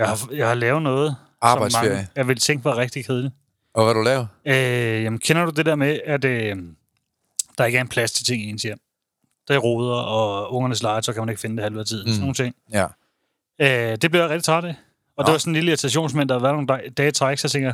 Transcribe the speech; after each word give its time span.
Jeg 0.00 0.08
har, 0.08 0.28
jeg 0.32 0.46
har 0.48 0.54
lavet 0.54 0.82
noget, 0.82 1.16
Arbejdsferie. 1.42 1.86
som 1.88 1.94
mange, 1.96 2.08
jeg 2.16 2.28
ville 2.28 2.40
tænke 2.40 2.64
var 2.64 2.76
rigtig 2.76 3.04
kedeligt. 3.06 3.34
Og 3.74 3.84
hvad 3.84 3.94
du 3.94 4.02
lavet? 4.02 4.28
Øh, 4.44 5.02
jamen, 5.04 5.18
kender 5.18 5.44
du 5.44 5.50
det 5.50 5.66
der 5.66 5.74
med, 5.74 6.00
at 6.06 6.24
øh, 6.24 6.56
der 7.58 7.64
ikke 7.64 7.76
er 7.78 7.80
en 7.82 7.88
plads 7.88 8.12
til 8.12 8.24
ting 8.24 8.42
i 8.42 8.48
ens 8.50 8.62
hjem? 8.62 8.78
Der 9.48 9.54
er 9.54 9.58
roder, 9.58 9.94
og 9.96 10.54
ungernes 10.54 10.82
leger, 10.82 11.00
så 11.00 11.12
kan 11.12 11.22
man 11.22 11.28
ikke 11.28 11.40
finde 11.40 11.56
det 11.56 11.62
halve 11.64 11.80
af 11.80 11.86
tiden. 11.86 12.04
Mm. 12.06 12.12
Sådan 12.12 12.20
nogle 12.20 12.34
ting. 12.34 12.54
Ja. 12.72 12.86
Øh, 13.92 13.96
det 14.02 14.10
blev 14.10 14.20
jeg 14.20 14.30
rigtig 14.30 14.44
træt 14.44 14.64
af. 14.64 14.74
Og 15.16 15.22
Nå. 15.22 15.26
det 15.26 15.32
var 15.32 15.38
sådan 15.38 15.50
en 15.50 15.54
lille 15.54 15.68
irritationsmænd, 15.70 16.28
der 16.28 16.38
været 16.38 16.54
nogle 16.54 16.90
dage- 16.96 17.10
træk, 17.10 17.38
så 17.38 17.48
tænker 17.48 17.72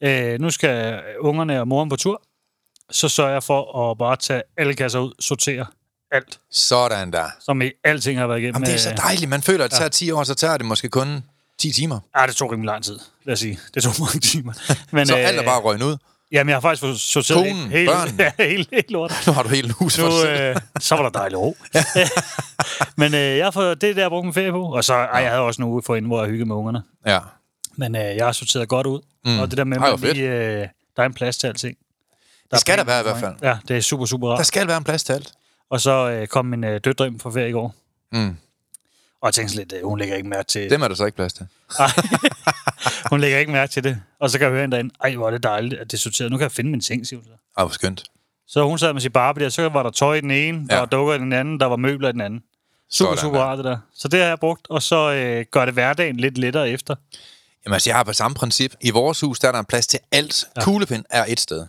jeg, 0.00 0.32
øh, 0.34 0.40
nu 0.40 0.50
skal 0.50 1.02
ungerne 1.20 1.60
og 1.60 1.68
moren 1.68 1.88
på 1.88 1.96
tur, 1.96 2.22
så 2.90 3.08
sørger 3.08 3.32
jeg 3.32 3.42
for 3.42 3.90
at 3.90 3.98
bare 3.98 4.16
tage 4.16 4.42
alle 4.56 4.74
kasser 4.74 4.98
ud, 4.98 5.12
sortere 5.20 5.66
alt, 6.10 6.40
Sådan 6.50 7.12
der. 7.12 7.24
som 7.40 7.62
i 7.62 7.70
alting 7.84 8.18
har 8.18 8.26
været 8.26 8.38
igennem. 8.38 8.54
Jamen, 8.54 8.66
det 8.66 8.74
er 8.74 8.78
så 8.78 8.90
øh, 8.90 8.96
dejligt. 8.96 9.28
Man 9.30 9.42
føler, 9.42 9.64
at 9.64 9.70
det 9.70 9.78
tager 9.78 9.88
10 9.88 10.10
år, 10.10 10.24
så 10.24 10.34
tager 10.34 10.56
det 10.56 10.66
måske 10.66 10.88
kun 10.88 11.24
10 11.58 11.72
timer. 11.72 12.00
Ja, 12.20 12.26
det 12.26 12.36
tog 12.36 12.52
rimelig 12.52 12.66
lang 12.66 12.84
tid, 12.84 12.98
lad 13.24 13.32
os 13.32 13.38
sige. 13.38 13.58
Det 13.74 13.82
tog 13.82 13.92
mange 14.00 14.20
timer. 14.20 14.52
Men, 14.92 15.06
Så 15.06 15.14
alt 15.16 15.38
er 15.38 15.42
bare 15.44 15.60
røgnet 15.60 15.86
ud. 15.86 15.96
Jamen, 16.32 16.48
jeg 16.48 16.56
har 16.56 16.60
faktisk 16.60 17.12
sorteret 17.12 17.38
Konen, 17.38 17.70
helt, 17.70 17.90
ja, 18.18 18.32
helt, 18.38 18.68
helt 18.72 18.90
lort. 18.90 19.12
Nu 19.26 19.32
har 19.32 19.42
du 19.42 19.48
hele 19.48 19.72
hus 19.72 19.96
for 19.98 20.24
Nu, 20.24 20.30
øh, 20.30 20.56
så 20.80 20.94
var 20.94 21.02
der 21.02 21.10
dejlig 21.10 21.38
ro. 21.38 21.56
Men 23.00 23.14
øh, 23.14 23.20
jeg 23.36 23.46
har 23.46 23.50
fået, 23.50 23.80
det 23.80 23.86
er 23.90 23.94
det, 23.94 23.96
jeg 23.96 24.04
har 24.04 24.08
brugt 24.08 24.24
min 24.24 24.34
ferie 24.34 24.50
på. 24.50 24.62
Og 24.74 24.84
så, 24.84 24.94
ej, 24.94 25.20
jeg 25.20 25.30
havde 25.30 25.42
også 25.42 25.62
en 25.62 25.68
uge 25.68 25.82
forinden, 25.82 26.10
hvor 26.10 26.20
jeg 26.22 26.28
hyggede 26.30 26.46
med 26.48 26.56
ungerne. 26.56 26.82
Ja. 27.06 27.18
Men 27.76 27.96
øh, 27.96 28.02
jeg 28.16 28.24
har 28.24 28.32
sorteret 28.32 28.68
godt 28.68 28.86
ud. 28.86 29.00
Mm. 29.24 29.38
Og 29.38 29.50
det 29.50 29.58
der 29.58 29.64
med, 29.64 29.76
at 29.76 30.00
man 30.00 30.12
lige, 30.14 30.28
øh, 30.30 30.66
der 30.96 31.02
er 31.02 31.06
en 31.06 31.14
plads 31.14 31.38
til 31.38 31.46
alting. 31.46 31.76
Der 32.50 32.56
Det 32.56 32.60
skal 32.60 32.72
er 32.72 32.76
der 32.76 32.84
være 32.84 33.00
i 33.00 33.04
for 33.04 33.18
hvert 33.18 33.40
mig. 33.42 33.48
Ja, 33.48 33.58
det 33.68 33.76
er 33.76 33.80
super, 33.80 34.04
super 34.06 34.28
Der 34.28 34.36
rart. 34.36 34.46
skal 34.46 34.68
være 34.68 34.76
en 34.76 34.84
plads 34.84 35.04
til 35.04 35.12
alt. 35.12 35.32
Og 35.70 35.80
så 35.80 36.10
øh, 36.10 36.26
kom 36.26 36.44
min 36.46 36.64
øh, 36.64 36.80
døtre 36.84 37.04
hjem 37.04 37.20
fra 37.20 37.30
ferie 37.30 37.48
i 37.48 37.52
går. 37.52 37.74
Mm. 38.12 38.36
Og 39.22 39.26
jeg 39.26 39.34
tænkte 39.34 39.56
lidt, 39.56 39.72
øh, 39.72 39.84
hun 39.88 39.98
lægger 39.98 40.16
ikke 40.16 40.28
mærke 40.28 40.48
til 40.48 40.70
Dem 40.70 40.82
er 40.82 40.88
der 40.88 40.94
så 40.94 41.04
ikke 41.04 41.16
plads 41.16 41.32
til. 41.32 41.46
Hun 43.10 43.20
lægger 43.20 43.38
ikke 43.38 43.52
mærke 43.52 43.72
til 43.72 43.84
det. 43.84 44.02
Og 44.20 44.30
så 44.30 44.38
kan 44.38 44.44
jeg 44.44 44.52
høre 44.52 44.60
hende 44.60 44.76
derinde, 44.76 44.94
ej, 45.04 45.14
hvor 45.14 45.26
er 45.26 45.30
det 45.30 45.42
dejligt, 45.42 45.80
at 45.80 45.90
det 45.90 45.96
er 45.96 46.00
sorteret. 46.00 46.30
Nu 46.30 46.36
kan 46.36 46.42
jeg 46.42 46.52
finde 46.52 46.70
min 46.70 46.80
ting, 46.80 47.06
siger 47.06 47.18
hun 47.20 47.24
så. 47.24 47.30
Ej, 47.58 47.64
hvor 47.64 47.72
skønt. 47.72 48.04
Så 48.48 48.62
hun 48.64 48.78
sad 48.78 48.92
med 48.92 49.00
sin 49.00 49.12
Barbie 49.12 49.44
der, 49.44 49.50
så 49.50 49.68
var 49.68 49.82
der 49.82 49.90
tøj 49.90 50.14
i 50.14 50.20
den 50.20 50.30
ene, 50.30 50.68
der 50.68 50.74
Ja. 50.74 50.78
var 50.80 50.86
dukker 50.86 51.14
i 51.14 51.18
den 51.18 51.32
anden, 51.32 51.60
der 51.60 51.66
var 51.66 51.76
møbler 51.76 52.08
i 52.08 52.12
den 52.12 52.20
anden. 52.20 52.40
Super, 52.90 53.10
Sådan 53.10 53.18
super 53.22 53.38
der. 53.38 53.44
rart 53.44 53.58
det 53.58 53.64
der. 53.64 53.78
Så 53.94 54.08
det 54.08 54.20
har 54.20 54.26
jeg 54.28 54.38
brugt, 54.40 54.66
og 54.70 54.82
så 54.82 55.12
øh, 55.12 55.44
gør 55.50 55.64
det 55.64 55.74
hverdagen 55.74 56.16
lidt 56.16 56.38
lettere 56.38 56.70
efter. 56.70 56.94
Jamen, 57.64 57.74
altså, 57.74 57.90
jeg 57.90 57.96
har 57.96 58.04
på 58.04 58.12
samme 58.12 58.34
princip. 58.34 58.74
I 58.80 58.90
vores 58.90 59.20
hus, 59.20 59.38
der 59.38 59.48
er 59.48 59.52
der 59.52 59.58
en 59.58 59.64
plads 59.64 59.86
til 59.86 60.00
alt. 60.12 60.44
Ja. 60.56 60.62
Kuglepind 60.64 61.04
er 61.10 61.24
et 61.28 61.40
sted. 61.40 61.66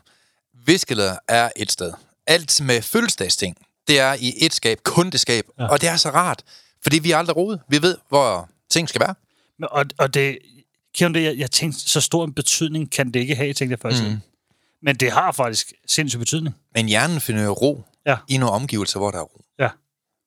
Viskeleder 0.66 1.16
er 1.28 1.50
et 1.56 1.72
sted. 1.72 1.94
Alt 2.28 2.62
med 2.62 2.82
fødselsdagsting, 2.82 3.58
det 3.88 4.00
er 4.00 4.16
i 4.20 4.34
et 4.38 4.54
skab, 4.54 4.78
kun 4.84 5.10
det 5.10 5.20
skab. 5.20 5.46
Ja. 5.60 5.68
Og 5.68 5.82
det 5.82 5.90
er 5.90 5.96
så 5.96 6.10
rart, 6.10 6.44
fordi 6.88 7.00
vi 7.00 7.12
er 7.12 7.18
aldrig 7.18 7.38
rodet. 7.38 7.60
Vi 7.70 7.82
ved, 7.82 7.98
hvor 8.10 8.50
ting 8.70 8.90
skal 8.90 9.02
være. 9.02 9.16
Og, 9.72 9.86
og 9.98 10.14
det, 10.14 10.38
du 11.00 11.08
det, 11.08 11.24
jeg, 11.24 11.38
jeg 11.38 11.52
tænkte, 11.52 11.80
så 11.80 12.02
stor 12.02 12.26
en 12.26 12.34
betydning 12.34 12.92
kan 12.92 13.12
det 13.12 13.20
ikke 13.20 13.36
have, 13.36 13.54
tænkte 13.54 13.72
jeg 13.72 13.92
først. 13.92 14.04
Mm. 14.04 14.18
Men 14.82 14.96
det 14.96 15.12
har 15.12 15.32
faktisk 15.32 15.74
sindssyg 15.88 16.20
betydning. 16.20 16.56
Men 16.76 16.86
hjernen 16.86 17.22
finder 17.22 17.44
jo 17.44 17.52
ro 17.52 17.84
Ja. 18.06 18.18
i 18.28 18.38
nogle 18.38 18.54
omgivelser, 18.56 19.00
hvor 19.00 19.12
der 19.12 19.18
er 19.18 19.22
ro. 19.22 19.42
Ja. 19.60 19.70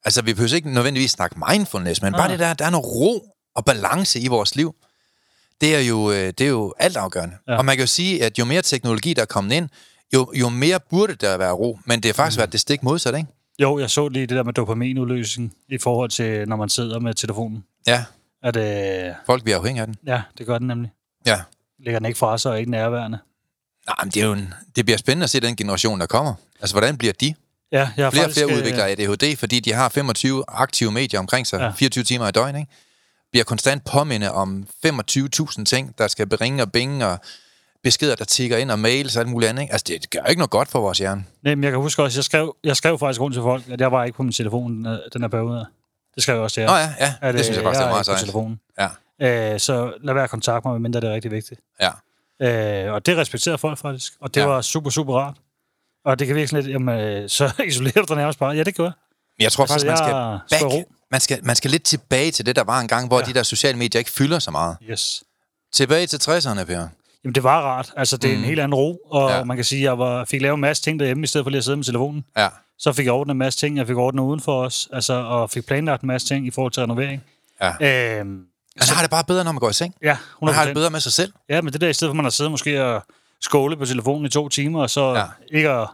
Altså, 0.04 0.22
vi 0.22 0.34
behøver 0.34 0.54
ikke 0.54 0.70
nødvendigvis 0.70 1.10
snakke 1.10 1.36
mindfulness, 1.50 2.02
men 2.02 2.12
Nej. 2.12 2.20
bare 2.20 2.30
det 2.30 2.38
der, 2.38 2.54
der 2.54 2.64
er 2.64 2.70
noget 2.70 2.86
ro 2.86 3.34
og 3.54 3.64
balance 3.64 4.20
i 4.20 4.28
vores 4.28 4.56
liv. 4.56 4.74
Det 5.60 5.74
er 5.76 5.80
jo, 5.80 6.10
øh, 6.10 6.16
det 6.16 6.40
er 6.40 6.48
jo 6.48 6.74
altafgørende. 6.78 7.36
Ja. 7.46 7.52
Ja. 7.52 7.58
Og 7.58 7.64
man 7.64 7.76
kan 7.76 7.82
jo 7.82 7.86
sige, 7.86 8.24
at 8.24 8.38
jo 8.38 8.44
mere 8.44 8.62
teknologi, 8.62 9.14
der 9.14 9.22
er 9.22 9.26
kommet 9.26 9.56
ind, 9.56 9.68
jo, 10.14 10.32
jo 10.34 10.48
mere 10.48 10.80
burde 10.90 11.14
der 11.14 11.36
være 11.36 11.52
ro. 11.52 11.78
Men 11.84 12.02
det 12.02 12.08
har 12.08 12.12
faktisk 12.12 12.36
mm. 12.36 12.40
været 12.40 12.52
det 12.52 12.60
stik 12.60 12.82
modsat, 12.82 13.14
ikke? 13.16 13.28
Jo, 13.60 13.78
jeg 13.78 13.90
så 13.90 14.08
lige 14.08 14.26
det 14.26 14.36
der 14.36 14.42
med 14.42 14.52
dopaminudløsning 14.52 15.54
i 15.68 15.78
forhold 15.78 16.10
til, 16.10 16.48
når 16.48 16.56
man 16.56 16.68
sidder 16.68 17.00
med 17.00 17.14
telefonen. 17.14 17.64
Ja, 17.86 18.04
At, 18.42 18.56
øh, 18.56 19.14
folk 19.26 19.42
bliver 19.42 19.58
afhængige 19.58 19.80
af 19.80 19.86
den. 19.86 19.96
ja, 20.06 20.22
det 20.38 20.46
gør 20.46 20.58
den 20.58 20.66
nemlig. 20.66 20.90
Ja. 21.26 21.40
Lægger 21.78 21.98
den 21.98 22.06
ikke 22.06 22.18
fra 22.18 22.38
sig 22.38 22.50
og 22.50 22.54
er 22.54 22.58
ikke 22.58 22.70
nærværende. 22.70 23.18
Nej, 23.86 23.96
men 24.04 24.10
det, 24.10 24.22
er 24.22 24.26
jo 24.26 24.32
en, 24.32 24.54
det 24.76 24.84
bliver 24.84 24.98
spændende 24.98 25.24
at 25.24 25.30
se 25.30 25.40
den 25.40 25.56
generation, 25.56 26.00
der 26.00 26.06
kommer. 26.06 26.34
Altså, 26.60 26.74
hvordan 26.74 26.96
bliver 26.98 27.12
de? 27.20 27.34
Ja, 27.72 27.78
jeg 27.78 27.86
har 27.86 27.92
Flere 27.94 28.06
og 28.06 28.12
faktisk, 28.12 28.38
flere 28.38 28.50
øh, 28.52 28.58
udvikler 28.58 28.84
ADHD, 28.84 29.36
fordi 29.36 29.60
de 29.60 29.72
har 29.72 29.88
25 29.88 30.44
aktive 30.48 30.92
medier 30.92 31.20
omkring 31.20 31.46
sig, 31.46 31.58
ja. 31.58 31.64
Ja. 31.64 31.72
24 31.72 32.04
timer 32.04 32.28
i 32.28 32.30
døgn, 32.30 32.56
ikke? 32.56 32.70
Bliver 33.30 33.44
konstant 33.44 33.84
påminde 33.84 34.32
om 34.32 34.66
25.000 34.86 35.64
ting, 35.64 35.98
der 35.98 36.08
skal 36.08 36.26
beringe 36.26 36.62
og 36.62 36.72
binge, 36.72 37.06
og 37.06 37.18
beskeder, 37.82 38.14
der 38.14 38.24
tigger 38.24 38.56
ind, 38.56 38.70
og 38.70 38.78
mails 38.78 39.16
og 39.16 39.20
alt 39.20 39.28
muligt 39.28 39.48
andet, 39.48 39.62
ikke? 39.62 39.72
Altså, 39.72 39.84
det 39.88 40.10
gør 40.10 40.24
ikke 40.24 40.38
noget 40.38 40.50
godt 40.50 40.68
for 40.68 40.80
vores 40.80 40.98
hjerne. 40.98 41.24
Nej, 41.42 41.54
men 41.54 41.64
jeg 41.64 41.72
kan 41.72 41.80
huske 41.80 42.02
også, 42.02 42.18
jeg 42.18 42.24
skrev, 42.24 42.56
jeg 42.64 42.76
skrev 42.76 42.98
faktisk 42.98 43.20
rundt 43.20 43.34
til 43.34 43.42
folk, 43.42 43.68
at 43.68 43.80
jeg 43.80 43.92
var 43.92 44.04
ikke 44.04 44.16
på 44.16 44.22
min 44.22 44.32
telefon 44.32 44.84
den, 44.84 45.22
her- 45.22 45.28
periode. 45.28 45.66
Det 46.14 46.22
skrev 46.22 46.34
jeg 46.34 46.42
også 46.42 46.54
til 46.54 46.60
jer. 46.60 46.66
Nå 46.70 46.76
ja, 46.76 46.94
ja, 47.00 47.14
at, 47.20 47.34
det 47.34 47.44
synes 47.44 47.56
jeg 47.56 47.64
faktisk, 47.64 47.80
det 47.80 47.86
er 47.86 47.90
meget 47.90 48.06
sejt. 48.06 48.18
telefonen. 48.20 48.60
Ja, 48.78 48.88
Øh, 49.22 49.60
så 49.60 49.92
lad 50.02 50.14
være 50.14 50.24
at 50.24 50.30
kontakte 50.30 50.68
mig, 50.68 50.72
medmindre 50.74 51.00
det 51.00 51.08
er 51.10 51.14
rigtig 51.14 51.30
vigtigt. 51.30 51.60
ja. 51.80 51.90
Øh, 52.86 52.92
og 52.92 53.06
det 53.06 53.16
respekterer 53.16 53.56
folk 53.56 53.78
faktisk. 53.78 54.12
Og 54.20 54.34
det 54.34 54.40
Ja. 54.40 54.46
var 54.46 54.60
super, 54.62 54.90
super 54.90 55.14
rart. 55.14 55.36
Og 56.04 56.18
det 56.18 56.26
kan 56.26 56.36
virke 56.36 56.48
sådan 56.48 56.64
lidt, 56.64 56.72
jamen, 56.74 56.98
øh, 57.00 57.28
så 57.28 57.52
isolerer 57.68 57.94
du 58.00 58.04
dig 58.08 58.16
nærmest 58.16 58.38
bare. 58.38 58.50
Ja, 58.56 58.62
det 58.62 58.74
gør 58.76 58.84
jeg. 58.84 58.92
Men 59.38 59.42
jeg 59.42 59.52
tror 59.52 59.64
Altså, 59.64 59.72
faktisk, 59.74 59.86
man 59.86 59.96
skal 59.96 60.08
jeg 60.14 60.70
back. 60.72 60.86
Man 61.10 61.20
skal, 61.20 61.38
man 61.42 61.56
skal 61.56 61.70
lidt 61.70 61.82
tilbage 61.82 62.30
til 62.30 62.46
det, 62.46 62.56
der 62.56 62.64
var 62.64 62.80
en 62.80 62.88
gang, 62.88 63.06
hvor. 63.08 63.18
Ja. 63.20 63.24
de 63.26 63.34
der 63.34 63.42
sociale 63.42 63.78
medier 63.78 63.98
ikke 63.98 64.10
fylder 64.10 64.38
så 64.38 64.50
meget. 64.50 64.76
Yes. 64.90 65.22
Tilbage 65.72 66.06
til 66.06 66.16
60'erne, 66.30 66.64
Per. 66.64 66.88
Jamen, 67.24 67.34
det 67.34 67.42
var 67.42 67.60
rart. 67.62 67.92
Altså, 67.96 68.16
det 68.16 68.30
er 68.30 68.34
Mm. 68.34 68.40
en 68.42 68.44
helt 68.48 68.60
anden 68.60 68.74
ro. 68.74 68.98
Og 69.10 69.30
Ja. 69.30 69.44
man 69.44 69.56
kan 69.56 69.64
sige, 69.64 69.78
at 69.78 69.84
jeg 69.84 69.98
var, 69.98 70.24
fik 70.24 70.42
lavet 70.42 70.54
en 70.54 70.60
masse 70.60 70.82
ting 70.82 71.00
derhjemme, 71.00 71.24
i 71.24 71.26
stedet 71.26 71.44
for 71.44 71.50
lige 71.50 71.58
at 71.58 71.64
sidde 71.64 71.76
med 71.76 71.84
telefonen. 71.84 72.24
Ja. 72.36 72.48
Så 72.78 72.92
fik 72.92 73.04
jeg 73.04 73.12
ordnet 73.12 73.32
en 73.34 73.38
masse 73.38 73.58
ting. 73.58 73.76
Jeg 73.76 73.86
fik 73.86 73.96
ordnet 73.96 74.22
uden 74.22 74.40
for 74.40 74.62
os. 74.64 74.88
Altså, 74.92 75.12
og 75.14 75.50
fik 75.50 75.66
planlagt 75.66 76.02
en 76.02 76.06
masse 76.06 76.28
ting 76.28 76.46
i 76.46 76.50
forhold 76.50 76.72
til 76.72 76.80
renovering. 76.82 77.22
ja. 77.62 78.18
Øhm, 78.18 78.28
Man 78.28 78.88
har 78.88 79.02
det 79.02 79.10
bare 79.10 79.24
bedre, 79.24 79.44
når 79.44 79.52
man 79.52 79.60
går 79.60 79.70
i 79.70 79.72
seng. 79.72 79.94
ja, 80.02 80.16
100%. 80.40 80.44
Man 80.46 80.54
har 80.54 80.64
det 80.64 80.74
bedre 80.74 80.90
med 80.90 81.00
sig 81.00 81.12
selv. 81.12 81.32
Ja, 81.48 81.60
men 81.60 81.72
det 81.72 81.80
der, 81.80 81.88
i 81.88 81.92
stedet 81.92 82.10
for, 82.10 82.14
man 82.16 82.24
har 82.24 82.30
siddet 82.30 82.50
måske 82.50 82.84
og 82.84 83.02
skåle 83.40 83.76
på 83.76 83.84
telefonen 83.86 84.26
i 84.26 84.28
to 84.28 84.48
timer, 84.48 84.82
og 84.82 84.90
så 84.90 85.14
Ja. 85.14 85.24
ikke 85.56 85.70
at... 85.70 85.88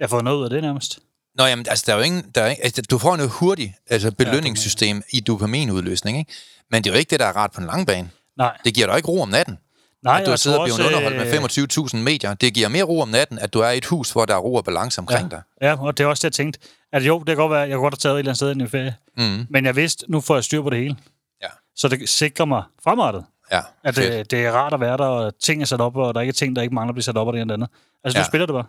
Jeg 0.00 0.10
fået 0.10 0.24
noget 0.24 0.38
ud 0.38 0.44
af 0.44 0.50
det 0.50 0.62
nærmest. 0.62 0.98
Nå, 1.34 1.44
jamen, 1.44 1.66
altså, 1.68 1.84
der 1.86 1.92
er 1.92 1.96
jo 1.96 2.02
ingen... 2.02 2.30
Der 2.34 2.42
er, 2.42 2.50
ikke- 2.50 2.64
altså, 2.64 2.82
du 2.90 2.98
får 2.98 3.16
noget 3.16 3.30
hurtigt 3.30 3.72
altså, 3.90 4.10
belønningssystem 4.12 4.96
ja, 5.12 5.16
i 5.18 5.20
dopaminudløsning, 5.20 6.18
ikke? 6.18 6.32
Men 6.70 6.84
det 6.84 6.90
er 6.90 6.94
jo 6.94 6.98
ikke 6.98 7.10
det, 7.10 7.20
der 7.20 7.26
er 7.26 7.32
rart 7.36 7.52
på 7.52 7.60
en 7.60 7.66
lang 7.66 7.86
bane. 7.86 8.10
Nej, 8.36 8.56
Det 8.64 8.74
giver 8.74 8.86
dig 8.86 8.96
ikke 8.96 9.08
ro 9.08 9.20
om 9.22 9.28
natten. 9.28 9.58
Nej 10.02 10.20
at 10.20 10.26
du 10.26 10.36
tror 10.36 10.52
og 10.54 10.60
også, 10.60 10.82
underholdt 10.86 11.16
med 11.16 11.78
øh, 11.78 11.84
25.000 11.94 11.96
medier. 11.96 12.34
Det 12.34 12.54
giver 12.54 12.68
mere 12.68 12.82
ro 12.82 13.00
om 13.00 13.08
natten, 13.08 13.38
at 13.38 13.52
du 13.54 13.60
er 13.60 13.70
i 13.70 13.76
et 13.78 13.84
hus, 13.84 14.10
hvor 14.10 14.24
der 14.24 14.34
er 14.34 14.38
ro 14.38 14.54
og 14.54 14.64
balance 14.64 14.98
omkring 14.98 15.30
dig. 15.30 15.42
Ja, 15.62 15.82
og 15.84 15.98
det 15.98 16.04
er 16.04 16.08
også 16.08 16.20
det, 16.20 16.24
jeg 16.24 16.32
tænkte. 16.32 16.60
At 16.92 17.02
jo, 17.02 17.18
det 17.18 17.26
kan 17.26 17.36
godt 17.36 17.50
være, 17.50 17.60
jeg 17.60 17.70
kunne 17.76 17.82
godt 17.82 17.94
have 17.94 17.98
taget 18.10 18.14
et 18.14 18.18
eller 18.18 18.30
andet 18.30 18.36
sted 18.38 18.50
ind 18.50 18.62
i 18.62 18.66
ferie. 18.66 18.94
Mm. 19.16 19.46
Men 19.50 19.64
jeg 19.64 19.76
vidste, 19.76 20.04
nu 20.08 20.20
får 20.20 20.34
jeg 20.36 20.44
styr 20.44 20.62
på 20.62 20.70
det 20.70 20.78
hele. 20.78 20.96
Ja. 21.42 21.46
Så 21.76 21.88
det 21.88 22.08
sikrer 22.08 22.44
mig 22.44 22.62
fremadrettet. 22.84 23.24
Ja, 23.52 23.60
At 23.84 23.94
fedt. 23.94 24.12
det, 24.12 24.30
det 24.30 24.46
er 24.46 24.52
rart 24.52 24.74
at 24.74 24.80
være 24.80 24.96
der, 24.96 25.04
og 25.04 25.32
ting 25.42 25.62
er 25.62 25.66
sat 25.66 25.80
op, 25.80 25.96
og 25.96 26.14
der 26.14 26.20
er 26.20 26.22
ikke 26.22 26.32
ting, 26.32 26.56
der 26.56 26.62
ikke 26.62 26.74
mangler 26.74 26.90
at 26.90 26.94
blive 26.94 27.02
sat 27.04 27.16
op, 27.16 27.26
og 27.26 27.32
det 27.32 27.46
det 27.46 27.52
andet. 27.54 27.68
Altså, 28.04 28.18
Ja. 28.18 28.22
nu 28.22 28.26
spiller 28.26 28.46
det 28.46 28.52
bare. 28.54 28.64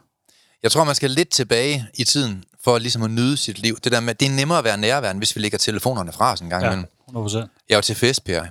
Jeg 0.63 0.71
tror, 0.71 0.83
man 0.83 0.95
skal 0.95 1.11
lidt 1.11 1.29
tilbage 1.29 1.85
i 1.95 2.03
tiden, 2.03 2.43
for 2.63 2.77
ligesom 2.77 3.03
at 3.03 3.11
nyde 3.11 3.37
sit 3.37 3.59
liv. 3.59 3.77
Det, 3.83 3.91
der 3.91 3.99
med, 3.99 4.15
det 4.15 4.25
er 4.27 4.31
nemmere 4.31 4.57
at 4.57 4.63
være 4.63 4.77
nærværende, 4.77 5.19
hvis 5.19 5.35
vi 5.35 5.41
lægger 5.41 5.57
telefonerne 5.57 6.11
fra 6.11 6.31
os 6.33 6.39
en 6.41 6.49
gang 6.49 6.63
Ja, 6.63 6.67
imellem. 6.69 6.87
100 7.09 7.47
Jeg 7.69 7.75
var 7.75 7.81
til 7.81 7.95
fest, 7.95 8.23
Per, 8.23 8.45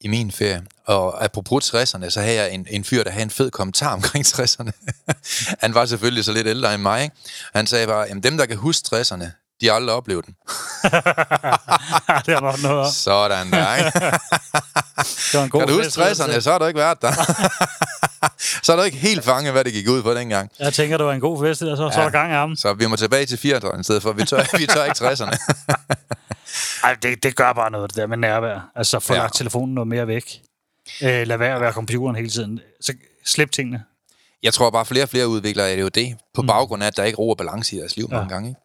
i 0.00 0.08
min 0.08 0.30
ferie. 0.30 0.62
Og 0.88 1.24
apropos 1.24 1.74
60'erne, 1.74 2.10
så 2.10 2.20
havde 2.20 2.34
jeg 2.36 2.50
en, 2.52 2.66
en 2.70 2.84
fyr, 2.84 3.04
der 3.04 3.10
havde 3.10 3.22
en 3.22 3.30
fed 3.30 3.50
kommentar 3.50 3.92
omkring 3.98 4.26
60'erne. 4.26 4.70
han 5.60 5.74
var 5.74 5.86
selvfølgelig 5.86 6.24
så 6.24 6.32
lidt 6.32 6.46
ældre 6.46 6.74
end 6.74 6.82
mig. 6.82 7.02
Ikke? 7.02 7.16
Han 7.54 7.66
sagde 7.66 7.86
bare, 7.86 8.08
at 8.08 8.16
dem, 8.22 8.36
der 8.36 8.46
kan 8.46 8.56
huske 8.56 8.96
60'erne, 8.96 9.24
De 9.60 9.66
har 9.66 9.72
aldrig 9.74 9.94
oplevet 9.96 10.26
den. 10.26 10.34
det 12.26 12.34
har 12.34 12.40
nok 12.40 12.62
noget. 12.62 12.92
Sådan 12.94 13.50
der, 13.52 13.74
ikke? 13.76 13.90
Det 15.32 15.38
var 15.38 15.44
en 15.44 15.50
god 15.50 15.60
Kan 15.60 15.68
du 15.68 15.74
huske 15.74 15.86
fest, 15.86 16.00
altså. 16.00 16.24
60'erne, 16.24 16.40
så 16.40 16.50
har 16.52 16.58
du 16.58 16.64
ikke 16.66 16.78
været 16.80 17.02
der. 17.02 17.12
så 18.62 18.72
har 18.72 18.76
du 18.76 18.82
ikke 18.82 18.96
helt 18.98 19.24
fanget, 19.24 19.52
hvad 19.52 19.64
det 19.64 19.72
gik 19.72 19.88
ud 19.88 20.02
på 20.02 20.14
dengang. 20.14 20.50
Jeg 20.58 20.74
tænker, 20.74 20.96
det 20.96 21.06
var 21.06 21.12
en 21.12 21.20
god 21.20 21.44
fest, 21.46 21.62
og 21.62 21.76
så, 21.76 21.84
ja. 21.84 21.90
så 21.92 22.00
er 22.00 22.04
der 22.04 22.10
gang 22.10 22.30
i 22.30 22.34
ham. 22.34 22.56
Så 22.56 22.72
vi 22.74 22.86
må 22.86 22.96
tilbage 22.96 23.26
til 23.26 23.36
80'erne 23.36 23.80
i 23.80 23.82
stedet 23.82 24.02
for. 24.02 24.12
Vi 24.12 24.24
tør, 24.24 24.56
vi 24.58 24.66
tør 24.66 24.84
ikke 24.84 25.06
60'erne. 25.06 25.36
Ej, 26.84 26.94
det, 27.02 27.22
det 27.22 27.36
gør 27.36 27.52
bare 27.52 27.70
noget, 27.70 27.90
det 27.90 27.96
der 27.96 28.06
med 28.06 28.16
nærvær. 28.16 28.70
Altså, 28.76 29.00
få 29.00 29.12
Ja. 29.12 29.18
ja. 29.18 29.22
lagt 29.24 29.34
telefonen 29.34 29.74
noget 29.74 29.88
mere 29.88 30.06
væk. 30.06 30.40
Øh, 31.02 31.26
lad 31.26 31.38
være 31.38 31.54
at 31.54 31.60
være 31.60 31.72
computeren 31.72 32.16
hele 32.16 32.28
tiden. 32.28 32.60
Så 32.80 32.92
slip 33.24 33.50
tingene. 33.50 33.84
Jeg 34.42 34.54
tror 34.54 34.70
bare, 34.70 34.86
flere 34.86 35.02
og 35.02 35.08
flere 35.08 35.28
udvikler 35.28 35.64
ADHD 35.64 36.14
på 36.34 36.42
baggrund 36.42 36.82
af, 36.82 36.86
at 36.86 36.96
der 36.96 37.04
ikke 37.04 37.16
er 37.16 37.18
ro 37.18 37.30
og 37.30 37.36
balance 37.36 37.76
i 37.76 37.78
deres 37.78 37.96
liv 37.96 38.08
ja. 38.10 38.16
mange 38.16 38.28
gange. 38.34 38.48
Ikke? 38.48 38.60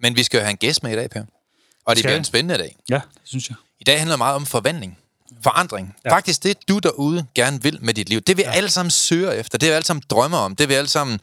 Men 0.00 0.16
vi 0.16 0.22
skal 0.22 0.38
jo 0.38 0.42
have 0.42 0.50
en 0.50 0.56
gæst 0.56 0.82
med 0.82 0.92
i 0.92 0.96
dag, 0.96 1.10
Per. 1.10 1.20
Og 1.20 1.96
det 1.96 1.98
Skal 1.98 2.08
bliver 2.08 2.18
en 2.18 2.24
spændende 2.24 2.58
dag. 2.58 2.76
Ja, 2.90 2.94
det 2.94 3.02
synes 3.24 3.48
jeg. 3.48 3.56
I 3.80 3.84
dag 3.84 3.98
handler 3.98 4.14
det 4.14 4.18
meget 4.18 4.34
om 4.34 4.46
forvandling. 4.46 4.98
Forandring. 5.42 5.94
Ja. 6.04 6.14
Faktisk 6.14 6.42
det, 6.42 6.68
du 6.68 6.78
derude 6.78 7.26
gerne 7.34 7.62
vil 7.62 7.78
med 7.82 7.94
dit 7.94 8.08
liv. 8.08 8.20
Det 8.20 8.36
vi 8.36 8.42
ja. 8.42 8.50
alle 8.50 8.70
sammen 8.70 8.90
søger 8.90 9.32
efter. 9.32 9.58
Det 9.58 9.68
vi 9.68 9.72
alle 9.72 9.86
sammen 9.86 10.02
drømmer 10.10 10.38
om. 10.38 10.56
Det 10.56 10.68
vi 10.68 10.74
alle 10.74 10.88
sammen 10.88 11.20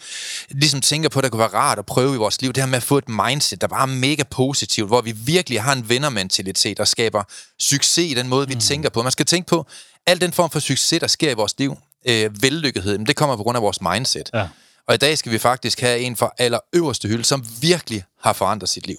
ligesom 0.49 0.81
tænker 0.81 1.09
på, 1.09 1.21
der 1.21 1.29
kunne 1.29 1.39
være 1.39 1.47
rart 1.47 1.79
at 1.79 1.85
prøve 1.85 2.15
i 2.15 2.17
vores 2.17 2.41
liv. 2.41 2.53
Det 2.53 2.63
her 2.63 2.69
med 2.69 2.77
at 2.77 2.83
få 2.83 2.97
et 2.97 3.09
mindset, 3.09 3.61
der 3.61 3.67
bare 3.67 3.81
er 3.81 3.85
mega 3.85 4.23
positivt. 4.23 4.87
Hvor 4.87 5.01
vi 5.01 5.11
virkelig 5.11 5.61
har 5.61 5.73
en 5.73 5.89
vindermentalitet, 5.89 6.77
der 6.77 6.85
skaber 6.85 7.23
succes 7.59 8.11
i 8.11 8.13
den 8.13 8.27
måde, 8.27 8.47
vi 8.47 8.53
mm. 8.53 8.59
tænker 8.59 8.89
på. 8.89 9.03
Man 9.03 9.11
skal 9.11 9.25
tænke 9.25 9.47
på, 9.47 9.67
al 10.07 10.21
den 10.21 10.33
form 10.33 10.49
for 10.49 10.59
succes, 10.59 10.99
der 10.99 11.07
sker 11.07 11.31
i 11.31 11.33
vores 11.33 11.59
liv, 11.59 11.77
øh, 12.07 12.41
vellykkethed, 12.41 12.97
men 12.97 13.07
det 13.07 13.15
kommer 13.15 13.35
på 13.35 13.43
grund 13.43 13.55
af 13.55 13.61
vores 13.61 13.81
mindset. 13.81 14.29
Ja. 14.33 14.47
Og 14.87 14.95
i 14.95 14.97
dag 14.97 15.17
skal 15.17 15.31
vi 15.31 15.37
faktisk 15.37 15.81
have 15.81 15.99
en 15.99 16.15
fra 16.15 16.31
allerøverste 16.37 17.07
hylde, 17.07 17.23
som 17.23 17.45
virkelig 17.61 18.03
har 18.21 18.33
forandret 18.33 18.69
sit 18.69 18.87
liv. 18.87 18.97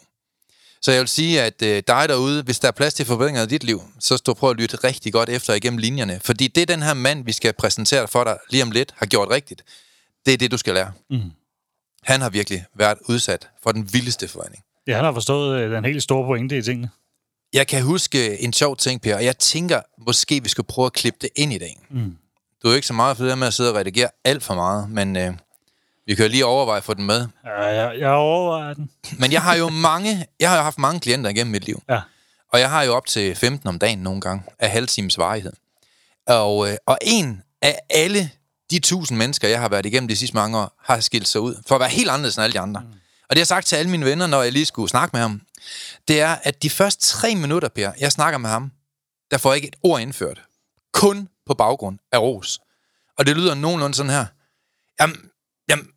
Så 0.83 0.93
jeg 0.93 1.01
vil 1.01 1.09
sige, 1.09 1.43
at 1.43 1.63
øh, 1.63 1.83
dig 1.87 2.09
derude, 2.09 2.43
hvis 2.43 2.59
der 2.59 2.69
er 2.69 2.73
plads 2.73 2.95
til 2.95 3.07
forbedringer 3.07 3.43
i 3.43 3.47
dit 3.47 3.65
liv, 3.65 3.83
så 4.01 4.17
stå 4.17 4.35
prøv 4.35 4.51
at 4.51 4.57
lytte 4.57 4.77
rigtig 4.77 5.13
godt 5.13 5.29
efter 5.29 5.55
igennem 5.55 5.79
linjerne. 5.79 6.21
Fordi 6.25 6.49
det, 6.49 6.69
den 6.69 6.83
her 6.83 6.95
mand, 6.95 7.25
vi 7.25 7.33
skal 7.33 7.53
præsentere 7.53 8.09
for 8.09 8.25
dig 8.25 8.39
lige 8.51 8.63
om 8.63 8.71
lidt, 8.71 8.95
har 8.97 9.07
gjort 9.07 9.29
rigtigt, 9.31 9.63
det 10.27 10.35
er 10.35 10.39
det, 10.39 10.51
du 10.51 10.57
skal 10.57 10.75
lære. 10.75 10.93
Mm. 11.11 11.21
Han 12.03 12.21
har 12.21 12.31
virkelig 12.31 12.65
været 12.75 12.99
udsat 13.09 13.49
for 13.63 13.73
den 13.73 13.93
vildeste 13.93 14.29
forvandling. 14.29 14.65
Ja, 14.87 14.97
han 14.97 15.05
har 15.05 15.13
forstået 15.13 15.61
øh, 15.61 15.71
den 15.71 15.85
helt 15.85 16.03
store 16.03 16.27
pointe 16.27 16.59
i 16.59 16.63
tingene. 16.63 16.91
Jeg 17.57 17.67
kan 17.67 17.83
huske 17.83 18.41
en 18.41 18.53
sjov 18.53 18.77
ting, 18.77 19.03
Per, 19.03 19.17
og 19.17 19.25
jeg 19.25 19.39
tænker, 19.39 19.81
måske 20.07 20.43
vi 20.43 20.49
skulle 20.49 20.67
prøve 20.67 20.87
at 20.87 20.93
klippe 20.93 21.19
det 21.21 21.31
ind 21.37 21.53
i 21.53 21.59
dag. 21.59 21.79
Mm. 21.91 22.17
Du 22.63 22.69
er 22.69 22.73
jo 22.73 22.75
ikke 22.75 22.87
så 22.87 22.93
meget 22.93 23.17
for 23.17 23.25
det 23.25 23.31
der 23.31 23.37
med 23.37 23.47
at 23.47 23.55
sidde 23.55 23.71
og 23.71 23.77
redigere 23.77 24.09
alt 24.25 24.43
for 24.43 24.55
meget, 24.55 24.91
men 24.91 25.17
øh, 25.17 25.33
vi 26.07 26.15
kan 26.15 26.25
jo 26.25 26.31
lige 26.31 26.47
overveje 26.47 26.77
at 26.77 26.85
få 26.85 26.95
den 26.95 27.07
med. 27.07 27.27
Ja, 27.45 27.65
jeg, 27.65 27.99
jeg 27.99 28.11
overvejer 28.11 28.75
den. 28.75 28.91
Men 29.19 29.33
jeg 29.33 29.43
har 29.43 29.55
jo 29.55 29.69
mange, 29.69 30.27
jeg 30.41 30.51
har 30.51 30.57
jo 30.57 30.63
haft 30.63 30.79
mange 30.79 31.01
klienter 31.01 31.31
igennem 31.31 31.53
mit 31.53 31.67
liv. 31.67 31.83
Ja. 31.89 32.01
Og 32.53 32.61
jeg 32.61 32.71
har 32.71 32.83
jo 32.83 32.95
op 32.95 33.07
til 33.07 33.35
15 33.35 33.69
om 33.69 33.79
dagen 33.79 33.99
nogle 33.99 34.21
gange 34.21 34.43
af 34.59 34.71
halv 34.71 34.89
times 34.89 35.19
varighed. 35.19 35.53
Og, 36.27 36.71
øh, 36.71 36.77
og 36.87 36.99
en 37.03 37.43
af 37.63 37.79
alle 37.91 38.31
de 38.71 38.79
tusind 38.79 39.19
mennesker, 39.19 39.49
jeg 39.49 39.61
har 39.61 39.69
været 39.69 39.87
igennem 39.87 40.09
de 40.09 40.17
sidste 40.17 40.37
mange 40.37 40.59
år, 40.59 40.73
har 40.85 41.01
skilt 41.01 41.29
sig 41.29 41.41
ud 41.41 41.63
for 41.67 41.75
at 41.75 41.81
være 41.81 41.89
helt 41.89 42.11
anderledes 42.11 42.37
end 42.37 42.45
alle 42.45 42.55
de 42.55 42.61
andre. 42.61 42.81
Mm. 42.81 42.87
Og 43.29 43.37
det 43.37 43.39
har 43.39 43.45
sagt 43.45 43.67
til 43.67 43.77
alle 43.77 43.91
mine 43.91 44.05
venner, 44.05 44.27
når 44.27 44.43
jeg 44.43 44.53
lige 44.53 44.67
skulle 44.67 44.89
snakke 44.89 45.17
med 45.17 45.21
ham, 45.21 45.41
det 46.09 46.21
er, 46.21 46.37
at 46.43 46.63
de 46.63 46.71
første 46.71 47.07
tre 47.07 47.35
minutter, 47.35 47.69
Per, 47.69 47.93
jeg 47.99 48.13
snakker 48.13 48.39
med 48.39 48.51
ham, 48.51 48.73
der 49.31 49.39
får 49.39 49.53
jeg 49.53 49.57
ikke 49.57 49.69
et 49.69 49.77
ord 49.83 50.01
indført. 50.01 50.43
Kun 50.93 51.29
på 51.47 51.55
baggrund 51.55 51.99
af 52.13 52.19
ros. 52.19 52.61
Og 53.19 53.27
det 53.27 53.37
lyder 53.37 53.55
nogenlunde 53.55 53.95
sådan 53.95 54.11
her. 54.11 54.27
Jamen, 55.01 55.31
jamen, 55.71 55.89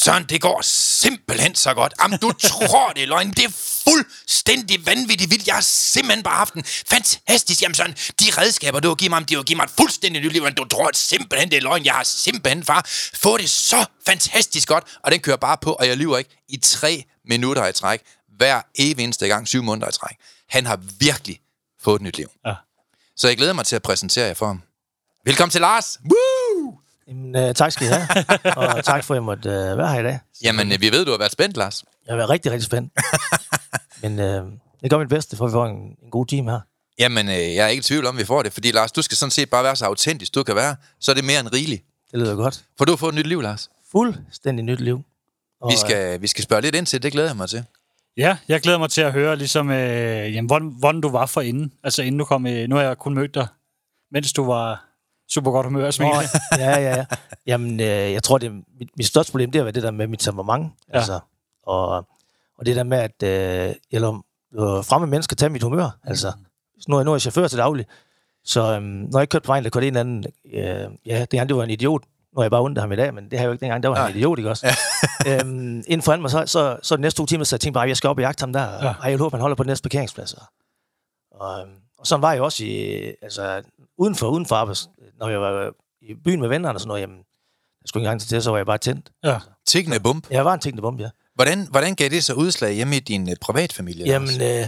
Søren, 0.00 0.24
det 0.24 0.40
går 0.40 0.60
simpelthen 0.62 1.54
så 1.54 1.74
godt. 1.74 1.94
Jamen, 2.02 2.18
du 2.18 2.32
tror 2.32 2.92
det 2.92 3.08
løgn. 3.08 3.30
Det 3.30 3.44
er 3.44 3.48
fuldstændig 3.88 4.86
vanvittigt 4.86 5.30
vildt. 5.30 5.46
Jeg 5.46 5.54
har 5.54 5.62
simpelthen 5.62 6.22
bare 6.22 6.36
haft 6.36 6.54
en 6.54 6.64
fantastisk... 6.64 7.62
Jamen, 7.62 7.74
Søren, 7.74 7.92
de 7.92 8.24
redskaber, 8.38 8.80
du 8.80 8.88
har 8.88 8.94
givet 8.94 9.10
mig, 9.10 9.28
de 9.28 9.34
har 9.34 9.42
givet 9.42 9.56
mig 9.56 9.64
et 9.64 9.70
fuldstændig 9.70 10.22
nyt 10.22 10.32
liv. 10.32 10.42
Men 10.42 10.54
du 10.54 10.64
tror 10.64 10.90
simpelthen, 10.94 11.50
det 11.50 11.56
er 11.56 11.60
løgn. 11.60 11.84
Jeg 11.84 11.94
har 11.94 12.02
simpelthen, 12.02 12.64
far, 12.64 12.86
fået 13.14 13.40
det 13.40 13.50
så 13.50 13.86
fantastisk 14.06 14.68
godt. 14.68 14.84
Og 15.04 15.12
den 15.12 15.20
kører 15.20 15.36
bare 15.36 15.58
på, 15.58 15.72
og 15.72 15.88
jeg 15.88 15.96
lyver 15.96 16.18
ikke 16.18 16.44
i 16.48 16.56
tre 16.56 17.04
minutter 17.24 17.66
i 17.66 17.72
træk. 17.72 18.00
Hver 18.36 18.62
evig 18.78 19.04
eneste 19.04 19.28
gang, 19.28 19.48
syv 19.48 19.62
måneder 19.62 19.88
i 19.88 19.92
træk. 19.92 20.16
Han 20.48 20.66
har 20.66 20.80
virkelig 20.98 21.40
fået 21.82 21.96
et 21.96 22.02
nyt 22.02 22.16
liv. 22.16 22.28
Ja. 22.46 22.54
Så 23.16 23.28
jeg 23.28 23.36
glæder 23.36 23.52
mig 23.52 23.66
til 23.66 23.76
at 23.76 23.82
præsentere 23.82 24.26
jer 24.26 24.34
for 24.34 24.46
ham. 24.46 24.62
Velkommen 25.24 25.50
til 25.50 25.60
Lars! 25.60 25.98
Woo! 26.04 26.45
Jamen, 27.08 27.36
øh, 27.36 27.54
tak 27.54 27.72
skal 27.72 27.86
I 27.86 27.90
have, 27.90 28.06
og 28.76 28.84
tak 28.84 29.04
for, 29.04 29.14
at 29.14 29.16
jeg 29.16 29.22
måtte 29.22 29.48
øh, 29.48 29.78
være 29.78 29.92
her 29.92 30.00
i 30.00 30.02
dag. 30.02 30.18
Jamen, 30.42 30.72
øh, 30.72 30.80
vi 30.80 30.92
ved, 30.92 31.04
du 31.04 31.10
har 31.10 31.18
været 31.18 31.32
spændt, 31.32 31.56
Lars. 31.56 31.84
Jeg 32.06 32.12
har 32.12 32.16
været 32.16 32.30
rigtig, 32.30 32.52
rigtig 32.52 32.66
spændt. 32.66 32.92
Men 34.02 34.18
øh, 34.18 34.44
jeg 34.82 34.90
gør 34.90 34.98
mit 34.98 35.08
bedste, 35.08 35.36
for 35.36 35.44
at 35.44 35.48
vi 35.48 35.52
får 35.52 35.66
en, 35.66 35.76
en 35.76 36.10
god 36.10 36.26
time 36.26 36.50
her. 36.50 36.60
Jamen, 36.98 37.28
øh, 37.28 37.34
jeg 37.34 37.64
er 37.64 37.68
ikke 37.68 37.80
i 37.80 37.82
tvivl 37.82 38.06
om, 38.06 38.14
at 38.14 38.18
vi 38.20 38.24
får 38.24 38.42
det. 38.42 38.52
Fordi, 38.52 38.70
Lars, 38.70 38.92
du 38.92 39.02
skal 39.02 39.16
sådan 39.16 39.30
set 39.30 39.50
bare 39.50 39.64
være 39.64 39.76
så 39.76 39.84
autentisk, 39.84 40.34
du 40.34 40.42
kan 40.42 40.56
være. 40.56 40.76
Så 41.00 41.10
er 41.10 41.14
det 41.14 41.24
mere 41.24 41.40
end 41.40 41.48
rigeligt. 41.52 41.84
Det 42.12 42.18
lyder 42.20 42.34
godt. 42.34 42.64
For 42.78 42.84
du 42.84 42.92
har 42.92 42.96
fået 42.96 43.12
et 43.12 43.16
nyt 43.18 43.26
liv, 43.26 43.40
Lars. 43.40 43.70
Fuldstændig 43.92 44.64
nyt 44.64 44.80
liv. 44.80 45.02
Og, 45.60 45.70
Vi 45.72 45.76
skal, 45.76 46.22
vi 46.22 46.26
skal 46.26 46.44
spørge 46.44 46.62
lidt 46.62 46.74
ind 46.74 46.86
til, 46.86 47.02
det 47.02 47.12
glæder 47.12 47.28
jeg 47.28 47.36
mig 47.36 47.48
til. 47.48 47.64
Ja, 48.16 48.36
jeg 48.48 48.60
glæder 48.60 48.78
mig 48.78 48.90
til 48.90 49.00
at 49.00 49.12
høre, 49.12 49.36
ligesom, 49.36 49.70
øh, 49.70 50.34
jamen, 50.34 50.46
hvordan, 50.46 50.74
hvordan 50.78 51.00
du 51.00 51.08
var 51.08 51.26
for 51.26 51.40
inden. 51.40 51.72
Altså, 51.84 52.02
inden 52.02 52.18
du 52.18 52.24
kom 52.24 52.46
i, 52.46 52.66
nu 52.66 52.76
har 52.76 52.82
jeg 52.82 52.98
kun 52.98 53.14
mødt 53.14 53.34
dig, 53.34 53.46
mens 54.12 54.32
du 54.32 54.44
var 54.44 54.85
super 55.30 55.50
godt 55.50 55.66
humør 55.66 55.80
og 55.80 55.86
Nå, 55.86 55.90
smilende. 55.90 56.28
ja, 56.58 56.70
ja, 56.80 56.96
ja. 56.96 57.04
Jamen, 57.46 57.80
øh, 57.80 57.86
jeg 57.86 58.22
tror, 58.22 58.38
det 58.38 58.52
mit, 58.52 58.88
mit 58.96 59.06
største 59.06 59.32
problem, 59.32 59.50
det 59.50 59.60
er 59.60 59.70
det 59.70 59.82
der 59.82 59.90
med 59.90 60.06
mit 60.06 60.20
temperament. 60.20 60.72
Ja. 60.92 60.96
Altså, 60.98 61.20
og, 61.62 61.88
og 62.58 62.66
det 62.66 62.76
der 62.76 62.82
med, 62.82 62.98
at 62.98 63.22
øh, 63.22 63.74
jeg 63.92 64.00
lader 64.00 64.12
øh, 64.54 64.84
fremme 64.84 65.06
mennesker 65.06 65.36
tage 65.36 65.50
mit 65.50 65.62
humør. 65.62 65.98
Altså, 66.04 66.32
nu, 66.88 66.96
er- 66.96 67.02
nu 67.02 67.10
er 67.10 67.14
jeg 67.14 67.20
chauffør 67.20 67.48
til 67.48 67.58
daglig, 67.58 67.86
så 68.44 68.72
øhm, 68.74 68.82
når 68.84 69.18
jeg 69.18 69.28
kørte 69.28 69.42
på 69.44 69.50
vejen, 69.52 69.64
der 69.64 69.70
kørte 69.70 69.88
en 69.88 69.96
anden, 69.96 70.24
øh, 70.54 70.86
ja, 71.06 71.24
det 71.30 71.38
han, 71.38 71.48
det 71.48 71.56
var 71.56 71.64
en 71.64 71.70
idiot. 71.70 72.02
Nu 72.34 72.40
er 72.40 72.44
jeg 72.44 72.50
bare 72.50 72.60
ondt 72.62 72.78
af 72.78 72.82
ham 72.82 72.92
i 72.92 72.96
dag, 72.96 73.14
men 73.14 73.24
det 73.24 73.38
har 73.38 73.44
jeg 73.44 73.46
jo 73.46 73.52
ikke 73.52 73.60
dengang, 73.60 73.82
der 73.82 73.88
var 73.88 73.96
han 73.96 74.10
en 74.10 74.16
idiot, 74.16 74.38
ikke 74.38 74.50
også? 74.50 74.66
øhm, 75.28 75.82
inden 75.86 76.02
foran 76.02 76.20
mig, 76.22 76.30
så, 76.30 76.46
så, 76.46 76.76
så 76.82 76.96
de 76.96 77.00
næste 77.02 77.18
to 77.18 77.26
timer, 77.26 77.44
så 77.44 77.56
jeg 77.56 77.60
tænkte 77.60 77.74
bare, 77.76 77.84
at 77.84 77.88
jeg 77.88 77.96
skal 77.96 78.10
op 78.10 78.16
og 78.16 78.20
jagte 78.22 78.42
ham 78.42 78.52
der, 78.52 78.60
Ja. 78.62 78.86
ja. 78.86 78.94
og 79.02 79.10
jeg 79.10 79.18
håber, 79.18 79.36
han 79.36 79.40
holder 79.40 79.56
på 79.56 79.62
den 79.62 79.68
næste 79.68 79.82
parkeringsplads. 79.82 80.32
Og, 80.34 80.42
og, 81.30 81.60
øhm, 81.60 81.70
og 81.98 82.06
sådan 82.06 82.22
var 82.22 82.32
jeg 82.32 82.42
også 82.42 82.64
i, 82.64 83.02
altså, 83.22 83.62
uden 83.98 84.14
for, 84.14 84.28
uden 84.28 84.46
for 84.46 84.56
arbejds, 84.56 84.88
når 85.18 85.28
jeg 85.28 85.40
var 85.40 85.72
i 86.02 86.14
byen 86.24 86.40
med 86.40 86.48
vennerne 86.48 86.76
og 86.76 86.80
sådan 86.80 86.88
noget, 86.88 87.00
jamen, 87.00 87.16
jeg 87.16 87.88
skulle 87.88 88.00
ikke 88.00 88.06
engang 88.06 88.20
til 88.20 88.30
det, 88.30 88.44
så 88.44 88.50
var 88.50 88.56
jeg 88.56 88.66
bare 88.66 88.78
tændt. 88.78 89.10
Ja. 89.24 89.38
Tikkende 89.66 90.00
bump. 90.00 90.30
Jeg 90.30 90.44
var 90.44 90.54
en 90.54 90.60
tænkende 90.60 90.82
bombe, 90.82 91.02
ja. 91.02 91.10
Hvordan, 91.34 91.66
hvordan 91.70 91.94
gav 91.94 92.08
det 92.08 92.24
så 92.24 92.34
udslag 92.34 92.72
hjemme 92.72 92.96
i 92.96 93.00
din 93.00 93.30
øh, 93.30 93.36
privatfamilie? 93.40 94.06
Jamen, 94.06 94.42
øh, 94.42 94.66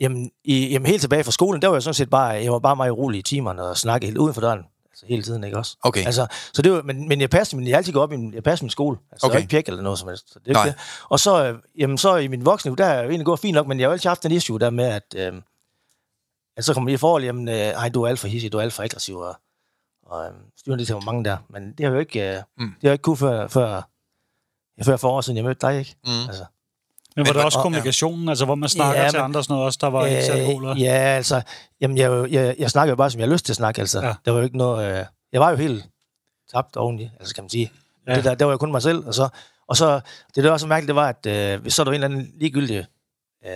jamen, 0.00 0.30
i, 0.44 0.72
jamen, 0.72 0.86
helt 0.86 1.00
tilbage 1.00 1.24
fra 1.24 1.30
skolen, 1.30 1.62
der 1.62 1.68
var 1.68 1.74
jeg 1.74 1.82
sådan 1.82 1.94
set 1.94 2.10
bare, 2.10 2.26
jeg 2.26 2.52
var 2.52 2.58
bare 2.58 2.76
meget 2.76 2.90
urolig 2.90 3.18
i 3.18 3.22
timerne 3.22 3.62
og 3.62 3.76
snakke 3.76 4.06
helt 4.06 4.18
uden 4.18 4.34
for 4.34 4.40
døren. 4.40 4.60
Altså 4.90 5.06
hele 5.06 5.22
tiden, 5.22 5.44
ikke 5.44 5.58
også? 5.58 5.76
Okay. 5.82 6.04
Altså, 6.06 6.26
så 6.52 6.62
det 6.62 6.72
var, 6.72 6.82
men, 6.82 7.08
men 7.08 7.20
jeg 7.20 7.30
passede 7.30 7.56
min, 7.56 7.68
jeg 7.68 7.76
altid 7.76 7.92
gået 7.92 8.02
op 8.02 8.12
i 8.12 8.16
min, 8.16 8.34
jeg 8.34 8.42
passede 8.42 8.64
min 8.64 8.70
skole. 8.70 8.98
Altså, 9.12 9.26
okay. 9.26 9.34
Jeg 9.34 9.40
ikke 9.42 9.50
pjek 9.50 9.68
eller 9.68 9.82
noget 9.82 9.98
som 9.98 10.08
helst. 10.08 10.32
Så 10.32 10.38
det 10.38 10.50
er 10.50 10.54
Nej. 10.54 10.64
det. 10.64 10.74
Og 11.08 11.20
så, 11.20 11.44
øh, 11.44 11.58
jamen, 11.78 11.98
så 11.98 12.16
i 12.16 12.28
min 12.28 12.44
voksne 12.44 12.76
der 12.76 12.84
er 12.84 12.94
jeg 12.94 13.04
egentlig 13.04 13.26
gået 13.26 13.40
fint 13.40 13.54
nok, 13.54 13.66
men 13.66 13.80
jeg 13.80 13.84
har 13.84 13.90
jo 13.90 13.92
altid 13.92 14.10
haft 14.10 14.24
en 14.24 14.32
issue 14.32 14.58
der 14.58 14.70
med, 14.70 14.84
at, 14.84 15.14
øh, 15.16 15.32
at 16.56 16.64
så 16.64 16.74
kommer 16.74 16.90
jeg 16.90 16.94
i 16.94 16.96
forhold, 16.96 17.24
jamen, 17.24 17.48
øh, 17.48 17.54
ej, 17.54 17.88
du 17.88 18.02
er 18.02 18.08
alt 18.08 18.18
for 18.18 18.28
hissig, 18.28 18.52
du 18.52 18.58
er 18.58 18.62
alt 18.62 18.72
for 18.72 18.82
aggressiv, 18.82 19.16
og, 19.18 19.36
og 20.06 20.26
øh, 20.26 20.32
styrer 20.58 20.76
det 20.76 20.86
til 20.86 20.94
hvor 20.94 21.02
mange 21.04 21.24
der. 21.24 21.36
Men 21.48 21.62
det 21.72 21.80
har 21.80 21.84
jeg 21.90 21.94
jo 21.94 21.98
ikke, 22.00 22.30
øh, 22.36 22.42
Mm. 22.58 22.66
det 22.66 22.74
har 22.82 22.88
jeg 22.88 22.92
ikke 22.92 23.02
kunne 23.02 23.16
før, 23.16 23.48
før, 23.48 23.82
ja, 24.78 24.82
før 24.82 24.96
for 24.96 25.10
år 25.10 25.20
siden, 25.20 25.36
jeg 25.36 25.44
mødte 25.44 25.66
dig, 25.66 25.78
ikke? 25.78 25.96
Mm. 26.04 26.10
Altså, 26.28 26.44
Men 27.16 27.26
var 27.26 27.32
det 27.32 27.44
også 27.44 27.58
kommunikationen, 27.58 28.28
altså 28.28 28.44
hvor 28.44 28.54
man 28.54 28.68
snakker 28.68 29.02
Ja, 29.02 29.10
til 29.10 29.18
men- 29.18 29.24
andre 29.24 29.40
og 29.40 29.44
sådan 29.44 29.52
noget 29.54 29.66
også, 29.66 29.78
der 29.80 29.86
var 29.86 30.06
ikke 30.06 30.24
særlig 30.24 30.46
god? 30.54 30.70
Øh, 30.70 30.82
ja, 30.82 30.92
altså, 30.92 31.42
jamen, 31.80 31.96
jeg, 31.98 32.12
er 32.12 32.26
jeg, 32.30 32.54
jeg 32.58 32.70
snakker 32.70 32.92
jo 32.92 32.96
bare, 32.96 33.10
som 33.10 33.20
jeg 33.20 33.28
har 33.28 33.32
lyst 33.32 33.44
til 33.44 33.52
at 33.52 33.56
snakke, 33.56 33.80
altså. 33.80 34.00
Ja. 34.00 34.06
Ja. 34.06 34.14
Der 34.24 34.30
var 34.30 34.38
jo 34.38 34.44
ikke 34.44 34.56
noget, 34.58 34.98
øh, 34.98 35.04
jeg 35.32 35.40
var 35.40 35.50
jo 35.50 35.56
helt 35.56 35.84
tabt 36.52 36.76
oveni, 36.76 37.10
altså 37.20 37.34
kan 37.34 37.44
man 37.44 37.50
sige. 37.50 37.72
Ja. 38.06 38.10
Ja. 38.12 38.16
Det 38.16 38.24
der, 38.24 38.34
der 38.34 38.44
var 38.44 38.52
jo 38.52 38.58
kun 38.58 38.70
mig 38.70 38.82
selv, 38.82 39.06
og 39.06 39.14
så, 39.14 39.28
og 39.68 39.76
så 39.76 40.00
det 40.34 40.44
der 40.44 40.50
var 40.50 40.56
så 40.58 40.66
mærkeligt, 40.66 40.88
det 40.88 40.96
var, 40.96 41.08
at 41.08 41.26
øh, 41.26 41.60
hvis 41.62 41.74
så 41.74 41.84
der 41.84 41.90
var 41.90 41.96
en 41.96 42.04
eller 42.04 42.16
anden 42.18 42.32
ligegyldig 42.40 42.86
øh, 43.46 43.52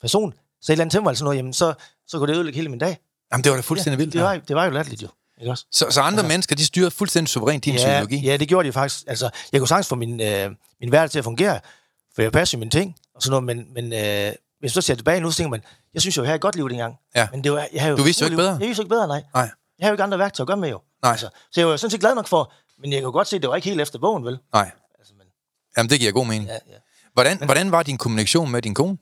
person, 0.00 0.32
så 0.60 0.72
et 0.72 0.74
eller 0.74 0.82
andet 0.84 0.92
til 0.92 1.02
mig, 1.02 1.08
eller 1.10 1.16
sådan 1.16 1.24
noget, 1.24 1.36
jamen, 1.36 1.52
så, 1.52 1.74
så 2.06 2.18
kunne 2.18 2.28
det 2.28 2.34
ødelægge 2.36 2.56
hele 2.56 2.68
min 2.68 2.78
dag. 2.78 2.98
Jamen, 3.32 3.44
det 3.44 3.50
var 3.52 3.56
da 3.56 3.62
fuldstændig 3.62 3.98
vildt. 3.98 4.12
Det 4.12 4.22
var, 4.22 4.36
det 4.36 4.56
var 4.56 4.64
jo 4.64 4.70
latterligt 4.70 5.02
jo, 5.02 5.08
ikke 5.40 5.50
også? 5.50 5.64
Så, 5.72 5.86
så 5.90 6.00
andre 6.00 6.22
mennesker, 6.22 6.56
de 6.56 6.64
styrer 6.66 6.90
fuldstændig 6.90 7.28
suverænt 7.28 7.64
din 7.64 7.74
ja, 7.74 7.78
psykologi? 7.78 8.26
Ja, 8.26 8.36
det 8.36 8.48
gjorde 8.48 8.68
de 8.68 8.72
faktisk. 8.72 9.04
Altså, 9.06 9.30
jeg 9.52 9.60
kunne 9.60 9.68
sagtens 9.68 9.88
få 9.88 9.94
min, 9.94 10.20
øh, 10.20 10.50
min 10.80 10.88
hverdag 10.88 11.10
til 11.10 11.18
at 11.18 11.24
fungere, 11.24 11.60
for 12.14 12.22
jeg 12.22 12.32
passer 12.32 12.58
mine 12.58 12.70
ting, 12.70 12.96
og 13.14 13.22
sådan 13.22 13.42
noget, 13.42 13.44
men, 13.74 13.74
men 13.74 13.92
øh, 13.92 14.32
hvis 14.60 14.72
du 14.72 14.80
ser 14.80 14.94
tilbage 14.94 15.20
nu, 15.20 15.30
så 15.30 15.36
tænker 15.36 15.50
man, 15.50 15.62
jeg 15.94 16.02
synes 16.02 16.16
jo, 16.16 16.22
jeg 16.22 16.28
havde 16.28 16.36
et 16.36 16.42
godt 16.42 16.56
liv 16.56 16.68
dengang. 16.68 16.94
Ja. 17.14 17.28
Men 17.32 17.44
det 17.44 17.52
var, 17.52 17.66
jeg 17.72 17.80
havde 17.82 17.90
jo 17.90 17.96
Du 17.96 18.02
vidste 18.02 18.22
jo 18.22 18.26
ikke 18.26 18.32
liv. 18.36 18.38
bedre. 18.38 18.50
Jeg 18.52 18.60
vidste 18.60 18.80
jo 18.80 18.84
ikke 18.84 18.94
bedre, 18.94 19.08
nej. 19.08 19.22
Nej. 19.34 19.42
Jeg 19.42 19.84
havde 19.84 19.90
jo 19.90 19.94
ikke 19.94 20.02
andre 20.02 20.18
værktøjer 20.18 20.44
at 20.44 20.48
gøre 20.48 20.56
med 20.56 20.68
jo. 20.68 20.80
Nej. 21.02 21.10
Altså, 21.12 21.28
så 21.52 21.60
jeg 21.60 21.66
var 21.66 21.72
jo 21.72 21.76
sådan 21.76 21.90
set 21.90 22.00
glad 22.00 22.14
nok 22.14 22.26
for, 22.28 22.52
men 22.80 22.92
jeg 22.92 23.00
kan 23.02 23.12
godt 23.12 23.28
se, 23.28 23.36
at 23.36 23.42
det 23.42 23.50
var 23.50 23.56
ikke 23.56 23.68
helt 23.68 23.80
efter 23.80 23.98
bogen, 23.98 24.24
vel? 24.24 24.38
Nej. 24.52 24.70
Altså, 24.98 25.12
men, 25.18 25.26
Jamen, 25.76 25.90
det 25.90 26.00
giver 26.00 26.12
god 26.12 26.26
mening. 26.26 26.46
ja, 26.48 26.52
ja. 26.52 26.58
Hvordan, 27.12 27.44
hvordan 27.44 27.72
var 27.72 27.82
din 27.82 27.98
kommunikation 27.98 28.50
med 28.50 28.62
din 28.62 28.74
kone? 28.74 28.96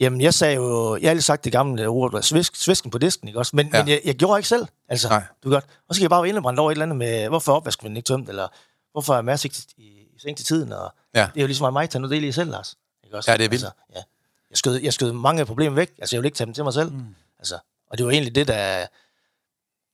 Jamen, 0.00 0.20
jeg 0.20 0.34
sagde 0.34 0.54
jo, 0.54 0.96
jeg 0.96 1.02
har 1.06 1.10
altid 1.10 1.22
sagt 1.22 1.44
det 1.44 1.52
gamle 1.52 1.86
ord, 1.86 2.22
svisk, 2.22 2.56
svisken 2.56 2.90
på 2.90 2.98
disken, 2.98 3.28
ikke 3.28 3.38
også? 3.40 3.56
Men, 3.56 3.70
Ja. 3.72 3.82
men 3.82 3.88
jeg, 3.88 4.00
jeg, 4.04 4.14
gjorde 4.14 4.38
ikke 4.38 4.48
selv. 4.48 4.66
Altså, 4.88 5.08
Nej. 5.08 5.22
du 5.44 5.50
godt. 5.50 5.64
Og 5.88 5.94
så 5.94 5.98
kan 5.98 6.02
jeg 6.02 6.10
bare 6.10 6.22
være 6.22 6.28
indebrændt 6.28 6.60
over 6.60 6.70
et 6.70 6.74
eller 6.74 6.82
andet 6.86 6.96
med, 6.98 7.28
hvorfor 7.28 7.52
opvaskemaskinen 7.52 7.96
ikke 7.96 8.06
tømt, 8.06 8.28
eller 8.28 8.48
hvorfor 8.92 9.14
er 9.14 9.22
Mads 9.22 9.44
ikke 9.44 9.56
i, 9.76 9.82
i 9.82 10.18
seng 10.18 10.36
til 10.36 10.46
tiden, 10.46 10.72
og 10.72 10.92
Ja. 11.14 11.20
det 11.20 11.36
er 11.36 11.40
jo 11.40 11.46
ligesom 11.46 11.72
mig, 11.72 11.90
tage 11.90 12.00
noget 12.00 12.14
del 12.14 12.24
i 12.24 12.32
selv, 12.32 12.50
Lars. 12.50 12.76
Ikke 13.04 13.16
også? 13.16 13.30
Ja, 13.30 13.36
det 13.36 13.44
er 13.44 13.48
vildt. 13.48 13.64
Altså, 13.64 13.80
ja. 13.94 14.02
Jeg 14.50 14.58
skød, 14.58 14.74
jeg 14.80 14.92
skød 14.92 15.12
mange 15.12 15.46
problemer 15.46 15.74
væk. 15.74 15.90
Altså, 15.98 16.16
jeg 16.16 16.20
ville 16.20 16.26
ikke 16.28 16.36
tage 16.36 16.46
dem 16.46 16.54
til 16.54 16.64
mig 16.64 16.72
selv. 16.72 16.92
Mm. 16.92 17.14
Altså, 17.38 17.58
og 17.90 17.98
det 17.98 18.06
var 18.06 18.12
egentlig 18.12 18.34
det, 18.34 18.48
der... 18.48 18.86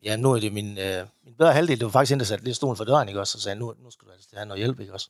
Ja, 0.04 0.16
nu 0.16 0.32
er 0.32 0.40
det 0.40 0.52
min, 0.52 0.78
øh, 0.78 1.06
min 1.24 1.34
bedre 1.38 1.52
halvdel, 1.52 1.78
det 1.78 1.84
var 1.84 1.90
faktisk 1.90 2.10
hende, 2.10 2.20
der 2.24 2.26
satte 2.26 2.44
lidt 2.44 2.56
stolen 2.56 2.76
for 2.76 2.84
døren, 2.84 3.08
ikke 3.08 3.20
også? 3.20 3.38
Og 3.38 3.42
sagde, 3.42 3.58
nu, 3.58 3.74
nu 3.84 3.90
skal 3.90 4.06
du 4.08 4.12
altså 4.12 4.28
have 4.34 4.46
noget 4.46 4.58
hjælp, 4.58 4.80
ikke 4.80 4.92
også? 4.92 5.08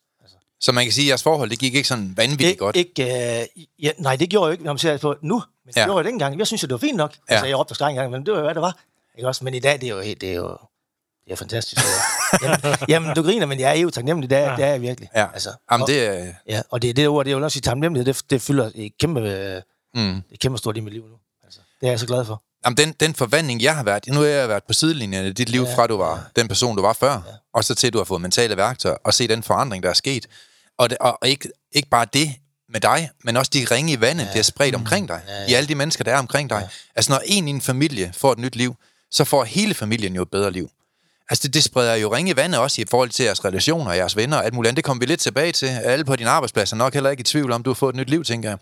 Så 0.63 0.73
man 0.73 0.85
kan 0.85 0.93
sige, 0.93 1.05
at 1.05 1.09
jeres 1.09 1.23
forhold, 1.23 1.51
det 1.51 1.59
gik 1.59 1.75
ikke 1.75 1.89
sådan 1.89 2.13
vanvittigt 2.17 2.49
ikke, 2.51 2.59
godt. 2.59 2.77
Ikke, 2.77 3.03
øh, 3.41 3.47
ja, 3.83 3.91
nej, 3.99 4.17
det 4.17 4.31
gjorde 4.31 4.45
jeg 4.47 4.49
jo 4.49 4.53
ikke, 4.53 4.65
når 4.65 4.73
man 4.73 4.79
ser 4.79 4.97
på 4.97 5.15
nu. 5.23 5.35
Men 5.65 5.73
det 5.75 5.77
Ja. 5.81 5.85
gjorde 5.85 5.99
jeg 5.99 6.05
dengang. 6.05 6.39
Jeg 6.39 6.47
synes 6.47 6.61
det 6.61 6.71
var 6.71 6.77
fint 6.79 6.97
nok. 6.97 7.15
Ja. 7.31 7.35
Altså, 7.35 7.47
jeg 7.47 7.59
råbte 7.59 7.73
og 7.73 7.77
skreg 7.77 7.89
engang, 7.91 8.11
men 8.11 8.27
det 8.27 8.33
var 8.33 8.39
jo, 8.39 8.45
hvad 8.45 8.55
det 8.55 8.63
var. 8.63 8.79
Ikke 9.19 9.29
også? 9.29 9.45
Men 9.45 9.55
i 9.55 9.59
dag, 9.59 9.81
det 9.81 9.85
er 9.85 9.89
jo, 9.95 10.01
helt, 10.01 10.21
det 10.21 10.31
er 10.31 10.35
jo 10.35 10.57
det 11.27 11.33
er 11.33 11.37
fantastisk. 11.37 11.83
jamen, 12.43 12.61
jamen, 12.89 13.15
du 13.17 13.23
griner, 13.23 13.47
men 13.47 13.61
jeg 13.61 13.71
er 13.77 13.81
jo 13.81 13.91
taknemmelig. 13.91 14.31
Det 14.31 14.39
er, 14.39 14.51
ja. 14.51 14.57
det 14.57 14.65
er 14.65 14.69
jeg 14.69 14.81
virkelig. 14.81 15.09
Ja. 15.15 15.27
Altså, 15.35 15.51
Jamen, 15.73 15.83
og, 15.83 15.89
det 15.89 16.07
er... 16.07 16.33
ja, 16.49 16.63
og 16.71 16.83
det 16.83 16.91
er 16.91 16.95
det 16.95 17.09
ord, 17.09 17.25
det 17.25 17.33
er 17.33 17.37
jo 17.39 17.45
også 17.45 17.59
i 17.59 17.61
taknemmelighed, 17.61 18.15
det, 18.15 18.31
det 18.31 18.43
fylder 18.43 18.71
et 18.75 18.93
kæmpe, 19.01 19.21
øh, 19.21 19.63
Mm. 19.95 20.23
et 20.31 20.41
kæmpe 20.41 20.59
stort 20.59 20.77
i 20.77 20.81
mit 20.81 20.93
liv 20.93 21.03
nu. 21.03 21.15
Altså, 21.45 21.61
det 21.81 21.87
er 21.87 21.91
jeg 21.93 22.01
så 22.01 22.07
glad 22.07 22.25
for. 22.25 22.43
Jamen, 22.65 22.77
den, 22.77 22.93
den 23.01 23.15
forvandling, 23.15 23.63
jeg 23.63 23.77
har 23.77 23.83
været... 23.85 24.07
Nu 24.09 24.21
har 24.21 24.27
jeg 24.27 24.49
været 24.49 24.65
på 24.65 24.73
sidelinjen 24.73 25.25
af 25.27 25.35
dit 25.35 25.49
liv, 25.49 25.63
Ja, 25.63 25.77
fra 25.77 25.87
du 25.87 25.97
var 25.97 26.31
den 26.37 26.49
person, 26.49 26.77
du 26.77 26.83
var 26.83 26.93
før, 26.93 27.11
Ja. 27.13 27.19
og 27.55 27.65
så 27.65 27.75
til 27.75 27.93
du 27.93 27.99
har 27.99 28.05
fået 28.05 28.21
mentale 28.21 28.57
værktøjer, 28.57 28.97
og 29.05 29.15
se 29.15 29.29
den 29.29 29.43
forandring, 29.43 29.83
der 29.83 29.89
er 29.89 29.93
sket. 29.95 30.27
Og, 30.79 30.91
det, 30.91 30.99
og, 30.99 31.19
ikke, 31.25 31.49
ikke 31.73 31.89
bare 31.89 32.07
det 32.13 32.35
med 32.69 32.81
dig, 32.81 33.11
men 33.25 33.37
også 33.37 33.51
de 33.55 33.67
ringe 33.71 33.93
i 33.93 34.01
vandet, 34.01 34.25
ja. 34.25 34.31
det 34.33 34.39
er 34.39 34.43
spredt 34.43 34.75
omkring 34.75 35.09
dig. 35.09 35.21
Ja, 35.29 35.41
ja. 35.41 35.49
I 35.49 35.55
alle 35.55 35.69
de 35.69 35.75
mennesker, 35.75 36.05
der 36.05 36.15
er 36.15 36.19
omkring 36.19 36.51
dig. 36.51 36.59
Ja. 36.61 36.69
Altså, 36.97 37.13
når 37.13 37.21
en 37.25 37.49
i 37.49 37.51
en 37.51 37.61
familie 37.61 38.13
får 38.17 38.33
et 38.33 38.39
nyt 38.39 38.57
liv, 38.57 38.75
så 39.11 39.25
får 39.25 39.45
hele 39.45 39.75
familien 39.75 40.15
jo 40.15 40.23
et 40.23 40.31
bedre 40.31 40.51
liv. 40.51 40.71
Altså, 41.31 41.43
det, 41.43 41.55
det 41.55 41.65
spreder 41.65 41.95
jo 41.95 42.15
ringe 42.15 42.31
i 42.31 42.37
vandet 42.37 42.61
også 42.61 42.83
i 42.83 42.85
forhold 42.91 43.11
til 43.11 43.25
jeres 43.25 43.45
relationer, 43.45 43.93
jeres 43.93 44.17
venner 44.17 44.37
og 44.37 44.45
alt 44.45 44.55
muligt 44.55 44.69
andet. 44.69 44.77
Det 44.77 44.85
kommer 44.85 45.01
vi 45.01 45.07
lidt 45.07 45.21
tilbage 45.21 45.53
til. 45.53 45.67
Alle 45.67 46.05
på 46.05 46.17
din 46.17 46.27
arbejdsplads 46.27 46.73
er 46.73 46.77
nok 46.77 46.95
heller 46.95 47.11
ikke 47.11 47.21
i 47.21 47.25
tvivl 47.25 47.53
om, 47.53 47.63
du 47.63 47.71
har 47.71 47.75
fået 47.75 47.93
et 47.93 47.97
nyt 47.97 48.11
liv, 48.11 48.25
tænker 48.25 48.49
jeg. 48.49 48.59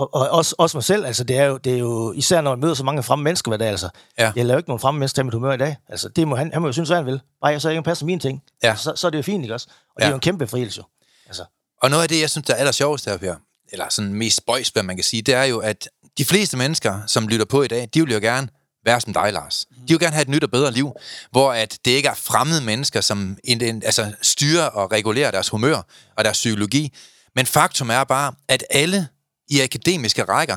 Og, 0.00 0.14
og 0.14 0.28
også, 0.30 0.54
også 0.58 0.76
mig 0.76 0.84
selv, 0.84 1.06
altså 1.06 1.24
det 1.24 1.36
er, 1.38 1.44
jo, 1.44 1.56
det 1.56 1.74
er 1.74 1.78
jo, 1.78 2.12
især 2.12 2.40
når 2.40 2.50
man 2.50 2.60
møder 2.60 2.74
så 2.74 2.84
mange 2.84 3.02
fremme 3.02 3.22
mennesker 3.22 3.50
hver 3.50 3.56
dag, 3.58 3.68
altså. 3.68 3.88
Ja. 4.18 4.32
Jeg 4.36 4.46
laver 4.46 4.58
ikke 4.58 4.68
nogen 4.70 4.80
fremme 4.80 4.98
mennesker 4.98 5.14
til 5.14 5.24
mit 5.24 5.34
humør 5.34 5.52
i 5.52 5.56
dag. 5.56 5.76
Altså, 5.88 6.08
det 6.08 6.28
må 6.28 6.36
han, 6.36 6.52
han 6.52 6.62
må 6.62 6.68
jo 6.68 6.72
synes, 6.72 6.88
hvad 6.88 6.96
han 6.96 7.06
vil. 7.06 7.20
Bare 7.42 7.52
jeg 7.52 7.60
så 7.60 7.68
ikke 7.68 7.82
passer 7.82 8.06
mine 8.06 8.20
ting. 8.20 8.42
Ja. 8.62 8.76
Så, 8.76 8.92
så 8.96 9.06
er 9.06 9.10
det 9.10 9.18
jo 9.18 9.22
fint, 9.22 9.42
ikke 9.44 9.54
også? 9.54 9.66
Og 9.70 9.74
det 9.96 10.02
Ja. 10.02 10.06
er 10.06 10.10
jo 10.10 10.14
en 10.14 10.20
kæmpe 10.20 10.44
befrielse, 10.46 10.78
jo. 10.78 10.84
Altså, 11.26 11.44
Og 11.82 11.90
noget 11.90 12.02
af 12.02 12.08
det, 12.08 12.20
jeg 12.20 12.30
synes, 12.30 12.46
der 12.46 12.54
er 12.54 12.58
aller 12.58 12.72
sjovest 12.72 13.04
her, 13.04 13.16
Per, 13.16 13.34
eller 13.72 13.86
sådan 13.90 14.14
mest 14.14 14.36
spøjs, 14.36 14.68
hvad 14.68 14.82
man 14.82 14.96
kan 14.96 15.04
sige, 15.04 15.22
det 15.22 15.34
er 15.34 15.44
jo, 15.44 15.58
at 15.58 15.88
de 16.18 16.24
fleste 16.24 16.56
mennesker, 16.56 17.00
som 17.06 17.28
lytter 17.28 17.46
på 17.46 17.62
i 17.62 17.68
dag, 17.68 17.88
de 17.94 18.00
vil 18.04 18.12
jo 18.14 18.18
gerne 18.20 18.48
være 18.84 19.00
som 19.00 19.12
dig, 19.12 19.32
Lars. 19.32 19.66
De 19.88 19.92
vil 19.94 19.98
gerne 20.00 20.12
have 20.14 20.22
et 20.22 20.28
nyt 20.28 20.44
og 20.44 20.50
bedre 20.50 20.70
liv, 20.72 20.92
hvor 21.30 21.52
at 21.52 21.78
det 21.84 21.90
ikke 21.90 22.08
er 22.08 22.14
fremmede 22.14 22.60
mennesker, 22.60 23.00
som 23.00 23.38
en, 23.44 23.60
en, 23.62 23.82
altså 23.84 24.12
styrer 24.22 24.64
og 24.66 24.92
regulerer 24.92 25.30
deres 25.30 25.48
humør 25.48 25.82
og 26.16 26.24
deres 26.24 26.36
psykologi. 26.36 26.94
Men 27.36 27.46
faktum 27.46 27.90
er 27.90 28.04
bare, 28.04 28.32
at 28.48 28.64
alle 28.70 29.08
i 29.50 29.60
akademiske 29.60 30.24
rækker, 30.24 30.56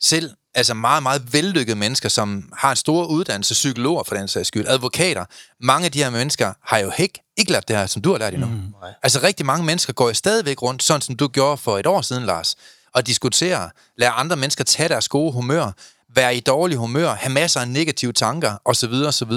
selv 0.00 0.30
altså 0.54 0.74
meget, 0.74 1.02
meget 1.02 1.32
vellykkede 1.32 1.76
mennesker, 1.76 2.08
som 2.08 2.52
har 2.56 2.70
en 2.70 2.76
stor 2.76 3.06
uddannelse, 3.06 3.54
psykologer 3.54 4.02
for 4.02 4.14
den 4.14 4.28
sags 4.28 4.48
skyld, 4.48 4.66
advokater, 4.68 5.24
mange 5.60 5.84
af 5.84 5.92
de 5.92 6.02
her 6.02 6.10
mennesker 6.10 6.52
har 6.62 6.78
jo 6.78 6.92
ikke, 6.98 7.22
ikke 7.36 7.52
lært 7.52 7.68
det 7.68 7.76
her, 7.76 7.86
som 7.86 8.02
du 8.02 8.10
har 8.10 8.18
lært 8.18 8.34
endnu. 8.34 8.48
Mm. 8.48 8.60
nej. 8.80 8.94
Altså 9.02 9.20
rigtig 9.22 9.46
mange 9.46 9.64
mennesker 9.64 9.92
går 9.92 10.08
jo 10.08 10.14
stadigvæk 10.14 10.62
rundt, 10.62 10.82
sådan 10.82 11.00
som 11.00 11.16
du 11.16 11.28
gjorde 11.28 11.56
for 11.56 11.78
et 11.78 11.86
år 11.86 12.00
siden, 12.00 12.24
Lars, 12.24 12.56
og 12.92 13.06
diskuterer, 13.06 13.68
lade 13.96 14.10
andre 14.10 14.36
mennesker 14.36 14.64
tage 14.64 14.88
deres 14.88 15.08
gode 15.08 15.32
humør, 15.32 15.72
være 16.14 16.36
i 16.36 16.40
dårlig 16.40 16.76
humør, 16.76 17.14
have 17.14 17.32
masser 17.32 17.60
af 17.60 17.68
negative 17.68 18.12
tanker, 18.12 18.56
osv. 18.64 18.92
osv. 18.92 19.32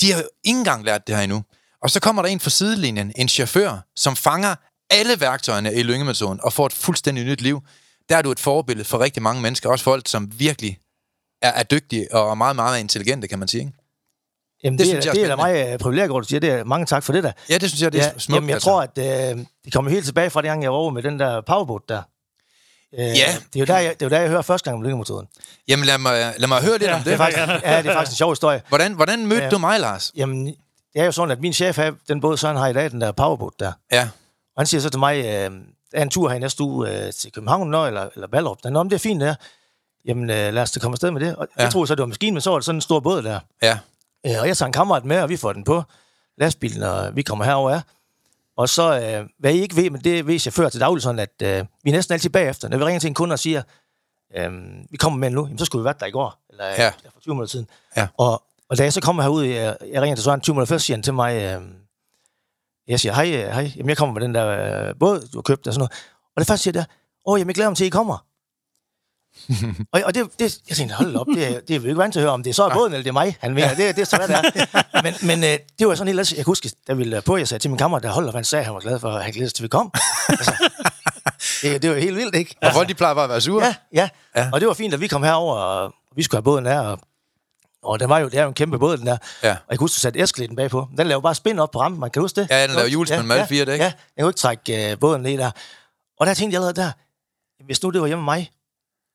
De 0.00 0.12
har 0.12 0.18
jo 0.18 0.28
ikke 0.44 0.58
engang 0.58 0.84
lært 0.84 1.06
det 1.06 1.16
her 1.16 1.22
endnu. 1.22 1.44
Og 1.82 1.90
så 1.90 2.00
kommer 2.00 2.22
der 2.22 2.28
en 2.28 2.40
fra 2.40 2.50
sidelinjen, 2.50 3.12
en 3.16 3.28
chauffør, 3.28 3.78
som 3.96 4.16
fanger 4.16 4.54
alle 4.90 5.20
værktøjerne 5.20 5.74
i 5.74 5.82
lyngemetoden 5.82 6.40
og 6.42 6.52
får 6.52 6.66
et 6.66 6.72
fuldstændig 6.72 7.24
nyt 7.24 7.40
liv. 7.40 7.62
Der 8.08 8.16
er 8.16 8.22
du 8.22 8.30
et 8.30 8.40
forbillede 8.40 8.84
for 8.88 8.98
rigtig 9.00 9.22
mange 9.22 9.42
mennesker, 9.42 9.70
også 9.70 9.84
folk, 9.84 10.08
som 10.08 10.30
virkelig 10.38 10.78
er, 11.42 11.52
er 11.52 11.62
dygtige 11.62 12.14
og 12.14 12.38
meget, 12.38 12.56
meget 12.56 12.80
intelligente, 12.80 13.28
kan 13.28 13.38
man 13.38 13.48
sige. 13.48 13.60
Ikke? 13.60 13.72
Jamen, 14.64 14.78
Det 14.78 14.84
det, 14.84 14.90
synes 14.92 15.06
jeg 15.06 15.14
det 15.14 15.22
er 15.22 15.28
da 15.28 15.36
meget 15.36 15.72
øh, 15.72 15.78
privilegeret, 15.78 16.22
du 16.22 16.28
siger. 16.28 16.40
Det 16.40 16.50
er, 16.50 16.64
mange 16.64 16.86
tak 16.86 17.02
for 17.02 17.12
det 17.12 17.24
der. 17.24 17.32
Ja, 17.50 17.58
det 17.58 17.68
synes 17.70 17.82
jeg, 17.82 17.92
det 17.92 18.00
er 18.00 18.04
Ja, 18.04 18.18
smukt. 18.18 18.34
jamen, 18.36 18.48
jeg 18.48 18.54
altså. 18.56 18.68
tror, 18.70 18.82
at 18.82 18.98
øh, 19.38 19.44
det 19.64 19.72
kommer 19.72 19.90
helt 19.90 20.04
tilbage 20.06 20.30
fra 20.30 20.42
det 20.42 20.48
gang, 20.48 20.62
jeg 20.62 20.70
var 20.70 20.76
over 20.76 20.90
med 20.90 21.02
den 21.02 21.18
der 21.20 21.40
powerboat 21.40 21.82
der. 21.88 22.02
Øh, 22.98 22.98
Ja. 22.98 23.12
Det 23.12 23.56
er 23.56 23.60
jo 23.60 23.64
der, 23.64 23.78
jeg, 23.78 23.94
det 23.94 24.02
er 24.02 24.06
jo 24.06 24.10
der, 24.10 24.20
jeg 24.20 24.28
hører 24.28 24.42
første 24.42 24.64
gang 24.70 24.76
om 24.76 24.82
lykkemetoden. 24.82 25.28
Jamen 25.68 25.84
lad 25.86 25.98
mig, 25.98 26.34
lad 26.38 26.48
mig 26.48 26.62
høre 26.62 26.72
lidt 26.78 26.82
Ja, 26.82 26.94
om 26.94 26.98
det. 26.98 27.06
Det 27.06 27.12
er 27.12 27.16
faktisk, 27.16 27.38
ja, 27.38 27.82
det 27.82 27.86
er 27.90 27.92
faktisk 27.94 28.12
en 28.12 28.16
sjov 28.16 28.30
historie. 28.32 28.62
Hvordan, 28.68 28.92
hvordan 28.92 29.26
mødte 29.26 29.42
Ja. 29.44 29.50
du 29.50 29.58
mig, 29.58 29.80
Lars? 29.80 30.12
Jamen, 30.16 30.46
det 30.46 30.56
er 30.94 31.04
jo 31.04 31.12
sådan, 31.12 31.30
at 31.30 31.40
min 31.40 31.52
chef 31.52 31.76
har 31.76 31.94
den 32.08 32.20
båd, 32.20 32.36
så 32.36 32.46
han 32.46 32.56
har 32.56 32.68
i 32.68 32.72
dag, 32.72 32.90
den 32.90 33.00
der 33.00 33.12
powerboat 33.12 33.52
der. 33.58 33.72
Ja. 33.92 34.02
Og 34.56 34.60
han 34.60 34.66
siger 34.66 34.80
så 34.80 34.90
til 34.90 34.98
mig, 34.98 35.24
øh, 35.24 35.50
er 35.96 36.02
en 36.02 36.10
tur 36.10 36.28
her 36.28 36.36
i 36.36 36.38
næste 36.38 36.62
uge 36.62 37.06
øh, 37.06 37.12
til 37.12 37.32
København 37.32 37.70
nå, 37.70 37.86
eller, 37.86 38.08
eller 38.14 38.26
Ballerup. 38.28 38.58
Nå, 38.64 38.82
men 38.82 38.90
det 38.90 38.94
er 38.96 39.00
fint 39.00 39.20
der. 39.20 39.34
Jamen, 40.04 40.30
øh, 40.30 40.54
lad 40.54 40.62
os 40.62 40.70
da 40.70 40.80
komme 40.80 40.94
afsted 40.94 41.10
med 41.10 41.20
det. 41.20 41.36
Og 41.36 41.48
ja. 41.58 41.62
Jeg 41.62 41.72
troede 41.72 41.86
så, 41.86 41.94
det 41.94 42.00
var 42.00 42.06
maskinen, 42.06 42.34
men 42.34 42.40
så 42.40 42.50
var 42.50 42.56
det 42.58 42.64
sådan 42.64 42.76
en 42.76 42.80
stor 42.80 43.00
båd 43.00 43.22
der. 43.22 43.40
Ja. 43.62 43.78
Øh, 44.26 44.32
og 44.40 44.48
jeg 44.48 44.56
tager 44.56 44.66
en 44.66 44.72
kammerat 44.72 45.04
med, 45.04 45.20
og 45.20 45.28
vi 45.28 45.36
får 45.36 45.52
den 45.52 45.64
på 45.64 45.82
lastbilen, 46.38 46.82
og 46.82 47.16
vi 47.16 47.22
kommer 47.22 47.44
herover 47.44 47.70
af. 47.70 47.80
Og 48.56 48.68
så, 48.68 49.00
øh, 49.00 49.28
hvad 49.38 49.54
I 49.54 49.60
ikke 49.60 49.76
ved, 49.76 49.90
men 49.90 50.00
det 50.00 50.26
ved 50.26 50.38
chauffør 50.38 50.68
til 50.68 50.80
daglig 50.80 51.02
sådan, 51.02 51.18
at 51.18 51.42
øh, 51.42 51.64
vi 51.84 51.90
er 51.90 51.94
næsten 51.94 52.12
altid 52.12 52.30
bagefter. 52.30 52.68
Når 52.68 52.78
vi 52.78 52.84
ringer 52.84 53.00
til 53.00 53.08
en 53.08 53.14
kunde 53.14 53.32
og 53.32 53.38
siger, 53.38 53.62
øh, 54.36 54.50
vi 54.90 54.96
kommer 54.96 55.18
med 55.18 55.30
nu, 55.30 55.44
jamen, 55.44 55.58
så 55.58 55.64
skulle 55.64 55.82
vi 55.82 55.84
være 55.84 55.94
der 56.00 56.06
i 56.06 56.10
går, 56.10 56.38
eller 56.50 56.64
Ja. 56.66 56.82
ja. 56.84 56.88
for 57.14 57.20
20 57.20 57.34
minutter 57.34 57.50
siden. 57.50 57.66
Ja. 57.96 58.06
Og, 58.18 58.42
og 58.70 58.78
da 58.78 58.82
jeg 58.82 58.92
så 58.92 59.00
kommer 59.00 59.22
herud, 59.22 59.44
jeg, 59.44 59.76
jeg 59.92 60.02
ringer 60.02 60.16
til 60.16 60.24
Søren 60.24 60.40
20 60.40 60.54
minutter 60.54 60.74
først, 60.74 60.84
siger 60.84 60.96
han 60.96 61.02
til 61.02 61.14
mig, 61.14 61.36
øh, 61.42 61.60
jeg 62.88 63.00
siger, 63.00 63.12
hej, 63.14 63.30
øh, 63.34 63.52
hej, 63.52 63.72
jamen, 63.76 63.88
jeg 63.88 63.96
kommer 63.96 64.12
med 64.12 64.22
den 64.22 64.34
der 64.34 64.48
øh, 64.88 64.94
båd, 65.00 65.20
du 65.32 65.38
har 65.38 65.42
købt, 65.42 65.66
og 65.66 65.72
sådan 65.74 65.78
noget. 65.80 65.92
Og 66.36 66.40
det 66.40 66.46
første 66.46 66.62
siger 66.62 66.72
der, 66.72 66.84
åh, 67.26 67.38
jamen, 67.40 67.48
jeg 67.48 67.54
glæder 67.54 67.70
mig 67.70 67.76
til, 67.76 67.84
at 67.84 67.86
I 67.86 67.90
kommer. 67.90 68.18
og, 69.92 70.02
og 70.06 70.14
det, 70.14 70.28
det, 70.38 70.58
jeg 70.68 70.76
tænkte, 70.76 70.94
hold 70.94 71.16
op, 71.16 71.26
det, 71.34 71.56
er- 71.56 71.60
det 71.60 71.76
er 71.76 71.80
vi 71.80 71.88
ikke 71.88 71.98
vant 71.98 72.12
til 72.12 72.20
at 72.20 72.24
høre, 72.24 72.32
om 72.32 72.42
det 72.42 72.50
er 72.50 72.54
så 72.54 72.64
er 72.64 72.74
båden, 72.74 72.92
eller 72.92 73.02
det 73.02 73.08
er 73.08 73.12
mig, 73.12 73.36
han 73.40 73.54
mener. 73.54 73.68
Det, 73.74 73.96
det 73.96 74.02
er 74.02 74.04
så, 74.06 74.16
hvad 74.16 74.28
det 74.28 74.36
er. 74.36 74.82
Men, 75.02 75.14
men 75.22 75.44
øh, 75.44 75.58
det 75.78 75.86
var 75.88 75.94
sådan 75.94 76.14
helt, 76.14 76.30
jeg 76.32 76.36
kan 76.36 76.44
huske, 76.44 76.70
da 76.88 76.92
vi 76.92 76.98
ville 76.98 77.22
på, 77.22 77.36
jeg 77.36 77.48
sagde 77.48 77.62
til 77.62 77.70
min 77.70 77.78
kammerat, 77.78 78.02
der 78.02 78.08
holder, 78.10 78.30
hvad 78.30 78.38
han 78.38 78.44
sagde, 78.44 78.64
han 78.64 78.74
var 78.74 78.80
glad 78.80 78.98
for, 78.98 79.08
at 79.10 79.24
han 79.24 79.32
glæder 79.32 79.48
sig 79.48 79.54
til, 79.54 79.62
vi 79.62 79.68
kom. 79.68 79.90
altså, 80.28 80.70
det, 81.62 81.82
det 81.82 81.90
var 81.90 81.96
helt 81.96 82.16
vildt, 82.16 82.34
ikke? 82.34 82.54
Og 82.62 82.72
folk, 82.72 82.88
de 82.88 82.94
plejer 82.94 83.14
bare 83.14 83.24
at 83.24 83.30
være 83.30 83.40
sure. 83.40 83.64
Ja, 83.64 83.74
ja, 83.94 84.08
Ja. 84.36 84.42
ja. 84.42 84.50
Og 84.52 84.60
det 84.60 84.68
var 84.68 84.74
fint, 84.74 84.94
at 84.94 85.00
vi 85.00 85.06
kom 85.08 85.22
herover, 85.22 85.54
og 85.56 85.92
vi 86.16 86.22
skulle 86.22 86.36
have 86.38 86.42
båden 86.42 86.64
der, 86.64 86.80
og, 86.80 86.98
og 87.86 88.00
den 88.00 88.08
var 88.08 88.18
jo, 88.18 88.28
det 88.28 88.38
er 88.38 88.42
jo 88.42 88.48
en 88.48 88.54
kæmpe 88.54 88.78
båd, 88.78 88.96
den 88.96 89.06
der. 89.06 89.16
Ja. 89.42 89.50
Og 89.50 89.56
jeg 89.70 89.78
kunne 89.78 89.84
huske, 89.84 89.94
du 89.94 90.00
satte 90.00 90.20
Eskelitten 90.22 90.56
bagpå. 90.56 90.88
Den 90.98 91.06
lavede 91.06 91.22
bare 91.22 91.34
spin 91.34 91.58
op 91.58 91.70
på 91.70 91.80
rampen, 91.80 92.00
man 92.00 92.10
kan 92.10 92.22
huske 92.22 92.40
det? 92.40 92.50
Ja, 92.50 92.66
den 92.66 92.76
laver 92.76 92.88
hjulspil 92.88 93.24
med 93.24 93.36
alle 93.36 93.46
fire 93.48 93.64
dæk. 93.64 93.78
Ja, 93.80 93.84
jeg 94.16 94.22
kunne 94.22 94.28
ikke 94.30 94.38
trække 94.38 94.90
øh, 94.92 94.98
båden 94.98 95.22
ned 95.22 95.38
der. 95.38 95.50
Og 96.20 96.26
der 96.26 96.34
tænkte 96.34 96.54
jeg 96.54 96.62
allerede 96.62 96.80
der, 96.86 96.92
hvis 97.64 97.82
nu 97.82 97.90
det 97.90 98.00
var 98.00 98.06
hjemme 98.06 98.24
med 98.24 98.32
mig, 98.34 98.50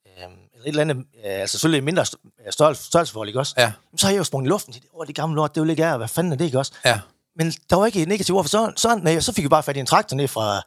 øh, 0.08 0.24
eller 0.24 0.66
et 0.66 0.68
eller 0.68 0.82
andet, 0.82 0.98
øh, 0.98 1.42
altså 1.42 1.52
selvfølgelig 1.58 1.84
mindre 1.84 2.04
st- 2.04 2.52
størrelse, 2.52 2.84
størrelseforhold, 2.84 3.28
ikke 3.30 3.40
også? 3.40 3.54
Ja. 3.58 3.72
Så 3.98 4.06
har 4.08 4.12
jeg 4.12 4.20
jo 4.20 4.24
sprunget 4.24 4.48
i 4.48 4.50
luften 4.50 4.74
til, 4.74 4.82
åh, 4.94 5.08
det 5.08 5.16
gamle 5.16 5.36
lort, 5.36 5.56
det 5.56 5.62
vil 5.64 5.70
ikke 5.70 5.84
er, 5.84 5.98
hvad 5.98 6.08
fanden 6.08 6.34
er 6.34 6.38
det, 6.38 6.46
ikke 6.46 6.60
også? 6.60 6.72
Ja. 6.86 7.00
Men 7.36 7.52
der 7.70 7.76
var 7.76 7.86
ikke 7.86 8.02
et 8.02 8.08
negativt 8.08 8.36
ord 8.38 8.44
for 8.44 8.50
så, 8.50 8.72
så, 8.76 8.96
nej, 9.04 9.20
så 9.20 9.34
fik 9.34 9.44
vi 9.44 9.50
bare 9.50 9.64
fat 9.64 9.78
i 9.78 9.80
en 9.80 9.86
traktor 9.86 10.18
ned 10.18 10.28
fra, 10.28 10.62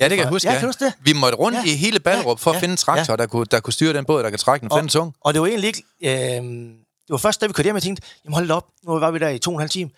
Ja, 0.00 0.04
det 0.04 0.10
kan 0.16 0.18
jeg 0.24 0.28
huske. 0.28 0.48
Ja, 0.48 0.52
kan 0.54 0.60
du 0.62 0.66
huske 0.68 0.84
det? 0.84 0.92
Vi 1.00 1.12
måtte 1.12 1.38
rundt 1.38 1.58
Ja. 1.58 1.64
i 1.72 1.76
hele 1.76 2.00
Ballerup 2.00 2.38
for 2.40 2.50
at 2.50 2.54
Ja. 2.54 2.60
finde 2.60 2.72
en 2.72 2.76
traktor, 2.76 3.12
Ja. 3.12 3.16
der, 3.16 3.26
kunne, 3.26 3.44
der 3.46 3.60
kunne 3.60 3.72
styre 3.72 3.92
den 3.92 4.04
båd, 4.04 4.22
der 4.22 4.30
kan 4.30 4.38
trække 4.38 4.62
den 4.62 4.70
fanden 4.70 4.88
tung. 4.88 5.14
Og 5.20 5.34
det 5.34 5.40
var 5.40 5.46
egentlig 5.46 5.68
ikke... 5.68 6.36
Øh, 6.38 6.70
det 7.06 7.10
var 7.12 7.16
først, 7.16 7.40
da 7.40 7.46
vi 7.46 7.52
kørte 7.52 7.66
hjem, 7.66 7.76
jeg 7.76 7.82
tænkte, 7.82 8.02
jamen 8.24 8.34
hold 8.34 8.50
op, 8.50 8.66
nu 8.84 8.98
var 8.98 9.10
vi 9.10 9.18
der 9.18 9.28
i 9.28 9.38
to 9.38 9.50
og 9.50 9.54
en 9.54 9.60
halv 9.60 9.70
time. 9.70 9.90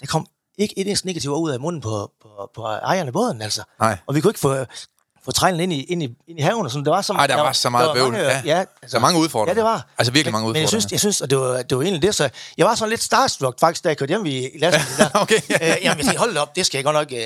Der 0.00 0.06
kom 0.06 0.26
ikke 0.58 0.78
et 0.78 0.86
eneste 0.86 1.06
negativt 1.06 1.34
ord 1.34 1.40
ud 1.42 1.50
af 1.50 1.60
munden 1.60 1.80
på, 1.82 2.10
på, 2.22 2.50
på 2.54 2.62
ejerne 2.62 3.06
af 3.06 3.12
båden, 3.12 3.42
altså. 3.42 3.62
Nej. 3.80 3.98
Og 4.06 4.14
vi 4.14 4.20
kunne 4.20 4.30
ikke 4.30 4.40
få, 4.40 4.64
få 5.24 5.32
trejlen 5.32 5.60
ind 5.60 5.72
i, 5.72 5.82
ind, 5.82 6.02
i, 6.02 6.16
ind 6.28 6.38
i 6.38 6.42
haven 6.42 6.64
og 6.64 6.70
sådan. 6.70 6.84
Det 6.84 6.90
var 6.90 7.02
så, 7.02 7.12
Ej, 7.12 7.26
der 7.26 7.34
var 7.40 7.52
så 7.52 7.70
meget 7.70 7.90
bøvl. 7.94 8.14
Ja. 8.14 8.42
ja, 8.44 8.64
Så 8.86 8.98
mange 8.98 9.20
udfordringer. 9.20 9.50
Ja, 9.50 9.54
det 9.56 9.64
var. 9.64 9.86
Altså 9.98 10.12
virkelig 10.12 10.32
mange 10.32 10.46
Men 10.48 10.56
jeg 10.56 10.62
udfordringer. 10.64 10.80
synes, 10.80 10.92
jeg 10.92 11.00
synes, 11.00 11.20
og 11.20 11.30
det 11.30 11.38
var, 11.38 11.62
det 11.62 11.76
var 11.76 11.82
egentlig 11.82 12.02
det, 12.02 12.14
så 12.14 12.30
jeg 12.58 12.66
var 12.66 12.74
sådan 12.74 12.90
lidt 12.90 13.02
starstruck 13.02 13.60
faktisk, 13.60 13.84
da 13.84 13.88
jeg 13.88 13.98
kørte 13.98 14.08
hjem 14.10 14.26
i, 14.26 14.48
lastbilen 14.58 14.98
der. 15.12 15.18
Okay, 15.22 15.36
øh, 15.50 15.60
jamen, 15.60 15.82
jeg 15.82 15.96
tænkte, 15.96 16.18
hold 16.18 16.36
op, 16.36 16.56
det 16.56 16.66
skal 16.66 16.78
jeg 16.78 16.84
godt 16.84 16.94
nok, 16.94 17.12
øh, 17.12 17.18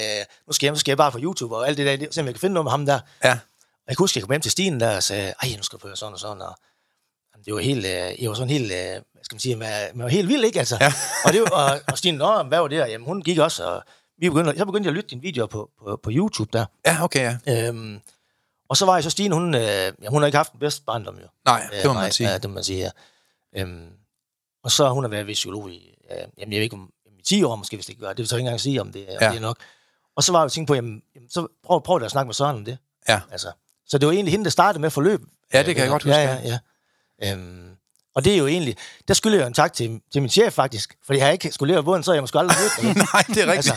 nu 0.47 0.53
skal 0.53 0.67
jeg, 0.67 0.77
så 0.77 0.81
skal 0.81 0.91
jeg 0.91 0.97
bare 0.97 1.13
på 1.13 1.19
YouTube 1.23 1.57
og 1.57 1.69
alt 1.69 1.79
det 1.79 1.87
der, 2.01 2.21
om 2.23 2.27
jeg 2.27 2.35
kan 2.35 2.41
finde 2.41 2.55
noget 2.55 2.65
med 2.65 2.71
ham 2.71 2.87
der. 2.87 3.01
Ja. 3.25 3.33
Og 3.33 3.89
jeg 3.89 3.97
kan 3.97 4.03
huske, 4.03 4.19
jeg 4.19 4.23
kom 4.25 4.33
hjem 4.33 4.41
til 4.41 4.51
Stine 4.51 4.81
der 4.81 4.97
og 4.97 5.03
sagde, 5.03 5.35
ej, 5.43 5.49
nu 5.57 5.63
skal 5.63 5.79
du 5.79 5.87
høre 5.87 5.97
sådan 5.97 6.13
og 6.15 6.21
sådan. 6.21 6.43
Og, 6.43 6.57
det 7.45 7.55
var 7.55 7.61
helt, 7.61 7.87
øh, 7.87 8.23
jeg 8.23 8.29
var 8.29 8.35
sådan 8.35 8.51
helt, 8.51 8.73
øh, 8.73 8.79
hvad 9.13 9.25
skal 9.25 9.35
man 9.35 9.41
sige, 9.41 9.57
man, 9.57 9.73
man 9.95 10.05
var 10.05 10.11
helt 10.11 10.29
vild, 10.29 10.45
ikke 10.45 10.59
altså? 10.59 10.77
Ja. 10.81 10.93
og, 11.25 11.33
det, 11.33 11.41
var- 11.41 11.51
og, 11.73 11.81
og 11.93 11.99
Stine, 11.99 12.19
Nå, 12.19 12.43
hvad 12.43 12.59
var 12.59 12.69
det? 12.69 12.83
Og, 12.83 12.91
Jamen, 12.91 13.07
hun 13.07 13.23
gik 13.23 13.39
også, 13.39 13.65
og 13.65 13.83
vi 14.19 14.29
begyndte, 14.31 14.59
så 14.59 14.65
begyndte 14.67 14.87
jeg 14.87 14.91
at 14.91 14.97
lytte 14.97 15.11
dine 15.11 15.23
videoer 15.23 15.47
på, 15.47 15.71
på, 15.85 16.01
på 16.03 16.11
YouTube 16.13 16.51
der. 16.53 16.65
Ja, 16.87 17.05
okay, 17.05 17.37
ja. 17.47 17.69
Øhm, 17.69 18.01
og 18.69 18.77
så 18.77 18.87
var 18.87 18.95
jeg 18.95 19.05
så 19.05 19.11
Stine, 19.11 19.35
hun, 19.35 19.55
øh, 19.55 19.61
ja, 19.63 19.93
hun 20.09 20.23
har 20.23 20.27
ikke 20.27 20.37
haft 20.37 20.53
den 20.53 20.61
bedste 20.61 20.83
barndom 20.87 21.15
jo. 21.17 21.27
Nej, 21.45 21.63
det 21.73 21.85
må 21.85 21.91
Øh, 21.91 21.97
man 21.97 22.13
sige. 22.13 22.29
Ja, 22.31 22.39
det 22.39 22.51
må 22.51 22.55
man 22.55 22.65
sige, 22.65 22.79
ja. 22.79 22.91
Øhm, 23.61 23.87
og 24.65 24.71
så 24.71 24.85
har 24.85 24.93
hun 24.93 25.05
har 25.05 25.09
været 25.09 25.27
ved 25.27 25.35
psykolog 25.35 25.71
i, 25.71 25.95
øh, 26.11 26.17
jamen 26.39 26.53
jeg 26.53 26.59
ved 26.59 26.65
ikke 26.65 26.75
om, 26.77 26.91
i 27.19 27.23
10 27.23 27.43
år 27.43 27.57
måske, 27.57 27.77
hvis 27.77 27.87
det 27.87 27.99
gør. 27.99 28.09
Det 28.09 28.19
vil 28.19 28.29
så 28.29 28.37
ikke 28.37 28.41
engang 28.47 28.61
sige, 28.61 28.81
om 28.81 28.93
det, 28.93 29.07
om 29.09 29.15
Ja. 29.21 29.29
det 29.31 29.37
er 29.37 29.41
nok. 29.41 29.57
Og 30.17 30.23
så 30.25 30.33
var 30.33 30.43
jeg 30.43 30.53
tænkt 30.53 30.69
på, 30.69 30.75
jamen, 30.75 31.03
jamen 31.15 31.31
så 31.31 31.47
prøv, 31.65 31.83
prøv 31.83 32.01
da 32.01 32.05
at 32.05 32.11
snakke 32.11 32.27
med 32.29 32.35
Søren 32.35 32.57
om 32.57 32.65
det. 32.65 32.79
Ja. 33.09 33.21
Altså, 33.31 33.53
så 33.87 33.99
det 33.99 34.07
var 34.07 34.13
egentlig 34.13 34.33
hende, 34.33 34.45
der 34.45 34.51
startede 34.51 34.81
med 34.83 34.91
forløb. 34.91 35.21
Ja, 35.55 35.59
det 35.63 35.75
kan 35.75 35.83
jeg 35.83 35.91
godt 35.91 36.03
huske, 36.03 36.17
Ja, 36.17 36.25
ja, 36.35 36.41
ja. 36.49 36.59
Øhm, 37.25 37.67
og 38.15 38.25
det 38.25 38.33
er 38.35 38.39
jo 38.39 38.47
egentlig, 38.47 38.77
der 39.09 39.15
skylder 39.15 39.39
jeg 39.39 39.47
en 39.47 39.55
tak 39.55 39.73
til, 39.73 40.01
til 40.13 40.23
min 40.23 40.31
chef 40.31 40.53
faktisk, 40.53 40.97
fordi 41.07 41.19
jeg 41.19 41.33
ikke 41.33 41.53
skulle 41.53 41.75
leve 41.75 41.85
båden, 41.85 42.03
så 42.03 42.13
jeg 42.13 42.23
måske 42.23 42.39
aldrig 42.39 42.57
mødt. 42.85 42.97
Nej, 43.13 43.23
det 43.29 43.37
er 43.37 43.53
rigtigt. 43.53 43.75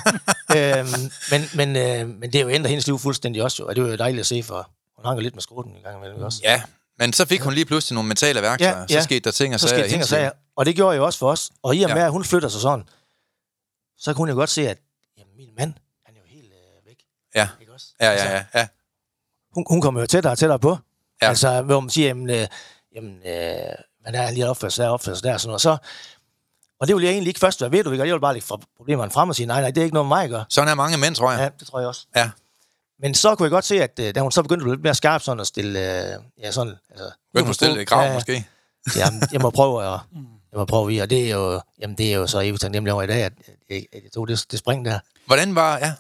altså, 0.55 0.95
øhm, 0.95 1.11
men, 1.31 1.49
men, 1.55 1.75
øh, 1.75 2.07
men 2.19 2.33
det 2.33 2.35
er 2.39 2.43
jo 2.43 2.49
ændret 2.49 2.69
hendes 2.69 2.87
liv 2.87 2.99
fuldstændig 2.99 3.43
også, 3.43 3.63
jo, 3.63 3.67
og 3.67 3.75
det 3.75 3.83
var 3.83 3.89
jo 3.89 3.95
dejligt 3.95 4.19
at 4.19 4.25
se 4.27 4.43
for, 4.43 4.69
hun 4.95 5.05
hang 5.05 5.17
jo 5.17 5.21
lidt 5.21 5.35
med 5.35 5.41
skrutten 5.41 5.75
en 5.75 5.81
gang 5.83 5.97
imellem, 5.97 6.21
også? 6.23 6.39
Ja, 6.43 6.61
men 6.99 7.13
så 7.13 7.25
fik 7.25 7.41
hun 7.41 7.53
lige 7.53 7.65
pludselig 7.65 7.95
nogle 7.95 8.07
mentale 8.07 8.41
værktøjer. 8.41 8.77
Ja, 8.79 8.87
Så 8.87 8.93
ja. 8.93 9.01
skete 9.01 9.19
der 9.19 9.31
ting 9.31 9.53
og 9.53 9.59
så 9.59 9.67
sager. 9.67 9.81
skete 9.81 9.89
ting 9.93 10.01
og 10.03 10.07
sager. 10.07 10.31
Og 10.55 10.65
det 10.65 10.75
gjorde 10.75 10.97
jo 10.97 11.05
også 11.05 11.19
for 11.19 11.31
os. 11.31 11.49
Og 11.63 11.75
i 11.75 11.83
og 11.83 11.89
med, 11.89 11.97
Ja. 11.97 12.05
at 12.05 12.11
hun 12.11 12.23
flytter 12.23 12.49
sig 12.49 12.61
sådan, 12.61 12.85
så 13.97 14.13
kunne 14.13 14.17
hun 14.21 14.29
jo 14.29 14.35
godt 14.35 14.49
se, 14.49 14.69
at 14.69 14.77
jamen, 15.17 15.37
min 15.37 15.49
mand, 15.57 15.73
han 16.05 16.15
er 16.15 16.19
jo 16.19 16.25
helt 16.39 16.51
øh, 16.53 16.85
væk. 16.87 16.97
Ja. 17.35 17.47
Ikke 17.61 17.73
også? 17.73 17.85
Ja, 18.01 18.09
Altså, 18.09 18.25
ja, 18.27 18.33
ja, 18.35 18.43
ja. 18.59 18.67
Hun, 19.53 19.65
hun 19.69 19.81
kommer 19.81 20.01
jo 20.01 20.07
tættere 20.07 20.33
og 20.33 20.37
tættere 20.37 20.59
på. 20.59 20.69
Ja. 20.69 20.77
Ja. 21.21 21.29
Altså, 21.29 21.61
hvor 21.61 21.79
man 21.79 21.89
siger, 21.89 22.07
jamen, 22.07 22.29
øh, 22.29 22.47
jamen 22.95 23.15
øh, 23.25 23.73
man 24.05 24.15
er 24.15 24.31
lige 24.31 24.49
opført 24.49 24.77
der, 24.77 24.87
opført 24.89 25.17
sig 25.17 25.23
der, 25.23 25.37
sådan 25.37 25.47
noget. 25.47 25.61
Så, 25.61 25.77
og 26.79 26.87
det 26.87 26.95
vil 26.95 27.03
jeg 27.03 27.11
egentlig 27.11 27.27
ikke 27.27 27.39
først 27.39 27.61
være 27.61 27.71
ved, 27.71 27.83
du 27.83 27.91
ikke? 27.91 28.05
Jeg 28.05 28.13
vil 28.13 28.19
bare 28.19 28.33
lægge 28.33 28.47
problemerne 28.77 29.11
frem 29.11 29.29
og 29.29 29.35
sige, 29.35 29.45
nej, 29.45 29.61
nej, 29.61 29.71
det 29.71 29.77
er 29.81 29.83
ikke 29.83 29.93
noget 29.93 30.07
med 30.07 30.15
mig 30.17 30.23
at 30.23 30.29
gøre. 30.29 30.45
Sådan 30.49 30.67
er 30.69 30.75
mange 30.75 30.97
mænd, 30.97 31.15
tror 31.15 31.31
jeg. 31.31 31.39
Ja, 31.39 31.49
det 31.59 31.67
tror 31.67 31.79
jeg 31.79 31.87
også. 31.87 32.05
Ja. 32.15 32.29
Men 32.99 33.13
så 33.13 33.35
kunne 33.35 33.43
jeg 33.45 33.51
godt 33.51 33.65
se, 33.65 33.83
at 33.83 33.99
øh, 33.99 34.15
da 34.15 34.19
hun 34.19 34.31
så 34.31 34.41
begyndte 34.43 34.61
at 34.61 34.65
blive 34.65 34.75
lidt 34.75 34.83
mere 34.83 34.95
skarp 34.95 35.21
sådan 35.21 35.39
at 35.39 35.47
stille, 35.47 35.79
øh, 35.79 36.19
ja, 36.43 36.51
sådan, 36.51 36.73
altså... 36.89 37.11
Hvem 37.31 37.45
må 37.47 37.53
stille 37.53 37.81
et 37.81 37.87
krav, 37.87 38.05
ja, 38.05 38.13
måske? 38.13 38.45
Jamen, 38.97 39.21
jeg 39.31 39.41
må 39.41 39.49
prøve 39.49 39.83
at, 39.85 39.99
jeg 40.51 40.59
må 40.59 40.65
prøve 40.65 40.95
at, 40.95 41.01
og 41.01 41.09
det 41.09 41.25
er 41.31 41.35
jo, 41.35 41.61
jamen, 41.81 41.97
det 41.97 42.13
er 42.13 42.15
jo 42.17 42.27
så 42.27 42.39
evigt 42.39 42.61
taknemmelig 42.61 42.93
over 42.93 43.03
i 43.03 43.07
dag, 43.07 43.23
at 43.23 43.33
jeg, 43.69 43.77
at 43.93 44.03
jeg 44.03 44.11
tog 44.13 44.27
det, 44.27 44.45
det 44.51 44.59
spring 44.59 44.85
der. 44.85 44.99
Hvordan 45.25 45.55
var... 45.55 45.77
Ja, 45.77 45.93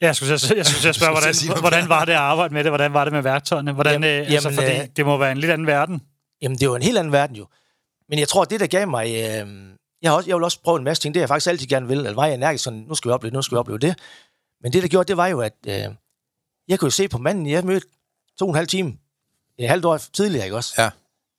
Ja, 0.00 0.06
Jeg 0.06 0.16
skulle, 0.16 0.38
til 0.38 0.52
at- 0.52 0.56
jeg 0.58 0.66
skulle 0.66 0.88
at 0.88 0.94
spørge, 0.94 1.10
Jeg 1.14 1.16
skulle 1.18 1.28
at 1.28 1.36
sige 1.36 1.48
hvordan, 1.48 1.60
hvordan 1.60 1.88
var 1.88 2.04
det 2.04 2.12
at 2.12 2.18
arbejde 2.18 2.54
med 2.54 2.64
det? 2.64 2.70
Hvordan 2.70 2.92
var 2.92 3.04
det 3.04 3.12
med 3.12 3.22
værktøjerne? 3.22 3.72
Hvordan, 3.72 3.92
Jamen, 3.92 4.08
jamen, 4.10 4.32
altså, 4.32 4.48
jamen, 4.48 4.58
fordi 4.62 4.80
øh, 4.80 4.88
det 4.96 5.06
må 5.06 5.16
være 5.16 5.32
en 5.32 5.38
lidt 5.38 5.52
anden 5.52 5.66
verden. 5.66 6.02
Jamen, 6.42 6.58
det 6.58 6.62
er 6.62 6.66
jo 6.66 6.74
en 6.74 6.82
helt 6.82 6.98
anden 6.98 7.12
verden 7.12 7.36
jo. 7.36 7.46
Men 8.08 8.18
jeg 8.18 8.28
tror, 8.28 8.42
at 8.42 8.50
det, 8.50 8.60
der 8.60 8.66
gav 8.66 8.88
mig... 8.88 9.06
Øh, 9.06 9.48
jeg, 10.02 10.10
har 10.10 10.16
også, 10.16 10.28
jeg 10.28 10.36
vil 10.36 10.44
også 10.44 10.62
prøve 10.62 10.78
en 10.78 10.84
masse 10.84 11.02
ting. 11.02 11.14
Det 11.14 11.20
er 11.20 11.22
jeg 11.22 11.28
faktisk 11.28 11.50
altid 11.50 11.66
gerne 11.66 11.88
vil. 11.88 11.98
Eller 11.98 12.14
var 12.14 12.26
jeg 12.26 12.34
energisk 12.34 12.64
sådan, 12.64 12.84
nu 12.88 12.94
skal 12.94 13.08
vi 13.08 13.12
opleve 13.12 13.30
det, 13.30 13.36
nu 13.36 13.42
skal 13.42 13.56
vi 13.56 13.58
opleve 13.58 13.78
det. 13.78 13.98
Men 14.62 14.72
det, 14.72 14.82
der 14.82 14.88
gjorde, 14.88 15.08
det 15.08 15.16
var 15.16 15.26
jo, 15.26 15.40
at 15.40 15.54
øh, 15.66 15.74
jeg 16.68 16.78
kunne 16.78 16.86
jo 16.86 16.90
se 16.90 17.08
på 17.08 17.18
manden, 17.18 17.46
jeg 17.46 17.64
mødte 17.64 17.86
to 18.38 18.44
og 18.44 18.50
en 18.50 18.56
halv 18.56 18.68
time, 18.68 18.96
et 19.58 19.68
halvt 19.68 19.84
år 19.84 19.96
tidligere, 19.96 20.44
ikke 20.44 20.56
også? 20.56 20.74
Ja. 20.78 20.90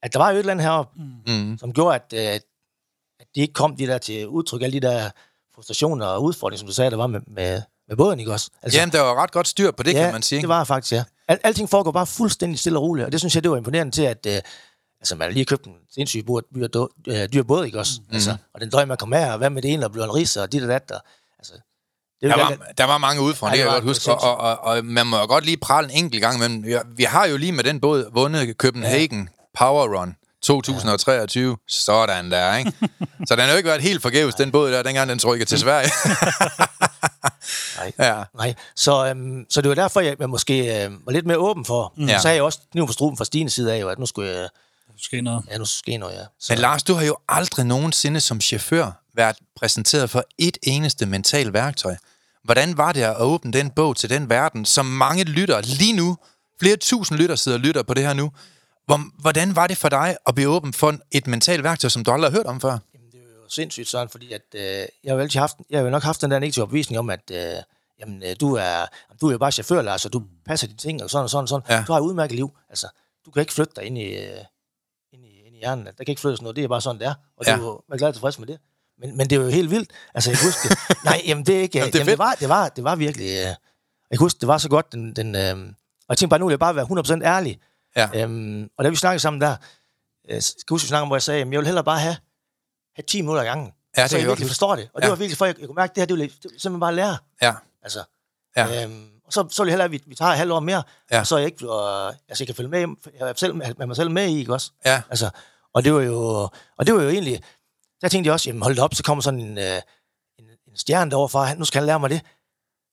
At 0.04 0.14
der 0.14 0.20
var 0.20 0.30
jo 0.30 0.36
et 0.36 0.40
eller 0.40 0.52
andet 0.52 0.66
heroppe, 0.66 1.02
mm. 1.28 1.58
som 1.58 1.74
gjorde, 1.74 1.96
at, 1.96 2.14
øh, 2.14 2.40
at 3.20 3.28
de 3.36 3.42
ikke 3.42 3.54
kom 3.54 3.76
de 3.76 3.88
der 3.88 3.98
til 3.98 4.28
udtryk, 4.28 4.62
alle 4.62 4.82
de 4.82 4.88
der 4.88 5.10
frustrationer 5.56 6.06
og 6.06 6.24
udfordringer, 6.24 6.60
som 6.60 6.68
du 6.68 6.74
sagde, 6.74 6.92
der 6.92 6.98
var 6.98 7.08
med, 7.08 7.22
med, 7.28 7.62
med 7.88 7.98
båden, 7.98 8.20
ikke 8.20 8.32
også? 8.32 8.50
Altså, 8.62 8.80
Jamen, 8.80 8.94
der 8.94 9.02
var 9.02 9.24
ret 9.24 9.32
godt 9.32 9.48
styr 9.48 9.72
på 9.72 9.84
det, 9.84 9.94
ja, 9.94 10.04
kan 10.04 10.14
man 10.14 10.22
sige. 10.22 10.42
det 10.42 10.50
var 10.50 10.64
faktisk, 10.64 10.94
ja. 10.94 11.04
Al, 11.28 11.40
alting 11.44 11.70
foregår 11.70 11.92
bare 11.92 12.08
fuldstændig 12.08 12.60
stille 12.60 12.80
og 12.80 12.84
roligt, 12.84 13.06
og 13.06 13.12
det 13.12 13.20
synes 13.20 13.36
jeg, 13.36 13.44
det 13.44 13.52
var 13.52 13.58
imponerende 13.58 13.92
til, 13.92 14.04
at 14.04 14.26
øh, 14.26 14.42
altså, 15.08 15.16
man 15.16 15.28
har 15.28 15.34
lige 15.34 15.46
købt 15.46 15.66
en 15.66 15.74
sindssyg 15.94 16.26
dyr, 16.28 16.40
dyr, 16.56 16.68
dyr, 16.68 16.88
øh, 17.08 17.30
dyr 17.34 17.44
båd, 17.44 17.66
ikke 17.66 17.80
også? 17.80 18.00
Mm. 18.00 18.14
Altså, 18.16 18.38
og 18.54 18.62
den 18.62 18.70
døj 18.70 18.86
med 18.86 18.94
at 18.94 19.00
komme 19.00 19.18
af, 19.18 19.32
og 19.32 19.38
hvad 19.38 19.50
med 19.50 19.62
det 19.62 19.74
ene, 19.74 19.86
og 19.86 19.92
blive 19.92 20.04
en 20.04 20.14
ris, 20.16 20.38
og 20.38 20.52
dit 20.52 20.64
og 20.64 20.70
dat, 20.70 20.92
og, 20.92 21.02
altså, 21.40 21.54
det 22.22 22.30
Der 22.30 22.38
var, 22.38 22.58
der 22.78 22.84
var 22.84 22.98
mange 22.98 23.22
udfordringer, 23.22 23.58
Ja, 23.58 23.64
det 23.64 23.70
kan 23.70 23.76
jeg 23.76 23.82
godt 23.84 23.98
huske. 23.98 24.12
Og, 24.12 24.38
og, 24.38 24.38
og, 24.38 24.78
og 24.78 24.86
man 24.86 25.08
må 25.08 25.18
jo 25.18 25.26
godt 25.26 25.46
lige 25.46 25.58
prale 25.58 25.92
en 25.94 26.04
enkelt 26.04 26.22
gang, 26.22 26.40
men 26.40 26.66
vi, 26.66 26.76
vi 26.96 27.04
har 27.04 27.26
jo 27.26 27.38
lige 27.38 27.52
med 27.52 27.64
den 27.64 27.80
båd 27.80 28.10
vundet 28.14 28.56
Copenhagen 28.58 29.30
Power 29.58 30.00
Run 30.00 30.16
2023. 30.44 31.58
Sådan 31.68 32.32
der, 32.32 32.58
ikke? 32.58 32.72
Så 33.28 33.36
den 33.36 33.44
har 33.44 33.52
jo 33.52 33.58
ikke 33.58 33.68
været 33.68 33.82
helt 33.82 34.02
forgæves, 34.02 34.36
den 34.36 34.52
båd 34.52 34.72
der, 34.72 34.84
dengang 34.84 35.10
den 35.10 35.20
trykkede 35.20 35.50
til 35.50 35.60
Sverige. 35.60 35.90
Nej. 37.78 37.92
ja. 38.00 38.24
Nej, 38.36 38.54
så, 38.76 39.08
øhm, 39.08 39.46
så 39.50 39.62
det 39.62 39.70
var 39.70 39.76
derfor, 39.76 40.02
jeg, 40.02 40.16
jeg 40.20 40.30
måske 40.30 40.84
øh, 40.84 40.92
var 41.06 41.12
lidt 41.12 41.26
mere 41.26 41.38
åben 41.38 41.66
for. 41.66 41.94
Mm. 41.98 42.08
Ja. 42.08 42.20
Så 42.20 42.28
havde 42.28 42.36
jeg 42.36 42.44
også 42.44 42.60
kniv 42.72 42.88
på 42.88 42.94
struben 42.94 43.18
fra 43.18 43.26
Stines 43.26 43.54
side 43.54 43.74
af, 43.74 43.82
jo, 43.82 43.90
at 43.90 44.00
nu 44.00 44.06
skulle 44.06 44.32
jeg, 44.32 44.50
Måske 44.98 45.22
noget. 45.22 45.44
ja, 45.52 45.58
nu 45.58 45.66
ske 45.66 45.98
noget, 45.98 46.14
ja. 46.16 46.26
Så, 46.40 46.54
Men 46.54 46.60
Lars, 46.60 46.84
du 46.84 46.94
har 46.94 47.04
jo 47.06 47.18
aldrig 47.30 47.66
nogensinde 47.66 48.20
som 48.20 48.42
chauffør 48.42 48.92
været 49.14 49.36
præsenteret 49.56 50.10
for 50.10 50.24
et 50.38 50.58
eneste 50.64 51.06
mental 51.06 51.54
værktøj. 51.54 51.96
Hvordan 52.44 52.78
var 52.78 52.92
det 52.92 53.02
at 53.02 53.16
åbne 53.20 53.54
den 53.54 53.70
bog 53.72 53.96
til 53.96 54.10
den 54.10 54.30
verden, 54.30 54.66
som 54.66 54.86
mange 54.86 55.24
lytter 55.24 55.62
lige 55.62 55.94
nu, 55.94 56.18
flere 56.60 56.76
tusind 56.78 57.18
lytter 57.18 57.36
sidder 57.36 57.58
og 57.58 57.62
lytter 57.62 57.84
på 57.84 57.94
det 57.94 58.04
her 58.04 58.14
nu. 58.14 58.32
Hvor- 58.86 59.22
Hvordan 59.22 59.56
var 59.56 59.68
det 59.68 59.78
for 59.78 59.90
dig 59.90 60.18
at 60.28 60.36
blive 60.36 60.50
åben 60.50 60.74
for 60.74 60.96
et 61.12 61.28
mentalt 61.28 61.64
værktøj, 61.64 61.90
som 61.90 62.04
du 62.04 62.12
aldrig 62.12 62.32
har 62.32 62.38
hørt 62.38 62.46
om 62.46 62.62
før? 62.62 62.70
Jamen, 62.94 63.12
det 63.12 63.20
er 63.20 63.24
jo 63.44 63.50
sindssygt 63.50 63.88
sådan, 63.90 64.10
fordi 64.10 64.32
at, 64.34 64.42
øh, 64.56 64.62
jeg 64.62 64.88
har 65.08 65.14
jo 65.14 65.20
altid 65.20 65.40
haft, 65.40 65.56
jeg 65.70 65.80
har 65.80 65.84
jo 65.84 65.90
nok 65.90 66.04
haft 66.04 66.22
den 66.22 66.32
der 66.32 66.40
negative 66.40 66.64
opvisning 66.64 67.00
om, 67.00 67.10
at 67.10 67.32
øh, 67.32 67.54
jamen, 68.00 68.24
øh, 68.24 68.36
du, 68.40 68.54
er, 68.54 68.86
du 69.22 69.28
er 69.28 69.32
jo 69.32 69.38
bare 69.38 69.52
chauffør, 69.52 69.82
Lars, 69.82 70.06
og 70.06 70.14
du 70.14 70.24
passer 70.46 70.68
dine 70.68 70.78
ting, 70.78 71.04
og 71.04 71.10
sådan 71.10 71.24
og 71.24 71.30
sådan 71.30 71.44
og 71.44 71.48
sådan. 71.50 71.66
Ja. 71.70 71.84
Du 71.88 71.92
har 71.94 72.00
et 72.00 72.04
udmærket 72.04 72.36
liv. 72.36 72.52
Altså, 72.70 72.88
du 73.26 73.32
kan 73.32 73.40
ikke 73.42 73.54
flytte 73.54 73.74
dig 73.76 73.84
ind 73.84 73.98
i, 73.98 74.04
øh, 74.16 74.38
i, 75.58 75.60
i 75.60 75.60
hjernen. 75.60 75.86
Der 75.86 75.92
kan 75.92 76.08
ikke 76.08 76.22
flyttes 76.22 76.42
noget. 76.42 76.56
Det 76.56 76.64
er 76.64 76.68
bare 76.68 76.82
sådan, 76.82 77.00
det 77.00 77.08
er. 77.08 77.14
Og 77.38 77.46
Ja. 77.46 77.56
du 77.58 77.70
er 77.92 77.98
glad 77.98 78.08
og 78.08 78.14
tilfreds 78.14 78.40
med 78.40 78.48
det. 78.48 78.60
Men, 79.00 79.18
men 79.18 79.30
det 79.30 79.36
er 79.38 79.42
jo 79.42 79.48
helt 79.50 79.72
vildt. 79.72 79.92
Altså, 80.14 80.30
jeg 80.32 80.38
kan 80.40 80.48
huske 80.48 80.70
det. 80.70 80.78
Nej, 81.06 81.22
jamen 81.28 81.46
det 81.46 81.58
er 81.58 81.62
ikke... 81.62 81.78
Jamen, 81.78 81.94
det 81.94 81.96
er 81.96 82.00
jamen, 82.00 82.12
det, 82.12 82.18
var, 82.20 82.34
det, 82.40 82.50
var, 82.50 82.70
det 82.70 82.84
var 82.84 82.96
virkelig... 82.96 83.26
Øh, 83.28 83.34
jeg 84.10 84.18
kan 84.18 84.20
huske, 84.20 84.40
det 84.40 84.48
var 84.48 84.58
så 84.58 84.70
godt, 84.70 84.92
den... 84.92 85.16
den 85.16 85.36
øh, 85.36 85.42
og 86.08 86.10
jeg 86.10 86.18
tænkte 86.18 86.28
bare, 86.30 86.40
nu 86.40 86.46
vil 86.46 86.52
jeg 86.52 86.60
bare 86.60 86.76
være 86.76 86.86
100% 87.20 87.24
ærlig. 87.24 87.60
Ja. 87.96 88.10
Øhm, 88.24 88.70
og 88.78 88.84
da 88.84 88.90
vi 88.90 88.96
snakkede 88.96 89.20
sammen 89.20 89.42
der, 89.42 89.56
øh, 90.30 90.42
skal 90.42 90.64
huske, 90.70 90.86
vi 90.86 90.88
snakkede 90.88 91.02
om, 91.02 91.08
hvor 91.08 91.16
jeg 91.16 91.22
sagde, 91.24 91.42
at 91.42 91.48
jeg 91.52 91.58
vil 91.60 91.66
hellere 91.66 91.84
bare 91.84 92.00
have, 92.00 92.18
have 92.96 93.04
10 93.08 93.22
minutter 93.22 93.42
ad 93.42 93.46
gangen. 93.48 93.74
Ja, 93.98 94.02
det 94.02 94.12
så 94.12 94.18
jeg 94.18 94.28
virkelig 94.28 94.48
forstår 94.48 94.76
det. 94.76 94.90
Og 94.94 95.02
det 95.02 95.08
Ja. 95.08 95.10
var 95.12 95.16
virkelig 95.16 95.38
for, 95.38 95.46
jeg, 95.46 95.56
jeg 95.60 95.68
kunne 95.68 95.76
mærke, 95.76 95.92
at 95.92 95.96
det 95.96 96.02
her, 96.02 96.06
det 96.06 96.14
ville 96.14 96.24
jeg 96.24 96.52
det 96.52 96.62
simpelthen 96.62 96.80
bare 96.80 96.96
lære. 96.96 97.18
Ja, 97.42 97.54
Altså, 97.84 98.04
ja. 98.56 98.84
øhm, 98.84 99.08
og 99.28 99.34
så, 99.34 99.48
så 99.52 99.64
vil 99.64 99.70
jeg 99.70 99.74
hellere, 99.74 99.86
at 99.86 99.92
vi, 99.92 100.04
vi 100.08 100.16
tager 100.16 100.32
et 100.32 100.38
halvt 100.38 100.52
år 100.54 100.60
mere, 100.60 100.84
Ja. 101.12 101.16
ja. 101.16 101.20
og 101.20 101.28
så 101.28 101.38
jeg 101.38 101.46
ikke, 101.46 101.66
øh, 101.66 102.08
altså 102.30 102.44
jeg 102.44 102.48
kan 102.48 102.56
følge 102.56 102.70
med, 102.70 102.80
jeg 103.20 103.30
er 103.30 103.34
selv, 103.36 103.56
med 103.56 103.86
mig 103.88 103.96
selv 103.96 104.12
med 104.12 104.28
i, 104.30 104.40
ikke 104.40 104.54
også? 104.54 104.72
ja, 104.86 105.02
Altså, 105.10 105.30
og 105.74 105.84
det 105.84 105.94
var 105.94 106.02
jo, 106.02 106.50
og 106.78 106.86
det 106.86 106.94
var 106.96 107.02
jo 107.04 107.10
egentlig, 107.10 107.44
der 108.02 108.08
tænkte 108.10 108.28
jeg 108.28 108.34
også, 108.34 108.50
jamen 108.50 108.62
hold 108.62 108.80
op, 108.80 108.94
så 108.96 109.04
kommer 109.04 109.22
sådan 109.22 109.40
en, 109.40 109.58
øh, 109.58 109.82
en, 110.40 110.46
en 110.68 110.78
stjerne 110.78 111.12
derovre 111.12 111.30
fra, 111.30 111.54
nu 111.54 111.66
skal 111.66 111.80
han 111.80 111.86
lære 111.86 112.00
mig 112.00 112.10
det. 112.10 112.22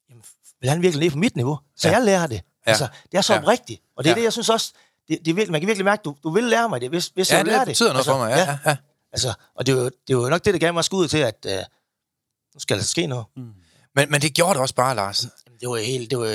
Jamen, 0.09 0.23
vil 0.61 0.69
han 0.69 0.81
virkelig 0.81 1.03
ned 1.05 1.11
på 1.11 1.17
mit 1.17 1.35
niveau? 1.35 1.59
Så 1.75 1.87
Ja. 1.87 1.91
ja. 1.91 1.97
jeg 1.97 2.05
lærer 2.05 2.27
det. 2.27 2.35
Ja. 2.35 2.41
Altså, 2.71 2.87
det 3.11 3.17
er 3.17 3.21
så 3.21 3.33
Ja. 3.33 3.39
ja. 3.39 3.47
rigtigt. 3.47 3.81
Og 3.97 4.03
det 4.03 4.09
er 4.09 4.11
Ja. 4.13 4.15
ja. 4.15 4.19
det, 4.19 4.23
jeg 4.23 4.33
synes 4.33 4.49
også, 4.49 4.73
det, 5.07 5.19
det 5.19 5.27
er 5.31 5.35
virkelig, 5.35 5.51
man 5.51 5.61
kan 5.61 5.67
virkelig 5.67 5.85
mærke, 5.85 6.01
du, 6.05 6.15
du 6.23 6.29
vil 6.29 6.43
lære 6.43 6.69
mig 6.69 6.81
det, 6.81 6.89
hvis, 6.89 7.07
hvis 7.13 7.31
ja 7.31 7.37
jeg 7.37 7.45
vil 7.45 7.51
lære 7.51 7.59
det 7.59 7.67
betyder 7.67 7.87
noget 7.89 7.99
altså, 7.99 8.11
for 8.11 8.17
mig. 8.17 8.29
Ja, 8.29 8.39
ja, 8.39 8.57
ja. 8.65 8.77
Altså, 9.11 9.33
og 9.55 9.65
det 9.67 9.75
var, 9.75 9.89
det 10.07 10.17
var 10.17 10.29
nok 10.29 10.45
det, 10.45 10.53
der 10.53 10.59
gav 10.59 10.73
mig 10.73 10.83
skud 10.83 11.07
til, 11.07 11.17
at 11.17 11.45
øh, 11.49 11.57
nu 12.53 12.59
skal 12.59 12.77
der 12.77 12.83
ske 12.83 13.07
noget. 13.07 13.25
Men, 13.95 14.11
men 14.11 14.21
det 14.21 14.33
gjorde 14.33 14.53
det 14.53 14.61
også 14.61 14.75
bare, 14.75 14.95
Lars. 14.95 15.25
Det 15.65 15.71
var 15.71 15.77
helt, 15.77 16.11
det 16.11 16.17
var, 16.19 16.25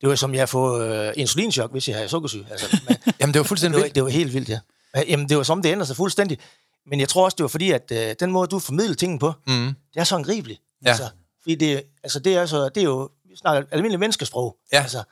det 0.00 0.08
var 0.08 0.14
som 0.14 0.34
jeg 0.34 0.48
får 0.48 0.78
øh, 0.78 1.12
insulinchok, 1.16 1.72
hvis 1.72 1.88
jeg 1.88 1.96
havde 1.96 2.08
sukkersyge. 2.08 2.46
Altså, 2.50 2.66
men, 2.88 2.96
Jamen, 3.20 3.34
det 3.34 3.38
var 3.40 3.44
fuldstændig 3.44 3.74
det, 3.76 3.80
var, 3.80 3.84
vildt. 3.84 3.94
det 3.94 4.02
var 4.04 4.08
helt 4.10 4.34
vildt, 4.34 4.48
ja. 4.48 4.58
Ja, 4.94 5.02
Jamen, 5.08 5.28
det 5.28 5.36
var 5.36 5.42
som, 5.42 5.62
det 5.62 5.68
ændrede 5.70 5.86
sig 5.86 5.96
fuldstændig. 5.96 6.38
Men 6.86 7.00
jeg 7.00 7.08
tror 7.08 7.24
også, 7.24 7.34
det 7.36 7.42
var 7.42 7.48
fordi, 7.48 7.70
at 7.70 7.92
øh, 7.92 8.14
den 8.20 8.30
måde, 8.32 8.46
du 8.48 8.58
formidler 8.58 8.94
tingene 8.94 9.18
på, 9.18 9.32
Mm. 9.46 9.66
det 9.94 10.00
er 10.00 10.04
så 10.04 10.14
angribeligt. 10.16 10.60
Ja. 10.84 10.88
Altså, 10.88 11.04
fordi 11.42 11.54
det, 11.54 11.82
altså, 12.02 12.18
det, 12.18 12.34
er 12.36 12.46
så, 12.46 12.68
det 12.68 12.80
er 12.80 12.84
jo, 12.84 13.08
vi 13.28 13.36
snakker 13.36 13.68
almindelig 13.70 14.00
menneskesprog. 14.00 14.56
Ja. 14.72 14.82
Altså, 14.82 15.02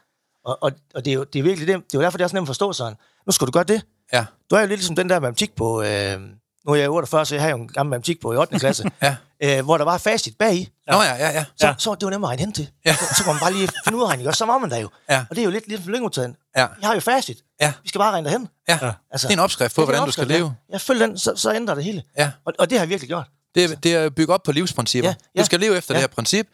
og, 0.44 0.58
og, 0.62 0.72
og 0.94 1.04
det, 1.04 1.10
er 1.10 1.14
jo, 1.14 1.24
det 1.24 1.38
er 1.38 1.42
virkelig 1.42 1.68
det. 1.68 1.76
Det 1.76 1.94
er 1.94 1.98
jo 1.98 2.02
derfor, 2.02 2.18
det 2.18 2.24
er 2.24 2.28
så 2.28 2.36
nemt 2.36 2.44
at 2.44 2.48
forstå 2.48 2.72
sådan. 2.72 2.94
Nu 3.26 3.32
skal 3.32 3.46
du 3.46 3.52
gøre 3.52 3.64
det. 3.64 3.82
Ja, 4.12 4.24
Du 4.50 4.56
er 4.56 4.60
jo 4.60 4.66
lidt 4.66 4.80
ligesom 4.80 4.96
den 4.96 5.08
der 5.08 5.20
matematik 5.20 5.56
på... 5.56 5.82
Øh, 5.82 6.20
nu 6.66 6.72
er 6.72 6.74
jeg 6.76 6.90
48, 6.90 7.26
så 7.26 7.34
jeg 7.34 7.42
har 7.42 7.50
jo 7.50 7.56
en 7.56 7.68
gammel 7.68 7.90
matematik 7.90 8.20
på 8.20 8.32
i 8.32 8.36
8. 8.36 8.58
klasse. 8.58 8.90
ja. 9.02 9.16
Øh, 9.42 9.64
hvor 9.64 9.78
der 9.78 9.84
var 9.84 9.98
facit 9.98 10.36
bagi. 10.38 10.68
Nå 10.90 11.02
ja, 11.02 11.14
ja, 11.14 11.30
ja. 11.30 11.44
Så, 11.44 11.66
Ja. 11.66 11.68
ja. 11.68 11.74
så 11.78 11.94
det 11.94 12.04
var 12.04 12.10
nemt 12.10 12.24
at 12.24 12.28
regne 12.28 12.40
hen 12.40 12.52
til. 12.52 12.70
Ja. 12.84 12.90
Ja. 12.90 12.96
Så, 12.96 13.14
så 13.16 13.24
kan 13.24 13.32
man 13.32 13.40
bare 13.40 13.52
lige 13.52 13.68
finde 13.84 13.98
ud 13.98 14.02
af 14.02 14.06
regning, 14.08 14.28
og 14.28 14.34
så 14.34 14.44
var 14.46 14.58
man 14.58 14.70
der 14.70 14.76
jo. 14.78 14.88
Ja. 15.10 15.24
Og 15.30 15.36
det 15.36 15.42
er 15.42 15.44
jo 15.44 15.50
lidt, 15.50 15.68
lidt 15.68 15.82
for 15.84 15.90
længeudtaget. 15.90 16.34
Ja. 16.56 16.66
Vi 16.78 16.82
har 16.84 16.94
jo 16.94 17.00
facit. 17.00 17.38
Ja. 17.60 17.72
Vi 17.82 17.88
skal 17.88 17.98
bare 17.98 18.12
regne 18.12 18.24
derhen. 18.24 18.48
ja. 18.68 18.78
Ja. 18.82 18.92
Altså, 19.10 19.28
Det 19.28 19.34
er 19.34 19.36
en 19.38 19.42
opskrift 19.44 19.74
på, 19.76 19.84
hvordan 19.84 20.06
du 20.06 20.10
skal 20.12 20.22
opskrift, 20.22 20.38
leve. 20.40 20.54
Ja. 20.68 20.72
Jeg 20.72 20.80
følger 20.80 21.06
den, 21.06 21.18
så, 21.18 21.32
så 21.36 21.54
ændrer 21.54 21.74
det 21.74 21.84
hele. 21.84 22.02
Ja. 22.18 22.30
Og, 22.46 22.52
og 22.58 22.70
det 22.70 22.78
har 22.78 22.84
jeg 22.84 22.88
virkelig 22.88 23.08
gjort. 23.08 23.26
Det, 23.54 23.64
er- 23.64 23.76
det 23.76 23.94
er 23.94 24.04
at 24.04 24.14
bygge 24.14 24.32
op 24.34 24.42
på 24.42 24.52
livsprincipper. 24.52 25.08
Ja, 25.08 25.14
Du 25.14 25.18
ja, 25.36 25.44
skal 25.44 25.60
leve 25.60 25.76
efter 25.76 25.94
ja. 25.94 25.98
det 25.98 26.02
her 26.08 26.14
princip. 26.14 26.46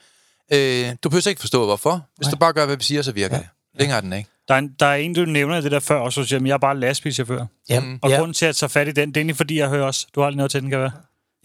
Øh, 0.52 0.96
du 1.02 1.08
behøver 1.08 1.28
ikke 1.28 1.40
forstå, 1.40 1.64
hvorfor. 1.64 2.06
Hvis 2.16 2.26
Nej. 2.26 2.30
du 2.30 2.36
bare 2.36 2.52
gør, 2.52 2.66
hvad 2.66 2.76
vi 2.76 2.82
siger, 2.84 3.02
så 3.02 3.12
virker 3.12 3.38
det. 3.38 3.46
Længere 3.78 3.96
er 3.96 4.00
den 4.00 4.12
ikke. 4.12 4.30
Der 4.48 4.54
er, 4.54 4.58
en, 4.58 4.68
der 4.80 4.86
er 4.86 4.94
en, 4.94 5.14
du 5.14 5.24
nævner 5.24 5.56
i 5.58 5.62
det 5.62 5.70
der 5.72 5.80
før, 5.80 5.96
og 6.00 6.12
så 6.12 6.24
siger, 6.24 6.40
at 6.40 6.46
jeg 6.46 6.52
er 6.54 6.58
bare 6.58 6.76
lastbilchauffør. 6.80 7.46
Ja. 7.68 7.80
Mm. 7.80 7.98
Og 8.02 8.10
ja. 8.10 8.16
grunden 8.16 8.34
til, 8.34 8.44
at 8.44 8.46
jeg 8.46 8.56
tager 8.56 8.68
fat 8.68 8.88
i 8.88 8.92
den, 8.92 9.08
det 9.08 9.16
er 9.16 9.20
egentlig 9.20 9.36
fordi, 9.36 9.58
jeg 9.58 9.68
hører 9.68 9.86
også. 9.86 10.06
Du 10.14 10.20
har 10.20 10.26
aldrig 10.26 10.36
noget 10.36 10.50
til 10.50 10.62
den, 10.62 10.70
kan 10.70 10.78
være. 10.80 10.92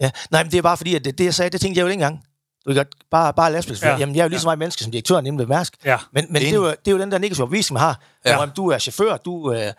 Ja, 0.00 0.10
nej, 0.30 0.42
men 0.42 0.52
det 0.52 0.58
er 0.58 0.62
bare 0.62 0.76
fordi, 0.76 0.94
at 0.94 1.04
det, 1.04 1.18
det 1.18 1.24
jeg 1.24 1.34
sagde, 1.34 1.50
det 1.50 1.60
tænkte 1.60 1.78
jeg 1.78 1.82
jo 1.82 1.88
ikke 1.88 1.94
engang. 1.94 2.24
Du 2.66 2.70
kan 2.70 2.76
godt, 2.76 2.88
bare, 3.10 3.32
bare 3.34 3.52
lastbilsfører. 3.52 3.90
Ja. 3.90 3.96
Ja. 3.96 4.00
Jamen, 4.00 4.14
jeg 4.14 4.20
er 4.20 4.24
jo 4.24 4.28
lige 4.28 4.40
så 4.40 4.46
meget 4.46 4.58
menneske 4.58 4.82
som 4.82 4.92
direktøren 4.92 5.26
inde 5.26 5.38
ved 5.38 5.46
Mærsk. 5.46 5.74
Ja. 5.84 5.96
Men, 6.12 6.26
men 6.30 6.42
det, 6.42 6.50
er 6.50 6.54
jo, 6.54 6.66
det 6.66 6.88
er 6.88 6.92
jo 6.92 6.98
den 6.98 7.12
der 7.12 7.18
negative 7.18 7.44
opvisning, 7.46 7.74
man 7.74 7.80
har. 7.80 8.00
Ja. 8.24 8.30
Ja. 8.30 8.40
Jamen, 8.40 8.54
du 8.56 8.68
er 8.68 8.78
chauffør, 8.78 9.16
du, 9.16 9.52
øh, 9.52 9.72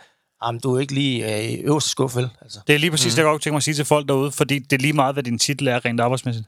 jamen, 0.46 0.62
du 0.62 0.76
er 0.76 0.80
ikke 0.80 0.94
lige 0.94 1.44
øh, 1.54 1.60
øverste 1.64 1.90
skuffe, 1.90 2.18
vel? 2.18 2.30
Altså. 2.42 2.60
Det 2.68 2.76
er 2.76 2.80
lige 2.80 2.92
præcis 2.92 3.14
mm. 3.14 3.16
det, 3.16 3.18
jeg 3.18 3.26
godt 3.26 3.42
tænke 3.42 3.54
mig 3.54 3.58
at 3.58 3.64
sige 3.64 3.76
til 3.76 3.86
folk 3.86 4.08
derude, 4.08 4.32
fordi 4.32 4.60
det 4.60 4.74
er 4.74 4.82
lige 4.82 4.94
meget, 4.94 5.16
hvad 5.16 5.24
din 5.24 5.40
titel 5.40 5.68
er 5.68 5.86
rent 5.86 6.00
arbejdsmæssigt. 6.00 6.48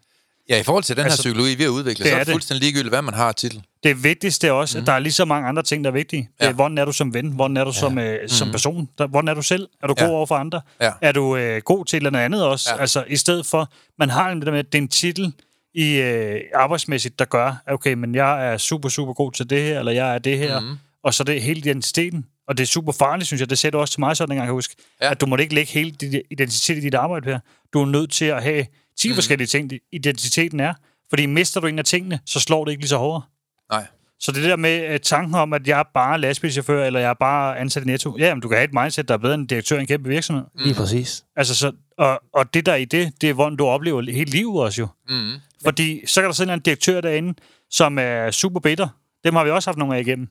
Ja, 0.49 0.59
i 0.59 0.63
forhold 0.63 0.83
til 0.83 0.95
den 0.95 1.03
her 1.03 1.09
Altså, 1.11 1.23
psykologi, 1.23 1.55
vi 1.55 1.63
har 1.63 1.69
udviklet, 1.69 2.03
det 2.05 2.07
så 2.11 2.15
er 2.19 2.23
det 2.23 2.31
fuldstændig 2.31 2.61
ligegyldigt, 2.63 2.89
hvad 2.91 3.01
man 3.01 3.13
har 3.13 3.31
titel. 3.31 3.63
Det 3.83 4.03
vigtigste 4.03 4.47
er 4.47 4.51
også, 4.51 4.77
mm. 4.77 4.81
at 4.81 4.87
der 4.87 4.93
er 4.93 4.99
lige 4.99 5.13
så 5.13 5.25
mange 5.25 5.47
andre 5.47 5.63
ting, 5.63 5.83
der 5.83 5.89
er 5.89 5.93
vigtige. 5.93 6.29
Ja. 6.41 6.51
hvordan 6.51 6.77
er 6.77 6.85
du 6.85 6.91
som 6.91 7.13
ven? 7.13 7.27
Hvordan 7.31 7.57
er 7.57 7.63
du 7.63 7.69
ja. 7.69 7.79
som, 7.79 7.97
øh, 7.97 8.29
som 8.29 8.51
person? 8.51 8.89
Der, 8.97 9.07
hvordan 9.07 9.27
er 9.27 9.33
du 9.33 9.41
selv? 9.41 9.67
Er 9.83 9.87
du 9.87 9.95
Ja. 9.97 10.05
god 10.05 10.13
over 10.15 10.25
for 10.25 10.35
andre? 10.35 10.61
Ja. 10.81 10.91
Er 11.01 11.11
du 11.11 11.35
øh, 11.35 11.61
god 11.61 11.85
til 11.85 11.97
et 11.97 12.05
eller 12.05 12.19
andet 12.19 12.45
også? 12.45 12.69
Ja. 12.69 12.75
Ja. 12.75 12.81
Altså, 12.81 13.03
i 13.07 13.15
stedet 13.15 13.45
for, 13.45 13.71
man 13.99 14.09
har 14.09 14.33
det 14.33 14.43
med, 14.45 14.59
at 14.59 14.65
det 14.73 14.77
er 14.77 14.81
en 14.81 14.87
titel 14.87 15.33
i 15.75 15.95
øh, 15.95 16.41
arbejdsmæssigt, 16.55 17.19
der 17.19 17.25
gør, 17.25 17.63
okay, 17.67 17.93
men 17.93 18.15
jeg 18.15 18.53
er 18.53 18.57
super, 18.57 18.89
super 18.89 19.13
god 19.13 19.31
til 19.31 19.49
det 19.49 19.61
her, 19.63 19.79
eller 19.79 19.91
jeg 19.91 20.13
er 20.15 20.19
det 20.19 20.37
her, 20.37 20.59
Mhm. 20.59 20.69
mm. 20.69 20.77
og 21.03 21.13
så 21.13 21.23
er 21.23 21.25
det 21.25 21.41
hele 21.41 21.59
identiteten. 21.59 22.25
Og 22.47 22.57
det 22.57 22.63
er 22.63 22.67
super 22.67 22.91
farligt, 22.91 23.27
synes 23.27 23.39
jeg. 23.41 23.49
Det 23.49 23.73
du 23.73 23.77
også 23.77 23.91
til 23.93 23.99
mig 23.99 24.17
sådan 24.17 24.31
en 24.31 24.35
gang, 24.35 24.45
kan 24.45 24.47
jeg 24.47 24.53
huske. 24.53 24.75
Ja. 25.01 25.05
Ja. 25.05 25.11
At 25.11 25.21
du 25.21 25.25
må 25.25 25.35
ikke 25.35 25.55
lægge 25.55 25.71
hele 25.71 25.91
din 25.91 26.21
identitet 26.31 26.77
i 26.77 26.79
dit 26.79 26.93
arbejde 26.95 27.29
her. 27.29 27.39
Du 27.73 27.81
er 27.81 27.85
nødt 27.85 28.11
til 28.11 28.25
at 28.25 28.43
have 28.43 28.65
10 28.97 29.09
mm. 29.09 29.15
forskellige 29.15 29.47
ting, 29.47 29.71
identiteten 29.91 30.59
er. 30.59 30.73
Fordi 31.09 31.25
mister 31.25 31.61
du 31.61 31.67
en 31.67 31.79
af 31.79 31.85
tingene, 31.85 32.19
så 32.25 32.39
slår 32.39 32.65
det 32.65 32.71
ikke 32.71 32.81
lige 32.81 32.89
så 32.89 32.97
hårdt. 32.97 33.25
Nej. 33.71 33.87
Så 34.19 34.31
det 34.31 34.43
der 34.43 34.55
med 34.55 34.93
uh, 34.93 34.97
tanken 34.97 35.35
om, 35.35 35.53
at 35.53 35.67
jeg 35.67 35.79
er 35.79 35.83
bare 35.93 36.19
lastbilchauffør, 36.19 36.85
eller 36.85 36.99
jeg 36.99 37.09
er 37.09 37.13
bare 37.13 37.59
ansat 37.59 37.83
i 37.83 37.85
Netto. 37.85 38.17
Ja, 38.19 38.33
men 38.33 38.41
du 38.41 38.47
kan 38.47 38.57
have 38.57 38.65
et 38.65 38.73
mindset, 38.73 39.07
der 39.07 39.13
er 39.13 39.17
bedre 39.17 39.33
end 39.33 39.47
direktør 39.47 39.77
i 39.77 39.81
en 39.81 39.87
kæmpe 39.87 40.09
virksomhed. 40.09 40.43
Lige 40.55 40.75
præcis. 40.75 41.25
Altså, 41.35 41.55
så, 41.55 41.71
og, 41.97 42.21
og 42.33 42.53
det 42.53 42.65
der 42.65 42.75
i 42.75 42.85
det, 42.85 43.13
det 43.21 43.29
er, 43.29 43.33
hvordan 43.33 43.57
du 43.57 43.65
oplever 43.65 44.01
hele 44.01 44.31
livet 44.31 44.61
også 44.61 44.81
jo. 44.81 44.87
Mm. 45.09 45.31
Fordi 45.63 46.07
så 46.07 46.21
kan 46.21 46.27
der 46.27 46.33
sidde 46.33 46.53
en 46.53 46.59
direktør 46.59 47.01
derinde, 47.01 47.33
som 47.69 47.97
er 47.99 48.31
super 48.31 48.59
bitter. 48.59 48.87
Dem 49.23 49.35
har 49.35 49.43
vi 49.43 49.49
også 49.49 49.69
haft 49.69 49.77
nogle 49.77 49.95
af 49.95 50.01
igennem. 50.01 50.27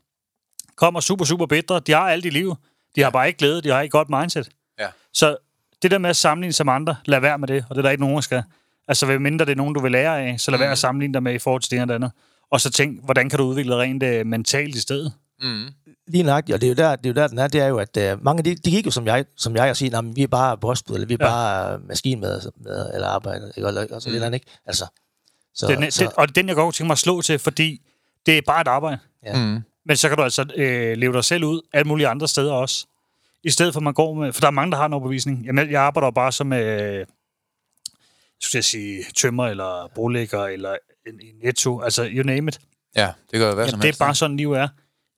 Kommer 0.76 1.00
super, 1.00 1.24
super 1.24 1.46
bitre. 1.46 1.80
De 1.80 1.92
har 1.92 2.00
alt 2.00 2.24
i 2.24 2.30
livet. 2.30 2.56
De 2.96 3.02
har 3.02 3.10
bare 3.10 3.26
ikke 3.26 3.38
glæde. 3.38 3.62
De 3.62 3.68
har 3.68 3.80
ikke 3.80 3.92
godt 3.92 4.08
mindset. 4.10 4.48
Ja. 4.80 4.86
Så 5.12 5.36
det 5.82 5.90
der 5.90 5.98
med 5.98 6.10
at 6.10 6.16
sammenligne 6.16 6.52
sig 6.52 6.66
med 6.66 6.72
andre, 6.72 6.96
lad 7.04 7.20
være 7.20 7.38
med 7.38 7.48
det. 7.48 7.64
Og 7.70 7.74
det 7.74 7.78
er 7.80 7.82
der 7.82 7.90
ikke 7.90 8.00
nogen, 8.02 8.14
der 8.16 8.20
skal. 8.22 8.42
Altså, 8.88 9.06
hvad 9.06 9.18
mindre 9.18 9.44
det 9.44 9.52
er 9.52 9.56
nogen, 9.56 9.74
du 9.74 9.80
vil 9.80 9.92
lære 9.92 10.20
af, 10.22 10.40
så 10.40 10.50
lad 10.50 10.58
være 10.58 10.68
Mhm. 10.68 10.72
at 10.72 10.78
sammenligne 10.78 11.14
dig 11.14 11.22
med 11.22 11.34
i 11.34 11.38
forhold 11.38 11.62
til 11.62 11.70
det 11.70 11.76
ene 11.76 11.82
og 11.84 11.88
det 11.88 11.94
andet. 11.94 12.10
Og 12.50 12.60
så 12.60 12.70
tænk, 12.70 13.04
hvordan 13.04 13.28
kan 13.30 13.38
du 13.38 13.44
udvikle 13.44 13.72
dig 13.72 13.80
rent 13.80 14.02
uh, 14.02 14.26
mentalt 14.26 14.74
i 14.74 14.80
stedet? 14.80 15.12
Mm. 15.42 15.66
Lige 16.08 16.22
nøjagtigt, 16.24 16.54
og 16.54 16.60
det 16.60 16.66
er 16.66 16.70
jo 16.70 16.74
der, 16.90 16.96
det 16.96 17.06
er 17.06 17.10
jo 17.10 17.14
der 17.14 17.26
den 17.28 17.38
er, 17.38 17.46
det 17.46 17.60
er 17.60 17.66
jo, 17.66 17.78
at 17.78 17.96
uh, 18.12 18.24
mange, 18.24 18.42
de, 18.42 18.54
de 18.54 18.70
gik 18.70 18.86
jo 18.86 18.90
som 18.90 19.06
jeg, 19.06 19.24
som 19.36 19.56
jeg 19.56 19.70
og 19.70 19.76
sige, 19.76 19.96
at 19.96 20.04
vi 20.16 20.22
er 20.22 20.26
bare 20.26 20.58
postbud, 20.58 20.94
eller 20.94 21.06
vi 21.06 21.14
er 21.14 21.18
Ja. 21.20 21.26
bare 21.26 21.74
uh, 21.78 21.88
maskinmad, 21.88 22.40
med, 22.56 22.90
eller 22.94 23.08
arbejde, 23.08 23.52
ikke? 23.56 23.68
Og, 23.68 23.86
og 23.92 24.02
så 24.02 24.08
Mm. 24.08 24.12
lidt 24.12 24.24
andet, 24.24 24.34
ikke? 24.36 24.46
Altså, 24.66 24.86
så, 25.54 25.66
Den, 25.66 25.90
så, 25.90 26.04
den, 26.04 26.12
og 26.16 26.28
det 26.28 26.36
er 26.38 26.42
den, 26.42 26.48
jeg 26.48 26.56
godt 26.56 26.64
kunne 26.64 26.72
tænke 26.72 26.86
mig 26.88 26.92
at 26.94 26.98
slå 26.98 27.22
til, 27.22 27.38
fordi 27.38 27.80
det 28.26 28.38
er 28.38 28.42
bare 28.46 28.60
et 28.60 28.68
arbejde. 28.68 28.98
Ja. 29.26 29.44
Mm. 29.44 29.58
Men 29.86 29.96
så 29.96 30.08
kan 30.08 30.16
du 30.18 30.22
altså 30.24 30.46
øh, 30.56 30.96
leve 30.96 31.12
dig 31.12 31.24
selv 31.24 31.44
ud 31.44 31.60
alle 31.72 31.88
mulige 31.88 32.08
andre 32.08 32.28
steder 32.28 32.52
også. 32.52 32.86
I 33.44 33.50
stedet 33.50 33.72
for, 33.74 33.80
at 33.80 33.84
man 33.84 33.94
går 33.94 34.14
med... 34.14 34.32
For 34.32 34.40
der 34.40 34.46
er 34.46 34.50
mange, 34.50 34.72
der 34.72 34.78
har 34.78 34.86
en 34.86 34.92
overbevisning. 34.92 35.44
Jamen, 35.46 35.70
jeg 35.70 35.82
arbejder 35.82 36.10
bare 36.10 36.32
som... 36.32 36.52
Øh, 36.52 37.06
skulle 38.40 38.58
jeg 38.58 38.64
sige, 38.64 39.04
tømmer, 39.16 39.46
eller 39.46 39.90
brolægger, 39.94 40.44
eller 40.44 40.76
en, 41.06 41.14
en 41.14 41.34
netto. 41.44 41.80
Altså, 41.80 42.08
you 42.12 42.22
name 42.22 42.48
it. 42.48 42.60
Ja, 42.96 43.06
det 43.06 43.12
kan 43.32 43.40
jo 43.40 43.50
som 43.50 43.58
Jamen, 43.58 43.66
det 43.72 43.74
er 43.74 43.82
helst. 43.84 43.98
bare 43.98 44.14
sådan, 44.14 44.36
livet 44.36 44.58
er. 44.58 44.68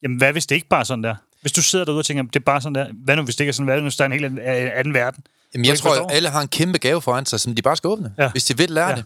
Jamen, 0.03 0.19
hvad 0.19 0.33
hvis 0.33 0.47
det 0.47 0.55
ikke 0.55 0.69
bare 0.69 0.85
sådan 0.85 1.05
der? 1.05 1.15
Hvis 1.41 1.53
du 1.53 1.63
sidder 1.63 1.85
derude 1.85 1.99
og 2.01 2.05
tænker, 2.05 2.23
det 2.23 2.37
er 2.37 2.41
bare 2.41 2.61
sådan 2.61 2.75
der. 2.75 2.87
Hvad 3.05 3.17
nu, 3.17 3.23
hvis 3.23 3.37
det 3.37 3.41
ikke 3.41 3.49
er 3.49 3.53
sådan, 3.53 3.67
hvad 3.67 3.77
nu, 3.77 3.83
hvis 3.83 3.97
der 3.97 4.05
er 4.05 4.07
en 4.07 4.13
helt 4.13 4.25
anden, 4.25 4.39
øh, 4.39 4.71
anden 4.79 4.95
verden? 4.95 5.25
Jamen, 5.55 5.65
jeg 5.65 5.79
tror, 5.79 6.05
at 6.05 6.13
alle 6.17 6.29
har 6.29 6.41
en 6.43 6.49
kæmpe 6.49 6.79
gave 6.79 7.03
foran 7.03 7.27
sig, 7.27 7.41
som 7.41 7.55
de 7.55 7.63
bare 7.63 7.77
skal 7.77 7.89
åbne, 7.89 8.15
Ja. 8.19 8.31
hvis 8.31 8.45
de 8.45 8.57
vil 8.57 8.71
lære 8.71 8.89
Ja. 8.89 8.95
det. 8.97 9.05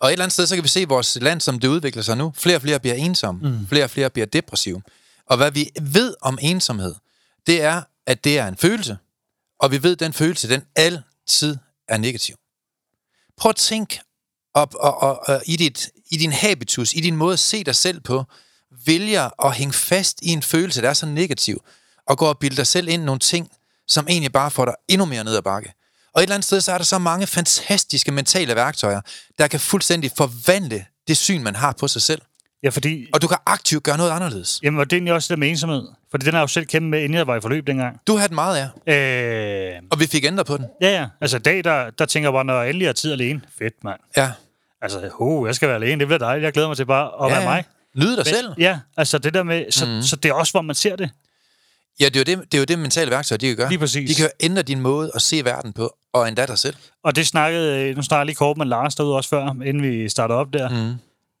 Og 0.00 0.08
et 0.08 0.12
eller 0.12 0.24
andet 0.24 0.32
sted, 0.32 0.46
så 0.46 0.54
kan 0.54 0.64
vi 0.64 0.68
se 0.68 0.88
vores 0.88 1.18
land, 1.20 1.40
som 1.40 1.58
det 1.60 1.68
udvikler 1.68 2.02
sig 2.02 2.16
nu. 2.16 2.32
Flere 2.36 2.56
og 2.56 2.62
flere 2.62 2.78
bliver 2.80 2.94
ensomme. 2.94 3.48
Mm. 3.50 3.66
Flere 3.66 3.84
og 3.84 3.90
flere 3.90 4.10
bliver 4.10 4.26
depressive. 4.26 4.82
Og 5.26 5.36
hvad 5.36 5.50
vi 5.50 5.70
ved 5.82 6.14
om 6.22 6.38
ensomhed, 6.42 6.94
det 7.46 7.62
er, 7.62 7.82
at 8.06 8.24
det 8.24 8.38
er 8.38 8.48
en 8.48 8.56
følelse. 8.56 8.98
Og 9.60 9.70
vi 9.70 9.82
ved, 9.82 9.92
at 9.92 10.00
den 10.00 10.12
følelse, 10.12 10.48
den 10.48 10.62
altid 10.76 11.56
er 11.88 11.96
negativ. 11.96 12.36
Prøv 13.36 13.50
at 13.50 13.56
tænke 13.56 14.00
op, 14.54 14.74
og, 14.74 15.02
og, 15.02 15.28
og, 15.28 15.42
i, 15.46 15.56
dit, 15.56 15.90
i 16.10 16.16
din 16.16 16.32
habitus, 16.32 16.92
i 16.92 17.00
din 17.00 17.16
måde 17.16 17.32
at 17.32 17.38
se 17.38 17.64
dig 17.64 17.74
selv 17.74 18.00
på, 18.00 18.24
vælger 18.86 19.46
at 19.46 19.54
hænge 19.54 19.72
fast 19.72 20.18
i 20.22 20.28
en 20.28 20.42
følelse, 20.42 20.82
der 20.82 20.88
er 20.88 20.94
så 20.94 21.06
negativ, 21.06 21.64
og 22.06 22.18
går 22.18 22.28
og 22.28 22.38
bilder 22.38 22.56
dig 22.56 22.66
selv 22.66 22.88
ind 22.88 23.02
nogle 23.02 23.18
ting, 23.18 23.50
som 23.88 24.06
egentlig 24.08 24.32
bare 24.32 24.50
får 24.50 24.64
dig 24.64 24.74
endnu 24.88 25.04
mere 25.04 25.24
ned 25.24 25.36
ad 25.36 25.42
bakke. 25.42 25.72
Og 26.14 26.20
et 26.20 26.22
eller 26.22 26.34
andet 26.34 26.46
sted, 26.46 26.60
så 26.60 26.72
er 26.72 26.78
der 26.78 26.84
så 26.84 26.98
mange 26.98 27.26
fantastiske 27.26 28.12
mentale 28.12 28.54
værktøjer, 28.54 29.00
der 29.38 29.48
kan 29.48 29.60
fuldstændig 29.60 30.10
forvandle 30.16 30.86
det 31.08 31.16
syn, 31.16 31.42
man 31.42 31.56
har 31.56 31.72
på 31.72 31.88
sig 31.88 32.02
selv. 32.02 32.22
Ja, 32.62 32.68
fordi... 32.68 33.06
Og 33.12 33.22
du 33.22 33.28
kan 33.28 33.38
aktivt 33.46 33.84
gøre 33.84 33.96
noget 33.96 34.10
anderledes. 34.10 34.60
Jamen, 34.62 34.80
og 34.80 34.90
det 34.90 35.08
er 35.08 35.12
også 35.12 35.32
det 35.32 35.38
med 35.38 35.48
ensomhed. 35.48 35.88
Fordi 36.12 36.24
den 36.26 36.32
har 36.34 36.40
jeg 36.40 36.42
jo 36.42 36.46
selv 36.46 36.66
kæmpet 36.66 36.90
med, 36.90 36.98
inden 37.02 37.18
jeg 37.18 37.26
var 37.26 37.36
i 37.36 37.40
forløb 37.40 37.66
dengang. 37.66 38.00
Du 38.06 38.16
har 38.16 38.26
den 38.26 38.34
meget 38.34 38.70
af, 38.86 39.74
Øh, 39.76 39.82
og 39.90 40.00
vi 40.00 40.06
fik 40.06 40.24
ændret 40.24 40.46
på 40.46 40.56
den. 40.56 40.66
ja, 40.80 40.90
ja. 41.00 41.06
Altså, 41.20 41.36
i 41.36 41.40
dag, 41.40 41.64
der, 41.64 41.90
der 41.90 42.06
tænker 42.06 42.28
jeg 42.28 42.32
bare, 42.32 42.44
når 42.44 42.60
jeg 42.60 42.68
endelig 42.68 42.88
har 42.88 42.92
tid 42.92 43.12
alene. 43.12 43.40
Fedt, 43.58 43.84
mand. 43.84 44.00
Ja. 44.16 44.30
Altså, 44.82 45.10
ho, 45.14 45.46
jeg 45.46 45.54
skal 45.54 45.68
være 45.68 45.76
alene. 45.76 45.98
Det 46.00 46.06
bliver 46.06 46.18
dejligt. 46.18 46.44
Jeg 46.44 46.52
glæder 46.52 46.68
mig 46.68 46.76
til 46.76 46.86
bare 46.86 47.24
at 47.26 47.30
ja, 47.32 47.36
være 47.36 47.44
mig. 47.44 47.64
Nyde 47.96 48.08
dig 48.10 48.16
Men, 48.18 48.24
selv. 48.26 48.48
Ja, 48.58 48.78
altså 48.96 49.18
det 49.18 49.34
der 49.34 49.42
med... 49.42 49.64
Så, 49.72 49.86
mm. 49.86 50.02
så 50.02 50.16
det 50.16 50.28
er 50.28 50.32
også, 50.34 50.52
hvor 50.52 50.62
man 50.62 50.74
ser 50.74 50.96
det. 50.96 51.10
Ja, 52.00 52.04
det 52.04 52.16
er, 52.16 52.20
jo 52.20 52.24
det, 52.40 52.52
det 52.52 52.58
er 52.58 52.62
jo 52.62 52.64
det 52.64 52.78
mentale 52.78 53.10
værktøj, 53.10 53.36
de 53.36 53.46
kan 53.46 53.56
gøre. 53.56 53.68
Lige 53.68 53.78
præcis. 53.78 54.10
De 54.16 54.22
kan 54.22 54.30
ændre 54.40 54.62
din 54.62 54.80
måde 54.80 55.10
at 55.14 55.22
se 55.22 55.44
verden 55.44 55.72
på, 55.72 55.96
og 56.12 56.28
endda 56.28 56.46
dig 56.46 56.58
selv. 56.58 56.76
Og 57.04 57.16
det 57.16 57.26
snakkede... 57.26 57.78
øh, 57.80 57.96
Nu 57.96 58.02
snakker 58.02 58.20
jeg 58.20 58.26
lige 58.26 58.36
kort 58.36 58.56
med 58.56 58.66
Lars 58.66 58.94
derude 58.94 59.16
også 59.16 59.30
før, 59.30 59.46
inden 59.64 59.82
vi 59.82 60.08
starter 60.08 60.34
op 60.34 60.46
der. 60.52 60.68
Mm. 60.68 60.76
Det 60.76 60.96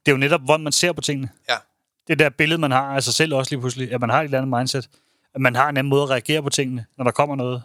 er 0.06 0.12
jo 0.12 0.16
netop, 0.16 0.40
hvordan 0.44 0.64
man 0.64 0.72
ser 0.72 0.92
på 0.92 1.00
tingene. 1.00 1.28
Ja. 1.48 1.54
Det 2.08 2.18
der 2.18 2.28
billede, 2.28 2.60
man 2.60 2.70
har 2.70 2.82
af 2.96 3.02
sig 3.02 3.14
selv 3.14 3.34
også 3.34 3.50
lige 3.52 3.60
pludselig. 3.60 3.92
At 3.92 4.00
man 4.00 4.10
har 4.10 4.20
et 4.20 4.24
eller 4.24 4.38
andet 4.38 4.58
mindset. 4.58 4.88
At 5.34 5.40
man 5.40 5.56
har 5.56 5.68
en 5.68 5.76
anden 5.76 5.88
måde 5.90 6.02
at 6.02 6.10
reagere 6.10 6.42
på 6.42 6.50
tingene, 6.50 6.84
når 6.98 7.04
der 7.04 7.10
kommer 7.10 7.36
noget. 7.36 7.62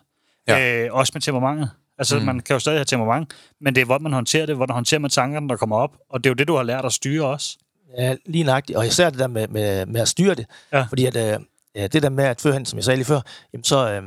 Ja. 0.47 0.83
Øh, 0.85 0.93
også 0.93 1.11
med 1.15 1.21
temperamentet. 1.21 1.69
Altså, 1.97 2.19
Mm. 2.19 2.25
man 2.25 2.39
kan 2.39 2.53
jo 2.53 2.59
stadig 2.59 2.77
have 2.79 2.85
temperament, 2.85 3.33
men 3.61 3.75
det 3.75 3.81
er, 3.81 3.85
hvordan 3.85 4.03
man 4.03 4.13
håndterer 4.13 4.45
det, 4.45 4.55
hvordan 4.55 4.73
håndterer 4.73 4.99
man 4.99 5.09
tankerne, 5.11 5.49
der 5.49 5.55
kommer 5.55 5.75
op. 5.75 5.91
Og 6.09 6.23
det 6.23 6.29
er 6.29 6.31
jo 6.31 6.33
det, 6.35 6.47
du 6.47 6.55
har 6.55 6.63
lært 6.63 6.85
at 6.85 6.93
styre 6.93 7.25
også. 7.27 7.57
Ja, 7.97 8.15
lige 8.25 8.43
nøjagtigt. 8.43 8.77
Og 8.77 8.87
især 8.87 9.09
det 9.09 9.19
der 9.19 9.27
med, 9.27 9.47
med, 9.47 9.85
med 9.85 10.01
at 10.01 10.07
styre 10.07 10.35
det. 10.35 10.45
Ja. 10.73 10.81
Fordi 10.89 11.05
at, 11.05 11.15
øh, 11.15 11.39
ja, 11.75 11.87
det 11.87 12.03
der 12.03 12.09
med, 12.09 12.23
at 12.23 12.41
førhen, 12.41 12.65
som 12.65 12.77
jeg 12.77 12.83
sagde 12.83 12.97
lige 12.97 13.05
før, 13.05 13.21
jamen 13.53 13.63
så, 13.63 13.77
øh, 13.91 14.01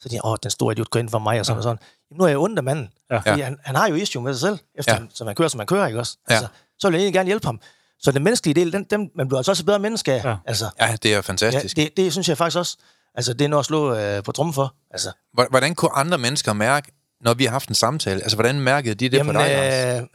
så 0.00 0.08
tænker 0.08 0.16
jeg, 0.24 0.30
åh, 0.30 0.36
den 0.42 0.50
store 0.50 0.72
idiot 0.72 0.90
går 0.90 1.00
ind 1.00 1.08
for 1.08 1.18
mig, 1.18 1.40
og 1.40 1.46
sådan 1.46 1.54
Ja. 1.54 1.58
og 1.58 1.62
sådan. 1.62 1.78
Jamen, 2.10 2.18
nu 2.18 2.24
er 2.24 2.28
jeg 2.28 2.38
ondt 2.38 2.58
af 2.58 2.64
manden. 2.64 2.88
Ja. 3.10 3.16
Fordi 3.18 3.40
han, 3.40 3.58
han, 3.64 3.76
har 3.76 3.88
jo 3.88 3.94
issue 3.94 4.22
med 4.22 4.34
sig 4.34 4.40
selv, 4.40 4.58
efter 4.74 4.92
Ja. 4.94 5.00
ja. 5.00 5.06
som 5.14 5.26
han 5.26 5.36
kører, 5.36 5.48
som 5.48 5.60
han 5.60 5.66
kører, 5.66 5.86
ikke 5.86 5.98
også? 5.98 6.16
Ja. 6.30 6.34
Altså, 6.34 6.48
så 6.78 6.88
vil 6.88 6.94
jeg 6.94 7.00
egentlig 7.00 7.14
gerne 7.14 7.26
hjælpe 7.26 7.46
ham. 7.46 7.60
Så 8.00 8.12
den 8.12 8.24
menneskelige 8.24 8.54
del, 8.54 8.72
den, 8.72 8.84
den, 8.90 9.10
man 9.16 9.28
bliver 9.28 9.38
altså 9.38 9.52
også 9.52 9.62
et 9.62 9.66
bedre 9.66 9.78
menneske 9.78 10.12
af. 10.12 10.24
Ja. 10.24 10.36
Altså, 10.46 10.70
Ja, 10.80 10.96
det 11.02 11.04
er 11.08 11.10
jo 11.10 11.14
ja, 11.14 11.20
fantastisk. 11.20 11.76
det, 11.76 11.96
det 11.96 12.12
synes 12.12 12.28
jeg 12.28 12.38
faktisk 12.38 12.58
også, 12.58 12.76
altså 13.14 13.32
det 13.32 13.44
er 13.44 13.48
noget 13.48 13.62
at 13.62 13.66
slå 13.66 13.94
øh, 13.94 14.22
på 14.22 14.32
trummen 14.32 14.54
for. 14.54 14.74
Altså, 14.90 15.12
Hvor- 15.32 15.46
Hvordan 15.50 15.74
kunne 15.74 15.92
andre 15.92 16.18
mennesker 16.18 16.52
mærke, 16.52 16.92
når 17.20 17.34
vi 17.34 17.44
har 17.44 17.50
haft 17.52 17.68
en 17.68 17.74
samtale? 17.74 18.22
Altså, 18.22 18.36
hvordan 18.36 18.60
mærkede 18.60 18.94
de 18.94 19.08
det 19.08 19.16
jamen, 19.16 19.34
på 19.36 19.40
dig, 19.40 19.50
øh, 19.50 20.06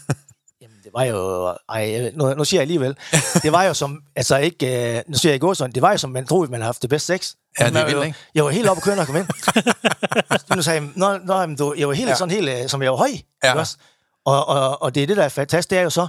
jamen, 0.62 0.76
det 0.84 0.90
var 0.94 1.02
jo... 1.04 1.46
Ej, 1.68 1.90
jeg- 1.92 2.12
nu, 2.14 2.34
nu 2.34 2.44
siger 2.44 2.58
jeg 2.60 2.62
alligevel. 2.62 2.96
Det 3.42 3.52
var 3.52 3.62
jo 3.64 3.74
som... 3.74 4.00
Altså 4.16 4.36
ikke... 4.36 4.96
Øh, 4.96 5.02
nu 5.08 5.18
siger 5.18 5.30
jeg 5.32 5.34
ikke 5.34 5.54
sådan. 5.54 5.72
Det 5.72 5.82
var 5.82 5.90
jo 5.92 5.98
som, 5.98 6.10
man 6.10 6.26
troede, 6.26 6.50
man 6.50 6.60
havde 6.60 6.66
haft 6.68 6.82
det 6.82 6.90
bedste 6.90 7.06
sex. 7.06 7.34
Ja, 7.60 7.68
det 7.70 7.76
er 7.76 7.86
vildt, 7.86 8.04
ikke? 8.06 8.18
Jeg 8.34 8.44
var 8.44 8.50
helt 8.50 8.68
oppe 8.68 8.80
at 8.80 8.84
køre, 8.84 8.96
når 8.96 9.02
jeg 9.02 9.06
kom 9.06 9.16
ind. 9.16 9.26
nu 10.56 10.62
sagde 10.62 10.80
jeg, 10.80 10.90
nå, 10.96 11.18
nå, 11.24 11.40
jamen, 11.40 11.56
du, 11.56 11.74
jeg 11.78 11.88
var 11.88 11.94
helt 11.94 12.08
Ja. 12.08 12.14
sådan 12.14 12.34
helt, 12.34 12.48
øh, 12.48 12.68
som 12.68 12.82
jeg 12.82 12.90
var 12.90 12.96
høj. 12.98 13.10
Ja. 13.44 13.58
også? 13.58 13.76
Og, 14.24 14.48
og, 14.48 14.82
og 14.82 14.94
det 14.94 15.02
er 15.02 15.06
det, 15.06 15.16
der 15.16 15.24
er 15.24 15.28
fantastisk, 15.28 15.70
det 15.70 15.78
er 15.78 15.82
jo 15.82 15.90
så, 15.90 16.06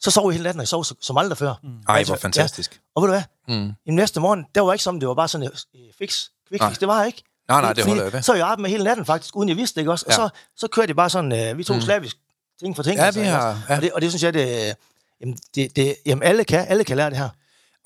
så 0.00 0.10
sov 0.10 0.28
jeg 0.30 0.32
hele 0.32 0.42
natten, 0.44 0.60
og 0.60 0.62
jeg 0.62 0.68
sov 0.68 0.84
så- 0.84 0.94
som 1.00 1.16
aldrig 1.16 1.38
før. 1.38 1.54
Mm. 1.62 1.68
Ej, 1.88 2.04
hvor 2.04 2.16
fantastisk. 2.16 2.80
Og 2.94 3.02
ved 3.02 3.08
du 3.08 3.12
hvad? 3.14 3.56
Mm. 3.56 3.72
I 3.86 3.90
næste 3.90 4.20
morgen, 4.20 4.46
der 4.54 4.60
var 4.60 4.72
ikke 4.72 4.82
som, 4.82 5.00
det 5.00 5.08
var 5.08 5.14
bare 5.14 5.28
sådan 5.28 5.46
et 5.46 5.64
øh, 5.74 5.80
fix, 5.98 6.24
quick 6.48 6.64
fix. 6.64 6.78
Det 6.78 6.88
var 6.88 7.04
ikke. 7.04 7.22
Nej, 7.48 7.60
nej, 7.60 7.72
det 7.72 7.84
holder 7.84 8.02
jeg 8.02 8.12
ved. 8.12 8.22
Så 8.22 8.34
jeg 8.34 8.42
arbejdet 8.42 8.62
med 8.62 8.70
hele 8.70 8.84
natten 8.84 9.06
faktisk, 9.06 9.36
uden 9.36 9.48
jeg 9.48 9.56
vidste 9.56 9.74
det, 9.74 9.80
ikke 9.80 9.90
også? 9.90 10.04
Og 10.06 10.12
Ja. 10.12 10.16
så, 10.16 10.28
så 10.56 10.68
kørte 10.68 10.88
jeg 10.88 10.96
bare 10.96 11.10
sådan, 11.10 11.32
øh, 11.50 11.58
vi 11.58 11.64
tog 11.64 11.76
mm. 11.76 11.82
slavisk 11.82 12.16
ting 12.60 12.76
for 12.76 12.82
ting. 12.82 12.96
Ja, 12.98 13.04
altså, 13.04 13.20
vi 13.20 13.26
har- 13.26 13.62
ja. 13.68 13.76
Og, 13.76 13.82
det, 13.82 13.92
og 13.92 14.00
det 14.02 14.10
synes 14.10 14.22
jeg, 14.22 14.34
det, 14.34 14.74
jamen, 15.20 15.38
det, 15.54 15.76
det, 15.76 15.96
jamen 16.06 16.22
alle 16.22 16.44
kan, 16.44 16.66
alle 16.68 16.84
kan 16.84 16.96
lære 16.96 17.10
det 17.10 17.18
her. 17.18 17.28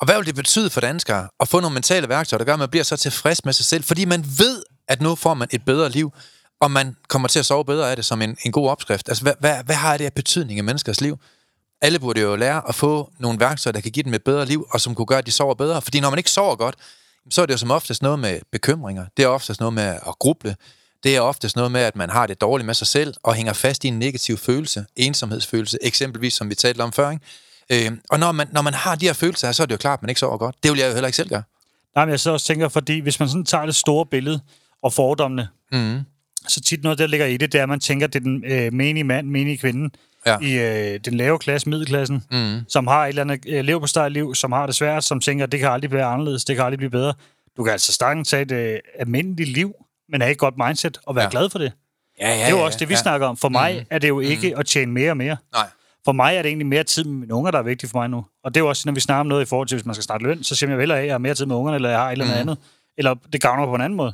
Og 0.00 0.06
hvad 0.06 0.16
vil 0.16 0.26
det 0.26 0.34
betyde 0.34 0.70
for 0.70 0.80
danskere 0.80 1.28
at 1.40 1.48
få 1.48 1.60
nogle 1.60 1.74
mentale 1.74 2.08
værktøjer, 2.08 2.38
der 2.38 2.44
gør, 2.44 2.52
at 2.52 2.58
man 2.58 2.68
bliver 2.68 2.84
så 2.84 2.96
tilfreds 2.96 3.44
med 3.44 3.52
sig 3.52 3.64
selv? 3.66 3.84
Fordi 3.84 4.04
man 4.04 4.24
ved, 4.38 4.62
at 4.88 5.02
nu 5.02 5.14
får 5.14 5.34
man 5.34 5.48
et 5.52 5.64
bedre 5.64 5.88
liv, 5.88 6.12
og 6.60 6.70
man 6.70 6.96
kommer 7.08 7.28
til 7.28 7.38
at 7.38 7.46
sove 7.46 7.64
bedre 7.64 7.90
af 7.90 7.96
det 7.96 8.04
som 8.04 8.22
en, 8.22 8.36
en 8.44 8.52
god 8.52 8.68
opskrift. 8.70 9.08
Altså, 9.08 9.22
hvad, 9.22 9.32
hvad, 9.40 9.64
hvad 9.64 9.74
har 9.74 9.96
det 9.96 10.04
af 10.04 10.12
betydning 10.12 10.58
i 10.58 10.62
menneskers 10.62 11.00
liv? 11.00 11.18
Alle 11.82 11.98
burde 11.98 12.20
jo 12.20 12.36
lære 12.36 12.68
at 12.68 12.74
få 12.74 13.10
nogle 13.18 13.40
værktøjer, 13.40 13.72
der 13.72 13.80
kan 13.80 13.90
give 13.92 14.02
dem 14.02 14.14
et 14.14 14.24
bedre 14.24 14.46
liv, 14.46 14.66
og 14.70 14.80
som 14.80 14.94
kunne 14.94 15.06
gøre, 15.06 15.18
at 15.18 15.26
de 15.26 15.30
sover 15.32 15.54
bedre. 15.54 15.82
Fordi 15.82 16.00
når 16.00 16.10
man 16.10 16.18
ikke 16.18 16.30
sover 16.30 16.56
godt, 16.56 16.74
så 17.30 17.42
er 17.42 17.46
det 17.46 17.52
jo 17.52 17.58
som 17.58 17.70
oftest 17.70 18.02
noget 18.02 18.18
med 18.18 18.40
bekymringer. 18.52 19.06
Det 19.16 19.22
er 19.22 19.26
oftest 19.28 19.60
noget 19.60 19.74
med 19.74 19.82
at 19.82 20.18
gruble. 20.18 20.56
Det 21.04 21.16
er 21.16 21.20
oftest 21.20 21.56
noget 21.56 21.72
med, 21.72 21.80
at 21.80 21.96
man 21.96 22.10
har 22.10 22.26
det 22.26 22.40
dårligt 22.40 22.66
med 22.66 22.74
sig 22.74 22.86
selv, 22.86 23.14
og 23.22 23.34
hænger 23.34 23.52
fast 23.52 23.84
i 23.84 23.88
en 23.88 23.98
negativ 23.98 24.36
følelse, 24.36 24.84
ensomhedsfølelse, 24.96 25.78
eksempelvis, 25.82 26.34
som 26.34 26.50
vi 26.50 26.54
talte 26.54 26.80
om 26.80 26.92
før. 26.92 27.10
Ikke? 27.10 27.86
Øh, 27.86 27.92
og 28.10 28.18
når 28.18 28.32
man, 28.32 28.48
når 28.52 28.62
man 28.62 28.74
har 28.74 28.94
de 28.94 29.06
her 29.06 29.12
følelser, 29.12 29.52
så 29.52 29.62
er 29.62 29.66
det 29.66 29.72
jo 29.72 29.78
klart, 29.78 29.98
at 29.98 30.02
man 30.02 30.08
ikke 30.08 30.18
sover 30.18 30.38
godt. 30.38 30.56
Det 30.62 30.70
vil 30.70 30.78
jeg 30.80 30.88
jo 30.88 30.92
heller 30.92 31.08
ikke 31.08 31.16
selv 31.16 31.28
gøre. 31.28 31.42
Nej, 31.94 32.04
men 32.04 32.10
jeg 32.10 32.20
så 32.20 32.30
også 32.30 32.46
tænker, 32.46 32.68
fordi 32.68 32.98
hvis 33.00 33.20
man 33.20 33.28
sådan 33.28 33.44
tager 33.44 33.66
det 33.66 33.74
store 33.74 34.06
billede 34.06 34.40
og 34.82 34.92
fordommene, 34.92 35.48
Mm. 35.72 36.00
så 36.48 36.60
tit 36.60 36.82
noget, 36.82 36.98
der 36.98 37.06
ligger 37.06 37.26
i 37.26 37.36
det, 37.36 37.52
det 37.52 37.58
er, 37.58 37.62
at 37.62 37.68
man 37.68 37.80
tænker, 37.80 38.06
at 38.06 38.12
det 38.12 38.18
er 38.20 38.24
den 38.24 38.44
øh, 38.44 38.72
menige 38.72 39.04
mand, 39.04 39.26
menige 39.28 39.58
kvinde 39.58 39.90
Ja. 40.26 40.38
i 40.38 40.52
øh, 40.94 41.00
den 41.04 41.14
lave 41.14 41.38
klasse, 41.38 41.68
middelklassen, 41.68 42.24
Mm. 42.30 42.60
som 42.68 42.86
har 42.86 43.04
et 43.04 43.08
eller 43.08 43.22
andet 43.22 43.40
øh, 43.48 43.64
lev 43.64 43.80
på 43.80 44.08
liv, 44.08 44.34
som 44.34 44.52
har 44.52 44.66
det 44.66 44.74
svært, 44.74 45.04
som 45.04 45.20
tænker, 45.20 45.46
det 45.46 45.60
kan 45.60 45.68
aldrig 45.68 45.90
blive 45.90 46.04
anderledes, 46.04 46.44
det 46.44 46.56
kan 46.56 46.64
aldrig 46.64 46.78
blive 46.78 46.90
bedre. 46.90 47.14
Du 47.56 47.64
kan 47.64 47.72
altså 47.72 47.92
stadig 47.92 48.26
tage 48.26 48.42
et 48.42 48.52
øh, 48.52 48.78
almindeligt 48.98 49.48
liv, 49.50 49.72
men 50.08 50.20
have 50.20 50.32
et 50.32 50.38
godt 50.38 50.54
mindset 50.66 50.98
og 51.06 51.16
være 51.16 51.24
Ja. 51.24 51.30
glad 51.30 51.50
for 51.50 51.58
det. 51.58 51.72
Ja, 52.20 52.28
ja, 52.28 52.36
Det 52.36 52.44
er 52.44 52.50
jo 52.50 52.64
også 52.64 52.78
det, 52.78 52.88
vi 52.88 52.94
ja. 52.94 52.98
snakker 53.00 53.26
om. 53.26 53.36
For 53.36 53.48
mig 53.48 53.74
mm. 53.80 53.86
er 53.90 53.98
det 53.98 54.08
jo 54.08 54.20
ikke 54.20 54.50
mm. 54.54 54.60
at 54.60 54.66
tjene 54.66 54.92
mere 54.92 55.10
og 55.10 55.16
mere. 55.16 55.36
Nej. 55.54 55.66
For 56.04 56.12
mig 56.12 56.36
er 56.36 56.42
det 56.42 56.48
egentlig 56.48 56.66
mere 56.66 56.84
tid 56.84 57.04
med 57.04 57.12
mine 57.12 57.34
unger, 57.34 57.50
der 57.50 57.58
er 57.58 57.62
vigtigt 57.62 57.92
for 57.92 57.98
mig 57.98 58.10
nu. 58.10 58.24
Og 58.44 58.54
det 58.54 58.60
er 58.60 58.64
jo 58.64 58.68
også, 58.68 58.82
når 58.86 58.92
vi 58.92 59.00
snakker 59.00 59.20
om 59.20 59.26
noget 59.26 59.42
i 59.42 59.44
forhold 59.48 59.68
til, 59.68 59.76
hvis 59.76 59.86
man 59.86 59.94
skal 59.94 60.02
starte 60.02 60.24
løn, 60.24 60.44
så 60.44 60.54
siger 60.54 60.70
jeg 60.70 60.78
hellere, 60.78 60.98
at 61.00 61.06
jeg 61.06 61.12
har 61.12 61.18
mere 61.18 61.34
tid 61.34 61.46
med 61.46 61.56
ungerne, 61.56 61.74
eller 61.74 61.88
jeg 61.90 61.98
har 61.98 62.06
et 62.08 62.12
eller 62.12 62.24
andet 62.24 62.36
andet. 62.40 62.58
Eller 62.98 63.14
det 63.32 63.40
gavner 63.40 63.60
mig 63.62 63.70
på 63.70 63.74
en 63.74 63.80
anden 63.80 63.96
måde. 63.96 64.12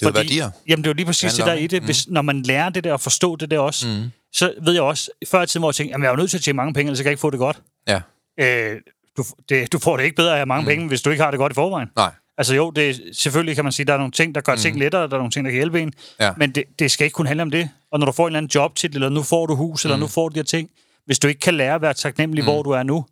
Det 0.00 0.06
er 0.06 0.10
jo 0.10 0.12
værdier. 0.14 0.50
Jamen, 0.68 0.82
det 0.84 0.88
er 0.88 0.92
jo 0.92 0.96
lige 0.96 1.06
præcis 1.06 1.34
det, 1.34 1.44
der 1.46 1.52
er 1.52 1.56
i 1.56 1.66
det. 1.66 1.82
Hvis, 1.82 2.08
når 2.08 2.22
man 2.22 2.42
lærer 2.42 2.68
det 2.68 2.84
der 2.84 2.92
og 2.92 3.00
forstå 3.00 3.36
det 3.36 3.50
der 3.50 3.58
også, 3.58 3.88
Mm. 3.88 4.10
Mm. 4.30 4.34
så 4.34 4.54
ved 4.62 4.72
jeg 4.72 4.82
også, 4.82 5.10
før 5.28 5.42
i 5.42 5.46
tiden, 5.46 5.60
hvor 5.62 5.68
jeg 5.70 5.74
tænkte, 5.74 5.92
jamen, 5.92 6.04
jeg 6.04 6.12
er 6.12 6.16
nødt 6.16 6.30
til 6.30 6.38
at 6.38 6.42
tjene 6.42 6.56
mange 6.56 6.74
penge, 6.74 6.88
ellers 6.88 6.98
kan 6.98 7.04
jeg 7.04 7.12
ikke 7.12 7.20
få 7.20 7.30
det 7.30 7.38
godt. 7.38 7.62
Ja. 7.88 8.00
Øh, 8.40 8.80
du, 9.16 9.24
det, 9.48 9.72
du 9.72 9.78
får 9.78 9.96
det 9.96 10.04
ikke 10.04 10.16
bedre 10.16 10.40
af 10.40 10.46
mange 10.46 10.62
mm. 10.62 10.68
penge, 10.68 10.88
hvis 10.88 11.02
du 11.02 11.10
ikke 11.10 11.22
har 11.22 11.30
det 11.30 11.38
godt 11.38 11.52
i 11.52 11.54
forvejen. 11.54 11.88
Nej. 11.96 12.12
Altså 12.38 12.54
jo, 12.54 12.70
det, 12.70 13.00
selvfølgelig 13.12 13.54
kan 13.54 13.64
man 13.64 13.72
sige, 13.72 13.86
der 13.86 13.92
er 13.92 13.98
nogle 13.98 14.12
ting, 14.12 14.34
der 14.34 14.40
gør 14.40 14.52
mm. 14.54 14.58
ting 14.58 14.78
lettere, 14.78 15.02
der 15.02 15.14
er 15.14 15.18
nogle 15.18 15.30
ting, 15.30 15.44
der 15.44 15.50
kan 15.50 15.56
hjælpe 15.56 15.80
en, 15.80 15.92
Ja. 16.20 16.32
men 16.36 16.50
det, 16.50 16.64
det 16.78 16.90
skal 16.90 17.04
ikke 17.04 17.14
kun 17.14 17.26
handle 17.26 17.42
om 17.42 17.50
det. 17.50 17.70
Og 17.92 17.98
når 17.98 18.06
du 18.06 18.12
får 18.12 18.24
en 18.24 18.28
eller 18.28 18.38
anden 18.38 18.50
jobtitel, 18.54 18.96
eller 18.96 19.08
nu 19.08 19.22
får 19.22 19.46
du 19.46 19.54
hus, 19.54 19.84
eller 19.84 19.96
nu 19.96 20.06
får 20.06 20.28
du 20.28 20.34
de 20.34 20.38
her 20.38 20.44
ting, 20.44 20.70
hvis 21.06 21.18
du 21.18 21.28
ikke 21.28 21.40
kan 21.40 21.54
lære 21.54 21.74
at 21.74 21.82
være 21.82 21.94
taknemmelig, 21.94 22.44
mm. 22.44 22.50
hvor 22.50 22.62
du 22.62 22.70
er 22.70 22.82
nu, 22.82 23.04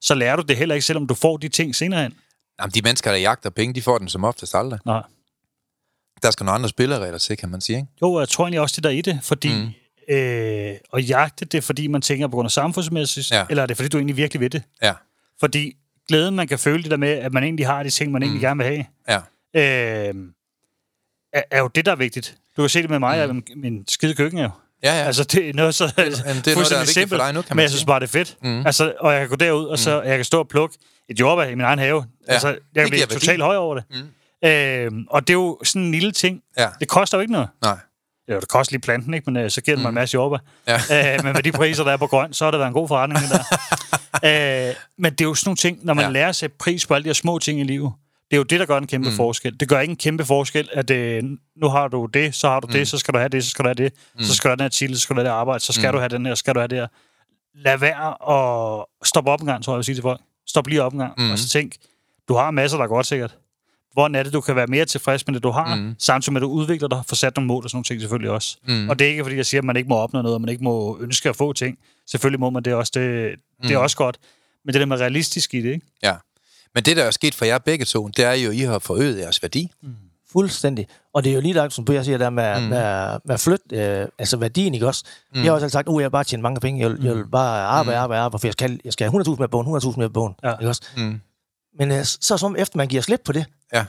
så 0.00 0.14
lærer 0.14 0.36
du 0.36 0.42
det 0.42 0.56
heller 0.56 0.74
ikke, 0.74 0.84
selvom 0.84 1.06
du 1.06 1.14
får 1.14 1.36
de 1.36 1.48
ting 1.48 1.76
senere 1.76 2.02
hen. 2.02 2.14
Jamen, 2.60 2.72
de 2.72 2.82
mennesker, 2.82 3.10
der 3.10 3.18
jagter 3.18 3.50
penge, 3.50 3.74
de 3.74 3.82
får 3.82 3.98
den 3.98 4.08
som 4.08 4.24
oftest 4.24 4.54
aldrig. 4.54 4.80
Nej. 4.86 5.02
Der 6.22 6.30
skal 6.30 6.44
nogle 6.44 6.54
andre 6.54 6.68
spilleregler 6.68 7.18
til, 7.18 7.36
kan 7.36 7.48
man 7.48 7.60
sige, 7.60 7.76
ikke? 7.76 7.88
Jo, 8.02 8.18
jeg 8.18 8.28
tror 8.28 8.44
egentlig 8.44 8.60
også, 8.60 8.76
det 8.76 8.84
der 8.84 8.90
er 8.90 8.94
i 8.94 9.00
det, 9.00 9.20
fordi 9.22 9.48
mm. 9.48 9.70
Øh, 10.08 10.74
at 10.94 11.08
jagte 11.08 11.44
det, 11.44 11.64
fordi 11.64 11.86
man 11.86 12.02
tænker 12.02 12.26
på 12.26 12.30
grund 12.30 12.46
af 12.46 12.50
samfundsmæssigt, 12.50 13.30
Ja. 13.30 13.44
eller 13.50 13.62
er 13.62 13.66
det, 13.66 13.76
fordi 13.76 13.88
du 13.88 13.96
egentlig 13.96 14.16
virkelig 14.16 14.40
ved 14.40 14.50
det? 14.50 14.62
Ja, 14.82 14.92
Fordi 15.40 15.76
glæden, 16.08 16.36
man 16.36 16.48
kan 16.48 16.58
føle 16.58 16.82
det 16.82 16.90
der 16.90 16.96
med, 16.96 17.08
at 17.08 17.32
man 17.32 17.42
egentlig 17.44 17.66
har 17.66 17.82
de 17.82 17.90
ting, 17.90 18.12
man 18.12 18.20
mm. 18.20 18.22
egentlig 18.22 18.40
gerne 18.40 18.64
vil 18.64 18.66
have, 18.66 18.84
ja. 19.54 20.08
øh, 20.08 20.14
er, 21.32 21.42
er 21.50 21.58
jo 21.58 21.68
det, 21.68 21.86
der 21.86 21.92
er 21.92 21.96
vigtigt. 21.96 22.36
Du 22.56 22.62
kan 22.62 22.68
se 22.68 22.82
det 22.82 22.90
med 22.90 22.98
mig, 22.98 23.28
mm. 23.28 23.34
min, 23.34 23.44
min 23.56 23.84
skide 23.88 24.14
køkken 24.14 24.38
er 24.38 24.42
jo. 24.42 24.50
Ja, 24.82 24.98
ja. 24.98 25.04
Altså, 25.04 25.24
det 25.24 25.48
er 25.48 25.52
noget 25.54 25.74
så 25.74 25.92
Jamen, 25.96 26.12
det 26.12 26.26
er 26.26 26.26
noget, 26.26 26.46
der 26.46 26.54
er 26.54 26.54
vigtigt 26.56 26.78
for 26.78 26.84
simpelt, 26.84 27.20
dig 27.20 27.32
nu, 27.34 27.42
kan 27.42 27.48
man 27.50 27.56
men 27.56 27.62
jeg 27.62 27.70
synes 27.70 27.84
bare, 27.84 28.00
det 28.00 28.06
er 28.06 28.10
fedt. 28.10 28.36
Mm. 28.42 28.66
Altså, 28.66 28.94
og 29.00 29.12
jeg 29.12 29.20
kan 29.20 29.28
gå 29.28 29.36
derud, 29.36 29.66
og 29.66 29.78
så 29.78 30.02
jeg 30.02 30.16
kan 30.18 30.24
stå 30.24 30.38
og 30.38 30.48
plukke 30.48 30.78
et 31.08 31.20
jordbær 31.20 31.44
i 31.44 31.54
min 31.54 31.64
egen 31.64 31.78
have. 31.78 32.04
Ja. 32.28 32.32
Altså, 32.32 32.48
jeg 32.48 32.84
kan 32.84 32.90
blive 32.90 33.06
totalt 33.06 33.42
høj 33.42 33.56
over 33.56 33.74
det. 33.74 33.84
Mm. 33.90 34.48
Øh, 34.48 34.92
og 35.10 35.28
det 35.28 35.30
er 35.30 35.38
jo 35.38 35.58
sådan 35.64 35.82
en 35.82 35.92
lille 35.92 36.12
ting. 36.12 36.42
Ja. 36.58 36.68
Det 36.80 36.88
koster 36.88 37.18
jo 37.18 37.20
ikke 37.20 37.32
noget. 37.32 37.48
Nej. 37.62 37.78
Ja, 38.28 38.36
det 38.40 38.48
koster 38.48 38.72
lige 38.72 38.80
planten, 38.80 39.14
ikke? 39.14 39.30
men 39.30 39.42
øh, 39.44 39.50
så 39.50 39.60
giver 39.60 39.76
den 39.76 39.82
mig 39.82 39.88
en 39.88 39.94
masse 39.94 40.14
jordbær. 40.14 40.38
Ja. 40.66 41.14
Øh, 41.16 41.24
men 41.24 41.32
med 41.32 41.42
de 41.42 41.52
priser, 41.52 41.84
der 41.84 41.92
er 41.92 41.96
på 41.96 42.06
grøn, 42.06 42.32
så 42.32 42.44
har 42.44 42.50
det 42.50 42.60
været 42.60 42.68
en 42.68 42.74
god 42.74 42.88
forretning, 42.88 43.20
det 43.20 43.30
der. 43.30 44.68
øh, 44.68 44.74
men 44.98 45.12
det 45.12 45.20
er 45.20 45.24
jo 45.24 45.34
sådan 45.34 45.48
nogle 45.48 45.56
ting, 45.56 45.78
når 45.82 45.94
man 45.94 46.02
Ja. 46.02 46.08
ja. 46.08 46.12
lærer 46.12 46.28
at 46.28 46.36
sætte 46.36 46.56
pris 46.58 46.86
på 46.86 46.94
alle 46.94 47.04
de 47.04 47.08
her 47.08 47.14
små 47.14 47.38
ting 47.38 47.60
i 47.60 47.64
livet. 47.64 47.92
Det 48.30 48.36
er 48.36 48.38
jo 48.38 48.42
det, 48.42 48.60
der 48.60 48.66
gør 48.66 48.78
en 48.78 48.86
kæmpe 48.86 49.10
mm. 49.10 49.16
forskel. 49.16 49.60
Det 49.60 49.68
gør 49.68 49.80
ikke 49.80 49.90
en 49.90 49.96
kæmpe 49.96 50.24
forskel, 50.24 50.68
at 50.72 50.90
øh, 50.90 51.22
nu 51.56 51.68
har 51.68 51.88
du 51.88 52.06
det, 52.06 52.34
så 52.34 52.48
har 52.48 52.60
du 52.60 52.66
mm. 52.66 52.72
det, 52.72 52.88
så 52.88 52.98
skal 52.98 53.14
du 53.14 53.18
have 53.18 53.28
det, 53.28 53.44
så 53.44 53.50
skal 53.50 53.62
du 53.64 53.68
have 53.68 53.74
det, 53.74 53.92
mm. 54.18 54.22
så 54.24 54.34
skal 54.34 54.48
du 54.48 54.50
have 54.50 54.56
den 54.56 54.64
her 54.64 54.68
titel, 54.68 54.96
så 54.96 55.02
skal 55.02 55.16
du 55.16 55.20
have 55.20 55.28
det 55.28 55.34
arbejde, 55.34 55.64
så 55.64 55.72
skal 55.72 55.88
mm. 55.88 55.92
du 55.92 55.98
have 55.98 56.08
den 56.08 56.26
her, 56.26 56.34
så 56.34 56.38
skal 56.38 56.54
du 56.54 56.60
have 56.60 56.68
det 56.68 56.78
her. 56.78 56.86
Lad 57.54 57.78
være 57.78 58.14
og 58.14 58.88
stoppe 59.04 59.30
op 59.30 59.40
en 59.40 59.46
gang, 59.46 59.64
tror 59.64 59.72
jeg, 59.72 59.74
jeg 59.74 59.78
vil 59.78 59.84
sige 59.84 59.94
til 59.94 60.02
folk. 60.02 60.20
Stop 60.46 60.66
lige 60.66 60.82
op 60.82 60.92
en 60.92 60.98
gang, 60.98 61.12
mm. 61.18 61.30
og 61.30 61.38
så 61.38 61.48
tænk, 61.48 61.72
du 62.28 62.34
har 62.34 62.50
masser, 62.50 62.76
der 62.78 62.84
er 62.84 62.88
godt 62.88 63.06
sikkert. 63.06 63.34
Hvordan 63.92 64.14
er 64.14 64.22
det, 64.22 64.32
du 64.32 64.40
kan 64.40 64.56
være 64.56 64.66
mere 64.66 64.84
tilfreds 64.84 65.26
med 65.26 65.34
det, 65.34 65.42
du 65.42 65.50
har, 65.50 65.74
mm. 65.74 65.94
samtidig 65.98 66.32
med, 66.32 66.40
at 66.40 66.42
du 66.42 66.50
udvikler 66.50 66.88
dig, 66.88 67.02
får 67.08 67.16
sat 67.16 67.36
nogle 67.36 67.46
mål 67.48 67.64
og 67.64 67.70
sådan 67.70 67.76
nogle 67.76 67.84
ting 67.84 68.00
selvfølgelig 68.00 68.30
også. 68.30 68.56
Mm. 68.68 68.88
Og 68.88 68.98
det 68.98 69.04
er 69.04 69.10
ikke, 69.10 69.24
fordi 69.24 69.36
jeg 69.36 69.46
siger, 69.46 69.60
at 69.60 69.64
man 69.64 69.76
ikke 69.76 69.88
må 69.88 69.96
opnå 69.96 70.22
noget, 70.22 70.34
og 70.34 70.40
man 70.40 70.50
ikke 70.50 70.64
må 70.64 70.98
ønske 71.00 71.28
at 71.28 71.36
få 71.36 71.52
ting. 71.52 71.78
Selvfølgelig 72.10 72.40
må 72.40 72.50
man 72.50 72.62
det 72.62 72.74
også, 72.74 72.92
det, 72.94 73.34
det 73.62 73.70
er 73.70 73.78
også 73.78 73.96
godt. 73.96 74.18
Men 74.64 74.72
det 74.72 74.80
der 74.80 74.86
med 74.86 75.00
realistisk 75.00 75.54
i 75.54 75.62
det, 75.62 75.72
ikke? 75.72 75.86
Ja. 76.02 76.14
Men 76.74 76.84
det, 76.84 76.96
der 76.96 77.04
er 77.04 77.10
sket 77.10 77.34
for 77.34 77.44
jer 77.44 77.58
begge 77.58 77.84
to, 77.84 78.08
det 78.08 78.24
er 78.24 78.32
jo, 78.32 78.50
at 78.50 78.56
I 78.56 78.60
har 78.60 78.78
forøget 78.78 79.18
jeres 79.18 79.42
værdi. 79.42 79.70
Fuldstændig. 80.32 80.86
Og 81.14 81.24
det 81.24 81.30
er 81.30 81.34
jo 81.34 81.40
lige 81.40 81.54
der, 81.54 81.68
som 81.68 81.84
Per 81.84 82.02
siger, 82.02 82.18
der 82.18 82.30
med, 82.30 82.60
mm. 82.60 82.66
med, 82.66 83.18
med 83.24 83.34
at 83.34 83.40
flytte, 83.40 83.64
øh, 83.72 84.06
altså 84.18 84.36
værdien, 84.36 84.74
ikke 84.74 84.86
også? 84.86 85.04
Mm. 85.34 85.40
Jeg 85.40 85.44
har 85.44 85.52
også 85.52 85.64
altid 85.64 85.72
sagt, 85.72 85.88
at 85.88 85.94
jeg 85.94 86.02
vil 86.02 86.10
bare 86.10 86.24
tjene 86.24 86.42
mange 86.42 86.60
penge, 86.60 86.80
jeg 86.80 86.90
vil, 86.90 87.04
jeg 87.04 87.16
vil 87.16 87.26
bare 87.32 87.62
arbejde, 87.62 87.98
arbejde, 87.98 88.22
arbejde, 88.22 88.40
for 88.40 88.46
jeg 88.46 88.52
skal, 88.52 88.80
jeg 88.84 88.92
skal 88.92 89.10
have 89.10 89.22
100.000 89.22 89.36
med 89.38 89.48
bogen, 89.48 89.76
100.000 89.76 89.98
med 89.98 90.08
bogen, 90.08 90.34
Ja. 90.44 90.52
ikke 90.60 90.68
også? 90.68 90.82
Mm. 90.96 91.20
Men 91.78 91.90
øh, 91.92 92.04
så 92.04 92.36
som 92.38 92.56
efter 92.58 92.76
man 92.76 92.88
giver 92.88 93.02
slip 93.02 93.20
på 93.24 93.32
det, 93.32 93.44
Ja. 93.72 93.84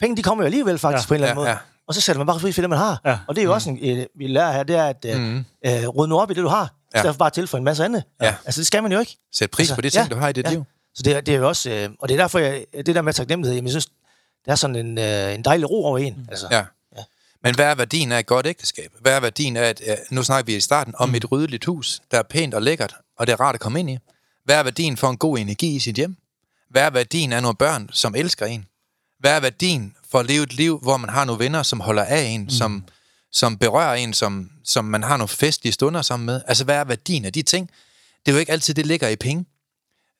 penge 0.00 0.16
de 0.16 0.22
kommer 0.22 0.44
jo 0.44 0.46
alligevel 0.46 0.78
faktisk 0.78 1.06
Ja, 1.06 1.08
på 1.08 1.14
en 1.14 1.16
eller 1.16 1.28
anden 1.28 1.40
ja, 1.44 1.44
måde. 1.44 1.50
ja. 1.50 1.56
Og 1.88 1.94
så 1.94 2.00
sætter 2.00 2.18
man 2.20 2.26
bare 2.26 2.38
pris 2.40 2.54
for 2.54 2.62
det, 2.62 2.70
man 2.70 2.78
har. 2.78 3.00
Ja. 3.04 3.18
Og 3.28 3.34
det 3.36 3.40
er 3.42 3.44
jo 3.44 3.52
også, 3.52 3.70
en, 3.70 3.98
øh, 3.98 4.06
vi 4.18 4.26
lærer 4.26 4.52
her, 4.52 4.62
det 4.62 4.76
er 4.76 4.84
at 4.86 5.04
øh, 5.08 5.20
Mm. 5.20 5.44
øh, 5.66 5.88
rydde 5.88 6.08
nu 6.08 6.20
op 6.20 6.30
i 6.30 6.34
det, 6.34 6.42
du 6.42 6.48
har, 6.48 6.64
i 6.64 6.68
Ja. 6.94 6.98
stedet 7.00 7.14
for 7.14 7.18
bare 7.18 7.26
at 7.26 7.32
tilføje 7.32 7.58
en 7.58 7.64
masse 7.64 7.84
andet. 7.84 8.02
Ja. 8.22 8.34
Altså, 8.44 8.60
det 8.60 8.66
skal 8.66 8.82
man 8.82 8.92
jo 8.92 8.98
ikke. 9.00 9.16
Sæt 9.34 9.50
pris 9.50 9.62
Altså, 9.62 9.74
på 9.74 9.80
de 9.80 9.90
ting, 9.90 10.08
ja, 10.08 10.14
du 10.14 10.20
har 10.20 10.28
i 10.28 10.32
dit 10.32 10.44
ja. 10.44 10.50
liv. 10.50 10.64
Så 10.94 11.02
det, 11.02 11.16
er- 11.16 11.20
det 11.20 11.34
er 11.34 11.38
jo 11.38 11.48
også, 11.48 11.70
øh, 11.70 11.90
og 12.00 12.08
det 12.08 12.14
er 12.14 12.18
derfor, 12.22 12.38
jeg, 12.38 12.64
det 12.86 12.94
der 12.94 13.02
med 13.02 13.12
taknemmelighed, 13.12 13.54
jamen, 13.54 13.66
jeg 13.66 13.72
synes, 13.72 13.86
der 14.46 14.52
er 14.52 14.56
sådan 14.56 14.76
en, 14.76 14.98
øh, 14.98 15.34
en 15.34 15.42
dejlig 15.44 15.70
ro 15.70 15.84
over 15.84 15.98
en. 15.98 16.26
Altså. 16.30 16.46
Ja. 16.50 16.64
Men 17.44 17.54
hvad 17.54 17.66
er 17.66 17.74
værdien 17.74 18.12
af 18.12 18.18
et 18.18 18.26
godt 18.26 18.46
ægteskab? 18.46 18.92
Hvad 19.00 19.12
er 19.16 19.20
værdien 19.20 19.56
af, 19.56 19.62
at, 19.68 19.82
øh, 19.88 19.96
nu 20.10 20.22
snakker 20.22 20.46
vi 20.52 20.56
i 20.56 20.60
starten 20.60 20.94
om 20.98 21.14
et 21.14 21.32
ryddeligt 21.32 21.64
hus, 21.64 22.00
der 22.10 22.18
er 22.18 22.22
pænt 22.22 22.54
og 22.54 22.62
lækkert, 22.62 22.94
og 23.18 23.26
det 23.26 23.32
er 23.32 23.40
rart 23.40 23.54
at 23.54 23.60
komme 23.60 23.80
ind 23.80 23.90
i? 23.90 23.98
Hvad 24.44 24.56
er 24.56 24.62
værdien 24.62 24.96
for 24.96 25.08
en 25.10 25.16
god 25.16 25.38
energi 25.38 25.76
i 25.76 25.78
sit 25.78 25.96
hjem? 25.96 26.16
Hvad 26.70 26.82
er 26.82 26.90
værdien 26.90 27.32
af 27.32 27.42
nogle 27.42 27.56
børn, 27.56 27.88
som 27.92 28.14
elsker 28.14 28.46
en? 28.46 28.66
Hvad 29.22 29.36
er 29.36 29.40
værdien 29.40 29.96
for 30.10 30.18
at 30.20 30.26
leve 30.26 30.42
et 30.42 30.52
liv, 30.52 30.78
hvor 30.78 30.96
man 30.96 31.10
har 31.10 31.24
nogle 31.24 31.44
venner, 31.44 31.62
som 31.62 31.80
holder 31.80 32.04
af 32.04 32.20
en, 32.22 32.42
mm. 32.42 32.50
som, 32.50 32.84
som 33.32 33.58
berører 33.58 33.94
en, 33.94 34.14
som, 34.14 34.50
som 34.64 34.84
man 34.84 35.02
har 35.02 35.16
nogle 35.16 35.28
festlige 35.28 35.72
stunder 35.72 36.02
sammen 36.02 36.26
med? 36.26 36.42
Altså, 36.46 36.64
hvad 36.64 36.76
er 36.76 36.84
værdien 36.84 37.24
af 37.24 37.32
de 37.32 37.42
ting? 37.42 37.70
Det 38.26 38.32
er 38.32 38.36
jo 38.36 38.38
ikke 38.38 38.52
altid, 38.52 38.74
det 38.74 38.86
ligger 38.86 39.08
i 39.08 39.16
penge. 39.16 39.44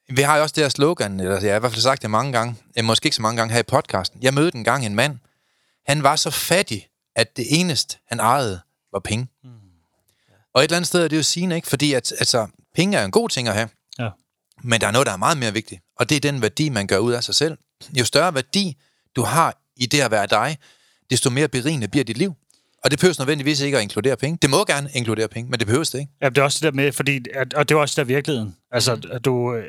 Vi 0.09 0.23
har 0.23 0.37
jo 0.37 0.43
også 0.43 0.53
det 0.53 0.65
her 0.65 0.69
slogan, 0.69 1.21
eller 1.21 1.41
jeg 1.41 1.51
har 1.53 1.57
i 1.57 1.61
hvert 1.61 1.73
fald 1.73 1.83
sagt 1.83 2.03
det 2.03 2.11
mange 2.11 2.33
gange, 2.33 2.55
eh, 2.77 2.85
måske 2.85 3.07
ikke 3.07 3.17
så 3.17 3.23
mange 3.23 3.37
gange 3.37 3.53
her 3.53 3.61
i 3.61 3.63
podcasten. 3.63 4.23
Jeg 4.23 4.35
mødte 4.35 4.59
en 4.59 4.65
gang 4.65 4.87
en 4.87 4.95
mand, 4.95 5.19
han 5.87 6.03
var 6.03 6.17
så 6.17 6.31
fattig, 6.31 6.89
at 7.17 7.37
det 7.37 7.47
eneste, 7.61 7.99
han 8.09 8.21
ejede, 8.21 8.61
var 8.93 8.99
penge. 9.01 9.27
Mm. 9.45 9.51
Og 10.55 10.61
et 10.61 10.65
eller 10.65 10.77
andet 10.77 10.89
sted 10.89 11.05
er 11.05 11.09
det 11.09 11.17
jo 11.17 11.23
sigende, 11.23 11.57
ikke? 11.57 11.69
Fordi 11.69 11.93
at, 11.93 12.13
altså, 12.19 12.47
penge 12.75 12.99
er 12.99 13.05
en 13.05 13.11
god 13.11 13.29
ting 13.29 13.49
at 13.49 13.55
have, 13.55 13.69
Ja. 13.99 14.09
men 14.63 14.81
der 14.81 14.87
er 14.87 14.91
noget, 14.91 15.07
der 15.07 15.13
er 15.13 15.17
meget 15.17 15.39
mere 15.39 15.53
vigtigt, 15.53 15.81
og 15.97 16.09
det 16.09 16.17
er 16.17 16.21
den 16.21 16.43
værdi, 16.43 16.69
man 16.69 16.87
gør 16.87 16.99
ud 16.99 17.13
af 17.13 17.25
sig 17.25 17.35
selv. 17.35 17.59
Jo 17.99 18.05
større 18.05 18.35
værdi, 18.35 18.77
du 19.17 19.23
har 19.23 19.57
i 19.77 19.87
det 19.87 20.01
at 20.01 20.11
være 20.11 20.27
dig, 20.27 20.57
desto 21.11 21.31
mere 21.31 21.49
berigende 21.49 21.89
bliver 21.89 22.05
dit 22.05 22.19
liv. 22.19 22.35
Og 22.85 22.91
det 22.91 22.99
behøver 23.01 23.15
nødvendigvis 23.19 23.61
ikke 23.61 23.77
at 23.77 23.83
inkludere 23.83 24.17
penge. 24.17 24.39
Det 24.43 24.51
må 24.51 24.65
gerne 24.65 24.89
inkludere 24.95 25.29
penge, 25.29 25.51
men 25.51 25.59
det 25.61 25.67
behøves 25.67 25.91
det 25.91 25.99
ikke. 25.99 26.11
Ja, 26.23 26.29
det 26.29 26.39
er 26.39 26.43
også 26.43 26.59
det 26.67 26.73
der 26.73 26.77
med, 26.83 26.93
fordi, 26.93 27.21
og 27.57 27.69
det 27.69 27.75
er 27.75 27.79
også 27.79 27.95
der 28.01 28.05
virkeligheden. 28.05 28.57
Altså, 28.73 29.09
at 29.11 29.25
du, 29.25 29.55
øh, 29.55 29.65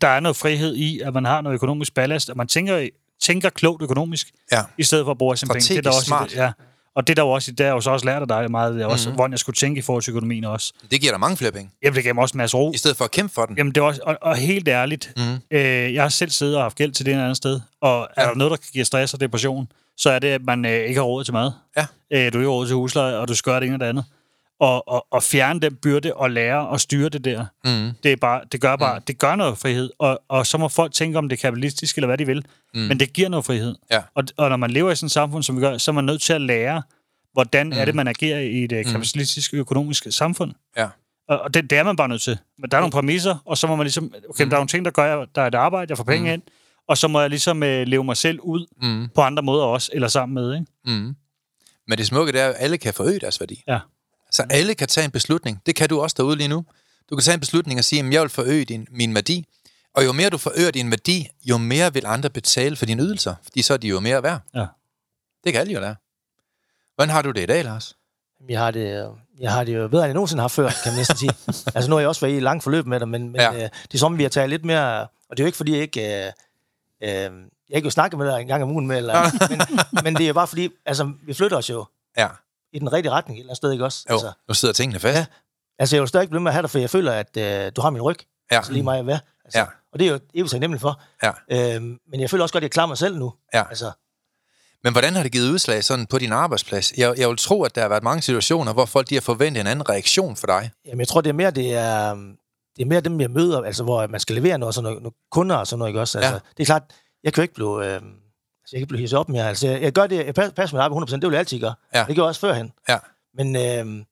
der 0.00 0.08
er 0.08 0.20
noget 0.20 0.36
frihed 0.36 0.74
i, 0.74 1.00
at 1.00 1.12
man 1.14 1.24
har 1.24 1.40
noget 1.40 1.54
økonomisk 1.54 1.94
ballast, 1.94 2.30
at 2.30 2.36
man 2.36 2.48
tænker, 2.48 2.88
tænker 3.22 3.50
klogt 3.50 3.82
økonomisk, 3.82 4.30
Ja. 4.52 4.62
i 4.78 4.82
stedet 4.82 5.04
for 5.04 5.10
at 5.10 5.18
bruge 5.18 5.36
sine 5.36 5.48
penge. 5.48 5.76
Det 5.76 5.86
er 5.86 5.90
også, 5.90 6.04
smart. 6.04 6.34
Ja. 6.34 6.52
Og 6.96 7.06
det 7.06 7.12
er 7.12 7.14
der 7.14 7.22
jo 7.22 7.30
også, 7.30 7.52
jeg 7.58 7.68
jo 7.70 7.80
så 7.80 7.90
også 7.90 8.06
lært 8.06 8.22
af 8.22 8.28
dig 8.28 8.50
meget, 8.50 8.74
det 8.74 8.82
er 8.82 8.86
også, 8.86 9.10
hvordan 9.10 9.30
jeg 9.30 9.38
skulle 9.38 9.56
tænke 9.56 9.78
i 9.78 9.82
forhold 9.82 10.02
til 10.02 10.10
økonomien 10.10 10.44
også. 10.44 10.72
Det 10.90 11.00
giver 11.00 11.12
dig 11.12 11.20
mange 11.20 11.36
flere 11.36 11.52
penge, 11.52 11.70
Jamen, 11.82 11.94
det 11.96 12.04
gav 12.04 12.14
mig 12.14 12.22
også 12.22 12.32
en 12.34 12.38
masse 12.38 12.56
ro. 12.56 12.72
i 12.74 12.78
stedet 12.78 12.96
for 12.96 13.04
at 13.04 13.10
kæmpe 13.10 13.34
for 13.34 13.46
den. 13.46 13.56
Jamen, 13.56 13.72
det 13.74 13.80
er 13.80 13.84
også, 13.84 14.00
og, 14.04 14.18
og 14.22 14.36
helt 14.36 14.68
ærligt, 14.68 15.12
mm. 15.16 15.22
øh, 15.50 15.94
jeg 15.94 16.02
har 16.02 16.08
selv 16.08 16.30
siddet 16.30 16.56
og 16.56 16.62
haft 16.62 16.76
gæld 16.76 16.92
til 16.92 17.06
det 17.06 17.12
ene 17.12 17.22
andet 17.22 17.36
sted, 17.36 17.60
og 17.80 18.08
er 18.16 18.22
Ja. 18.22 18.28
der 18.28 18.34
noget, 18.34 18.50
der 18.50 18.56
kan 18.56 18.66
give 18.72 18.84
stress 18.84 19.14
og 19.14 19.20
depression, 19.20 19.68
så 19.96 20.10
er 20.10 20.18
det, 20.18 20.28
at 20.28 20.42
man 20.44 20.64
øh, 20.64 20.72
ikke 20.72 20.94
har 20.94 21.02
råd 21.06 21.24
til 21.24 21.34
mad. 21.34 21.50
Ja. 21.76 21.86
Øh, 22.12 22.32
du 22.32 22.38
har 22.38 22.42
ikke 22.42 22.50
råd 22.50 22.66
til 22.66 22.76
husleje, 22.76 23.16
og 23.16 23.28
du 23.28 23.34
skal 23.34 23.50
gøre 23.52 23.60
det 23.60 23.66
ene 23.66 23.76
og 23.76 23.80
det 23.80 23.86
andet. 23.86 24.04
Og, 24.60 24.88
og, 24.88 25.06
og 25.10 25.22
fjerne 25.22 25.60
den 25.60 25.76
byrde 25.76 26.14
og 26.14 26.30
lære 26.30 26.74
at 26.74 26.80
styre 26.80 27.08
det 27.08 27.24
der, 27.24 27.46
Mm. 27.64 27.90
det, 28.02 28.12
er 28.12 28.16
bare, 28.16 28.40
det 28.52 28.60
gør 28.60 28.76
bare, 28.76 28.98
mm. 28.98 29.02
det 29.04 29.18
gør 29.18 29.36
noget 29.36 29.58
frihed. 29.58 29.90
Og, 29.98 30.20
og 30.28 30.46
så 30.46 30.58
må 30.58 30.68
folk 30.68 30.92
tænke, 30.92 31.18
om 31.18 31.28
det 31.28 31.36
er 31.36 31.40
kapitalistisk 31.40 31.96
eller 31.96 32.06
hvad 32.06 32.18
de 32.18 32.26
vil. 32.26 32.44
Mm. 32.74 32.80
Men 32.80 33.00
det 33.00 33.12
giver 33.12 33.28
noget 33.28 33.44
frihed. 33.44 33.74
Ja. 33.90 34.02
Og, 34.14 34.24
og 34.36 34.48
når 34.48 34.56
man 34.56 34.70
lever 34.70 34.90
i 34.90 34.96
sådan 34.96 35.06
et 35.06 35.12
samfund, 35.12 35.42
som 35.42 35.56
vi 35.56 35.60
gør, 35.60 35.78
så 35.78 35.90
er 35.90 35.92
man 35.92 36.04
nødt 36.04 36.22
til 36.22 36.32
at 36.32 36.40
lære, 36.40 36.82
hvordan 37.32 37.66
mm. 37.66 37.72
er 37.72 37.84
det, 37.84 37.94
man 37.94 38.08
agerer 38.08 38.40
i 38.40 38.64
et 38.64 38.72
mm. 38.86 38.92
kapitalistisk 38.92 39.54
økonomisk 39.54 40.06
samfund. 40.10 40.52
Ja. 40.76 40.88
Og 41.28 41.40
og 41.40 41.54
det, 41.54 41.70
det 41.70 41.78
er 41.78 41.82
man 41.82 41.96
bare 41.96 42.08
nødt 42.08 42.22
til. 42.22 42.38
Men 42.58 42.70
der 42.70 42.76
er 42.76 42.80
nogle 42.80 42.92
præmisser, 42.92 43.36
og 43.44 43.58
så 43.58 43.66
må 43.66 43.76
man 43.76 43.84
ligesom... 43.84 44.14
Okay, 44.30 44.44
mm. 44.44 44.50
der 44.50 44.56
er 44.56 44.60
nogle 44.60 44.68
ting, 44.68 44.84
der 44.84 44.90
gør, 44.90 45.22
at 45.22 45.28
der 45.34 45.42
er 45.42 45.46
et 45.46 45.54
arbejde, 45.54 45.90
jeg 45.90 45.96
får 45.96 46.04
penge 46.04 46.28
mm. 46.28 46.32
ind, 46.34 46.42
og 46.88 46.98
så 46.98 47.08
må 47.08 47.20
jeg 47.20 47.30
ligesom 47.30 47.62
øh, 47.62 47.86
leve 47.86 48.04
mig 48.04 48.16
selv 48.16 48.40
ud 48.40 48.66
Mm. 48.82 49.08
på 49.14 49.20
andre 49.20 49.42
måder 49.42 49.64
også, 49.64 49.90
eller 49.94 50.08
sammen 50.08 50.34
med, 50.34 50.54
ikke? 50.54 50.66
Mm. 50.86 51.16
Men 51.88 51.98
det 51.98 52.06
smukke 52.06 52.32
det 52.32 52.40
er, 52.40 52.48
at 52.48 52.54
alle 52.58 52.78
kan 52.78 52.94
forøge 52.94 53.18
deres 53.20 53.40
værdi. 53.40 53.62
Ja. 53.68 53.78
Så 54.36 54.44
alle 54.50 54.74
kan 54.74 54.88
tage 54.88 55.04
en 55.04 55.10
beslutning. 55.10 55.62
Det 55.66 55.76
kan 55.76 55.88
du 55.88 56.00
også 56.00 56.14
derude 56.18 56.36
lige 56.36 56.48
nu. 56.48 56.64
Du 57.10 57.16
kan 57.16 57.22
tage 57.22 57.34
en 57.34 57.40
beslutning 57.40 57.78
og 57.78 57.84
sige, 57.84 58.06
at 58.06 58.12
jeg 58.12 58.22
vil 58.22 58.28
forøge 58.30 58.64
din, 58.64 58.86
min 58.90 59.14
værdi. 59.14 59.44
Og 59.94 60.04
jo 60.04 60.12
mere 60.12 60.30
du 60.30 60.38
forøger 60.38 60.70
din 60.70 60.90
værdi, 60.90 61.28
jo 61.44 61.56
mere 61.58 61.92
vil 61.92 62.06
andre 62.06 62.30
betale 62.30 62.76
for 62.76 62.86
dine 62.86 63.02
ydelser. 63.02 63.34
Fordi 63.42 63.62
så 63.62 63.72
er 63.72 63.76
de 63.76 63.88
jo 63.88 64.00
mere 64.00 64.22
værd. 64.22 64.40
Ja. 64.54 64.66
Det 65.44 65.52
kan 65.52 65.60
alle 65.60 65.72
jo 65.72 65.80
lære. 65.80 65.96
Hvordan 66.94 67.10
har 67.10 67.22
du 67.22 67.30
det 67.30 67.40
i 67.42 67.46
dag, 67.46 67.64
Lars? 67.64 67.96
Jeg 68.48 68.58
har 68.60 68.70
det, 68.70 69.08
jeg 69.40 69.52
har 69.52 69.64
det 69.64 69.74
jo 69.74 69.88
bedre, 69.88 70.02
end 70.04 70.08
jeg 70.08 70.14
nogensinde 70.14 70.40
har 70.40 70.48
før, 70.48 70.68
kan 70.82 70.92
man 70.92 70.96
næsten 70.96 71.16
sige. 71.16 71.32
altså 71.74 71.90
nu 71.90 71.96
har 71.96 72.00
jeg 72.00 72.08
også 72.08 72.20
været 72.20 72.32
i 72.34 72.36
et 72.36 72.42
langt 72.42 72.64
forløb 72.64 72.86
med 72.86 73.00
dig, 73.00 73.08
men, 73.08 73.22
men 73.28 73.40
Ja. 73.40 73.52
øh, 73.54 73.60
det 73.60 73.94
er 73.94 73.98
som, 73.98 74.18
vi 74.18 74.22
har 74.22 74.30
taget 74.30 74.50
lidt 74.50 74.64
mere... 74.64 75.00
Og 75.02 75.36
det 75.36 75.40
er 75.40 75.44
jo 75.44 75.46
ikke, 75.46 75.56
fordi 75.56 75.72
jeg 75.72 75.80
ikke... 75.82 76.26
Øh, 76.26 76.32
øh, 77.02 77.42
jeg 77.68 77.76
ikke 77.76 77.86
vil 77.86 77.92
snakke 77.92 78.16
med 78.16 78.26
dig 78.32 78.40
en 78.40 78.46
gang 78.46 78.62
om 78.62 78.70
ugen 78.70 78.86
med, 78.86 78.96
eller, 78.96 79.22
men, 79.50 79.60
men 80.04 80.14
det 80.14 80.22
er 80.22 80.28
jo 80.28 80.34
bare 80.34 80.46
fordi, 80.46 80.68
altså, 80.86 81.12
vi 81.22 81.34
flytter 81.34 81.56
os 81.56 81.70
jo 81.70 81.84
Ja. 82.16 82.28
I 82.72 82.78
den 82.78 82.92
rigtige 82.92 83.12
retning 83.12 83.38
et 83.38 83.40
eller 83.40 83.50
andet 83.50 83.56
sted, 83.56 83.72
ikke 83.72 83.84
også? 83.84 84.04
Jo, 84.10 84.14
Altså, 84.14 84.32
nu 84.48 84.54
sidder 84.54 84.74
tingene 84.74 85.00
fast. 85.00 85.16
Ja. 85.18 85.26
altså, 85.78 85.96
jeg 85.96 86.00
vil 86.00 86.08
stadig 86.08 86.28
blive 86.30 86.40
med 86.42 86.50
at 86.50 86.54
have 86.54 86.62
dig, 86.62 86.70
for 86.70 86.78
jeg 86.78 86.90
føler, 86.90 87.12
at 87.12 87.36
øh, 87.36 87.72
du 87.76 87.80
har 87.80 87.90
min 87.90 88.02
ryg, 88.02 88.16
Ja. 88.52 88.56
altså 88.56 88.72
lige 88.72 88.82
mig 88.82 89.02
hvad. 89.02 89.18
Altså, 89.44 89.58
Ja. 89.58 89.64
Og 89.92 89.98
det 89.98 90.06
er 90.08 90.12
jo 90.12 90.20
evigt 90.34 90.50
taknemmelig 90.50 90.80
for. 90.80 91.00
ja. 91.22 91.32
Øhm, 91.74 91.98
men 92.10 92.20
jeg 92.20 92.30
føler 92.30 92.44
også 92.44 92.52
godt, 92.52 92.62
at 92.62 92.66
jeg 92.66 92.70
klarer 92.70 92.86
mig 92.86 92.98
selv 92.98 93.18
nu. 93.18 93.32
Ja. 93.54 93.68
Altså, 93.68 93.90
Men 94.84 94.92
hvordan 94.92 95.14
har 95.14 95.22
det 95.22 95.32
givet 95.32 95.50
udslag 95.50 95.84
sådan 95.84 96.06
på 96.06 96.18
din 96.18 96.32
arbejdsplads? 96.32 96.92
Jeg, 96.96 97.14
jeg 97.18 97.28
vil 97.28 97.36
tro, 97.36 97.62
at 97.62 97.74
der 97.74 97.80
har 97.80 97.88
været 97.88 98.02
mange 98.02 98.22
situationer, 98.22 98.72
hvor 98.72 98.84
folk 98.84 99.08
de 99.08 99.14
har 99.14 99.20
forventet 99.20 99.60
en 99.60 99.66
anden 99.66 99.88
reaktion 99.88 100.36
for 100.36 100.46
dig. 100.46 100.70
jamen, 100.86 101.00
jeg 101.00 101.08
tror, 101.08 101.20
det 101.20 101.28
er 101.30 101.34
mere, 101.34 101.50
det 101.50 101.74
er, 101.74 102.14
det 102.76 102.82
er 102.82 102.86
mere 102.86 103.00
dem, 103.00 103.20
jeg 103.20 103.30
møder, 103.30 103.62
altså, 103.62 103.82
hvor 103.84 104.06
man 104.06 104.20
skal 104.20 104.34
levere 104.36 104.58
noget, 104.58 104.74
sådan 104.74 104.82
noget, 104.84 105.02
nogle 105.02 105.14
kunder 105.30 105.56
og 105.56 105.66
sådan 105.66 105.78
noget, 105.78 105.90
ikke 105.90 106.00
også? 106.00 106.18
Altså, 106.18 106.32
Ja. 106.32 106.38
Det 106.56 106.60
er 106.62 106.64
klart, 106.66 106.82
jeg 107.24 107.32
kan 107.32 107.40
jo 107.40 107.42
ikke 107.42 107.54
blive, 107.54 107.94
øh, 107.94 108.00
altså, 108.66 108.76
jeg 108.76 108.80
kan 108.80 108.88
blive 108.88 109.00
hisset 109.00 109.18
op 109.18 109.28
mere. 109.28 109.48
Altså, 109.48 109.68
jeg, 109.68 109.92
gør 109.92 110.06
det, 110.06 110.16
jeg 110.16 110.34
pas- 110.38 110.50
passer 110.50 110.76
mit 110.76 110.82
arbejde 110.82 111.06
100%, 111.12 111.14
det 111.14 111.22
vil 111.22 111.30
jeg 111.30 111.38
altid 111.38 111.60
gøre. 111.60 111.74
Ja. 111.94 111.98
Det 111.98 112.14
gjorde 112.14 112.20
jeg 112.24 112.28
også 112.28 112.40
førhen. 112.40 112.72
Ja. 112.88 112.98
Men 113.34 113.56
øh, 113.56 114.04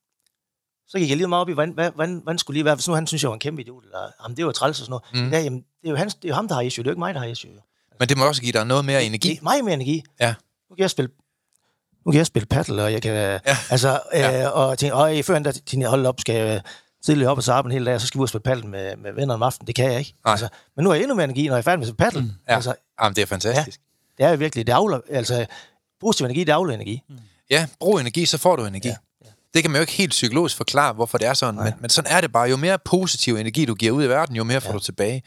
så 0.88 0.98
gik 0.98 1.08
jeg 1.08 1.16
lige 1.16 1.28
meget 1.28 1.40
op 1.40 1.48
i, 1.48 1.52
hvordan, 1.52 1.72
hvad, 1.74 1.90
hvordan, 1.94 2.20
hvordan 2.22 2.38
skulle 2.38 2.54
lige 2.54 2.64
være, 2.64 2.74
hvis 2.74 2.88
nu 2.88 2.94
han 2.94 3.06
synes, 3.06 3.22
jeg 3.22 3.28
var 3.28 3.34
en 3.34 3.40
kæmpe 3.40 3.62
idiot, 3.62 3.84
eller 3.84 3.98
jamen, 4.24 4.36
det 4.36 4.46
var 4.46 4.52
træls 4.52 4.80
og 4.80 4.86
sådan 4.86 5.00
noget. 5.12 5.26
Mm. 5.26 5.32
Ja, 5.32 5.38
jamen, 5.40 5.58
det, 5.58 5.86
er 5.86 5.90
jo 5.90 5.96
hans, 5.96 6.14
det 6.14 6.24
er 6.24 6.28
jo 6.28 6.34
ham, 6.34 6.48
der 6.48 6.54
har 6.54 6.62
issue, 6.62 6.82
det 6.82 6.88
er 6.88 6.90
jo 6.90 6.92
ikke 6.94 6.98
mig, 7.00 7.14
der 7.14 7.20
har 7.20 7.26
issue. 7.26 7.50
Men 8.00 8.08
det 8.08 8.18
må 8.18 8.26
også 8.26 8.42
give 8.42 8.52
dig 8.52 8.64
noget 8.66 8.84
mere 8.84 9.04
energi. 9.04 9.28
Det 9.34 9.42
meget 9.42 9.64
mere 9.64 9.74
energi. 9.74 10.02
Ja. 10.20 10.34
Nu 10.70 10.74
kan 10.76 10.82
jeg 10.82 10.90
spille 10.90 11.10
nu 12.06 12.10
kan 12.12 12.18
jeg 12.18 12.26
spille 12.26 12.46
paddle, 12.46 12.82
og 12.84 12.92
jeg 12.92 13.02
kan... 13.02 13.12
Ja. 13.12 13.38
Altså, 13.70 14.00
øh, 14.14 14.20
Ja. 14.20 14.48
og 14.48 14.78
tænke, 14.78 14.94
øj, 14.94 15.22
før 15.22 15.34
han 15.34 15.44
der 15.44 15.52
tænkte 15.52 15.88
hold 15.88 16.06
op, 16.06 16.20
skal 16.20 16.34
jeg 16.34 16.62
stille 17.04 17.28
op 17.30 17.36
og 17.36 17.42
så 17.42 17.52
arbejde 17.52 17.72
en 17.72 17.78
hel 17.78 17.86
dag, 17.86 17.94
og 17.94 18.00
så 18.00 18.06
skal 18.06 18.18
vi 18.18 18.20
ud 18.20 18.24
og 18.24 18.28
spille 18.28 18.42
paddle 18.42 18.68
med, 18.68 18.96
med 18.96 19.12
venner 19.12 19.34
om 19.34 19.42
aftenen. 19.42 19.66
Det 19.66 19.74
kan 19.74 19.90
jeg 19.90 19.98
ikke. 19.98 20.14
Nej. 20.24 20.30
Altså, 20.32 20.48
men 20.76 20.82
nu 20.84 20.88
har 20.90 20.94
jeg 20.94 21.02
endnu 21.02 21.14
mere 21.14 21.24
energi, 21.24 21.46
når 21.46 21.54
jeg 21.54 21.58
er 21.58 21.62
færdig 21.62 21.78
med 21.78 21.86
at 21.86 21.88
spille 21.94 22.04
paddle. 22.10 22.20
Mm. 22.20 22.30
Ja. 22.48 22.54
Altså, 22.54 22.74
Jamen, 23.02 23.16
det 23.16 23.22
er 23.22 23.26
fantastisk. 23.26 23.80
Det 24.18 24.26
er 24.26 24.36
virkelig, 24.36 24.66
det 24.66 24.72
afler, 24.72 25.00
altså, 25.10 25.46
positiv 26.00 26.24
energi, 26.24 26.44
det 26.44 26.52
afler 26.52 26.74
energi. 26.74 27.02
Mm. 27.08 27.16
Ja, 27.50 27.66
brug 27.80 28.00
energi, 28.00 28.26
så 28.26 28.38
får 28.38 28.56
du 28.56 28.64
energi. 28.64 28.88
Ja. 28.88 28.96
Ja, 29.24 29.30
Det 29.54 29.62
kan 29.62 29.70
man 29.70 29.78
jo 29.78 29.80
ikke 29.80 29.92
helt 29.92 30.10
psykologisk 30.10 30.56
forklare, 30.56 30.92
hvorfor 30.92 31.18
det 31.18 31.26
er 31.26 31.34
sådan, 31.34 31.60
men, 31.64 31.72
men 31.80 31.90
sådan 31.90 32.12
er 32.12 32.20
det 32.20 32.32
bare. 32.32 32.48
Jo 32.48 32.56
mere 32.56 32.78
positiv 32.84 33.36
energi, 33.36 33.64
du 33.64 33.74
giver 33.74 33.92
ud 33.92 34.04
i 34.04 34.08
verden, 34.08 34.36
jo 34.36 34.44
mere 34.44 34.60
får 34.60 34.70
ja. 34.70 34.74
du 34.74 34.78
tilbage. 34.78 35.22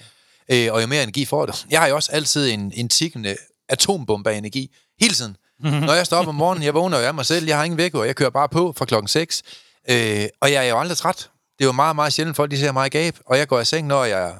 Øh, 0.51 0.73
og 0.73 0.81
jo 0.81 0.87
mere 0.87 1.03
energi 1.03 1.25
får 1.25 1.45
du. 1.45 1.53
Jeg 1.69 1.79
har 1.79 1.87
jo 1.87 1.95
også 1.95 2.11
altid 2.11 2.49
en, 2.49 2.71
en 2.75 2.89
tikkende 2.89 3.35
atombombe 3.69 4.31
af 4.31 4.37
energi. 4.37 4.75
Hele 4.99 5.13
tiden. 5.13 5.37
Mm-hmm. 5.59 5.79
Når 5.79 5.93
jeg 5.93 6.05
står 6.05 6.17
op 6.17 6.27
om 6.27 6.35
morgenen, 6.35 6.63
jeg 6.63 6.73
vågner 6.73 6.99
jo 6.99 7.05
af 7.05 7.13
mig 7.13 7.25
selv, 7.25 7.45
jeg 7.47 7.57
har 7.57 7.63
ingen 7.63 7.77
væk, 7.77 7.93
og 7.95 8.07
jeg 8.07 8.15
kører 8.15 8.29
bare 8.29 8.49
på 8.49 8.73
fra 8.77 8.85
klokken 8.85 9.07
6. 9.07 9.43
Øh, 9.89 10.25
og 10.41 10.51
jeg 10.51 10.65
er 10.65 10.69
jo 10.69 10.79
aldrig 10.79 10.97
træt. 10.97 11.29
Det 11.57 11.63
er 11.63 11.67
jo 11.67 11.71
meget, 11.71 11.95
meget 11.95 12.13
sjældent, 12.13 12.35
folk 12.35 12.51
de 12.51 12.59
ser 12.59 12.71
mig 12.71 12.85
i 12.85 12.89
gab, 12.89 13.15
og 13.25 13.37
jeg 13.37 13.47
går 13.47 13.59
i 13.59 13.65
seng, 13.65 13.87
når 13.87 14.03
jeg, 14.03 14.35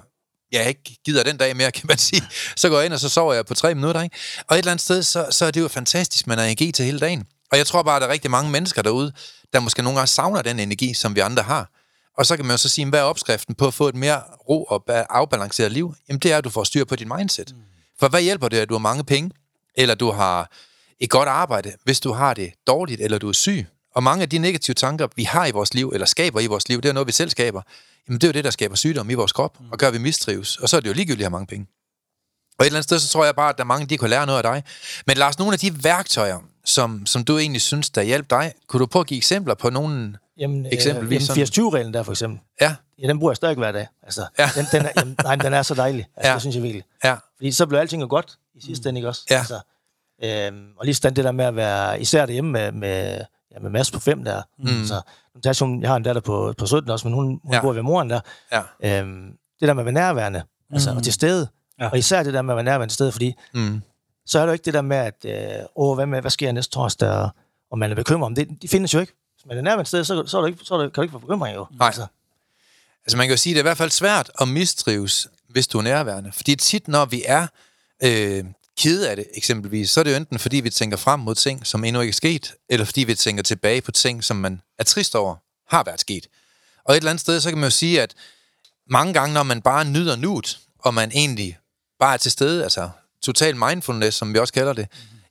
jeg 0.52 0.68
ikke 0.68 0.98
gider 1.06 1.24
den 1.24 1.38
dag 1.38 1.56
mere, 1.56 1.72
kan 1.78 1.86
man 1.88 1.98
sige. 1.98 2.24
Så 2.56 2.70
går 2.70 2.78
jeg 2.78 2.86
ind, 2.86 2.94
og 2.94 3.00
så 3.00 3.10
sover 3.10 3.34
jeg 3.34 3.46
på 3.46 3.54
tre 3.54 3.76
minutter. 3.76 4.02
Ikke? 4.02 4.16
Og 4.48 4.56
et 4.56 4.60
eller 4.60 4.72
andet 4.72 4.84
sted, 4.84 5.04
så, 5.04 5.28
så 5.32 5.46
er 5.46 5.52
det 5.52 5.62
jo 5.62 5.68
fantastisk, 5.68 6.28
man 6.28 6.38
har 6.38 6.46
energi 6.46 6.72
til 6.72 6.86
hele 6.86 7.00
dagen. 7.00 7.24
Og 7.52 7.58
jeg 7.58 7.68
tror 7.68 7.84
bare, 7.84 7.96
at 7.96 8.02
der 8.02 8.08
er 8.08 8.12
rigtig 8.12 8.32
mange 8.32 8.52
mennesker 8.52 8.82
derude, 8.82 9.12
der 9.54 9.60
måske 9.60 9.82
nogle 9.84 9.98
gange 9.98 10.08
savner 10.08 10.42
den 10.42 10.60
energi, 10.60 10.94
som 10.94 11.16
vi 11.16 11.20
andre 11.20 11.44
har. 11.44 11.70
Og 12.18 12.26
så 12.26 12.36
kan 12.36 12.46
man 12.46 12.54
jo 12.54 12.58
så 12.58 12.70
sige, 12.70 12.90
hvad 12.90 13.00
er 13.00 13.04
opskriften 13.04 13.56
på 13.56 13.68
at 13.68 13.74
få 13.74 13.88
et 13.88 13.96
mere 13.96 14.22
ro 14.50 14.64
og 14.64 14.84
ba- 14.90 15.06
afbalanceret 15.10 15.72
liv? 15.72 15.96
Jamen 16.10 16.20
det 16.20 16.32
er, 16.32 16.38
at 16.38 16.44
du 16.44 16.50
får 16.50 16.64
styr 16.64 16.86
på 16.86 16.96
dit 16.96 17.08
mindset. 17.18 17.56
For 18.00 18.08
hvad 18.08 18.22
hjælper 18.22 18.48
det, 18.48 18.58
at 18.58 18.70
du 18.70 18.74
har 18.74 18.80
mange 18.80 19.04
penge, 19.04 19.32
eller 19.76 19.96
du 19.96 20.12
har 20.12 20.52
et 21.00 21.10
godt 21.10 21.30
arbejde, 21.30 21.74
hvis 21.84 22.00
du 22.00 22.12
har 22.12 22.34
det 22.34 22.54
dårligt, 22.68 23.02
eller 23.02 23.18
du 23.18 23.30
er 23.30 23.34
syg? 23.34 23.66
Og 23.96 24.04
mange 24.04 24.22
af 24.22 24.30
de 24.30 24.38
negative 24.38 24.74
tanker, 24.74 25.08
vi 25.16 25.24
har 25.24 25.46
i 25.46 25.52
vores 25.52 25.74
liv, 25.74 25.90
eller 25.90 26.06
skaber 26.08 26.40
i 26.40 26.48
vores 26.48 26.70
liv, 26.70 26.82
det 26.82 26.90
er 26.90 26.94
noget, 26.94 27.08
vi 27.08 27.12
selv 27.12 27.30
skaber. 27.30 27.62
Jamen 28.08 28.22
det 28.22 28.24
er 28.24 28.28
jo 28.28 28.34
det, 28.34 28.44
der 28.44 28.50
skaber 28.52 28.76
sygdom 28.76 29.10
i 29.10 29.14
vores 29.14 29.32
krop, 29.32 29.58
og 29.72 29.78
gør, 29.78 29.88
at 29.88 29.94
vi 29.94 29.98
mistrives. 30.00 30.58
Og 30.58 30.70
så 30.70 30.78
er 30.78 30.82
det 30.82 30.88
jo 30.90 30.94
ligegyldigt 30.94 31.22
at 31.22 31.26
have 31.26 31.32
mange 31.32 31.48
penge. 31.48 31.68
Og 32.60 32.64
et 32.64 32.68
eller 32.68 32.78
andet 32.78 32.84
sted, 32.84 33.00
så 33.00 33.10
tror 33.10 33.26
jeg 33.26 33.36
bare, 33.36 33.50
at 33.50 33.58
der 33.58 33.64
er 33.64 33.68
mange, 33.68 33.86
de 33.86 33.98
kunne 33.98 34.10
lære 34.10 34.26
noget 34.26 34.44
af 34.44 34.54
dig. 34.54 34.64
Men 35.08 35.18
Lars, 35.18 35.40
nogle 35.40 35.54
af 35.54 35.60
de 35.60 35.84
værktøjer, 35.84 36.40
som, 36.66 37.06
som 37.06 37.24
du 37.26 37.38
egentlig 37.38 37.62
synes, 37.62 37.90
der 37.90 38.02
hjalp 38.02 38.30
dig, 38.30 38.54
kunne 38.68 38.80
du 38.80 38.86
prøve 38.86 39.02
at 39.02 39.08
give 39.08 39.18
eksempler 39.18 39.54
på 39.56 39.70
nogle... 39.70 40.18
Jamen, 40.38 40.66
Eksempelvis 40.72 41.30
øh, 41.30 41.38
jamen 41.38 41.48
80-20-reglen 41.48 41.94
der 41.94 42.04
for 42.04 42.12
eksempel, 42.12 42.40
Ja, 42.62 42.76
ja, 43.02 43.08
den 43.08 43.20
bruger 43.20 43.32
jeg 43.32 43.36
stadig 43.38 43.58
hver 43.58 43.72
dag. 43.72 43.88
Altså, 44.04 44.26
Ja. 44.40 44.50
den, 44.56 44.66
den, 44.72 44.86
er, 44.86 44.90
jamen, 44.98 45.16
nej, 45.24 45.36
men 45.36 45.46
den 45.46 45.54
er 45.54 45.62
så 45.62 45.74
dejlig. 45.74 46.08
Altså, 46.16 46.22
Ja. 46.24 46.28
ja. 46.30 46.34
Det 46.34 46.42
synes 46.42 46.56
jeg 46.56 46.64
virkelig. 46.64 46.84
ja, 47.04 47.16
Fordi 47.38 47.52
så 47.52 47.66
bliver 47.66 47.82
alting 47.82 48.02
jo 48.02 48.08
godt 48.10 48.38
i 48.56 48.62
sidste 48.66 48.90
ende, 48.90 49.00
ikke 49.00 49.08
også? 49.08 49.22
Ja. 49.30 49.38
Altså, 49.38 49.60
øhm, 50.24 50.68
og 50.78 50.86
lige 50.86 50.96
sådan 50.96 51.16
det 51.16 51.24
der 51.24 51.32
med 51.32 51.46
at 51.46 51.56
være, 51.56 52.02
især 52.02 52.26
derhjemme 52.26 52.52
med, 52.52 52.72
med, 52.72 53.20
ja, 53.58 53.62
med 53.62 53.70
Mads 53.70 53.92
på 53.92 54.00
fem 54.00 54.24
der. 54.24 54.42
Mm. 54.60 54.68
Altså, 54.68 55.02
nu 55.36 55.42
tager 55.42 55.78
jeg, 55.82 55.90
har 55.90 55.96
en 55.96 56.04
datter 56.04 56.22
på, 56.22 56.54
på 56.58 56.66
17 56.66 56.90
også, 56.92 57.08
men 57.08 57.14
hun, 57.16 57.40
hun 57.44 57.54
Ja. 57.54 57.62
bor 57.62 57.74
ved 57.74 57.82
moren 57.82 58.10
der. 58.10 58.20
ja. 58.52 58.62
Øhm, 59.00 59.32
det 59.60 59.68
der 59.68 59.74
med 59.74 59.82
at 59.82 59.86
være 59.86 59.94
nærværende, 59.94 60.44
altså, 60.72 60.92
Mm. 60.92 60.98
og 60.98 61.04
til 61.04 61.14
stede. 61.14 61.48
Ja. 61.80 61.90
Og 61.90 61.98
især 61.98 62.24
det 62.24 62.34
der 62.34 62.42
med 62.42 62.54
at 62.54 62.56
være 62.56 62.64
nærværende 62.64 62.92
til 62.92 62.96
stede, 62.96 63.12
fordi 63.12 63.36
Mm. 63.54 63.82
så 64.26 64.40
er 64.40 64.44
det 64.44 64.48
jo 64.48 64.54
ikke 64.54 64.66
det 64.66 64.74
der 64.74 64.82
med, 64.82 64.98
at 64.98 65.26
øh, 65.26 65.66
åh, 65.76 65.96
hvad, 65.96 66.06
med, 66.06 66.22
hvad 66.22 66.32
sker 66.32 66.52
næste 66.52 66.74
torsdag, 66.74 67.10
og, 67.10 67.30
og 67.72 67.78
man 67.80 67.92
er 67.92 67.96
bekymret 67.96 68.26
om 68.26 68.36
det. 68.36 68.48
De 68.62 68.68
findes 68.68 68.94
jo 68.94 69.00
ikke. 69.00 69.14
Hvis 69.36 69.46
man 69.46 69.58
er 69.58 69.62
nærværende 69.62 69.84
til 69.84 70.06
stede, 70.06 70.06
så, 70.06 70.24
så, 70.28 70.38
er 70.38 70.42
du 70.42 70.48
ikke, 70.48 70.60
så 70.64 70.74
er 70.76 70.78
du, 70.78 70.84
kan 70.84 70.94
du 70.96 71.02
ikke 71.02 71.12
få 71.12 71.20
bekymring 71.20 71.56
jo. 71.56 71.66
Nej. 71.80 71.86
Altså, 71.88 72.06
Altså 73.06 73.18
man 73.18 73.28
kan 73.28 73.34
jo 73.34 73.38
sige, 73.38 73.52
at 73.52 73.56
det 73.56 73.60
er 73.60 73.64
i 73.64 73.70
hvert 73.70 73.78
fald 73.78 73.90
svært 73.92 74.32
at 74.42 74.48
mistrives, 74.48 75.28
hvis 75.50 75.68
du 75.68 75.78
er 75.78 75.82
nærværende. 75.82 76.32
Fordi 76.32 76.56
tit, 76.56 76.88
når 76.88 77.06
vi 77.06 77.24
er 77.26 77.48
øh, 78.04 78.46
kede 78.78 79.10
af 79.10 79.16
det 79.16 79.26
eksempelvis, 79.34 79.90
så 79.90 80.00
er 80.00 80.04
det 80.04 80.12
jo 80.12 80.16
enten 80.16 80.40
fordi, 80.40 80.58
vi 80.58 80.70
tænker 80.70 80.98
frem 80.98 81.20
mod 81.20 81.36
ting, 81.36 81.68
som 81.68 81.84
endnu 81.84 82.02
ikke 82.02 82.12
er 82.12 82.14
sket, 82.14 82.54
eller 82.70 82.86
fordi 82.86 83.04
vi 83.04 83.16
tænker 83.16 83.44
tilbage 83.44 83.82
på 83.82 83.92
ting, 83.92 84.24
som 84.24 84.38
man 84.38 84.62
er 84.80 84.84
trist 84.84 85.16
over, 85.16 85.36
har 85.76 85.84
været 85.84 86.00
sket. 86.00 86.28
Og 86.86 86.94
et 86.94 86.98
eller 86.98 87.10
andet 87.10 87.22
sted, 87.22 87.40
så 87.40 87.50
kan 87.50 87.58
man 87.58 87.68
jo 87.68 87.72
sige, 87.72 88.02
at 88.02 88.14
mange 88.90 89.14
gange, 89.14 89.34
når 89.34 89.44
man 89.44 89.62
bare 89.62 89.86
nyder 89.86 90.16
nuet, 90.16 90.60
og 90.80 90.94
man 90.94 91.12
egentlig 91.12 91.58
bare 92.00 92.14
er 92.14 92.18
til 92.18 92.32
stede, 92.32 92.64
altså 92.64 92.90
total 93.24 93.56
mindfulness, 93.56 94.18
som 94.18 94.34
vi 94.34 94.40
også 94.40 94.54
kalder 94.54 94.74
det, 94.74 94.88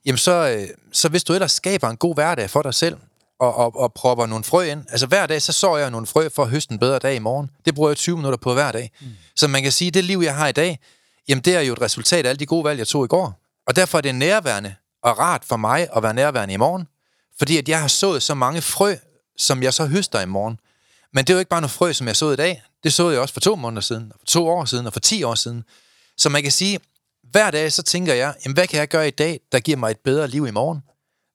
jamen 0.06 0.18
så, 0.18 0.32
øh, 0.32 0.68
så 0.92 1.08
hvis 1.08 1.24
du 1.24 1.32
ellers 1.32 1.52
skaber 1.52 1.88
en 1.88 1.96
god 1.96 2.14
hverdag 2.14 2.50
for 2.50 2.62
dig 2.62 2.74
selv, 2.74 2.96
og, 3.38 3.54
og, 3.54 3.76
og 3.76 3.92
propper 3.92 4.26
nogle 4.26 4.44
frø 4.44 4.64
ind. 4.64 4.84
Altså 4.88 5.06
hver 5.06 5.26
dag, 5.26 5.42
så 5.42 5.52
så 5.52 5.76
jeg 5.76 5.90
nogle 5.90 6.06
frø 6.06 6.28
for 6.28 6.42
at 6.42 6.48
høste 6.48 6.72
en 6.72 6.78
bedre 6.78 6.98
dag 6.98 7.14
i 7.14 7.18
morgen. 7.18 7.50
Det 7.64 7.74
bruger 7.74 7.90
jeg 7.90 7.96
20 7.96 8.16
minutter 8.16 8.36
på 8.36 8.54
hver 8.54 8.72
dag. 8.72 8.90
Mm. 9.00 9.06
Så 9.36 9.48
man 9.48 9.62
kan 9.62 9.72
sige, 9.72 9.88
at 9.88 9.94
det 9.94 10.04
liv, 10.04 10.18
jeg 10.18 10.36
har 10.36 10.48
i 10.48 10.52
dag, 10.52 10.78
jamen 11.28 11.44
det 11.44 11.56
er 11.56 11.60
jo 11.60 11.72
et 11.72 11.80
resultat 11.80 12.26
af 12.26 12.30
alle 12.30 12.38
de 12.38 12.46
gode 12.46 12.64
valg, 12.64 12.78
jeg 12.78 12.88
tog 12.88 13.04
i 13.04 13.08
går. 13.08 13.40
Og 13.66 13.76
derfor 13.76 13.98
er 13.98 14.02
det 14.02 14.14
nærværende 14.14 14.74
og 15.02 15.18
rart 15.18 15.44
for 15.44 15.56
mig 15.56 15.88
at 15.96 16.02
være 16.02 16.14
nærværende 16.14 16.54
i 16.54 16.56
morgen. 16.56 16.88
Fordi 17.38 17.56
at 17.56 17.68
jeg 17.68 17.80
har 17.80 17.88
sået 17.88 18.22
så 18.22 18.34
mange 18.34 18.62
frø, 18.62 18.94
som 19.36 19.62
jeg 19.62 19.74
så 19.74 19.86
høster 19.86 20.20
i 20.20 20.26
morgen. 20.26 20.60
Men 21.12 21.24
det 21.24 21.30
er 21.30 21.34
jo 21.34 21.38
ikke 21.38 21.48
bare 21.48 21.60
noget 21.60 21.70
frø, 21.70 21.92
som 21.92 22.06
jeg 22.06 22.16
så 22.16 22.30
i 22.30 22.36
dag. 22.36 22.62
Det 22.84 22.92
så 22.92 23.10
jeg 23.10 23.20
også 23.20 23.34
for 23.34 23.40
to 23.40 23.56
måneder 23.56 23.80
siden, 23.80 24.12
og 24.14 24.20
for 24.20 24.26
to 24.26 24.48
år 24.48 24.64
siden, 24.64 24.86
og 24.86 24.92
for 24.92 25.00
ti 25.00 25.22
år 25.22 25.34
siden. 25.34 25.64
Så 26.16 26.28
man 26.28 26.42
kan 26.42 26.52
sige, 26.52 26.80
hver 27.30 27.50
dag 27.50 27.72
så 27.72 27.82
tænker 27.82 28.14
jeg, 28.14 28.34
jamen 28.44 28.54
hvad 28.54 28.66
kan 28.66 28.78
jeg 28.78 28.88
gøre 28.88 29.08
i 29.08 29.10
dag, 29.10 29.40
der 29.52 29.60
giver 29.60 29.76
mig 29.76 29.90
et 29.90 29.98
bedre 30.04 30.28
liv 30.28 30.46
i 30.46 30.50
morgen? 30.50 30.82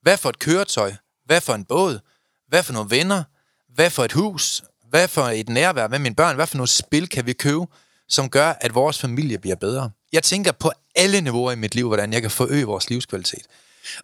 Hvad 0.01 0.17
for 0.17 0.30
et 0.30 0.39
køretøj? 0.39 0.93
Hvad 1.25 1.41
for 1.41 1.54
en 1.54 1.65
båd? 1.65 1.99
Hvad 2.47 2.63
for 2.63 2.73
nogle 2.73 2.89
venner? 2.89 3.23
Hvad 3.69 3.89
for 3.89 4.06
et 4.06 4.12
hus? 4.12 4.63
Hvad 4.89 5.08
for 5.08 5.23
et 5.23 5.49
nærvær 5.49 5.88
med 5.88 5.99
mine 5.99 6.15
børn? 6.15 6.36
Hvad 6.36 6.47
for 6.47 6.58
nogle 6.58 6.67
spil 6.67 7.10
kan 7.10 7.25
vi 7.25 7.34
købe, 7.34 7.65
som 8.12 8.30
gør, 8.30 8.54
at 8.62 8.76
vores 8.76 9.00
familie 9.00 9.38
bliver 9.38 9.56
bedre? 9.56 9.91
Jeg 10.13 10.24
tænker 10.24 10.52
på 10.52 10.71
alle 10.95 11.21
niveauer 11.21 11.52
i 11.52 11.56
mit 11.56 11.76
liv, 11.76 11.88
hvordan 11.88 12.13
jeg 12.13 12.21
kan 12.21 12.32
forøge 12.32 12.65
vores 12.65 12.89
livskvalitet. 12.89 13.45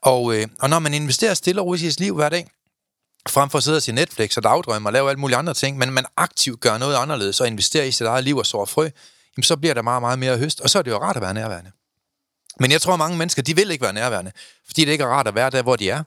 Og, 0.02 0.36
øh, 0.36 0.48
og 0.60 0.70
når 0.70 0.80
man 0.80 0.94
investerer 0.94 1.34
stille 1.34 1.62
og 1.62 1.68
roligt 1.68 1.86
i 1.86 1.92
sit 1.92 2.00
liv 2.00 2.16
hver 2.16 2.30
dag, 2.30 2.48
frem 3.30 3.50
for 3.50 3.58
at 3.58 3.64
sidde 3.64 3.78
og 3.78 3.82
se 3.82 3.92
Netflix 3.92 4.38
og 4.38 4.44
dagdrømme 4.44 4.90
og 4.90 4.94
lave 4.94 5.10
alle 5.10 5.20
mulige 5.20 5.38
andre 5.38 5.54
ting, 5.54 5.78
men 5.78 5.92
man 5.92 6.06
aktivt 6.18 6.60
gør 6.60 6.78
noget 6.78 6.96
anderledes 6.96 7.42
og 7.42 7.48
investerer 7.48 7.84
i 7.84 7.92
sit 7.92 8.08
eget 8.08 8.24
liv 8.24 8.38
og 8.38 8.46
sår 8.46 8.66
frø, 8.66 8.90
jamen 9.38 9.44
så 9.44 9.58
bliver 9.58 9.74
der 9.74 9.82
meget, 9.82 10.02
meget 10.02 10.20
mere 10.20 10.38
høst, 10.38 10.62
og 10.62 10.70
så 10.70 10.80
er 10.80 10.84
det 10.84 10.92
jo 10.92 10.98
rart 10.98 11.16
at 11.16 11.22
være 11.22 11.34
nærværende. 11.34 11.72
Men 12.60 12.72
jeg 12.72 12.82
tror, 12.82 12.94
at 12.94 13.00
mange 13.00 13.18
mennesker, 13.18 13.42
de 13.42 13.56
vil 13.56 13.72
ikke 13.72 13.84
være 13.84 13.94
nærværende, 13.94 14.32
fordi 14.66 14.86
det 14.86 14.92
ikke 14.92 15.04
er 15.04 15.08
rart 15.08 15.28
at 15.28 15.36
være 15.36 15.50
der, 15.50 15.62
hvor 15.62 15.76
de 15.76 15.90
er. 15.90 16.04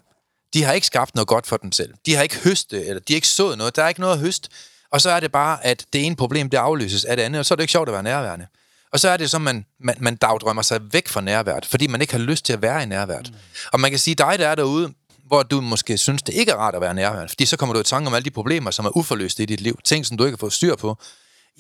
De 0.55 0.63
har 0.63 0.73
ikke 0.73 0.87
skabt 0.87 1.15
noget 1.15 1.29
godt 1.29 1.47
for 1.47 1.57
dem 1.57 1.73
selv. 1.73 1.95
De 2.07 2.15
har 2.15 2.23
ikke 2.23 2.37
høstet, 2.37 2.89
eller 2.89 3.01
de 3.01 3.13
har 3.13 3.17
ikke 3.17 3.29
sået 3.29 3.59
noget. 3.59 3.77
Der 3.77 3.85
er 3.85 3.89
ikke 3.89 4.01
noget 4.01 4.15
at 4.15 4.21
høste. 4.21 4.49
Og 4.93 5.01
så 5.01 5.11
er 5.11 5.21
det 5.21 5.33
bare, 5.33 5.67
at 5.67 5.87
det 5.93 6.07
ene 6.07 6.17
problem, 6.17 6.51
det 6.51 6.59
afløses 6.59 7.05
af 7.05 7.17
det 7.17 7.23
andet, 7.23 7.39
og 7.39 7.47
så 7.47 7.55
er 7.55 7.57
det 7.57 7.63
ikke 7.63 7.73
sjovt 7.73 7.89
at 7.89 7.93
være 7.93 8.03
nærværende. 8.03 8.47
Og 8.93 9.01
så 9.01 9.09
er 9.09 9.17
det 9.17 9.31
som, 9.31 9.43
man, 9.43 9.65
man, 9.81 9.97
man 10.01 10.17
dagdrømmer 10.17 10.63
sig 10.63 10.81
væk 10.93 11.09
fra 11.09 11.21
nærværet, 11.21 11.67
fordi 11.67 11.87
man 11.87 12.01
ikke 12.01 12.13
har 12.13 12.21
lyst 12.21 12.45
til 12.45 12.53
at 12.53 12.63
være 12.63 12.83
i 12.83 12.87
nærværet. 12.87 13.31
Mm. 13.31 13.39
Og 13.73 13.81
man 13.81 13.91
kan 13.91 13.99
sige, 13.99 14.15
dig 14.15 14.39
der 14.39 14.49
er 14.49 14.55
derude, 14.55 14.93
hvor 15.27 15.43
du 15.43 15.61
måske 15.61 15.99
synes, 15.99 16.23
det 16.23 16.35
ikke 16.35 16.53
er 16.53 16.57
rart 16.57 16.75
at 16.75 16.81
være 16.81 16.95
nærværende, 16.95 17.29
fordi 17.29 17.47
så 17.47 17.57
kommer 17.57 17.73
du 17.73 17.81
i 17.81 17.85
tanke 17.85 18.09
om 18.09 18.15
alle 18.15 18.25
de 18.25 18.31
problemer, 18.31 18.71
som 18.71 18.85
er 18.87 18.97
uforløste 18.97 19.43
i 19.43 19.47
dit 19.47 19.61
liv, 19.61 19.79
ting, 19.85 20.07
som 20.07 20.17
du 20.17 20.25
ikke 20.25 20.33
har 20.33 20.41
fået 20.41 20.53
styr 20.53 20.77
på. 20.77 20.97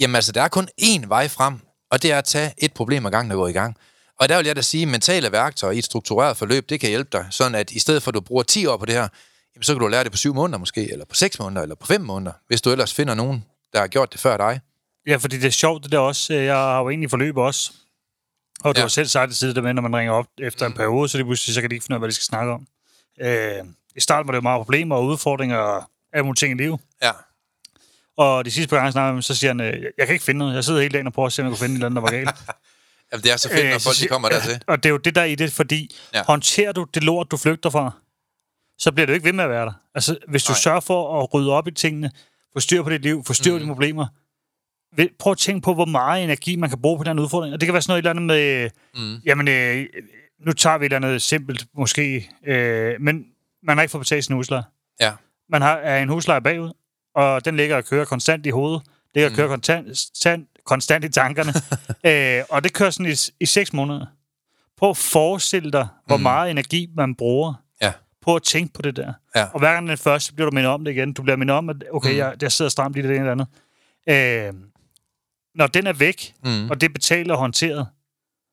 Jamen 0.00 0.16
altså, 0.16 0.32
der 0.32 0.42
er 0.42 0.48
kun 0.48 0.68
én 0.82 1.08
vej 1.08 1.28
frem, 1.28 1.54
og 1.90 2.02
det 2.02 2.12
er 2.12 2.18
at 2.18 2.24
tage 2.24 2.54
et 2.58 2.72
problem 2.72 3.06
ad 3.06 3.10
gangen, 3.10 3.30
der 3.30 3.36
går 3.36 3.48
i 3.48 3.52
gang. 3.52 3.76
Og 4.20 4.28
der 4.28 4.36
vil 4.36 4.46
jeg 4.46 4.56
da 4.56 4.62
sige, 4.62 4.82
at 4.82 4.88
mentale 4.88 5.32
værktøjer 5.32 5.72
i 5.72 5.78
et 5.78 5.84
struktureret 5.84 6.36
forløb, 6.36 6.68
det 6.68 6.80
kan 6.80 6.88
hjælpe 6.88 7.08
dig, 7.12 7.26
sådan 7.30 7.54
at 7.54 7.70
i 7.70 7.78
stedet 7.78 8.02
for 8.02 8.10
at 8.10 8.14
du 8.14 8.20
bruger 8.20 8.42
10 8.42 8.66
år 8.66 8.76
på 8.76 8.86
det 8.86 8.94
her, 8.94 9.08
jamen, 9.54 9.62
så 9.62 9.72
kan 9.74 9.80
du 9.80 9.86
lære 9.86 10.04
det 10.04 10.12
på 10.12 10.18
7 10.18 10.34
måneder 10.34 10.58
måske, 10.58 10.92
eller 10.92 11.04
på 11.04 11.14
6 11.14 11.38
måneder, 11.38 11.62
eller 11.62 11.74
på 11.74 11.86
5 11.86 12.00
måneder, 12.00 12.32
hvis 12.46 12.62
du 12.62 12.70
ellers 12.70 12.94
finder 12.94 13.14
nogen, 13.14 13.44
der 13.72 13.80
har 13.80 13.86
gjort 13.86 14.12
det 14.12 14.20
før 14.20 14.36
dig. 14.36 14.60
Ja, 15.06 15.16
fordi 15.16 15.36
det 15.36 15.44
er 15.46 15.50
sjovt, 15.50 15.82
det 15.84 15.92
der 15.92 15.98
også. 15.98 16.34
Jeg 16.34 16.54
har 16.56 16.78
jo 16.80 16.88
egentlig 16.90 17.10
forløb 17.10 17.36
også. 17.36 17.72
Og 18.64 18.74
du 18.74 18.78
Ja. 18.80 18.84
har 18.84 18.88
selv 18.88 19.06
sagt 19.08 19.28
det 19.28 19.36
tidligere, 19.36 19.62
med, 19.62 19.72
når 19.74 19.82
man 19.82 19.96
ringer 19.96 20.12
op 20.12 20.26
efter 20.38 20.66
en 20.66 20.72
periode, 20.72 21.08
så, 21.08 21.18
det 21.18 21.26
pludselig, 21.26 21.54
så 21.54 21.60
kan 21.60 21.70
de 21.70 21.74
ikke 21.74 21.84
finde 21.84 21.94
ud 21.94 21.96
af, 21.96 22.00
hvad 22.00 22.08
de 22.08 22.14
skal 22.14 22.24
snakke 22.24 22.52
om. 22.52 22.66
Øh, 23.20 23.52
I 23.96 24.00
starten 24.00 24.28
var 24.28 24.32
det 24.32 24.36
jo 24.36 24.42
meget 24.42 24.58
problemer 24.58 24.96
og 24.96 25.04
udfordringer 25.04 25.56
og 25.56 25.90
alle 26.12 26.24
mulige 26.24 26.36
ting 26.36 26.60
i 26.60 26.62
livet. 26.62 26.80
Ja. 27.02 27.10
Og 28.16 28.44
de 28.44 28.50
sidste 28.50 28.68
par 28.70 28.76
gange, 28.76 29.00
ham, 29.00 29.22
så 29.22 29.34
siger 29.34 29.50
han, 29.50 29.60
øh, 29.60 29.82
jeg 29.98 30.06
kan 30.06 30.12
ikke 30.12 30.24
finde 30.24 30.38
noget. 30.38 30.54
Jeg 30.54 30.64
sidder 30.64 30.80
hele 30.80 30.92
dagen 30.92 31.06
og 31.06 31.12
prøver 31.12 31.26
at 31.26 31.32
se, 31.32 31.42
om 31.42 31.48
jeg 31.48 31.56
kan 31.56 31.58
finde 31.64 31.72
et 31.74 31.76
eller 31.76 31.86
andet, 31.86 31.96
der 31.96 32.00
var 32.02 32.10
galt. 32.10 32.36
Jamen, 33.12 33.22
det 33.24 33.32
er 33.32 33.36
så 33.36 33.48
fedt, 33.48 33.66
når 33.66 33.74
Øh, 33.74 33.80
folk 33.80 33.96
de 34.00 34.06
kommer 34.08 34.28
dertil. 34.28 34.62
Og 34.66 34.76
det 34.82 34.86
er 34.88 34.90
jo 34.90 34.96
det, 34.96 35.14
der 35.14 35.20
er 35.20 35.24
i 35.24 35.34
det, 35.34 35.52
fordi 35.52 35.96
ja. 36.14 36.22
håndterer 36.26 36.72
du 36.72 36.86
det 36.94 37.02
lort, 37.04 37.30
du 37.30 37.36
flygter 37.36 37.70
fra, 37.70 37.92
så 38.80 38.92
bliver 38.92 39.06
du 39.06 39.12
ikke 39.12 39.24
ved 39.24 39.32
med 39.32 39.44
at 39.44 39.50
være 39.50 39.66
der. 39.66 39.72
Altså, 39.94 40.18
hvis 40.28 40.44
du 40.44 40.50
Nej. 40.52 40.58
Sørger 40.58 40.80
for 40.80 41.22
at 41.22 41.34
rydde 41.34 41.52
op 41.52 41.68
i 41.68 41.70
tingene, 41.70 42.10
få 42.52 42.60
styr 42.60 42.82
på 42.82 42.90
dit 42.90 43.02
liv, 43.02 43.24
få 43.24 43.32
styr 43.32 43.50
på 43.50 43.54
Mm. 43.54 43.60
dine 43.60 43.72
problemer, 43.74 44.06
prøv 45.18 45.30
at 45.30 45.38
tænke 45.38 45.64
på, 45.64 45.74
hvor 45.74 45.84
meget 45.84 46.24
energi 46.24 46.56
man 46.56 46.68
kan 46.70 46.80
bruge 46.82 46.98
på 46.98 47.04
den 47.04 47.18
udfordring. 47.18 47.54
Og 47.54 47.60
det 47.60 47.66
kan 47.66 47.72
være 47.72 47.82
sådan 47.82 47.90
noget 48.04 48.20
et 48.20 48.26
eller 48.32 48.36
andet 48.38 48.70
med, 48.94 49.14
Mm. 49.16 49.20
jamen, 49.26 49.48
øh, 49.48 49.86
nu 50.46 50.52
tager 50.52 50.78
vi 50.78 50.86
et 50.86 50.92
eller 50.92 51.08
andet 51.08 51.22
simpelt, 51.22 51.66
måske, 51.76 52.30
øh, 52.46 52.94
men 53.00 53.24
man 53.62 53.76
har 53.76 53.82
ikke 53.82 53.92
fået 53.92 54.00
betalt 54.00 54.24
sin 54.24 54.34
husleje. 54.36 54.62
Ja. 55.00 55.12
Man 55.48 55.62
har 55.62 55.76
er 55.76 56.02
en 56.02 56.08
husleje 56.08 56.40
bagud, 56.40 56.72
og 57.14 57.44
den 57.44 57.56
ligger 57.56 57.76
og 57.76 57.84
kører 57.84 58.04
konstant 58.04 58.46
i 58.46 58.50
hovedet. 58.50 58.82
Det 58.84 58.90
ligger 59.14 59.28
og 59.28 59.32
Mm. 59.32 59.36
kører 59.36 59.48
konstant, 59.48 59.86
konstant, 59.86 60.48
konstant 60.64 61.04
i 61.04 61.08
tankerne. 61.08 61.52
øh, 62.38 62.44
og 62.50 62.64
det 62.64 62.72
kører 62.72 62.90
sådan 62.90 63.12
i, 63.12 63.14
i 63.40 63.46
seks 63.46 63.72
måneder. 63.72 64.06
Prøv 64.78 64.90
at 64.90 64.96
forestille 64.96 65.70
dig, 65.72 65.88
hvor 66.06 66.16
Mm. 66.16 66.22
meget 66.22 66.50
energi 66.50 66.88
man 66.96 67.14
bruger. 67.14 67.54
På 68.22 68.36
at 68.36 68.42
tænke 68.42 68.72
på 68.74 68.82
det 68.82 68.96
der. 68.96 69.12
Ja. 69.36 69.44
Og 69.44 69.58
hver 69.58 69.72
gang 69.72 69.88
den 69.88 69.98
første, 69.98 70.26
så 70.26 70.34
bliver 70.34 70.50
du 70.50 70.54
mindet 70.54 70.72
om 70.72 70.84
det 70.84 70.90
igen. 70.92 71.12
Du 71.12 71.22
bliver 71.22 71.36
mindet 71.36 71.56
om, 71.56 71.68
at 71.70 71.76
okay, 71.92 72.10
Mm. 72.12 72.16
jeg, 72.18 72.34
jeg 72.42 72.52
sidder 72.52 72.68
stramt 72.68 72.96
i 72.96 73.02
det 73.02 73.10
ene 73.10 73.30
eller 73.30 73.32
andet. 73.32 73.46
Øh, 74.48 74.60
når 75.54 75.66
den 75.66 75.86
er 75.86 75.92
væk, 75.92 76.34
Mm. 76.44 76.70
og 76.70 76.80
det 76.80 76.88
er 76.88 76.92
betalt 76.92 77.30
og 77.30 77.38
håndteret, 77.38 77.86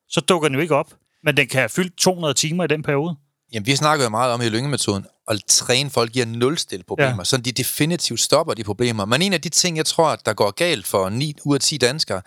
så 0.09 0.22
dukker 0.22 0.47
den 0.49 0.55
jo 0.55 0.61
ikke 0.61 0.76
op. 0.76 0.93
Men 1.24 1.38
den 1.38 1.47
kan 1.47 1.59
have 1.59 1.70
fyldt 1.70 1.97
200 1.97 2.34
timer 2.34 2.63
i 2.63 2.68
den 2.68 2.84
periode. 2.84 3.15
Jamen, 3.53 3.65
vi 3.65 3.76
snakker 3.76 4.05
jo 4.05 4.09
meget 4.09 4.34
om 4.34 4.41
i 4.41 4.49
lyngemetoden, 4.49 5.05
at 5.28 5.41
træne 5.47 5.89
folk 5.89 6.11
giver 6.11 6.26
nulstil 6.26 6.84
problemer, 6.88 7.09
ja. 7.11 7.18
Ja. 7.18 7.24
så 7.24 7.38
de 7.38 7.51
definitivt 7.51 8.20
stopper 8.20 8.53
de 8.53 8.63
problemer. 8.63 9.05
Men 9.05 9.22
en 9.22 9.34
af 9.34 9.41
de 9.41 9.49
ting, 9.49 9.78
jeg 9.78 9.86
tror, 9.86 10.15
der 10.15 10.34
går 10.34 10.51
galt 10.51 10.88
for 10.88 11.09
9 11.09 11.36
ud 11.45 11.55
af 11.55 11.61
10 11.61 11.78
danskere, 11.78 12.22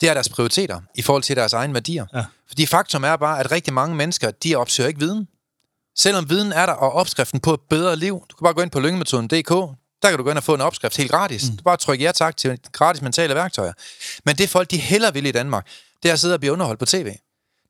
det 0.00 0.08
er 0.08 0.14
deres 0.14 0.28
prioriteter 0.28 0.80
i 0.94 1.02
forhold 1.02 1.22
til 1.22 1.36
deres 1.36 1.52
egne 1.52 1.74
værdier. 1.74 2.06
Ja. 2.14 2.24
Fordi 2.48 2.66
faktum 2.66 3.04
er 3.04 3.16
bare, 3.16 3.40
at 3.40 3.52
rigtig 3.52 3.72
mange 3.74 3.96
mennesker, 3.96 4.30
de 4.30 4.54
opsøger 4.56 4.88
ikke 4.88 5.00
viden. 5.00 5.28
Selvom 5.98 6.30
viden 6.30 6.52
er 6.52 6.66
der, 6.66 6.72
og 6.72 6.92
opskriften 6.92 7.40
på 7.40 7.54
et 7.54 7.60
bedre 7.70 7.96
liv, 7.96 8.24
du 8.30 8.36
kan 8.36 8.44
bare 8.44 8.54
gå 8.54 8.62
ind 8.62 8.70
på 8.70 8.80
lyngemetoden.dk, 8.80 9.76
der 10.02 10.08
kan 10.08 10.18
du 10.18 10.24
gå 10.24 10.30
ind 10.30 10.38
og 10.38 10.44
få 10.44 10.54
en 10.54 10.60
opskrift 10.60 10.96
helt 10.96 11.10
gratis. 11.10 11.50
Mm. 11.50 11.56
Du 11.56 11.62
bare 11.62 11.76
trykke 11.76 12.04
ja 12.04 12.12
tak 12.12 12.36
til 12.36 12.58
gratis 12.72 13.02
mentale 13.02 13.34
værktøjer. 13.34 13.72
Men 14.24 14.36
det 14.36 14.48
folk, 14.50 14.70
de 14.70 14.76
heller 14.76 15.10
vil 15.10 15.26
i 15.26 15.32
Danmark, 15.32 15.66
det 16.02 16.08
er 16.08 16.12
at 16.12 16.20
sidde 16.20 16.34
og 16.34 16.40
blive 16.40 16.52
underholdt 16.52 16.78
på 16.78 16.86
tv. 16.86 17.12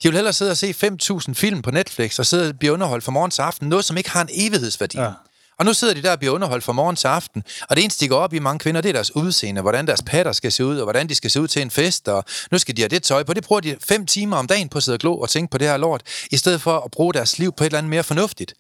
De 0.03 0.09
vil 0.09 0.13
hellere 0.13 0.33
sidde 0.33 0.51
og 0.51 0.57
se 0.57 0.75
5.000 1.03 1.35
film 1.35 1.63
på 1.63 1.71
Netflix 1.71 2.19
og 2.19 2.27
sidde 2.27 2.49
og 2.49 2.59
blive 2.59 2.73
underholdt 2.73 3.05
fra 3.05 3.13
morgen 3.13 3.31
til 3.31 3.43
aften. 3.43 3.69
Noget, 3.69 3.85
som 3.85 3.97
ikke 3.97 4.11
har 4.11 4.23
en 4.23 4.29
evighedsværdi. 4.33 4.99
Ja. 4.99 5.11
Og 5.59 5.65
nu 5.65 5.75
sidder 5.75 5.95
de 5.95 6.03
der 6.03 6.13
og 6.13 6.19
bliver 6.19 6.35
underholdt 6.35 6.65
fra 6.65 6.73
morgen 6.73 6.97
til 6.97 7.09
aften. 7.09 7.43
Og 7.71 7.77
det 7.77 7.83
eneste, 7.83 8.05
de 8.05 8.09
går 8.09 8.19
op 8.19 8.33
i 8.33 8.39
mange 8.39 8.59
kvinder, 8.59 8.81
det 8.81 8.89
er 8.89 8.93
deres 8.93 9.17
udseende. 9.17 9.61
Hvordan 9.61 9.87
deres 9.87 10.03
patter 10.07 10.33
skal 10.33 10.53
se 10.53 10.65
ud, 10.65 10.79
og 10.79 10.83
hvordan 10.85 11.09
de 11.09 11.15
skal 11.15 11.31
se 11.31 11.41
ud 11.41 11.49
til 11.49 11.63
en 11.63 11.71
fest. 11.71 12.09
Og 12.09 12.25
nu 12.51 12.59
skal 12.59 12.77
de 12.77 12.83
have 12.83 12.89
det 12.89 13.03
tøj 13.03 13.23
på. 13.23 13.35
Det 13.35 13.45
bruger 13.45 13.61
de 13.61 13.77
fem 13.89 14.07
timer 14.07 14.37
om 14.37 14.47
dagen 14.47 14.69
på 14.69 14.79
at 14.79 14.83
sidde 14.83 14.97
og 14.97 15.01
glo 15.01 15.19
og 15.19 15.29
tænke 15.31 15.51
på 15.51 15.59
det 15.59 15.69
her 15.69 15.77
lort. 15.77 16.03
I 16.31 16.37
stedet 16.37 16.61
for 16.63 16.79
at 16.79 16.91
bruge 16.91 17.15
deres 17.15 17.39
liv 17.39 17.53
på 17.53 17.65
et 17.65 17.67
eller 17.67 17.79
andet 17.79 17.91
mere 17.91 18.03
fornuftigt. 18.03 18.55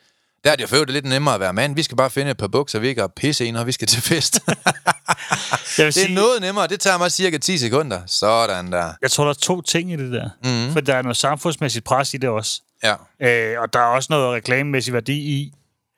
Der 0.44 0.52
er 0.52 0.56
det 0.56 0.70
jo 0.70 0.76
øvrigt 0.76 0.92
lidt 0.92 1.04
nemmere 1.04 1.34
at 1.34 1.40
være 1.40 1.52
mand. 1.52 1.74
Vi 1.74 1.82
skal 1.82 1.96
bare 1.96 2.10
finde 2.10 2.30
et 2.30 2.36
par 2.36 2.46
bukser, 2.46 2.78
vi 2.78 2.88
ikke 2.88 3.00
har 3.00 3.08
pisse 3.08 3.46
i, 3.46 3.50
når 3.50 3.64
vi 3.64 3.72
skal 3.72 3.88
til 3.88 4.02
fest. 4.02 4.40
Jeg 4.46 5.86
vil 5.86 5.86
det 5.86 5.86
er 5.86 5.90
sige, 5.90 6.14
noget 6.14 6.40
nemmere. 6.40 6.66
Det 6.66 6.80
tager 6.80 6.98
mig 6.98 7.12
cirka 7.12 7.38
10 7.38 7.58
sekunder. 7.58 8.00
Sådan 8.06 8.72
der. 8.72 8.92
jeg 9.02 9.10
tror, 9.10 9.24
der 9.24 9.30
er 9.30 9.34
to 9.34 9.62
ting 9.62 9.92
i 9.92 9.96
det 9.96 10.12
der. 10.12 10.28
Mhm. 10.44 10.66
Mm. 10.66 10.72
For 10.72 10.80
der 10.80 10.94
er 10.94 11.02
noget 11.02 11.16
samfundsmæssigt 11.16 11.84
pres 11.84 12.14
i 12.14 12.16
det 12.16 12.28
også. 12.28 12.60
Ja. 12.82 12.94
Øh, 13.20 13.60
og 13.60 13.72
der 13.72 13.78
er 13.78 13.84
også 13.84 14.06
noget 14.10 14.34
reklamemæssig 14.34 14.94
værdi 14.94 15.12
i, 15.12 15.52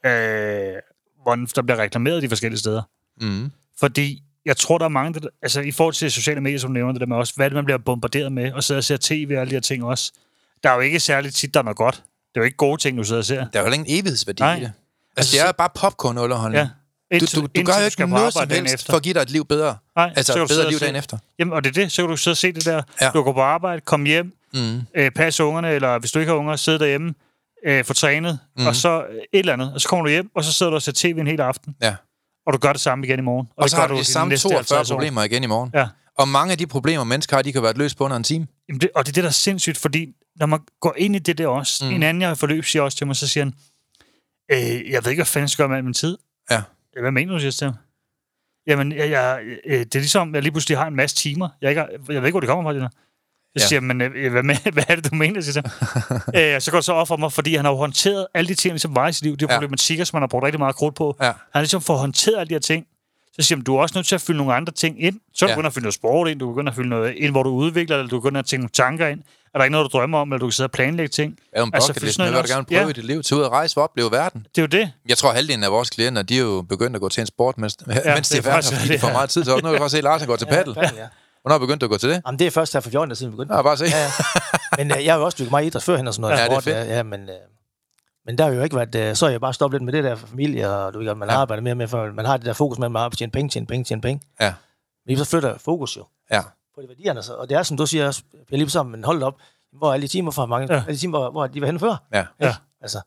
øh, 0.07 0.73
hvordan 1.29 1.47
der 1.57 1.63
bliver 1.63 1.77
reklameret 1.79 2.23
de 2.23 2.29
forskellige 2.29 2.59
steder. 2.59 2.83
Mm. 3.21 3.51
Fordi 3.81 4.23
jeg 4.47 4.57
tror, 4.57 4.79
der 4.79 4.85
er 4.85 4.89
mange, 4.89 5.21
der, 5.21 5.29
altså 5.43 5.61
i 5.61 5.71
forhold 5.73 5.95
til 5.95 6.13
sociale 6.13 6.41
medier, 6.41 6.59
som 6.59 6.71
du 6.71 6.75
nævner 6.75 6.93
det 6.93 7.01
der 7.01 7.07
med 7.07 7.17
også, 7.17 7.33
hvad 7.37 7.47
det, 7.51 7.55
man 7.55 7.65
bliver 7.65 7.79
bombarderet 7.79 8.33
med, 8.33 8.53
og 8.53 8.65
sidder 8.65 8.79
og 8.79 8.85
ser 8.85 8.97
tv 9.01 9.31
og 9.35 9.41
alle 9.41 9.51
de 9.51 9.55
her 9.57 9.61
ting 9.61 9.85
også. 9.85 10.13
Der 10.63 10.71
er 10.71 10.75
jo 10.75 10.81
ikke 10.81 11.01
særligt 11.01 11.35
tit, 11.35 11.55
der 11.55 11.61
er 11.61 11.65
noget 11.65 11.77
godt. 11.77 11.95
Det 11.95 12.37
er 12.37 12.41
jo 12.41 12.45
ikke 12.45 12.57
gode 12.57 12.81
ting, 12.83 12.99
du 12.99 13.05
sidder 13.05 13.21
og 13.21 13.25
ser. 13.25 13.37
Der 13.37 13.43
er 13.53 13.59
jo 13.59 13.63
heller 13.65 13.75
ingen 13.79 13.99
evighedsværdi 14.01 14.43
Nej. 14.43 14.57
i 14.57 14.61
det. 14.61 14.65
Altså, 14.65 14.73
Altså, 15.17 15.37
det 15.37 15.49
er 15.49 15.53
bare 15.53 15.69
popcorn-underholdning. 15.75 16.61
Ja. 16.63 16.69
Du, 17.19 17.25
Indtil- 17.25 17.35
du, 17.37 17.41
du 17.41 17.47
indtil 17.55 17.65
gør 17.75 17.79
jo 17.79 17.85
ikke 17.85 18.07
noget 18.07 18.33
som 18.33 18.49
helst 18.51 18.75
efter. 18.75 18.93
for 18.93 18.97
at 18.97 19.03
give 19.03 19.15
dig 19.15 19.21
et 19.21 19.31
liv 19.31 19.45
bedre. 19.47 19.77
Nej, 19.97 20.13
altså 20.17 20.33
så 20.33 20.43
et 20.43 20.49
du 20.49 20.55
bedre 20.55 20.71
liv 20.71 20.79
dagen 20.79 20.97
efter. 20.97 21.19
Jamen, 21.39 21.53
og 21.55 21.65
det 21.65 21.71
er 21.77 21.83
det. 21.83 21.93
Så 21.93 22.03
kan 22.03 22.11
du 22.11 22.17
sidde 22.17 22.33
og 22.33 22.37
se 22.37 22.53
det 22.53 22.65
der. 22.65 22.83
Ja. 23.01 23.11
Du 23.11 23.23
går 23.23 23.33
på 23.33 23.41
arbejde, 23.43 23.81
kom 23.81 24.05
hjem, 24.05 24.33
Mm. 24.55 24.81
øh, 24.97 25.11
passe 25.11 25.45
ungerne, 25.45 25.71
eller 25.71 25.99
hvis 25.99 26.13
du 26.13 26.19
ikke 26.19 26.31
har 26.31 26.37
unger, 26.39 26.57
sidde 26.57 26.79
derhjemme, 26.79 27.15
øh, 27.67 27.85
få 27.85 27.95
trænet, 27.95 28.39
Mhm. 28.57 28.63
mm. 28.63 28.67
og 28.67 28.77
så 28.77 29.05
øh, 29.11 29.15
et 29.17 29.25
eller 29.33 29.53
andet. 29.53 29.75
Og 29.75 29.81
så 29.81 29.89
kommer 29.89 30.05
du 30.05 30.11
hjem, 30.11 30.31
og 30.35 30.45
så 30.45 30.53
sidder 30.53 30.71
du 30.71 30.77
og 30.77 30.83
ser 30.83 30.93
tv 30.95 31.17
en 31.19 31.27
hel 31.27 31.41
aften, 31.41 31.75
Ja. 31.83 31.97
og 32.47 32.53
du 32.53 32.59
gør 32.59 32.73
det 32.73 32.81
samme 32.81 33.07
igen 33.07 33.19
i 33.19 33.23
morgen. 33.23 33.49
Og, 33.57 33.63
det 33.63 33.71
så 33.71 33.77
har 33.77 33.87
du 33.87 33.97
de 33.99 34.05
samme 34.05 34.29
næste 34.31 34.49
42 34.49 34.59
50 34.79 34.91
år. 34.91 34.95
problemer 34.95 35.23
igen 35.23 35.45
i 35.45 35.47
morgen. 35.47 35.71
Ja. 35.75 35.89
Og 36.19 36.29
mange 36.29 36.53
af 36.53 36.59
de 36.59 36.67
problemer, 36.67 37.05
mennesker 37.05 37.37
har, 37.37 37.43
de 37.43 37.53
kan 37.53 37.63
være 37.63 37.73
løst 37.73 37.99
på 37.99 38.05
under 38.05 38.17
en 38.17 38.23
time. 38.23 38.47
Jamen 38.69 38.81
det, 38.81 38.91
og 38.95 39.07
det 39.07 39.13
er 39.13 39.15
det, 39.15 39.23
der 39.25 39.29
er 39.29 39.33
sindssygt, 39.33 39.79
fordi 39.79 40.15
når 40.37 40.47
man 40.47 40.61
går 40.81 40.95
ind 40.97 41.17
i 41.17 41.19
det 41.19 41.39
der 41.39 41.47
også, 41.47 41.85
Mm. 41.85 41.91
en 41.95 42.03
anden, 42.03 42.21
jeg 42.21 42.31
har 42.31 42.35
forløb, 42.35 42.65
siger 42.65 42.83
også 42.83 42.99
til 42.99 43.07
mig, 43.07 43.17
så 43.17 43.29
siger 43.29 43.45
han, 43.45 43.55
øh, 44.53 44.91
jeg 44.91 45.05
ved 45.05 45.11
ikke, 45.11 45.19
hvad 45.21 45.27
fanden 45.27 45.43
jeg 45.43 45.51
skal 45.51 45.63
gøre 45.63 45.69
med 45.69 45.77
al 45.77 45.85
min 45.85 45.95
tid. 45.95 46.19
Ja. 46.51 46.63
"Ja, 46.97 47.01
Hvad 47.01 47.11
mener 47.11 47.33
du, 47.33 47.39
siger 47.39 47.47
jeg 47.47 47.55
til 47.55 47.65
ham? 47.65 47.75
Jamen, 48.67 48.93
jeg, 48.93 49.11
jeg, 49.11 49.41
øh, 49.67 49.79
det 49.81 49.95
er 49.95 49.99
ligesom, 49.99 50.35
jeg 50.35 50.43
lige 50.43 50.53
pludselig 50.53 50.79
har 50.79 50.87
en 50.87 50.97
masse 50.97 51.17
timer. 51.17 51.49
Jeg, 51.63 51.71
ikke 51.71 51.81
har, 51.81 51.89
jeg 51.91 52.07
ved 52.09 52.15
ikke, 52.17 52.31
hvor 52.31 52.41
det 52.41 52.49
kommer 52.49 52.65
fra, 52.65 52.73
det 52.75 52.83
der. 52.83 52.89
Jeg 53.59 53.63
Ja. 53.63 53.69
siger, 53.69 53.81
men 53.81 54.01
øh, 54.01 54.33
hvad, 54.33 54.43
med, 54.43 54.57
hvad 54.73 54.85
er 54.89 54.95
det, 54.95 55.11
du 55.11 55.15
mener, 55.15 55.41
siger 55.41 55.63
jeg. 56.35 56.55
øh, 56.55 56.61
så 56.61 56.71
går 56.71 56.79
det 56.79 56.85
så 56.85 56.93
op 56.93 57.09
for 57.09 57.17
mig, 57.17 57.33
fordi 57.33 57.55
han 57.57 57.65
har 57.65 57.73
jo 57.73 57.79
håndteret 57.79 58.27
alle 58.35 58.49
de 58.49 58.55
ting, 58.55 58.73
ligesom 58.73 58.97
var 58.97 59.09
i 59.09 59.13
sit 59.13 59.23
liv. 59.23 59.37
Det 59.37 59.43
er 59.43 59.53
Ja. 59.55 59.59
problematikker, 59.61 60.05
som 60.05 60.17
man 60.17 60.23
har 60.23 60.27
brugt 60.29 60.45
rigtig 60.45 60.59
meget 60.61 60.77
krudt 60.77 60.95
på. 60.95 61.17
Ja. 61.21 61.25
Han 61.25 61.35
har 61.53 61.61
ligesom 61.61 61.81
fået 61.81 61.99
håndteret 61.99 62.39
alle 62.41 62.49
de 62.49 62.55
her 62.55 62.61
ting. 62.61 62.85
Så 63.33 63.43
siger 63.47 63.57
han, 63.57 63.65
du 63.65 63.77
er 63.77 63.81
også 63.83 63.93
nødt 63.99 64.07
til 64.07 64.15
at 64.15 64.21
fylde 64.21 64.37
nogle 64.39 64.55
andre 64.55 64.73
ting 64.73 65.03
ind. 65.05 65.21
Så 65.35 65.45
er 65.45 65.47
du 65.47 65.51
Ja. 65.51 65.51
ja. 65.51 65.55
begyndt 65.57 65.67
at 65.67 65.73
fylde 65.75 65.85
noget 65.85 65.95
sport 65.95 66.29
ind, 66.29 66.41
du 66.41 66.49
begynder 66.49 66.71
at 66.73 66.77
fylde 66.77 66.89
noget 66.89 67.15
ind, 67.17 67.31
hvor 67.31 67.43
du 67.43 67.51
udvikler, 67.51 67.97
eller 67.97 68.09
du 68.09 68.21
begynder 68.21 68.39
at 68.39 68.47
tænke 68.47 68.61
nogle 68.63 68.71
tanker 68.75 69.07
ind. 69.09 69.21
Er 69.55 69.59
der 69.59 69.65
ikke 69.65 69.73
noget, 69.73 69.93
du 69.93 69.99
drømmer 69.99 70.19
om, 70.19 70.29
eller 70.33 70.39
du 70.39 70.47
kan 70.47 70.53
sidde 70.53 70.67
og 70.67 70.71
planlægge 70.71 71.09
ting? 71.09 71.37
Jo 71.59 71.65
en 71.65 71.71
Altså, 71.75 71.93
bucket 71.95 72.19
noget 72.19 72.33
hvad 72.33 72.43
du 72.43 72.49
gerne 72.53 72.65
prøve 72.65 72.91
i 72.91 72.93
dit 72.93 73.05
liv. 73.05 73.23
Til 73.23 73.37
ud 73.37 73.43
at 73.43 73.49
rejse 73.51 73.77
og 73.77 73.83
opleve 73.83 74.11
verden. 74.11 74.47
Det 74.57 74.59
er 74.59 74.63
jo 74.63 74.67
det. 74.67 74.93
Jeg 75.09 75.19
tror, 75.19 75.33
halvdelen 75.33 75.65
af 75.65 75.71
vores 75.73 75.91
klienter, 75.91 76.23
de 76.23 76.37
er 76.37 76.41
jo 76.43 76.63
begyndt 76.63 76.95
at 76.97 77.01
gå 77.01 77.09
til 77.09 77.21
en 77.21 77.27
sport, 77.27 77.59
mens, 77.59 77.77
ja, 78.05 78.15
mens 78.15 78.29
de 78.29 78.37
det 78.37 78.45
er 78.47 78.49
er 78.51 78.55
faktisk 78.55 78.75
fordi 78.75 78.89
de 78.89 78.93
det, 78.93 79.01
får 79.01 79.09
ja. 79.09 79.13
meget 79.15 79.31
tid 79.31 79.45
til 79.45 79.53
Nu 79.53 79.61
kan 79.61 79.73
du 79.73 79.79
bare 79.79 79.91
se, 79.91 79.99
at 79.99 80.05
Larsen 80.05 80.27
går 80.29 80.37
til 80.37 80.47
paddle. 80.47 80.75
Ja, 80.77 80.83
ja. 80.97 81.07
Hvornår 81.49 81.59
begyndte 81.59 81.81
du 81.81 81.87
at 81.87 81.91
gå 81.91 81.99
til 81.99 82.09
det? 82.09 82.23
Jamen, 82.27 82.39
det 82.39 82.47
er 82.47 82.51
først 82.51 82.73
her 82.73 82.81
for 82.81 82.91
14 82.91 83.11
år 83.11 83.15
siden, 83.15 83.33
vi 83.33 83.37
begyndte. 83.37 83.55
Ja, 83.57 83.63
bare 83.63 83.77
se. 83.77 83.85
Ja, 83.85 83.99
ja. 84.03 84.11
Men 84.79 84.91
øh, 84.97 85.05
jeg 85.05 85.13
har 85.15 85.19
jo 85.19 85.25
også 85.25 85.37
dykket 85.39 85.51
meget 85.51 85.67
idræt 85.67 85.83
førhen 85.83 86.07
og 86.09 86.15
sådan 86.15 86.21
noget. 86.21 86.35
Ja, 86.39 86.45
det 86.45 86.51
er 86.51 86.55
sport, 86.55 86.65
fedt. 86.65 86.77
Ja, 86.77 86.97
ja, 86.97 87.03
men, 87.03 87.21
øh, 87.21 87.37
men 88.27 88.39
der 88.39 88.45
har 88.45 88.53
jo 88.53 88.63
ikke 88.63 88.77
været... 88.77 88.95
Øh, 88.95 89.17
så 89.17 89.25
har 89.27 89.31
jeg 89.31 89.41
bare 89.41 89.55
stoppet 89.55 89.81
lidt 89.81 89.85
med 89.85 89.93
det 89.93 90.05
der 90.05 90.15
for 90.17 90.27
familie, 90.27 90.71
og 90.71 90.95
du 90.95 90.99
ved, 90.99 91.07
godt, 91.07 91.19
man 91.19 91.29
Ja. 91.29 91.35
ja. 91.35 91.41
arbejder 91.41 91.63
mere 91.63 91.75
med, 91.75 91.89
for 91.89 92.13
man 92.13 92.25
har 92.25 92.37
det 92.37 92.47
der 92.47 92.53
fokus 92.53 92.79
med, 92.79 92.87
at 92.87 92.93
man 92.93 93.03
har 93.03 93.09
tjene 93.09 93.33
penge, 93.33 93.49
tjene 93.51 93.67
penge, 93.67 93.85
tjene 93.85 94.01
penge. 94.03 94.23
Ja. 94.41 94.55
Men 95.07 95.19
så 95.19 95.25
flytter 95.25 95.59
fokus 95.59 95.97
jo 95.97 96.05
Ja. 96.33 96.41
på 96.75 96.83
de 96.83 96.89
værdierne. 96.89 97.23
Så, 97.23 97.33
og 97.35 97.49
det 97.49 97.57
er, 97.57 97.63
som 97.63 97.77
du 97.77 97.87
siger, 97.87 98.07
også, 98.07 98.23
Per, 98.51 98.57
lige 98.57 98.71
sammen, 98.71 98.93
men 98.93 99.05
hold 99.05 99.23
op, 99.23 99.35
hvor 99.73 99.89
er 99.89 99.93
alle 99.93 100.03
de 100.03 100.09
timer 100.09 100.31
fra 100.31 100.47
mange, 100.47 100.67
Ja. 100.71 100.75
ja. 100.75 100.83
alle 100.87 100.95
de 100.97 101.01
timer, 101.01 101.19
hvor, 101.19 101.31
hvor 101.31 101.47
de 101.47 101.61
var 101.61 101.67
henne 101.67 101.81
før? 101.81 101.97
Ja. 102.15 102.25
Ja. 102.41 102.55
Altså, 102.81 103.01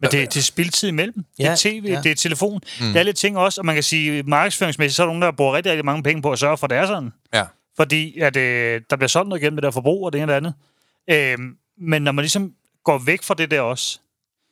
Men 0.00 0.10
det, 0.10 0.34
det 0.34 0.36
er 0.36 0.42
spildtid 0.42 0.88
imellem. 0.88 1.24
Det 1.36 1.46
er 1.46 1.50
Ja, 1.50 1.56
tv, 1.56 1.84
ja. 1.88 2.00
det 2.02 2.10
er 2.10 2.14
telefon. 2.16 2.60
Mm. 2.80 2.86
Det 2.86 2.96
er 2.96 3.02
lidt 3.02 3.16
ting 3.16 3.38
også, 3.38 3.60
og 3.60 3.64
man 3.66 3.74
kan 3.74 3.82
sige, 3.82 4.22
markedsføringsmæssigt, 4.22 4.96
så 4.96 5.02
er 5.02 5.06
der 5.06 5.12
nogen, 5.12 5.22
der 5.22 5.30
bruger 5.32 5.52
rigtig, 5.52 5.70
rigtig 5.72 5.84
mange 5.84 6.02
penge 6.02 6.22
på 6.22 6.32
at 6.32 6.38
sørge 6.38 6.56
for, 6.56 6.66
at 6.66 6.70
det 6.70 6.78
er 6.78 6.86
sådan. 6.86 7.12
Ja. 7.34 7.44
Fordi 7.76 8.20
at, 8.20 8.36
øh, 8.36 8.80
der 8.90 8.96
bliver 8.96 9.08
solgt 9.08 9.28
noget 9.28 9.42
igennem 9.42 9.54
med 9.54 9.62
der 9.62 9.70
forbrug 9.70 10.04
og 10.06 10.12
det 10.12 10.22
ene 10.22 10.32
og 10.36 10.40
det 10.42 10.46
andet. 10.46 11.32
Øhm, 11.40 11.56
men 11.78 12.02
når 12.02 12.12
man 12.12 12.22
ligesom 12.22 12.52
går 12.84 12.98
væk 12.98 13.22
fra 13.22 13.34
det 13.34 13.50
der 13.50 13.60
også, 13.60 13.98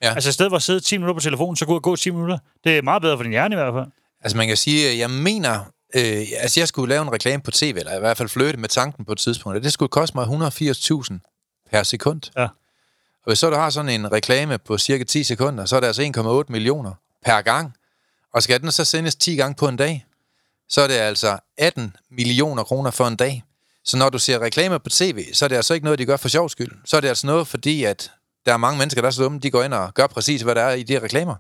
Ja. 0.03 0.15
altså 0.15 0.31
i 0.31 0.33
stedet 0.33 0.51
for 0.51 0.57
at 0.57 0.63
sidde 0.63 0.81
10 0.81 0.97
minutter 0.97 1.15
på 1.15 1.21
telefonen, 1.21 1.57
så 1.57 1.67
gå 1.67 1.75
og 1.75 1.83
gå 1.83 1.97
10 1.97 2.11
minutter. 2.11 2.39
Det 2.65 2.79
er 2.79 2.83
meget 2.83 3.03
bedre 3.03 3.17
for 3.19 3.23
din 3.23 3.33
hjerne 3.33 3.55
i 3.55 3.57
hvert 3.59 3.75
fald. 3.75 3.87
Altså 4.23 4.37
man 4.37 4.49
kan 4.49 4.57
sige, 4.57 4.91
at 4.91 4.99
jeg 4.99 5.11
mener, 5.11 5.61
øh, 5.95 6.23
altså 6.41 6.61
jeg 6.61 6.69
skulle 6.69 6.89
lave 6.89 7.03
en 7.03 7.13
reklame 7.13 7.43
på 7.43 7.51
tv, 7.51 7.75
eller 7.79 7.97
i 7.97 8.01
hvert 8.01 8.17
fald 8.17 8.29
flytte 8.29 8.61
med 8.61 8.69
tanken 8.69 9.05
på 9.05 9.13
et 9.13 9.19
tidspunkt, 9.19 9.57
og 9.57 9.65
det 9.65 9.73
skulle 9.73 9.89
koste 9.89 10.17
mig 10.17 10.25
180.000 10.27 11.67
per 11.71 11.83
sekund. 11.83 12.21
Ja. 12.37 12.43
Og 12.43 13.31
hvis 13.31 13.39
så 13.39 13.51
du 13.51 13.57
har 13.57 13.71
sådan 13.71 13.89
en 13.89 14.13
reklame 14.13 14.59
på 14.59 14.79
cirka 14.79 15.05
10 15.05 15.23
sekunder, 15.25 15.65
så 15.65 15.77
er 15.77 15.81
det 15.81 15.87
altså 15.87 16.03
1,8 16.47 16.53
millioner 16.53 16.93
per 17.25 17.41
gang. 17.41 17.75
Og 18.35 18.43
skal 18.43 18.61
den 18.61 18.73
så 18.73 18.85
sendes 18.85 19.17
10 19.17 19.37
gange 19.37 19.55
på 19.55 19.69
en 19.69 19.77
dag, 19.77 20.05
så 20.69 20.81
er 20.81 20.87
det 20.87 20.95
altså 20.95 21.39
18 21.59 21.97
millioner 22.11 22.63
kroner 22.65 22.91
for 22.91 23.07
en 23.07 23.17
dag. 23.17 23.43
Så 23.85 23.97
når 23.97 24.09
du 24.11 24.19
ser 24.19 24.39
reklamer 24.39 24.79
på 24.79 24.89
tv, 24.91 25.25
så 25.33 25.45
er 25.45 25.49
det 25.49 25.57
altså 25.57 25.75
ikke 25.75 25.85
noget, 25.85 25.99
de 25.99 26.05
gør 26.07 26.17
for 26.17 26.29
sjov 26.29 26.49
skyld. 26.49 26.73
Så 26.85 26.97
er 26.97 27.01
det 27.01 27.09
altså 27.09 27.27
noget, 27.27 27.47
fordi 27.49 27.85
at 27.85 28.11
der 28.47 28.53
er 28.53 28.57
mange 28.57 28.79
mennesker, 28.79 29.01
der 29.03 29.07
er 29.07 29.11
så 29.13 29.23
dumme, 29.23 29.39
de 29.39 29.51
går 29.51 29.63
ind 29.63 29.75
og 29.75 29.95
gør 29.95 30.07
præcis, 30.07 30.43
hvad 30.43 30.55
der 30.55 30.63
er 30.63 30.75
i 30.75 30.83
de 30.83 30.93
her 30.93 31.03
reklamer. 31.03 31.35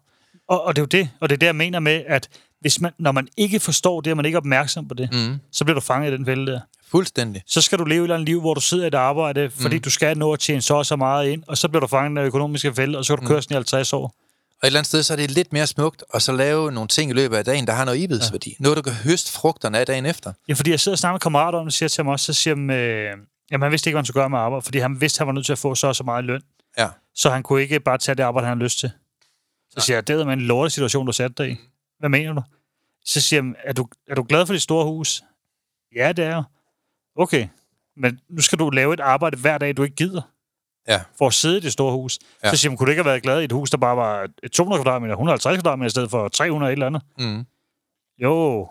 Og, 0.48 0.64
og 0.64 0.76
det 0.76 0.82
er 0.82 0.82
jo 0.82 1.02
det, 1.02 1.10
og 1.20 1.28
det 1.28 1.34
er 1.36 1.38
det, 1.38 1.46
jeg 1.46 1.56
mener 1.56 1.80
med, 1.80 2.02
at 2.06 2.28
hvis 2.60 2.80
man, 2.80 2.92
når 2.98 3.12
man 3.12 3.28
ikke 3.36 3.60
forstår 3.60 4.00
det, 4.00 4.10
og 4.12 4.16
man 4.16 4.26
ikke 4.26 4.36
er 4.36 4.40
opmærksom 4.40 4.88
på 4.88 4.94
det, 4.94 5.08
Mm. 5.12 5.36
så 5.52 5.64
bliver 5.64 5.74
du 5.74 5.80
fanget 5.80 6.12
i 6.12 6.16
den 6.16 6.26
fælde 6.26 6.52
der. 6.52 6.60
Fuldstændig. 6.90 7.42
så 7.46 7.60
skal 7.60 7.78
du 7.78 7.84
leve 7.84 7.98
et 8.00 8.02
eller 8.02 8.14
andet 8.14 8.26
liv, 8.28 8.40
hvor 8.40 8.54
du 8.54 8.60
sidder 8.60 8.84
i 8.84 8.86
et 8.86 8.94
arbejde, 8.94 9.50
fordi 9.50 9.76
mm. 9.76 9.82
du 9.82 9.90
skal 9.90 10.18
nå 10.18 10.32
at 10.32 10.40
tjene 10.40 10.62
så 10.62 10.74
og 10.74 10.86
så 10.86 10.96
meget 10.96 11.28
ind, 11.28 11.42
og 11.48 11.58
så 11.58 11.68
bliver 11.68 11.80
du 11.80 11.86
fanget 11.86 12.22
af 12.22 12.26
økonomiske 12.26 12.74
fælde, 12.74 12.98
og 12.98 13.04
så 13.04 13.16
kan 13.16 13.22
du 13.24 13.28
køre 13.28 13.42
sådan 13.42 13.54
i 13.54 13.56
50 13.56 13.92
år. 13.92 14.14
Og 14.64 14.66
et 14.66 14.70
eller 14.70 14.78
andet 14.80 14.86
sted, 14.88 15.02
så 15.02 15.12
er 15.12 15.16
det 15.16 15.30
lidt 15.30 15.52
mere 15.52 15.66
smukt 15.66 16.04
at 16.14 16.22
så 16.22 16.32
lave 16.32 16.72
nogle 16.72 16.88
ting 16.88 17.10
i 17.10 17.14
løbet 17.14 17.36
af 17.36 17.44
dagen, 17.44 17.66
der 17.66 17.72
har 17.72 17.84
noget 17.84 17.98
evighedsværdi. 17.98 18.50
Ja. 18.50 18.54
Noget, 18.62 18.76
du 18.76 18.82
kan 18.82 18.92
høste 18.92 19.32
frugterne 19.32 19.78
af 19.78 19.86
dagen 19.86 20.06
efter. 20.06 20.32
Ja, 20.48 20.54
fordi 20.54 20.70
jeg 20.70 20.80
sidder 20.80 20.94
og 20.94 20.98
snakker 20.98 21.14
med 21.14 21.20
kammerater 21.20 21.58
om 21.58 21.66
det, 21.66 21.74
siger 21.74 21.88
til 21.88 22.02
ham 22.04 22.08
også, 22.08 22.26
så 22.26 22.32
siger 22.32 22.56
han, 22.56 22.70
øh, 22.70 23.16
jamen 23.50 23.62
han 23.62 23.70
vidste 23.70 23.88
ikke, 23.90 23.94
hvad 23.94 24.00
han 24.00 24.06
skulle 24.06 24.20
gøre 24.22 24.30
med 24.30 24.38
arbejde, 24.38 24.62
fordi 24.62 24.78
han 24.78 25.00
vidste, 25.00 25.16
at 25.16 25.18
han 25.18 25.26
var 25.26 25.32
nødt 25.32 25.46
til 25.46 25.52
at 25.52 25.58
få 25.58 25.74
så 25.74 25.86
og 25.86 25.96
så 25.96 26.04
meget 26.04 26.24
løn, 26.24 26.42
Ja. 26.78 26.88
så 27.14 27.30
han 27.30 27.42
kunne 27.42 27.62
ikke 27.62 27.80
bare 27.80 27.98
tage 27.98 28.14
det 28.14 28.22
arbejde, 28.22 28.46
han 28.46 28.56
havde 28.58 28.64
lyst 28.64 28.78
til. 28.78 28.90
Så 29.70 29.80
siger 29.80 29.96
jeg, 29.96 30.08
det 30.08 30.20
er 30.20 30.24
en 30.26 30.40
lortet 30.40 30.72
situation, 30.72 31.06
du 31.06 31.12
satte 31.12 31.34
dig 31.44 31.52
i. 31.52 31.56
Hvad 31.98 32.08
mener 32.08 32.32
du? 32.32 32.42
Så 33.04 33.20
siger 33.20 33.42
han, 33.42 33.56
er 33.64 33.72
du, 33.72 33.86
er 34.08 34.14
du 34.14 34.22
glad 34.28 34.46
for 34.46 34.52
dit 34.52 34.62
store 34.62 34.84
hus? 34.84 35.22
Ja, 35.96 36.12
det 36.12 36.24
er 36.24 36.28
jeg. 36.28 36.42
Okay, 37.16 37.48
men 37.96 38.20
nu 38.30 38.42
skal 38.42 38.58
du 38.58 38.70
lave 38.70 38.94
et 38.94 39.00
arbejde 39.00 39.36
hver 39.36 39.58
dag, 39.58 39.76
du 39.76 39.82
ikke 39.82 39.96
gider. 39.96 40.22
Ja. 40.89 41.01
for 41.18 41.26
at 41.26 41.32
sidde 41.35 41.57
i 41.57 41.61
det 41.61 41.72
store 41.72 41.93
hus. 41.93 42.18
Ja. 42.43 42.49
Ja. 42.49 42.55
Så 42.55 42.61
siger 42.61 42.70
man, 42.70 42.76
kunne 42.76 42.87
du 42.87 42.91
ikke 42.91 43.03
have 43.03 43.11
været 43.11 43.22
glad 43.22 43.41
i 43.41 43.45
et 43.45 43.53
hus, 43.53 43.70
der 43.70 43.76
bare 43.76 43.97
var 43.97 44.28
et 44.43 44.53
200 44.53 44.82
kvadratmeter, 44.82 45.12
150 45.14 45.57
kvadratmeter 45.57 45.87
i 45.87 45.91
stedet 45.91 46.11
for 46.11 46.28
300 46.28 46.70
et 46.70 46.72
eller 46.72 46.87
andet? 46.87 47.03
Mm. 47.18 47.45
Jo, 48.22 48.68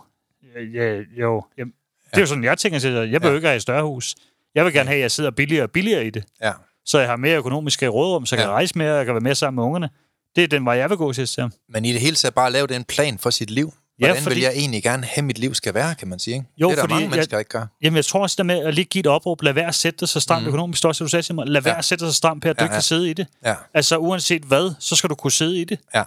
ja, 0.56 0.62
ja, 0.64 1.00
jo. 1.20 1.44
Jamen, 1.58 1.74
det 2.12 2.18
er 2.18 2.22
jo 2.22 2.26
sådan, 2.26 2.44
jeg 2.44 2.58
tænker 2.58 2.80
til 2.80 2.92
Jeg 2.92 3.22
behøver 3.22 3.30
Ja. 3.32 3.36
ikke 3.36 3.48
have 3.48 3.56
et 3.56 3.62
større 3.62 3.84
hus. 3.84 4.16
Jeg 4.56 4.66
vil 4.66 4.74
gerne 4.74 4.88
have, 4.88 4.96
at 4.98 5.02
jeg 5.02 5.12
sidder 5.12 5.32
billigere 5.32 5.64
og 5.64 5.72
billigere 5.72 6.06
i 6.06 6.10
det. 6.10 6.24
Ja. 6.42 6.52
Så 6.86 7.00
jeg 7.00 7.08
har 7.10 7.16
mere 7.16 7.38
økonomiske 7.38 7.88
rådrum, 7.88 8.26
så 8.26 8.36
jeg 8.36 8.42
Ja. 8.42 8.46
kan 8.48 8.52
rejse 8.52 8.78
mere, 8.78 8.92
og 8.92 8.98
jeg 8.98 9.06
kan 9.06 9.14
være 9.16 9.22
mere 9.22 9.36
sammen 9.36 9.56
med 9.56 9.64
ungerne. 9.64 9.90
Det 10.36 10.44
er 10.44 10.48
den 10.48 10.66
vej, 10.66 10.76
jeg 10.76 10.90
vil 10.90 10.98
gå, 10.98 11.14
siger 11.14 11.34
jeg. 11.38 11.50
Men 11.70 11.86
i 11.86 11.94
det 11.94 12.02
hele 12.02 12.16
taget 12.16 12.34
bare 12.34 12.52
lave 12.52 12.68
den 12.68 12.84
plan 12.84 13.18
for 13.18 13.30
sit 13.30 13.50
liv. 13.50 13.74
Ja, 14.00 14.06
Hvordan 14.08 14.24
fordi- 14.24 14.34
vil 14.36 14.44
jeg 14.44 14.52
egentlig 14.56 14.84
gerne 14.84 15.06
have, 15.06 15.26
mit 15.26 15.38
liv 15.38 15.54
skal 15.54 15.74
være, 15.74 15.96
kan 15.96 16.08
man 16.08 16.20
sige. 16.20 16.34
Ikke? 16.36 16.46
Jo, 16.58 16.68
det 16.68 16.72
er 16.72 16.76
der 16.76 16.82
fordi 16.82 16.92
mange 16.94 17.02
jeg- 17.04 17.10
mennesker, 17.10 17.36
der 17.36 17.40
ikke 17.40 17.50
gør. 17.50 17.66
Jamen, 17.82 17.96
jeg 17.96 18.06
tror 18.06 18.22
også, 18.22 18.36
det 18.38 18.46
med 18.46 18.60
at 18.66 18.74
lige 18.74 18.86
give 18.86 19.00
et 19.00 19.08
opråb, 19.08 19.42
lad 19.42 19.54
være 19.54 19.68
at 19.68 19.76
sætte 19.76 20.00
dig 20.00 20.10
så 20.10 20.20
stramt 20.20 20.42
Mm. 20.44 20.48
økonomisk, 20.48 20.86
også 20.86 21.04
du 21.04 21.08
sagde 21.10 21.24
til 21.24 21.36
mig, 21.36 21.48
lad 21.48 21.62
være 21.62 21.74
Ja. 21.74 21.78
at 21.80 21.86
sætte 21.86 22.06
dig 22.06 22.14
så 22.14 22.18
stramt 22.18 22.46
at 22.46 22.60
du 22.60 22.64
Ja, 22.64 22.66
ikke 22.66 22.74
ja. 22.74 22.78
kan 22.78 22.84
sidde 22.84 23.10
i 23.10 23.14
det. 23.14 23.28
Ja. 23.46 23.56
Altså, 23.74 23.98
uanset 23.98 24.42
hvad, 24.44 24.74
så 24.80 24.96
skal 24.96 25.10
du 25.10 25.16
kunne 25.16 25.32
sidde 25.32 25.62
i 25.62 25.64
det. 25.64 25.80
Ja. 25.96 26.04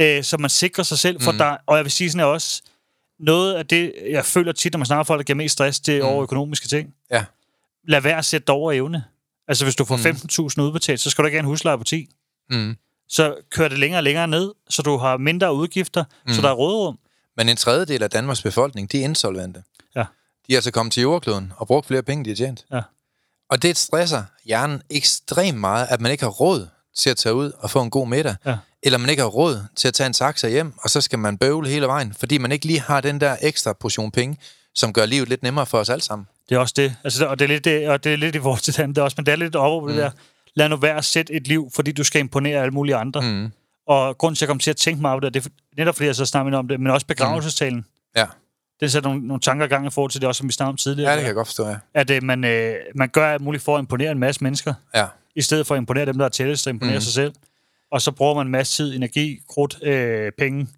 øh, 0.00 0.24
så 0.24 0.36
man 0.38 0.50
sikrer 0.50 0.84
sig 0.84 0.98
selv. 0.98 1.22
For 1.22 1.32
Mm. 1.32 1.38
der, 1.38 1.56
og 1.66 1.76
jeg 1.76 1.84
vil 1.84 1.92
sige 1.92 2.10
sådan 2.10 2.20
her 2.20 2.26
også, 2.26 2.62
noget 3.20 3.54
af 3.54 3.66
det, 3.66 3.92
jeg 4.10 4.24
føler 4.24 4.52
tit, 4.52 4.72
når 4.72 4.78
man 4.78 4.86
snakker 4.86 5.04
folk, 5.04 5.18
der 5.18 5.24
giver 5.24 5.36
mest 5.36 5.52
stress, 5.52 5.80
det 5.80 5.96
er 5.96 6.02
Mm. 6.02 6.08
over 6.08 6.22
økonomiske 6.22 6.68
ting. 6.68 6.94
Ja. 7.10 7.24
Lad 7.88 8.00
være 8.00 8.18
at 8.18 8.24
sætte 8.24 8.46
dig 8.46 8.54
over 8.54 8.72
evne. 8.72 9.04
Altså, 9.48 9.64
hvis 9.64 9.76
du 9.76 9.84
får 9.84 9.96
mm. 9.96 10.02
15.000 10.02 10.62
udbetalt, 10.62 11.00
så 11.00 11.10
skal 11.10 11.22
du 11.22 11.26
ikke 11.26 11.36
have 11.36 11.40
en 11.40 11.46
husleje 11.46 11.78
på 11.78 11.84
10. 11.84 12.08
Mm. 12.50 12.76
så 13.08 13.34
kører 13.50 13.68
det 13.68 13.78
længere 13.78 13.98
og 13.98 14.02
længere 14.04 14.28
ned, 14.28 14.52
så 14.70 14.82
du 14.82 14.96
har 14.96 15.16
mindre 15.16 15.54
udgifter, 15.54 16.04
mm. 16.26 16.32
så 16.32 16.42
der 16.42 16.48
er 16.48 16.52
rådrum. 16.52 16.98
Men 17.36 17.48
en 17.48 17.56
tredjedel 17.56 18.02
af 18.02 18.10
Danmarks 18.10 18.42
befolkning, 18.42 18.92
de 18.92 19.00
er 19.00 19.04
insolvente. 19.04 19.62
Ja. 19.96 20.04
De 20.46 20.52
er 20.52 20.56
altså 20.56 20.70
kommet 20.70 20.92
til 20.92 21.00
jordkloden 21.00 21.52
og 21.56 21.66
brugt 21.66 21.86
flere 21.86 22.02
penge, 22.02 22.24
de 22.24 22.30
har 22.30 22.36
tjent. 22.36 22.64
Ja. 22.72 22.80
Og 23.50 23.62
det 23.62 23.76
stresser 23.76 24.24
hjernen 24.44 24.82
ekstremt 24.90 25.58
meget, 25.58 25.86
at 25.90 26.00
man 26.00 26.12
ikke 26.12 26.24
har 26.24 26.30
råd 26.30 26.68
til 26.96 27.10
at 27.10 27.16
tage 27.16 27.34
ud 27.34 27.52
og 27.58 27.70
få 27.70 27.82
en 27.82 27.90
god 27.90 28.08
middag. 28.08 28.34
Ja. 28.46 28.56
Eller 28.82 28.98
man 28.98 29.10
ikke 29.10 29.22
har 29.22 29.28
råd 29.28 29.64
til 29.76 29.88
at 29.88 29.94
tage 29.94 30.06
en 30.06 30.12
taxa 30.12 30.48
hjem, 30.48 30.74
og 30.82 30.90
så 30.90 31.00
skal 31.00 31.18
man 31.18 31.38
bøvle 31.38 31.68
hele 31.68 31.86
vejen, 31.86 32.14
fordi 32.18 32.38
man 32.38 32.52
ikke 32.52 32.66
lige 32.66 32.80
har 32.80 33.00
den 33.00 33.20
der 33.20 33.36
ekstra 33.42 33.72
portion 33.72 34.10
penge, 34.10 34.38
som 34.74 34.92
gør 34.92 35.06
livet 35.06 35.28
lidt 35.28 35.42
nemmere 35.42 35.66
for 35.66 35.78
os 35.78 35.88
alle 35.88 36.02
sammen. 36.02 36.28
Det 36.48 36.54
er 36.54 36.58
også 36.58 36.74
det. 36.76 36.96
Altså, 37.04 37.26
og, 37.26 37.38
det 37.38 37.44
er 37.44 37.48
lidt 37.48 37.64
det, 37.64 37.88
og 37.88 38.04
det 38.04 38.12
er 38.12 38.16
lidt 38.16 38.34
i 38.34 38.38
vores 38.38 38.62
til 38.72 38.74
det 38.74 38.98
også, 38.98 39.14
men 39.18 39.26
det 39.26 39.32
er 39.32 39.36
lidt 39.36 39.56
op 39.56 39.72
over 39.72 39.80
mm. 39.80 39.88
det 39.88 39.96
der. 39.96 40.10
Lad 40.54 40.68
nu 40.68 40.76
være 40.76 40.96
at 40.96 41.04
sætte 41.04 41.32
et 41.32 41.48
liv, 41.48 41.70
fordi 41.74 41.92
du 41.92 42.04
skal 42.04 42.20
imponere 42.20 42.60
alle 42.60 42.70
mulige 42.70 42.96
andre. 42.96 43.20
Mm. 43.20 43.52
Og 43.86 44.18
grunden 44.18 44.36
til, 44.36 44.44
at 44.44 44.46
jeg 44.46 44.48
kom 44.48 44.58
til 44.58 44.70
at 44.70 44.76
tænke 44.76 45.00
mig 45.00 45.10
over 45.10 45.20
det, 45.20 45.34
det 45.34 45.46
er 45.46 45.50
netop 45.76 45.94
fordi, 45.94 46.06
jeg 46.06 46.16
så 46.16 46.26
snakker 46.26 46.58
om 46.58 46.68
det, 46.68 46.80
men 46.80 46.90
også 46.90 47.06
begravelsestalen. 47.06 47.84
Ja, 48.16 48.26
Det 48.80 48.92
sætter 48.92 49.10
nogle, 49.10 49.26
nogle 49.26 49.40
tanker 49.40 49.66
i 49.66 49.68
gang 49.68 49.86
i 49.86 49.90
forhold 49.90 50.10
til 50.10 50.20
det, 50.20 50.28
også 50.28 50.38
som 50.38 50.48
vi 50.48 50.52
snakkede 50.52 50.72
om 50.72 50.76
tidligere. 50.76 51.10
ja 51.10 51.16
det 51.16 51.22
kan 51.22 51.26
jeg 51.26 51.34
godt 51.34 51.48
forstå, 51.48 51.68
ja. 51.68 51.76
At 51.94 52.10
øh, 52.10 52.22
man, 52.22 52.44
øh, 52.44 52.74
man 52.94 53.08
gør 53.08 53.32
alt 53.32 53.42
muligt 53.42 53.64
for 53.64 53.76
at 53.76 53.80
imponere 53.80 54.12
en 54.12 54.18
masse 54.18 54.44
mennesker, 54.44 54.74
ja. 54.94 55.06
i 55.36 55.42
stedet 55.42 55.66
for 55.66 55.74
at 55.74 55.78
imponere 55.78 56.06
dem, 56.06 56.18
der 56.18 56.24
er 56.24 56.28
tættest, 56.28 56.66
og 56.66 56.70
imponere 56.70 56.96
mm. 56.96 57.00
sig 57.00 57.12
selv. 57.12 57.34
Og 57.92 58.02
så 58.02 58.12
bruger 58.12 58.34
man 58.34 58.46
en 58.46 58.50
masse 58.50 58.76
tid, 58.76 58.96
energi, 58.96 59.40
krudt, 59.48 59.82
øh, 59.82 60.32
penge 60.38 60.68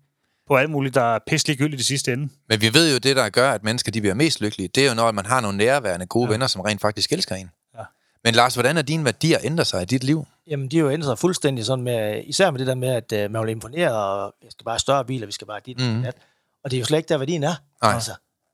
på 0.48 0.56
alt 0.56 0.70
muligt, 0.70 0.94
der 0.94 1.14
er 1.14 1.18
pisselig 1.26 1.59
gyldigt 1.59 1.80
i 1.80 1.84
sidste 1.84 2.12
ende. 2.12 2.28
Men 2.48 2.61
vi 2.61 2.74
ved 2.74 2.92
jo, 2.92 2.98
det 2.98 3.16
der 3.16 3.28
gør, 3.28 3.50
at 3.52 3.64
mennesker 3.64 3.92
de 3.92 4.00
bliver 4.00 4.14
mest 4.14 4.40
lykkelige, 4.40 4.68
det 4.74 4.84
er 4.84 4.88
jo, 4.88 4.94
når 4.94 5.12
man 5.12 5.26
har 5.26 5.40
nogle 5.40 5.59
nærværende 5.59 6.06
gode 6.06 6.26
ja. 6.26 6.30
venner, 6.30 6.46
som 6.46 6.61
rent 6.61 6.80
faktisk 6.80 7.12
elsker 7.12 7.34
en. 7.34 7.50
Ja. 7.78 7.82
Men 8.24 8.34
Lars, 8.34 8.54
hvordan 8.54 8.76
er 8.76 8.82
dine 8.82 9.04
værdier 9.04 9.38
ændret 9.42 9.66
sig 9.66 9.82
i 9.82 9.84
dit 9.84 10.04
liv? 10.04 10.26
Jamen, 10.51 10.68
de 10.68 10.76
er 10.76 10.80
jo 10.80 10.90
ændret 10.90 11.07
sig 11.09 11.18
fuldstændig 11.18 11.64
sådan 11.66 11.84
med, 11.84 12.22
især 12.26 12.51
med 12.51 12.59
det 12.59 12.66
der 12.66 12.74
med, 12.74 12.88
at 12.88 13.12
øh, 13.12 13.30
man 13.30 13.42
vil 13.42 13.51
imponere, 13.51 13.92
og 13.92 14.34
vi 14.42 14.51
skal 14.51 14.64
bare 14.64 14.72
have 14.72 14.78
større 14.80 15.05
biler, 15.05 15.26
vi 15.26 15.32
skal 15.32 15.46
bare 15.46 15.61
have 15.66 15.74
dit, 15.74 15.96
mm. 15.96 16.03
dat. 16.03 16.16
Og 16.64 16.70
det 16.70 16.76
er 16.76 16.80
jo 16.80 16.86
slet 16.86 16.99
ikke 16.99 17.09
der, 17.09 17.18
værdien 17.18 17.42
er. 17.42 17.55
Nej. 17.82 17.94
Altså, 17.94 18.11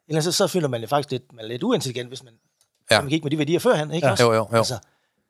ellers 0.08 0.24
så, 0.24 0.32
så 0.32 0.46
føler 0.46 0.68
man 0.68 0.80
jo 0.80 0.86
faktisk 0.86 1.10
lidt, 1.10 1.22
man 1.32 1.44
er 1.44 1.48
lidt 1.48 1.62
uintelligent, 1.62 2.08
hvis 2.08 2.22
man, 2.24 2.32
Ja. 2.90 2.94
ja. 2.94 3.00
man 3.00 3.10
gik 3.10 3.22
med 3.22 3.30
de 3.30 3.38
værdier 3.38 3.58
førhen, 3.58 3.90
ikke 3.90 4.06
Ja. 4.06 4.10
også? 4.12 4.24
Jo, 4.24 4.32
jo, 4.32 4.48
jo. 4.52 4.56
Altså, 4.58 4.78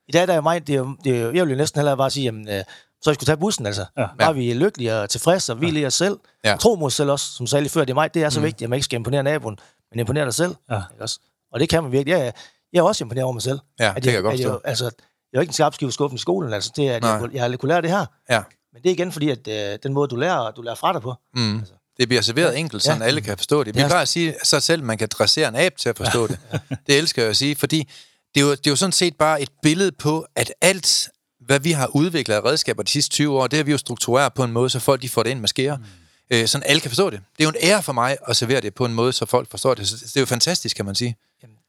I 0.08 0.12
dag 0.12 0.26
der 0.26 0.32
er 0.32 0.36
jo 0.36 0.42
mig, 0.42 0.66
det 0.66 0.74
er 0.74 0.78
jo, 0.78 0.96
det 1.04 1.16
er 1.16 1.20
jo, 1.20 1.32
jeg 1.32 1.44
vil 1.44 1.50
jo 1.50 1.56
næsten 1.56 1.78
hellere 1.78 1.96
bare 1.96 2.10
sige, 2.10 2.24
jamen, 2.24 2.48
øh, 2.48 2.64
så 3.02 3.10
vi 3.10 3.14
skulle 3.14 3.26
tage 3.26 3.36
bussen, 3.36 3.66
altså. 3.66 3.84
Ja. 3.98 4.06
Bare 4.18 4.34
vi 4.34 4.50
er 4.50 4.54
lykkelige 4.54 5.00
og 5.00 5.10
tilfredse 5.10 5.52
og 5.52 5.56
hvile 5.56 5.80
i 5.80 5.86
os 5.86 5.94
selv. 5.94 6.18
Ja. 6.44 6.56
Tro 6.56 6.74
mod 6.74 6.86
os 6.86 6.94
selv 6.94 7.10
også, 7.10 7.26
som 7.32 7.46
sagde 7.46 7.62
lige 7.62 7.70
før, 7.70 7.80
det 7.80 7.90
er 7.90 7.94
mig, 7.94 8.14
det 8.14 8.22
er 8.22 8.30
så 8.30 8.40
mm. 8.40 8.44
vigtigt, 8.46 8.62
at 8.66 8.70
man 8.70 8.76
ikke 8.76 8.84
skal 8.84 8.96
imponere 8.96 9.22
naboen, 9.22 9.58
men 9.90 10.00
imponere 10.00 10.24
dig 10.24 10.34
selv. 10.34 10.54
Ja. 10.70 10.82
Ikke 10.92 11.02
også? 11.04 11.20
Og 11.52 11.60
det 11.60 11.68
kan 11.68 11.82
man 11.82 11.92
virkelig. 11.92 12.12
Jeg, 12.18 12.32
jeg 12.72 12.78
er 12.78 12.82
også 12.82 13.04
imponeret 13.04 13.24
over 13.24 13.32
mig 13.32 13.42
selv. 13.42 13.58
Ja, 13.80 13.88
at 13.88 13.94
det 13.94 14.02
kan 14.04 14.12
jeg 14.14 14.22
godt 14.22 14.34
at 14.34 14.40
forstå. 14.40 14.60
altså, 14.64 14.90
jeg 15.34 15.38
jo 15.38 15.40
ikke 15.40 15.50
en 15.50 15.54
skarpskive 15.54 15.92
skuffen 15.92 16.16
i 16.16 16.18
skolen, 16.18 16.52
altså. 16.52 16.72
Det 16.76 16.88
er, 16.88 16.96
at 16.96 17.02
jeg, 17.04 17.28
jeg 17.32 17.42
har 17.42 17.56
kunne 17.56 17.68
lære 17.68 17.82
det 17.82 17.90
her. 17.90 18.06
Ja. 18.30 18.42
Men 18.72 18.82
det 18.82 18.88
er 18.88 18.92
igen 18.92 19.12
fordi, 19.12 19.30
at 19.30 19.48
øh, 19.48 19.78
den 19.82 19.92
måde, 19.92 20.08
du 20.08 20.16
lærer, 20.16 20.50
du 20.50 20.62
lærer 20.62 20.74
fra 20.74 20.92
dig 20.92 21.02
på. 21.02 21.14
Mm. 21.36 21.60
Det 21.98 22.08
bliver 22.08 22.22
serveret 22.22 22.58
enkelt, 22.58 22.82
så 22.82 22.92
Ja. 22.92 23.02
alle 23.04 23.20
kan 23.20 23.36
forstå 23.38 23.64
det. 23.64 23.74
Vi 23.74 23.80
plejer 23.86 24.02
at 24.02 24.08
sige 24.08 24.34
så 24.44 24.60
selv, 24.60 24.82
man 24.82 24.98
kan 24.98 25.08
dressere 25.08 25.48
en 25.48 25.56
abe 25.56 25.74
til 25.78 25.88
at 25.88 25.96
forstå 25.96 26.26
det. 26.30 26.38
Det 26.86 26.98
elsker 26.98 27.22
jeg 27.22 27.30
at 27.30 27.36
sige, 27.36 27.56
fordi 27.56 27.88
det 28.34 28.40
er, 28.40 28.44
jo, 28.44 28.50
det 28.50 28.66
er 28.66 28.70
jo 28.70 28.76
sådan 28.76 28.92
set 28.92 29.16
bare 29.16 29.42
et 29.42 29.48
billede 29.62 29.92
på, 29.92 30.26
at 30.36 30.52
alt, 30.60 31.08
hvad 31.40 31.60
vi 31.60 31.72
har 31.72 31.86
udviklet 31.86 32.34
af 32.34 32.44
redskaber 32.44 32.82
de 32.82 32.90
sidste 32.90 33.10
20 33.10 33.38
år, 33.40 33.46
det 33.46 33.56
har 33.56 33.64
vi 33.64 33.70
jo 33.72 33.78
struktureret 33.78 34.34
på 34.34 34.44
en 34.44 34.52
måde, 34.52 34.70
så 34.70 34.78
folk 34.80 35.02
de 35.02 35.08
får 35.08 35.22
det 35.22 35.30
ind 35.30 35.40
med 35.40 35.48
skære. 35.48 35.76
Mm. 35.76 35.84
Øh, 36.30 36.46
sådan 36.48 36.66
alle 36.66 36.80
kan 36.80 36.90
forstå 36.90 37.10
det. 37.10 37.20
Det 37.38 37.44
er 37.44 37.44
jo 37.44 37.50
en 37.50 37.56
ære 37.70 37.82
for 37.82 37.92
mig 37.92 38.16
at 38.28 38.36
servere 38.36 38.60
det 38.60 38.74
på 38.74 38.84
en 38.84 38.94
måde, 38.94 39.12
så 39.12 39.26
folk 39.26 39.50
forstår 39.50 39.74
det. 39.74 39.88
Så 39.88 39.96
det 39.96 40.16
er 40.16 40.20
jo 40.20 40.26
fantastisk, 40.26 40.76
kan 40.76 40.84
man 40.84 40.94
sige. 40.94 41.16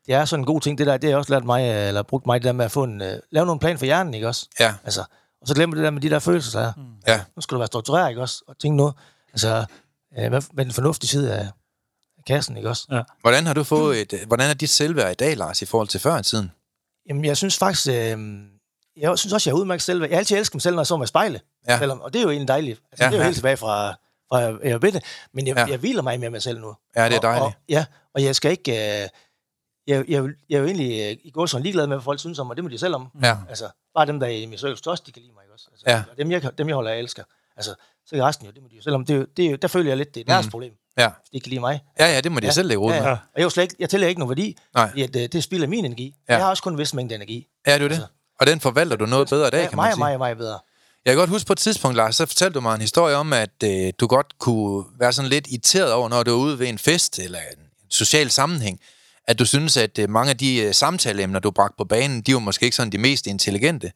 Det 0.07 0.15
er 0.15 0.25
sådan 0.25 0.41
en 0.41 0.45
god 0.45 0.61
ting, 0.61 0.77
det 0.77 0.87
der, 0.87 0.97
det 0.97 1.09
har 1.11 1.17
også 1.17 1.33
lært 1.33 1.45
mig, 1.45 1.61
øh, 1.69 1.87
eller 1.87 2.03
brugt 2.03 2.25
mig 2.25 2.39
det 2.41 2.45
der 2.45 2.51
med 2.51 2.65
at 2.65 2.71
få 2.71 2.83
en, 2.83 3.01
øh, 3.01 3.19
lave 3.31 3.45
nogle 3.45 3.59
plan 3.59 3.77
for 3.77 3.85
hjernen, 3.85 4.13
ikke 4.13 4.27
også? 4.27 4.47
Ja, 4.59 4.73
Altså, 4.83 5.01
og 5.41 5.47
så 5.47 5.55
glemmer 5.55 5.75
det 5.75 5.83
der 5.83 5.91
med 5.91 6.01
de 6.01 6.09
der 6.09 6.19
følelser, 6.19 6.59
der 6.59 6.67
er. 6.67 6.73
Mm. 6.77 6.83
ja. 7.07 7.21
Nu 7.35 7.41
skal 7.41 7.55
du 7.55 7.59
være 7.59 7.67
struktureret, 7.67 8.09
ikke 8.09 8.21
også? 8.21 8.43
Og 8.47 8.57
tænke 8.59 8.77
noget. 8.77 8.93
Altså, 9.33 9.65
øh, 10.19 10.29
hvad, 10.29 10.29
hvad 10.29 10.63
er 10.63 10.63
den 10.63 10.73
fornuftige 10.73 11.09
side 11.09 11.33
af, 11.33 11.47
kassen, 12.27 12.57
ikke 12.57 12.69
også? 12.69 13.03
Hvordan 13.21 13.45
har 13.45 13.53
du 13.53 13.63
fået 13.63 14.13
et, 14.13 14.23
hvordan 14.27 14.49
er 14.49 14.53
dit 14.53 14.69
selvværd 14.69 15.11
i 15.11 15.15
dag, 15.15 15.37
Lars, 15.37 15.61
i 15.61 15.65
forhold 15.65 15.87
til 15.87 15.99
før 15.99 16.17
i 16.19 16.23
tiden? 16.23 16.51
Jamen, 17.09 17.25
jeg 17.25 17.37
synes 17.37 17.57
faktisk, 17.57 17.87
øh, 17.87 18.19
jeg 18.97 19.19
synes 19.19 19.33
også, 19.33 19.49
jeg 19.49 19.53
har 19.55 19.59
udmærket 19.59 19.81
selv. 19.83 20.01
Jeg 20.01 20.09
har 20.11 20.17
altid 20.17 20.37
elsket 20.37 20.55
mig 20.55 20.61
selv, 20.61 20.75
når 20.75 20.81
jeg 20.81 20.87
så 20.87 20.97
mig 20.97 21.03
i 21.03 21.07
spejlet. 21.07 21.41
Ja. 21.67 21.77
Selvom, 21.79 22.01
og 22.01 22.13
det 22.13 22.19
er 22.19 22.23
jo 22.23 22.29
egentlig 22.29 22.47
dejligt. 22.47 22.81
Altså, 22.91 23.03
Ja, 23.03 23.05
ja, 23.05 23.09
det 23.11 23.15
er 23.15 23.17
jo 23.17 23.21
ja. 23.21 23.25
helt 23.27 23.35
tilbage 23.35 23.57
fra, 23.57 23.91
fra 24.31 24.37
jeg 24.39 24.73
var 24.73 24.79
bitte. 24.79 25.01
Men 25.33 25.47
jeg, 25.47 25.55
Ja. 25.55 25.61
ja. 25.61 25.67
jeg 25.71 25.79
hviler 25.79 26.01
mig 26.01 26.19
med 26.19 26.29
mig 26.29 26.41
selv 26.41 26.59
nu. 26.59 26.75
Ja, 26.95 27.05
det 27.05 27.11
er 27.13 27.17
Og, 27.17 27.21
dejligt. 27.23 27.45
og, 27.45 27.53
ja, 27.69 27.85
og 28.15 28.23
jeg 28.23 28.35
skal 28.35 28.51
ikke... 28.51 29.01
Øh, 29.03 29.09
jeg, 29.87 30.05
jeg, 30.07 30.23
jeg 30.49 30.55
er 30.55 30.59
jo 30.59 30.65
egentlig 30.65 31.11
øh, 31.11 31.17
i 31.23 31.29
går 31.31 31.45
sådan 31.45 31.63
ligeglad 31.63 31.87
med, 31.87 31.95
hvad 31.97 32.03
folk 32.03 32.19
synes 32.19 32.39
om 32.39 32.47
mig. 32.47 32.55
Det 32.55 32.63
må 32.63 32.69
de 32.69 32.77
selv 32.77 32.95
om. 32.95 33.07
Ja. 33.23 33.37
Altså, 33.49 33.69
bare 33.95 34.05
dem, 34.05 34.19
der 34.19 34.27
er 34.27 34.31
i 34.31 34.45
min 34.45 34.57
cirkel 34.57 34.77
størst, 34.77 35.07
de 35.07 35.11
kan 35.11 35.21
lide 35.21 35.33
mig, 35.33 35.43
ikke 35.43 35.53
også? 35.53 35.67
Altså, 35.71 35.83
Ja. 35.87 36.03
og 36.11 36.17
dem, 36.17 36.31
jeg, 36.31 36.57
dem, 36.57 36.67
jeg 36.67 36.75
holder 36.75 36.91
af, 36.91 36.97
elsker. 36.99 37.23
Altså, 37.57 37.75
så 38.05 38.15
er 38.15 38.27
resten 38.27 38.45
jo, 38.45 38.51
det 38.51 38.61
må 38.63 38.67
de 38.71 38.75
jo 38.75 38.81
selv 38.81 38.95
om. 38.95 39.05
Det, 39.05 39.15
er 39.15 39.25
det, 39.37 39.45
er 39.45 39.57
der 39.57 39.67
føler 39.67 39.89
jeg 39.89 39.97
lidt, 39.97 40.15
det 40.15 40.21
er 40.21 40.25
deres 40.25 40.45
mm. 40.45 40.51
problem. 40.51 40.73
Ja, 40.97 41.09
De 41.33 41.39
kan 41.39 41.49
lide 41.49 41.59
mig. 41.59 41.79
ja, 41.99 42.13
ja 42.13 42.21
det 42.21 42.31
må 42.31 42.39
de 42.39 42.45
ja. 42.45 42.51
selv 42.51 42.67
lægge 42.67 42.79
ud 42.83 42.91
med. 42.91 42.97
ja. 43.01 43.11
Og 43.11 43.41
jeg, 43.41 43.51
slet 43.51 43.63
ikke, 43.63 43.75
jeg 43.79 43.89
tæller 43.89 44.07
ikke 44.07 44.19
nogen 44.19 44.29
værdi, 44.29 44.57
Nej. 44.75 44.89
fordi 44.89 45.01
at, 45.01 45.15
øh, 45.15 45.21
det 45.31 45.43
spilder 45.43 45.67
min 45.67 45.85
energi. 45.85 46.15
Ja. 46.29 46.33
Jeg 46.35 46.43
har 46.43 46.49
også 46.49 46.63
kun 46.63 46.73
en 46.73 46.79
vis 46.79 46.93
mængde 46.93 47.15
energi. 47.15 47.47
Ja, 47.67 47.73
det 47.73 47.79
er 47.79 47.83
jo 47.83 47.89
det. 47.89 48.07
Og 48.39 48.47
den 48.47 48.59
forvalter 48.59 48.95
du 48.95 49.05
noget 49.05 49.29
bedre 49.29 49.47
i 49.47 49.51
dag, 49.51 49.57
Ja, 49.61 49.67
kan 49.67 49.75
man 49.77 49.83
meget, 49.83 49.93
sige. 49.93 49.99
meget, 49.99 50.19
meget 50.19 50.37
bedre. 50.37 50.59
Jeg 51.05 51.11
kan 51.13 51.17
godt 51.19 51.29
huske 51.29 51.47
på 51.47 51.53
et 51.53 51.59
tidspunkt, 51.59 51.97
Lars, 51.97 52.15
så 52.15 52.25
fortalte 52.25 52.53
du 52.53 52.61
mig 52.61 52.75
en 52.75 52.81
historie 52.81 53.15
om, 53.15 53.33
at 53.33 53.63
øh, 53.63 53.93
du 53.99 54.07
godt 54.07 54.39
kunne 54.39 54.85
være 54.99 55.13
sådan 55.13 55.29
lidt 55.29 55.47
irriteret 55.47 55.93
over, 55.93 56.09
når 56.09 56.23
du 56.23 56.31
er 56.31 56.35
ude 56.37 56.59
ved 56.59 56.67
en 56.67 56.77
fest 56.77 57.19
eller 57.19 57.39
en 57.39 57.63
social 57.89 58.29
sammenhæng, 58.31 58.79
at 59.27 59.39
du 59.39 59.45
synes, 59.45 59.77
at 59.77 59.99
øh, 59.99 60.09
mange 60.09 60.29
af 60.29 60.37
de 60.37 60.57
øh, 60.57 60.73
samtaleemner, 60.73 61.39
du 61.39 61.51
bragte 61.51 61.75
på 61.77 61.83
banen, 61.83 62.21
de 62.21 62.33
var 62.33 62.39
måske 62.39 62.63
ikke 62.63 62.75
sådan 62.75 62.91
de 62.91 62.97
mest 62.97 63.27
intelligente. 63.27 63.91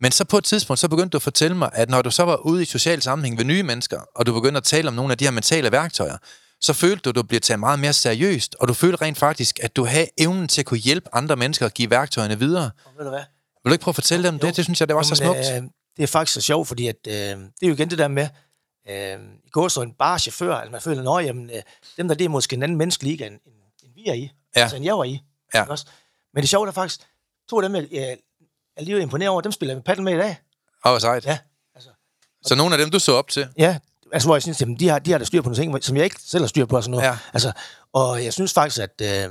Men 0.00 0.12
så 0.12 0.24
på 0.24 0.38
et 0.38 0.44
tidspunkt, 0.44 0.80
så 0.80 0.88
begyndte 0.88 1.08
du 1.08 1.16
at 1.16 1.22
fortælle 1.22 1.56
mig, 1.56 1.70
at 1.72 1.90
når 1.90 2.02
du 2.02 2.10
så 2.10 2.22
var 2.22 2.36
ude 2.36 2.62
i 2.62 2.64
social 2.64 3.02
sammenhæng 3.02 3.38
ved 3.38 3.44
nye 3.44 3.62
mennesker, 3.62 4.00
og 4.14 4.26
du 4.26 4.34
begyndte 4.34 4.56
at 4.58 4.64
tale 4.64 4.88
om 4.88 4.94
nogle 4.94 5.12
af 5.12 5.18
de 5.18 5.24
her 5.24 5.30
mentale 5.30 5.72
værktøjer, 5.72 6.16
så 6.60 6.72
følte 6.72 7.02
du, 7.02 7.08
at 7.08 7.16
du 7.16 7.22
blev 7.22 7.40
taget 7.40 7.60
meget 7.60 7.78
mere 7.78 7.92
seriøst, 7.92 8.56
og 8.60 8.68
du 8.68 8.74
følte 8.74 8.96
rent 9.04 9.18
faktisk, 9.18 9.58
at 9.62 9.76
du 9.76 9.84
havde 9.84 10.06
evnen 10.18 10.48
til 10.48 10.62
at 10.62 10.66
kunne 10.66 10.80
hjælpe 10.80 11.08
andre 11.12 11.36
mennesker 11.36 11.66
at 11.66 11.74
give 11.74 11.90
værktøjerne 11.90 12.38
videre. 12.38 12.70
Og 12.84 12.92
ved 12.98 13.04
du 13.04 13.10
hvad? 13.10 13.22
Vil 13.64 13.70
du 13.70 13.72
ikke 13.72 13.82
prøve 13.82 13.92
at 13.92 13.94
fortælle 13.94 14.28
dem 14.28 14.38
det? 14.38 14.56
Det 14.56 14.64
synes 14.64 14.80
jeg, 14.80 14.88
det 14.88 14.96
var 14.96 15.02
så 15.02 15.14
smukt. 15.14 15.38
Jamen, 15.38 15.64
øh, 15.64 15.70
det 15.96 16.02
er 16.02 16.06
faktisk 16.06 16.34
så 16.34 16.40
sjovt, 16.40 16.68
fordi 16.68 16.86
at, 16.86 16.96
øh, 17.06 17.14
det 17.14 17.62
er 17.62 17.66
jo 17.66 17.74
igen 17.74 17.90
det 17.90 17.98
der 17.98 18.08
med, 18.08 18.28
øh, 18.90 19.18
i 19.44 19.50
går 19.50 19.68
så 19.68 19.82
en 19.82 19.92
bare 19.98 20.18
chauffør, 20.18 20.54
altså 20.54 20.72
man 20.72 20.80
føler, 20.80 21.10
at 21.10 21.26
jamen, 21.26 21.50
øh, 21.50 21.62
dem 21.96 22.08
der, 22.08 22.14
det 22.14 22.24
er 22.24 22.28
måske 22.28 22.56
en 22.56 22.62
anden 22.62 22.78
menneskelig 22.78 23.12
end, 23.12 23.22
end, 23.22 23.54
end 23.84 23.92
vi 23.94 24.06
er 24.06 24.14
i. 24.14 24.30
Ja. 24.56 24.60
Altså, 24.60 24.76
end 24.76 24.84
jeg 24.84 24.98
var 24.98 25.04
i. 25.04 25.22
Ja. 25.54 25.64
Også? 25.68 25.86
Men 26.34 26.40
det 26.40 26.50
sjove 26.50 26.68
er 26.68 26.72
faktisk, 26.72 27.00
to 27.50 27.56
af 27.60 27.62
dem, 27.62 27.74
jeg, 27.76 27.88
jeg 27.92 28.16
er 28.76 28.82
lige 28.82 29.00
imponeret 29.02 29.28
over, 29.28 29.40
dem 29.40 29.52
spiller 29.52 29.72
jeg 29.72 29.76
med 29.76 29.82
paddle 29.84 30.04
med 30.04 30.14
i 30.14 30.18
dag. 30.18 30.36
Og 30.84 30.90
hvor 30.90 30.98
sejt. 30.98 31.26
Ja. 31.26 31.38
Så 32.46 32.54
nogle 32.54 32.74
af 32.74 32.78
dem, 32.78 32.90
du 32.90 32.98
så 32.98 33.12
op 33.12 33.28
til, 33.28 33.48
Ja, 33.58 33.78
altså 34.12 34.28
hvor 34.28 34.36
jeg 34.36 34.42
synes, 34.42 34.60
jamen, 34.60 34.78
de 34.78 34.88
har, 34.88 34.98
de 34.98 35.10
har 35.10 35.18
da 35.18 35.24
styr 35.24 35.40
på 35.42 35.48
nogle 35.48 35.56
ting, 35.56 35.84
som 35.84 35.96
jeg 35.96 36.04
ikke 36.04 36.16
selv 36.20 36.42
har 36.42 36.48
styr 36.48 36.66
på 36.66 36.76
og 36.76 36.82
sådan 36.82 36.90
noget. 36.90 37.04
Ja. 37.04 37.18
Altså, 37.32 37.52
og 37.92 38.24
jeg 38.24 38.32
synes 38.32 38.52
faktisk, 38.52 38.82
at... 38.82 39.00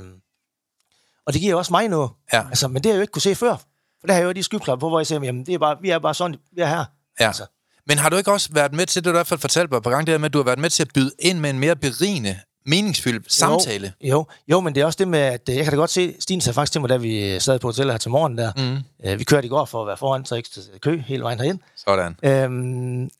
og 1.26 1.32
det 1.32 1.40
giver 1.40 1.54
også 1.54 1.72
mig 1.72 1.88
noget. 1.88 2.10
Ja. 2.32 2.48
Altså, 2.48 2.68
men 2.68 2.76
det 2.76 2.86
har 2.86 2.92
jeg 2.92 2.96
jo 2.96 3.00
ikke 3.00 3.12
kunne 3.12 3.22
se 3.22 3.34
før. 3.34 3.56
For 4.00 4.06
der 4.06 4.12
har 4.12 4.20
jeg 4.20 4.26
jo 4.26 4.32
de 4.32 4.42
skyklapper 4.42 4.80
på, 4.80 4.88
hvor 4.88 4.98
jeg 4.98 5.06
siger, 5.06 5.24
jamen, 5.24 5.46
det 5.46 5.54
er 5.54 5.58
bare, 5.58 5.76
vi 5.80 5.90
er 5.90 5.98
bare 5.98 6.14
sådan, 6.14 6.36
vi 6.52 6.60
er 6.60 6.66
her. 6.66 6.84
Ja. 7.20 7.26
Altså, 7.26 7.46
Men 7.86 7.98
har 7.98 8.08
du 8.08 8.16
ikke 8.16 8.32
også 8.32 8.48
været 8.52 8.72
med 8.72 8.86
til, 8.86 9.02
det 9.02 9.04
du 9.04 9.10
i 9.10 9.12
hvert 9.18 9.26
fald 9.26 9.40
fortalt 9.40 9.70
mig 9.70 9.82
på 9.82 9.90
gang, 9.90 10.06
det 10.06 10.12
her 10.12 10.18
med, 10.18 10.26
at 10.26 10.32
du 10.32 10.38
har 10.38 10.44
været 10.44 10.58
med 10.58 10.70
til 10.70 10.82
at 10.82 10.90
byde 10.94 11.12
ind 11.18 11.38
med 11.38 11.50
en 11.50 11.58
mere 11.58 11.76
berigende, 11.76 12.40
meningsfyldt 12.66 13.32
samtale? 13.32 13.92
Jo, 14.00 14.08
jo, 14.08 14.26
jo, 14.48 14.60
men 14.60 14.74
det 14.74 14.80
er 14.80 14.84
også 14.84 14.96
det 14.96 15.08
med, 15.08 15.18
at 15.18 15.48
øh, 15.48 15.56
jeg 15.56 15.64
kan 15.64 15.72
da 15.72 15.76
godt 15.76 15.90
se, 15.90 16.14
Stine 16.20 16.42
sagde 16.42 16.54
faktisk 16.54 16.72
til 16.72 16.80
mig, 16.80 16.90
da 16.90 16.96
vi 16.96 17.40
sad 17.40 17.58
på 17.58 17.68
hotellet 17.68 17.92
her 17.92 17.98
til 17.98 18.10
morgen 18.10 18.38
der. 18.38 18.52
Mm. 18.56 19.08
Øh, 19.10 19.18
vi 19.18 19.24
kørte 19.24 19.46
i 19.46 19.48
går 19.50 19.64
for 19.64 19.80
at 19.80 19.86
være 19.86 19.96
foran, 19.96 20.24
så 20.24 20.34
ikke 20.34 20.48
kø 20.80 20.98
hele 21.06 21.22
vejen 21.22 21.38
herind. 21.40 21.58
Sådan. 21.76 22.16
Øhm, 22.22 23.10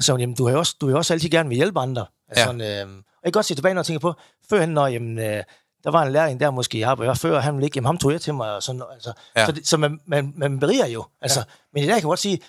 så 0.00 0.16
jamen, 0.16 0.34
du 0.36 0.44
har 0.46 0.52
jo 0.52 0.58
også, 0.58 0.76
du 0.80 0.88
har 0.90 0.96
også 0.96 1.12
altid 1.12 1.28
gerne 1.28 1.48
vil 1.48 1.56
hjælpe 1.56 1.80
andre. 1.80 2.06
Altså, 2.28 2.40
Ja. 2.40 2.46
sådan, 2.46 2.60
øhm, 2.60 2.96
og 2.98 3.20
jeg 3.24 3.32
kan 3.32 3.32
godt 3.32 3.46
se 3.46 3.54
tilbage, 3.54 3.74
når 3.74 3.80
jeg 3.80 3.86
tænker 3.86 4.00
på, 4.00 4.14
førhen, 4.50 4.68
når 4.68 4.86
jamen, 4.86 5.18
øh, 5.18 5.42
der 5.84 5.90
var 5.90 6.02
en 6.02 6.12
lærling 6.12 6.40
der 6.40 6.50
måske 6.50 6.78
i 6.78 6.82
arbejde 6.82 7.16
før, 7.16 7.40
han 7.40 7.54
ville 7.54 7.64
ikke, 7.66 7.76
jamen 7.76 7.86
ham 7.86 7.98
tog 7.98 8.12
jeg 8.12 8.20
til 8.20 8.34
mig, 8.34 8.54
og 8.54 8.62
sådan, 8.62 8.82
altså, 8.94 9.12
Ja. 9.36 9.46
så, 9.46 9.52
det, 9.52 9.66
så 9.68 9.76
man, 9.76 10.00
man, 10.06 10.32
man 10.36 10.60
beriger 10.60 10.86
jo. 10.86 11.04
Altså, 11.20 11.40
ja. 11.40 11.44
Men 11.72 11.82
i 11.82 11.86
dag 11.86 11.92
kan 11.92 11.96
jeg 11.96 12.02
godt 12.02 12.18
sige, 12.18 12.40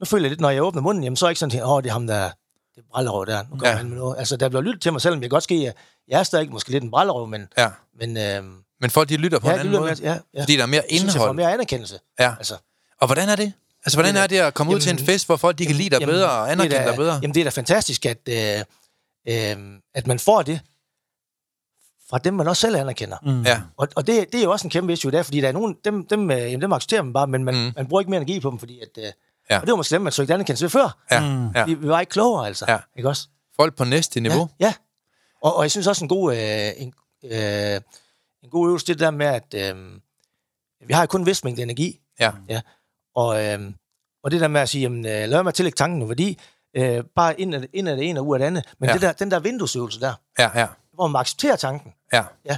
nu 0.00 0.04
føler 0.06 0.24
jeg 0.24 0.30
lidt, 0.30 0.40
når 0.40 0.50
jeg 0.50 0.62
åbner 0.62 0.82
munden, 0.82 1.04
jamen, 1.04 1.16
så 1.16 1.26
er 1.26 1.28
jeg 1.28 1.30
ikke 1.32 1.38
sådan, 1.40 1.62
åh, 1.64 1.82
det 1.82 1.88
er 1.88 1.92
ham, 1.92 2.06
der 2.06 2.30
det 2.74 2.82
er 2.82 2.86
brællerøv 2.92 3.26
der. 3.26 3.42
Nu 3.42 3.48
kommer 3.48 3.68
Ja. 3.68 3.76
han 3.76 3.88
med 3.88 3.96
noget. 3.96 4.18
Altså, 4.18 4.36
der 4.36 4.48
bliver 4.48 4.62
lyttet 4.62 4.82
til 4.82 4.92
mig, 4.92 5.00
selvom 5.00 5.22
jeg 5.22 5.30
godt 5.30 5.42
ske, 5.44 5.72
jeg 6.08 6.18
er 6.20 6.22
stadig 6.22 6.50
måske 6.50 6.70
lidt 6.70 6.84
en 6.84 6.90
brællerøv, 6.90 7.26
men, 7.26 7.48
Ja. 7.58 7.68
men 8.00 8.16
øhm, 8.16 8.54
Men 8.80 8.90
folk, 8.90 9.08
de 9.08 9.16
lytter 9.16 9.38
på 9.38 9.48
ja, 9.48 9.54
en 9.54 9.60
anden 9.60 9.72
måde, 9.80 9.82
mere, 9.84 9.96
ja, 10.12 10.18
ja. 10.34 10.42
fordi 10.42 10.56
der 10.56 10.62
er 10.62 10.66
mere 10.66 10.82
Jeg 10.90 10.98
synes, 10.98 11.14
jeg 11.14 11.20
får 11.20 11.24
indhold. 11.24 11.36
mere 11.36 11.52
anerkendelse. 11.52 11.98
Ja. 12.20 12.34
Altså, 12.38 12.54
Og 13.00 13.06
hvordan 13.06 13.28
er 13.28 13.36
det? 13.36 13.52
Altså, 13.84 13.96
hvordan 13.98 14.16
er 14.16 14.26
det 14.26 14.36
at 14.38 14.54
komme 14.54 14.74
ud 14.74 14.80
til 14.80 14.90
en 14.90 14.96
Jamen, 14.96 15.06
fest, 15.06 15.26
hvor 15.26 15.36
folk 15.36 15.58
de 15.58 15.66
kan 15.66 15.74
lide 15.76 15.90
dig 15.90 16.00
Jamen, 16.00 16.12
bedre 16.14 16.30
og 16.30 16.52
anerkende 16.52 16.70
det 16.76 16.80
er 16.80 16.84
da- 16.84 16.90
dig 16.90 16.96
bedre? 16.96 17.14
Jamen, 17.22 17.34
det 17.34 17.40
er 17.40 17.44
da 17.44 17.50
fantastisk, 17.50 18.06
at, 18.06 18.18
øh, 18.28 18.58
øh, 19.28 19.56
at 19.94 20.06
man 20.06 20.18
får 20.18 20.42
det 20.42 20.60
fra 22.10 22.18
dem, 22.18 22.34
man 22.34 22.48
også 22.48 22.60
selv 22.60 22.76
anerkender. 22.76 23.16
Mm. 23.22 23.42
Ja. 23.42 23.60
Og, 23.76 23.88
og 23.96 24.06
det, 24.06 24.32
det 24.32 24.38
er 24.40 24.44
jo 24.44 24.50
også 24.50 24.66
en 24.66 24.70
kæmpe 24.70 24.92
issue 24.92 25.10
der, 25.12 25.22
fordi 25.22 25.40
der 25.40 25.48
er 25.48 25.52
nogen, 25.52 25.76
dem, 25.84 26.06
dem, 26.06 26.30
øh, 26.30 26.38
jamen, 26.38 26.62
dem 26.62 26.72
accepterer 26.72 27.02
man 27.02 27.12
bare, 27.12 27.26
men 27.26 27.44
man, 27.44 27.54
Mm. 27.54 27.72
man 27.76 27.86
bruger 27.86 28.00
ikke 28.00 28.10
mere 28.10 28.20
energi 28.20 28.40
på 28.40 28.50
dem, 28.50 28.58
fordi 28.58 28.80
at, 28.80 28.88
øh, 28.98 29.12
Ja. 29.50 29.56
og 29.60 29.62
det 29.66 29.70
var 29.70 29.76
måske 29.76 29.94
dem, 29.94 30.02
man 30.02 30.12
søgte 30.12 30.34
anerkendelse 30.34 30.62
ved 30.64 30.70
før. 30.70 30.96
Ja. 31.10 31.20
Mm. 31.20 31.54
Vi, 31.66 31.74
vi 31.74 31.88
var 31.88 32.00
ikke 32.00 32.10
klogere, 32.10 32.46
altså. 32.46 32.64
Ja. 32.68 32.78
Ikke 32.96 33.08
også? 33.08 33.28
Folk 33.56 33.76
på 33.76 33.84
næste 33.84 34.20
niveau. 34.20 34.48
Ja, 34.60 34.66
ja. 34.66 34.72
Og, 35.42 35.56
og 35.56 35.62
jeg 35.62 35.70
synes 35.70 35.86
også 35.86 36.04
en 36.04 36.08
god, 36.08 36.32
øh, 36.36 36.72
en, 36.76 36.94
øh, 37.24 37.80
en 38.42 38.50
god 38.50 38.68
øvelse, 38.68 38.86
det 38.86 38.98
der 38.98 39.10
med, 39.10 39.26
at 39.26 39.54
øh, 39.54 40.00
vi 40.86 40.92
har 40.92 41.00
jo 41.02 41.06
kun 41.06 41.20
en 41.20 41.26
vis 41.26 41.44
mængde 41.44 41.62
energi, 41.62 42.00
Ja. 42.20 42.32
og, 43.14 43.44
øh, 43.44 43.72
Og 44.22 44.30
det 44.30 44.40
der 44.40 44.48
med 44.48 44.60
at 44.60 44.68
sige, 44.68 44.82
jamen, 44.82 45.06
øh, 45.06 45.28
lad 45.28 45.46
at 45.46 45.54
tillægge 45.54 45.76
tanken 45.76 45.98
nu 45.98 46.06
værdi, 46.06 46.38
øh, 46.76 47.04
bare 47.16 47.40
ind 47.40 47.54
af, 47.54 47.60
det- 47.60 47.70
ind 47.72 47.88
af 47.88 47.96
det 47.96 48.08
ene 48.08 48.20
og 48.20 48.26
ud 48.26 48.34
af 48.34 48.38
det 48.38 48.46
andet. 48.46 48.64
Men 48.78 48.86
Ja. 48.86 48.90
ja. 48.92 48.94
det 48.94 49.02
der, 49.02 49.12
den 49.12 49.30
der 49.30 49.38
vinduesøvelse 49.40 50.00
der, 50.00 50.14
Ja, 50.38 50.58
ja, 50.60 50.66
hvor 50.92 51.06
man 51.06 51.20
accepterer 51.20 51.56
tanken, 51.56 51.94
ja, 52.12 52.24
ja, 52.44 52.56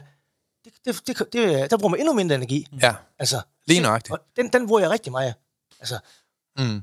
det, 0.64 0.72
det, 0.84 1.06
det, 1.06 1.32
det, 1.32 1.70
der 1.70 1.76
bruger 1.78 1.88
man 1.90 2.00
endnu 2.00 2.14
mindre 2.14 2.34
energi. 2.36 2.66
ja. 2.82 2.94
Altså, 3.18 3.40
Lige 3.66 3.80
nøjagtigt. 3.80 4.16
Den, 4.36 4.48
den 4.52 4.66
bruger 4.66 4.80
jeg 4.80 4.90
rigtig 4.90 5.12
meget. 5.12 5.34
Altså, 5.80 5.98
Mm. 6.58 6.82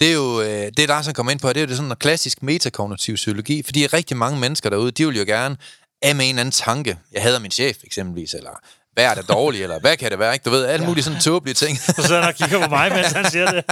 Det 0.00 0.08
er 0.08 0.12
jo 0.12 0.40
øh, 0.40 0.70
det, 0.76 0.88
der 0.88 1.02
så 1.02 1.12
kommer 1.12 1.32
ind 1.32 1.40
på, 1.40 1.48
det 1.48 1.56
er 1.56 1.60
jo 1.60 1.66
det 1.66 1.76
sådan 1.76 1.88
noget 1.88 1.98
klassisk 1.98 2.42
metakognitiv 2.42 3.14
psykologi, 3.14 3.62
fordi 3.62 3.86
rigtig 3.86 4.16
mange 4.16 4.40
mennesker 4.40 4.70
derude, 4.70 4.90
de 4.90 5.06
vil 5.06 5.16
jo 5.18 5.24
gerne 5.26 5.56
af 6.02 6.14
med 6.14 6.24
en 6.24 6.28
eller 6.28 6.40
anden 6.40 6.52
tanke. 6.52 6.98
Jeg 7.12 7.22
hader 7.22 7.38
min 7.38 7.50
chef 7.50 7.76
eksempelvis, 7.84 8.34
eller 8.34 8.50
hvad 8.96 9.04
er 9.04 9.14
det 9.14 9.28
dårligt, 9.28 9.62
eller 9.62 9.80
hvad 9.80 9.96
kan 9.96 10.10
det 10.10 10.18
være, 10.18 10.32
ikke? 10.32 10.44
Du 10.44 10.50
ved, 10.50 10.64
alle 10.64 10.86
mulige 10.86 11.04
sådan 11.04 11.20
tåbelige 11.20 11.54
ting. 11.54 11.78
Så 11.96 12.02
sidder 12.02 12.20
han 12.20 12.28
og 12.28 12.34
kigger 12.34 12.60
på 12.60 12.70
mig, 12.70 12.92
mens 12.92 13.12
han 13.12 13.30
siger 13.30 13.50
det. 13.50 13.64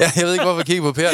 ja, 0.00 0.10
jeg 0.16 0.24
ved 0.24 0.32
ikke, 0.32 0.44
hvorfor 0.44 0.58
jeg 0.58 0.66
kigger 0.66 0.82
på 0.82 0.92
Per. 0.92 1.10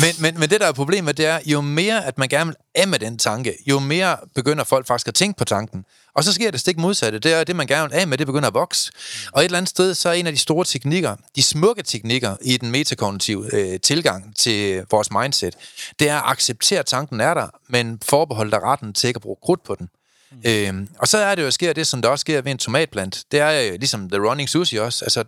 men, 0.00 0.14
men, 0.22 0.40
men 0.40 0.50
det, 0.50 0.60
der 0.60 0.66
er 0.66 0.72
problemet, 0.72 1.16
det 1.16 1.26
er, 1.26 1.40
jo 1.46 1.60
mere, 1.60 2.04
at 2.04 2.18
man 2.18 2.28
gerne 2.28 2.46
vil 2.46 2.56
af 2.74 2.88
med 2.88 2.98
den 2.98 3.18
tanke, 3.18 3.56
jo 3.66 3.78
mere 3.78 4.16
begynder 4.34 4.64
folk 4.64 4.86
faktisk 4.86 5.08
at 5.08 5.14
tænke 5.14 5.38
på 5.38 5.44
tanken. 5.44 5.84
Og 6.20 6.24
så 6.24 6.32
sker 6.32 6.50
det 6.50 6.60
stik 6.60 6.78
modsatte. 6.78 7.18
Det 7.18 7.32
er, 7.32 7.44
det, 7.44 7.56
man 7.56 7.66
gerne 7.66 7.90
vil 7.90 7.98
af 7.98 8.08
med, 8.08 8.18
det 8.18 8.26
begynder 8.26 8.48
at 8.48 8.54
vokse. 8.54 8.92
Og 9.32 9.40
et 9.40 9.44
eller 9.44 9.58
andet 9.58 9.68
sted, 9.68 9.94
så 9.94 10.08
er 10.08 10.12
en 10.12 10.26
af 10.26 10.32
de 10.32 10.38
store 10.38 10.64
teknikker, 10.64 11.16
de 11.36 11.42
smukke 11.42 11.82
teknikker 11.82 12.36
i 12.42 12.56
den 12.56 12.70
metakognitive 12.70 13.54
øh, 13.54 13.80
tilgang 13.80 14.36
til 14.36 14.84
vores 14.90 15.10
mindset, 15.10 15.54
det 15.98 16.08
er 16.08 16.16
at 16.16 16.22
acceptere, 16.26 16.78
at 16.78 16.86
tanken 16.86 17.20
er 17.20 17.34
der, 17.34 17.46
men 17.68 17.98
forbeholde 18.02 18.50
dig 18.50 18.62
retten 18.62 18.92
til 18.92 19.08
ikke 19.08 19.18
at 19.18 19.22
bruge 19.22 19.36
krudt 19.42 19.62
på 19.64 19.74
den. 19.74 19.88
Mm. 20.32 20.38
Øhm, 20.44 20.88
og 20.98 21.08
så 21.08 21.18
er 21.18 21.34
det 21.34 21.42
jo, 21.42 21.50
sker 21.50 21.72
det, 21.72 21.86
som 21.86 22.02
der 22.02 22.08
også 22.08 22.20
sker 22.20 22.42
ved 22.42 22.52
en 22.52 22.58
tomatplant. 22.58 23.24
Det 23.32 23.40
er 23.40 23.50
jo 23.50 23.72
ligesom 23.72 24.10
the 24.10 24.28
running 24.28 24.48
sushi 24.48 24.76
også. 24.76 25.04
Altså, 25.04 25.24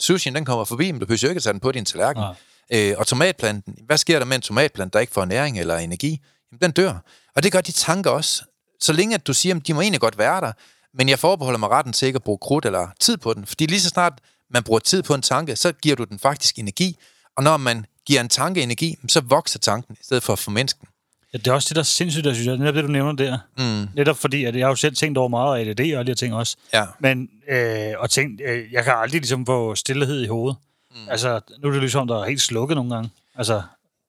sushien, 0.00 0.34
den 0.34 0.44
kommer 0.44 0.64
forbi, 0.64 0.92
men 0.92 1.00
du 1.00 1.06
behøver 1.06 1.20
jo 1.22 1.28
ikke 1.28 1.38
at 1.38 1.42
tage 1.42 1.52
den 1.52 1.60
på 1.60 1.72
din 1.72 1.84
tallerken. 1.84 2.22
Nej. 2.22 2.90
Øh, 2.90 2.94
og 2.98 3.06
tomatplanten, 3.06 3.74
hvad 3.86 3.98
sker 3.98 4.18
der 4.18 4.26
med 4.26 4.36
en 4.36 4.42
tomatplant, 4.42 4.92
der 4.92 5.00
ikke 5.00 5.12
får 5.12 5.24
næring 5.24 5.60
eller 5.60 5.76
energi? 5.76 6.20
Jamen, 6.52 6.60
den 6.62 6.70
dør. 6.70 6.98
Og 7.36 7.42
det 7.42 7.52
gør 7.52 7.60
de 7.60 7.72
tanker 7.72 8.10
også. 8.10 8.42
Så 8.80 8.92
længe 8.92 9.14
at 9.14 9.26
du 9.26 9.34
siger, 9.34 9.54
at 9.54 9.66
de 9.66 9.74
må 9.74 9.80
egentlig 9.80 10.00
godt 10.00 10.18
være 10.18 10.40
der, 10.40 10.52
men 10.94 11.08
jeg 11.08 11.18
forbeholder 11.18 11.58
mig 11.58 11.68
retten 11.68 11.92
til 11.92 12.06
ikke 12.06 12.16
at 12.16 12.22
bruge 12.22 12.38
krudt 12.38 12.66
eller 12.66 12.88
tid 13.00 13.16
på 13.16 13.34
den. 13.34 13.46
Fordi 13.46 13.66
lige 13.66 13.80
så 13.80 13.88
snart 13.88 14.12
man 14.50 14.62
bruger 14.62 14.80
tid 14.80 15.02
på 15.02 15.14
en 15.14 15.22
tanke, 15.22 15.56
så 15.56 15.72
giver 15.72 15.96
du 15.96 16.04
den 16.04 16.18
faktisk 16.18 16.58
energi. 16.58 16.96
Og 17.36 17.42
når 17.42 17.56
man 17.56 17.86
giver 18.06 18.20
en 18.20 18.28
tanke 18.28 18.62
energi, 18.62 18.96
så 19.08 19.20
vokser 19.20 19.58
tanken, 19.58 19.96
i 20.00 20.04
stedet 20.04 20.22
for 20.22 20.32
at 20.32 20.38
formindske 20.38 20.78
den. 20.80 20.88
Ja, 21.32 21.38
det 21.38 21.46
er 21.46 21.52
også 21.52 21.68
det, 21.68 21.76
der 21.76 21.82
er 21.82 21.84
sindssygt, 21.84 22.24
der 22.24 22.34
synes 22.34 22.46
jeg. 22.46 22.56
Netop 22.56 22.74
det, 22.74 22.84
du 22.84 22.88
nævner 22.88 23.12
der. 23.12 23.38
Mm. 23.58 23.88
Netop 23.94 24.16
fordi, 24.16 24.44
at 24.44 24.56
jeg 24.56 24.64
har 24.64 24.70
jo 24.70 24.76
selv 24.76 24.96
tænkt 24.96 25.18
over 25.18 25.28
meget 25.28 25.58
af 25.58 25.70
ADD 25.70 25.80
og 25.80 25.86
alle 25.86 26.04
de 26.04 26.10
her 26.10 26.14
ting 26.14 26.34
også. 26.34 26.56
Ja. 26.72 26.84
Men, 26.98 27.28
øh, 27.48 27.92
og 27.98 28.10
tænkt, 28.10 28.40
øh, 28.44 28.72
jeg 28.72 28.84
kan 28.84 28.92
aldrig 28.96 29.20
ligesom 29.20 29.46
få 29.46 29.74
stillhed 29.74 30.22
i 30.22 30.26
hovedet. 30.26 30.56
Mm. 30.90 31.10
Altså, 31.10 31.40
nu 31.62 31.68
er 31.68 31.72
det 31.72 31.80
ligesom, 31.80 32.06
der 32.08 32.22
er 32.22 32.26
helt 32.28 32.40
slukket 32.40 32.76
nogle 32.76 32.94
gange. 32.94 33.10
Altså, 33.34 33.62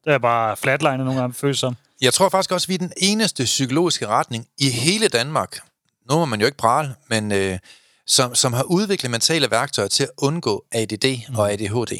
det 0.05 0.13
er 0.13 0.17
bare 0.17 0.57
flatline 0.57 0.97
nogle 0.97 1.19
gange, 1.19 1.33
føles 1.33 1.59
som. 1.59 1.75
Jeg 2.01 2.13
tror 2.13 2.29
faktisk 2.29 2.51
også, 2.51 2.65
at 2.65 2.69
vi 2.69 2.73
er 2.73 2.77
den 2.77 2.93
eneste 2.97 3.43
psykologiske 3.43 4.07
retning 4.07 4.45
i 4.57 4.69
hele 4.69 5.07
Danmark, 5.07 5.59
nu 6.09 6.15
må 6.15 6.25
man 6.25 6.39
jo 6.39 6.45
ikke 6.45 6.57
prale, 6.57 6.95
men 7.09 7.31
øh, 7.31 7.59
som, 8.07 8.35
som 8.35 8.53
har 8.53 8.63
udviklet 8.63 9.11
mentale 9.11 9.51
værktøjer 9.51 9.87
til 9.87 10.03
at 10.03 10.09
undgå 10.17 10.63
ADD 10.71 11.05
og 11.35 11.51
ADHD. 11.51 11.93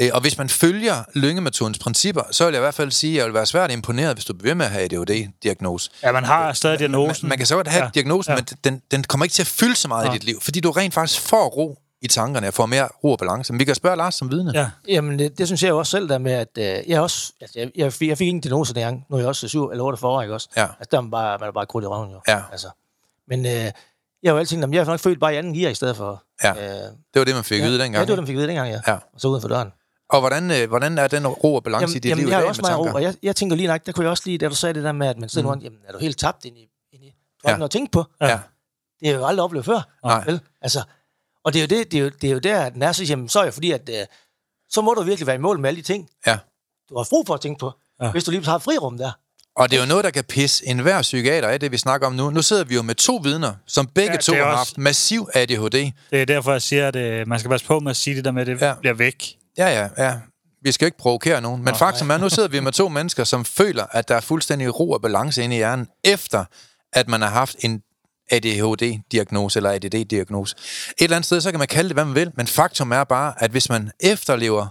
Øh, 0.00 0.10
og 0.12 0.20
hvis 0.20 0.38
man 0.38 0.48
følger 0.48 1.04
lyngemetodens 1.14 1.78
principper, 1.78 2.22
så 2.30 2.44
vil 2.44 2.52
jeg 2.52 2.60
i 2.60 2.64
hvert 2.64 2.74
fald 2.74 2.90
sige, 2.90 3.12
at 3.12 3.16
jeg 3.18 3.24
vil 3.26 3.34
være 3.34 3.46
svært 3.46 3.70
imponeret, 3.70 4.16
hvis 4.16 4.24
du 4.24 4.34
bliver 4.34 4.54
med 4.54 4.66
at 4.66 4.72
have 4.72 4.84
ADHD-diagnose. 4.84 5.90
Ja, 6.02 6.12
man 6.12 6.24
har 6.24 6.52
stadig 6.52 6.78
diagnosen. 6.78 7.26
Man, 7.26 7.28
man 7.28 7.38
kan 7.38 7.46
så 7.46 7.54
godt 7.54 7.68
have 7.68 7.84
Ja. 7.84 7.90
diagnosen, 7.94 8.30
ja. 8.32 8.36
men 8.36 8.44
den, 8.64 8.82
den 8.90 9.04
kommer 9.04 9.24
ikke 9.24 9.34
til 9.34 9.42
at 9.42 9.46
fylde 9.46 9.76
så 9.76 9.88
meget 9.88 10.04
Ja. 10.06 10.10
i 10.10 10.14
dit 10.14 10.24
liv, 10.24 10.40
fordi 10.40 10.60
du 10.60 10.70
rent 10.70 10.94
faktisk 10.94 11.20
får 11.20 11.48
ro 11.48 11.78
i 12.02 12.08
tankerne 12.08 12.48
og 12.48 12.54
får 12.54 12.66
mere 12.66 12.88
ro 13.04 13.12
og 13.12 13.18
balance. 13.18 13.52
Men 13.52 13.60
vi 13.60 13.64
kan 13.64 13.74
spørge 13.74 13.96
Lars 13.96 14.14
som 14.14 14.30
vidne. 14.30 14.52
Ja, 14.54 14.70
Jamen, 14.88 15.18
det, 15.18 15.38
det 15.38 15.46
synes 15.48 15.62
jeg 15.62 15.68
jo 15.70 15.78
også 15.78 15.90
selv, 15.90 16.08
der 16.08 16.18
med, 16.18 16.32
at 16.32 16.48
øh, 16.58 16.90
jeg, 16.90 17.00
også, 17.00 17.32
altså, 17.40 17.58
jeg, 17.58 17.70
jeg, 17.76 17.92
fik, 17.92 18.08
jeg 18.08 18.18
fik 18.18 18.28
ingen 18.28 18.40
diagnose 18.40 18.74
dengang. 18.74 19.04
Nu 19.10 19.16
er 19.16 19.20
jeg 19.20 19.28
også 19.28 19.48
7 19.48 19.70
eller 19.70 19.84
8 19.84 19.98
for 19.98 20.08
år, 20.08 20.22
ikke 20.22 20.34
også? 20.34 20.48
Ja. 20.56 20.62
Altså, 20.62 20.88
der 20.90 20.96
er 20.96 21.00
man 21.00 21.10
bare, 21.10 21.38
man 21.38 21.48
er 21.48 21.52
bare 21.52 21.66
krudt 21.66 21.84
i 21.84 21.86
røven, 21.86 22.10
jo. 22.10 22.20
Ja. 22.28 22.42
Altså. 22.52 22.68
Men 23.28 23.46
øh, 23.46 23.52
jeg 23.52 23.72
har 24.24 24.32
jo 24.32 24.38
altid 24.38 24.56
tænkt, 24.56 24.64
at 24.64 24.72
jeg 24.74 24.80
er 24.80 24.84
nok 24.84 25.00
født 25.00 25.20
bare 25.20 25.34
i 25.34 25.36
anden 25.36 25.54
gear 25.54 25.70
i 25.70 25.74
stedet 25.74 25.96
for... 25.96 26.24
Ja. 26.44 26.50
Øh, 26.50 26.90
Det 27.14 27.18
var 27.20 27.24
det, 27.24 27.34
man 27.34 27.44
fik 27.44 27.58
ja, 27.58 27.64
at 27.64 27.68
vide 27.70 27.78
dengang. 27.82 27.94
Ja, 27.94 28.00
det 28.00 28.08
var 28.08 28.14
det, 28.16 28.22
man 28.22 28.26
fik 28.26 28.34
at 28.34 28.38
vide 28.38 28.48
dengang, 28.48 28.70
ja. 28.70 28.80
Ja. 28.86 28.94
Og 28.94 29.20
så 29.20 29.28
uden 29.28 29.40
for 29.40 29.48
døren. 29.48 29.72
Og 30.10 30.20
hvordan, 30.20 30.50
øh, 30.50 30.68
hvordan 30.68 30.98
er 30.98 31.08
den 31.08 31.26
ro 31.26 31.54
og 31.54 31.64
balance 31.64 31.96
i 31.96 32.00
dit 32.00 32.04
liv 32.04 32.10
jamen 32.10 32.26
i 32.26 32.28
jeg 32.28 32.36
har 32.36 32.40
dag 32.40 32.48
også 32.48 32.62
med 32.62 32.70
meget 32.70 32.78
ro, 32.78 32.84
tanker? 32.84 32.96
og 32.98 33.02
jeg, 33.02 33.14
jeg 33.22 33.36
tænker 33.36 33.56
lige 33.56 33.66
nok, 33.66 33.86
der 33.86 33.92
kunne 33.92 34.04
jeg 34.04 34.10
også 34.10 34.22
lige, 34.26 34.38
da 34.38 34.48
du 34.48 34.54
sagde 34.54 34.74
det 34.74 34.84
der 34.84 34.92
med, 34.92 35.06
at 35.06 35.18
man 35.18 35.28
sidder 35.28 35.54
mm. 35.54 35.58
nu, 35.58 35.64
jamen 35.64 35.78
er 35.88 35.92
du 35.92 35.98
helt 35.98 36.18
tabt 36.18 36.44
ind 36.44 36.58
i... 36.58 36.68
Ind 36.92 37.04
i 37.04 37.08
du 37.42 37.48
har 37.48 37.56
Ja. 37.58 37.64
at 37.64 37.70
tænke 37.70 37.92
på. 37.92 38.04
Ja. 38.20 38.26
Det 38.26 39.08
har 39.08 39.12
jeg 39.14 39.14
jo 39.20 39.26
aldrig 39.26 39.44
oplevet 39.44 39.64
før. 39.64 39.80
Nej. 40.04 40.24
Vel? 40.24 40.40
Altså, 40.62 40.82
og 41.44 41.52
det 41.52 41.58
er, 41.58 41.62
jo 41.62 41.78
det, 41.78 41.92
det, 41.92 41.98
er 41.98 42.02
jo, 42.02 42.10
det 42.20 42.28
er 42.28 42.32
jo 42.32 42.38
der, 42.38 42.60
at 42.62 42.74
den 42.74 42.82
er 42.82 42.92
så, 42.92 43.04
jamen, 43.04 43.28
så 43.28 43.40
er 43.40 43.44
jo 43.44 43.50
fordi, 43.50 43.70
at 43.72 43.88
øh, 43.88 44.06
så 44.70 44.80
må 44.80 44.94
du 44.94 45.02
virkelig 45.02 45.26
være 45.26 45.36
i 45.36 45.38
mål 45.38 45.58
med 45.60 45.68
alle 45.68 45.78
de 45.82 45.86
ting, 45.86 46.08
Ja. 46.26 46.38
du 46.90 46.96
har 46.96 47.06
brug 47.10 47.26
for 47.26 47.34
at 47.34 47.40
tænke 47.40 47.58
på, 47.58 47.72
Ja. 48.02 48.10
hvis 48.10 48.24
du 48.24 48.30
lige 48.30 48.44
har 48.44 48.58
frirum 48.58 48.98
der. 48.98 49.10
Og 49.56 49.70
det 49.70 49.76
er 49.76 49.80
jo 49.80 49.88
noget, 49.88 50.04
der 50.04 50.10
kan 50.10 50.24
pisse 50.24 50.66
enhver 50.66 51.02
psykiater 51.02 51.48
af, 51.48 51.60
det 51.60 51.72
vi 51.72 51.76
snakker 51.76 52.06
om 52.06 52.12
nu. 52.12 52.30
Nu 52.30 52.42
sidder 52.42 52.64
vi 52.64 52.74
jo 52.74 52.82
med 52.82 52.94
to 52.94 53.16
vidner, 53.22 53.54
som 53.66 53.86
begge 53.86 54.12
Ja, 54.12 54.16
to 54.18 54.32
det 54.32 54.40
har 54.40 54.46
også- 54.46 54.56
haft 54.56 54.78
massiv 54.78 55.28
ADHD. 55.34 55.70
det 56.10 56.20
er 56.22 56.24
derfor, 56.24 56.52
jeg 56.52 56.62
siger, 56.62 56.88
at 56.88 56.96
øh, 56.96 57.28
man 57.28 57.38
skal 57.38 57.48
passe 57.48 57.66
på 57.66 57.80
med 57.80 57.90
at 57.90 57.96
sige 57.96 58.16
det 58.16 58.24
der 58.24 58.30
med, 58.30 58.40
at 58.40 58.46
det 58.46 58.60
Ja. 58.60 58.66
ja. 58.66 58.74
bliver 58.74 58.94
væk. 58.94 59.36
Ja, 59.58 59.66
ja, 59.82 59.88
ja. 60.04 60.16
Vi 60.62 60.72
skal 60.72 60.84
jo 60.84 60.86
ikke 60.86 60.98
provokere 60.98 61.40
nogen. 61.40 61.64
Men 61.64 61.74
faktum 61.74 62.10
er, 62.10 62.16
nu 62.18 62.28
sidder 62.28 62.48
vi 62.48 62.60
med 62.60 62.72
to 62.72 62.88
mennesker, 62.88 63.24
som 63.24 63.44
føler, 63.44 63.86
at 63.90 64.08
der 64.08 64.16
er 64.16 64.20
fuldstændig 64.20 64.80
ro 64.80 64.90
og 64.90 65.02
balance 65.02 65.42
inde 65.42 65.54
i 65.56 65.58
hjernen, 65.58 65.88
efter 66.04 66.44
at 66.92 67.08
man 67.08 67.22
har 67.22 67.28
haft 67.30 67.56
en 67.58 67.82
ADHD-diagnose 68.30 69.58
eller 69.58 69.70
ADD-diagnose. 69.70 70.54
Et 70.98 71.04
eller 71.04 71.16
andet 71.16 71.26
sted, 71.26 71.40
så 71.40 71.50
kan 71.50 71.58
man 71.58 71.68
kalde 71.68 71.88
det, 71.88 71.96
hvad 71.96 72.04
man 72.04 72.14
vil, 72.14 72.30
men 72.36 72.46
faktum 72.46 72.92
er 72.92 73.04
bare, 73.04 73.34
at 73.38 73.50
hvis 73.50 73.68
man 73.68 73.90
efterlever 74.00 74.66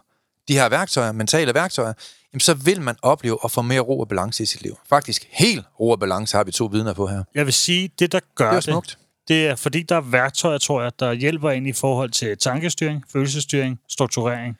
de 0.48 0.54
her 0.54 0.70
værktøjer, 0.70 1.12
mentale 1.12 1.54
værktøjer, 1.54 1.94
jamen, 2.34 2.40
så 2.40 2.54
vil 2.54 2.82
man 2.82 2.96
opleve 3.02 3.38
at 3.44 3.52
få 3.52 3.62
mere 3.62 3.80
ro 3.80 4.00
og 4.00 4.08
balance 4.08 4.44
i 4.44 4.46
sit 4.46 4.62
liv. 4.62 4.78
Faktisk 4.90 5.28
helt 5.32 5.66
ro 5.80 5.90
og 5.90 6.00
balance 6.00 6.38
har 6.38 6.44
vi 6.44 6.52
to 6.52 6.66
vidner 6.66 6.94
på 6.94 7.08
her. 7.08 7.24
Jeg 7.36 7.46
vil 7.46 7.54
sige, 7.54 7.90
det 8.00 8.12
der 8.12 8.20
gør 8.36 8.46
Det 8.46 8.52
er 8.52 8.56
det, 8.56 8.64
smukt. 8.64 8.98
det 9.28 9.48
er 9.48 9.56
fordi, 9.56 9.82
der 9.84 9.96
er 9.96 10.02
værktøjer, 10.02 10.58
tror 10.58 10.82
jeg, 10.82 10.92
der 11.00 11.14
hjælper 11.14 11.52
ind 11.52 11.68
i 11.68 11.74
forhold 11.74 12.10
til 12.12 12.38
tankestyring, 12.38 13.04
følelsesstyring, 13.12 13.80
strukturering, 13.90 14.58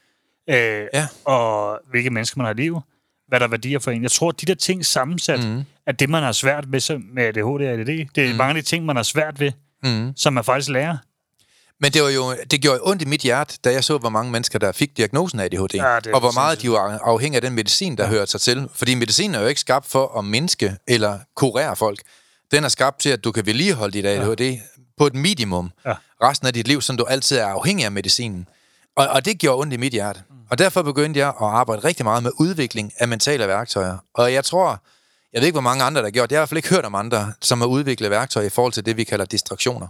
øh, 0.50 0.56
Ja. 0.94 1.08
og 1.26 1.80
hvilke 1.90 2.10
mennesker 2.10 2.38
man 2.38 2.46
har 2.46 2.54
i 2.54 2.58
livet, 2.58 2.84
hvad 3.32 3.40
der 3.40 3.46
er 3.46 3.50
værdier 3.50 3.80
for 3.80 3.92
en. 3.92 4.04
Jeg 4.04 4.12
tror, 4.12 4.30
at 4.30 4.42
de 4.42 4.46
der 4.46 4.56
ting 4.56 4.86
sammensat, 4.86 5.48
mm. 5.48 5.64
at 5.88 6.00
det, 6.00 6.10
man 6.10 6.24
har 6.24 6.32
svært 6.32 6.72
ved 6.72 6.80
så- 6.80 7.02
med 7.14 7.24
ADHD 7.24 7.44
og 7.44 7.64
ADD, 7.64 8.08
det 8.16 8.18
er 8.26 8.32
mm. 8.32 8.36
mange 8.38 8.58
af 8.58 8.64
de 8.64 8.70
ting, 8.70 8.86
man 8.86 8.96
har 8.96 9.04
svært 9.04 9.40
ved, 9.40 9.52
Mm. 9.84 10.14
som 10.16 10.34
man 10.34 10.44
faktisk 10.44 10.70
lærer. 10.70 10.98
Men 11.80 11.92
det, 11.92 12.02
var 12.04 12.10
jo, 12.10 12.36
det 12.52 12.62
gjorde 12.62 12.78
jo 12.86 12.90
ondt 12.90 13.02
i 13.02 13.06
mit 13.06 13.22
hjerte, 13.22 13.58
da 13.64 13.72
jeg 13.72 13.84
så, 13.84 13.98
hvor 13.98 14.10
mange 14.10 14.32
mennesker, 14.32 14.60
der 14.60 14.72
fik 14.72 14.98
diagnosen 14.98 15.40
af 15.40 15.46
ADHD. 15.46 15.76
Ja, 15.76 15.84
er 15.86 16.00
og 16.14 16.20
hvor 16.20 16.32
meget 16.32 16.52
sindssygt. 16.62 16.72
de 16.72 16.72
var 16.72 17.00
afhængige 17.00 17.38
af 17.38 17.42
den 17.42 17.54
medicin, 17.54 17.98
der 17.98 18.04
ja. 18.04 18.10
hører 18.10 18.26
sig 18.26 18.42
til. 18.42 18.68
Fordi 18.76 18.96
medicin 18.96 19.36
er 19.36 19.40
jo 19.42 19.48
ikke 19.48 19.62
skabt 19.62 19.86
for 19.86 20.18
at 20.20 20.26
mindske 20.26 20.76
eller 20.88 21.20
kurere 21.36 21.76
folk. 21.76 22.00
Den 22.52 22.64
er 22.64 22.68
skabt 22.68 23.00
til, 23.00 23.10
at 23.10 23.24
du 23.24 23.32
kan 23.32 23.46
vedligeholde 23.46 23.94
dit 23.94 24.06
ADHD 24.06 24.42
ja. 24.42 24.58
på 24.98 25.08
et 25.08 25.14
minimum 25.16 25.72
Ja. 25.86 25.94
resten 26.24 26.48
af 26.48 26.54
dit 26.54 26.68
liv, 26.68 26.82
så 26.82 26.94
du 26.94 27.04
altid 27.04 27.38
er 27.38 27.46
afhængig 27.46 27.86
af 27.86 27.92
medicinen. 27.92 28.48
Og, 28.96 29.08
og 29.08 29.26
det 29.26 29.40
gjorde 29.40 29.60
ondt 29.62 29.74
i 29.74 29.78
mit 29.78 29.92
hjerte. 29.94 30.20
Og 30.52 30.58
derfor 30.58 30.82
begyndte 30.82 31.20
jeg 31.20 31.28
at 31.28 31.36
arbejde 31.40 31.84
rigtig 31.84 32.06
meget 32.06 32.24
med 32.24 32.32
udvikling 32.40 32.94
af 32.98 33.08
mentale 33.08 33.48
værktøjer. 33.48 33.98
Og 34.14 34.34
jeg 34.34 34.46
tror, 34.46 34.84
jeg 35.34 35.42
ved 35.42 35.48
ikke, 35.48 35.56
hvor 35.56 35.62
mange 35.62 35.84
andre, 35.84 36.02
der 36.02 36.06
har 36.06 36.12
gjort 36.12 36.30
det. 36.30 36.34
Jeg 36.34 36.40
har 36.40 36.42
i 36.42 36.44
hvert 36.44 36.50
fald 36.50 36.58
ikke 36.58 36.70
hørt 36.70 36.86
om 36.86 36.96
andre, 36.96 37.34
som 37.42 37.62
har 37.62 37.68
udviklet 37.68 38.12
værktøjer 38.12 38.48
i 38.48 38.50
forhold 38.50 38.74
til 38.74 38.86
det, 38.86 38.98
vi 38.98 39.04
kalder 39.04 39.26
distraktioner 39.26 39.88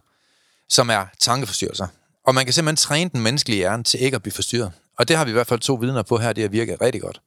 som 0.72 0.90
er 0.90 1.06
tankeforstyrrelser. 1.20 1.88
Og 2.26 2.36
man 2.36 2.46
kan 2.46 2.54
simpelthen 2.54 2.76
træne 2.76 3.10
den 3.10 3.22
menneskelige 3.22 3.58
hjerne 3.58 3.84
til 3.84 4.04
ikke 4.04 4.16
at 4.16 4.22
blive 4.22 4.34
forstyrret. 4.34 4.72
Og 4.98 5.08
det 5.08 5.18
har 5.18 5.26
vi 5.26 5.32
i 5.32 5.34
hvert 5.34 5.48
fald 5.48 5.60
to 5.60 5.74
vidner 5.74 6.04
på 6.04 6.18
her, 6.18 6.34
det 6.34 6.42
har 6.42 6.50
virket 6.50 6.82
rigtig 6.82 7.02
godt. 7.02 7.22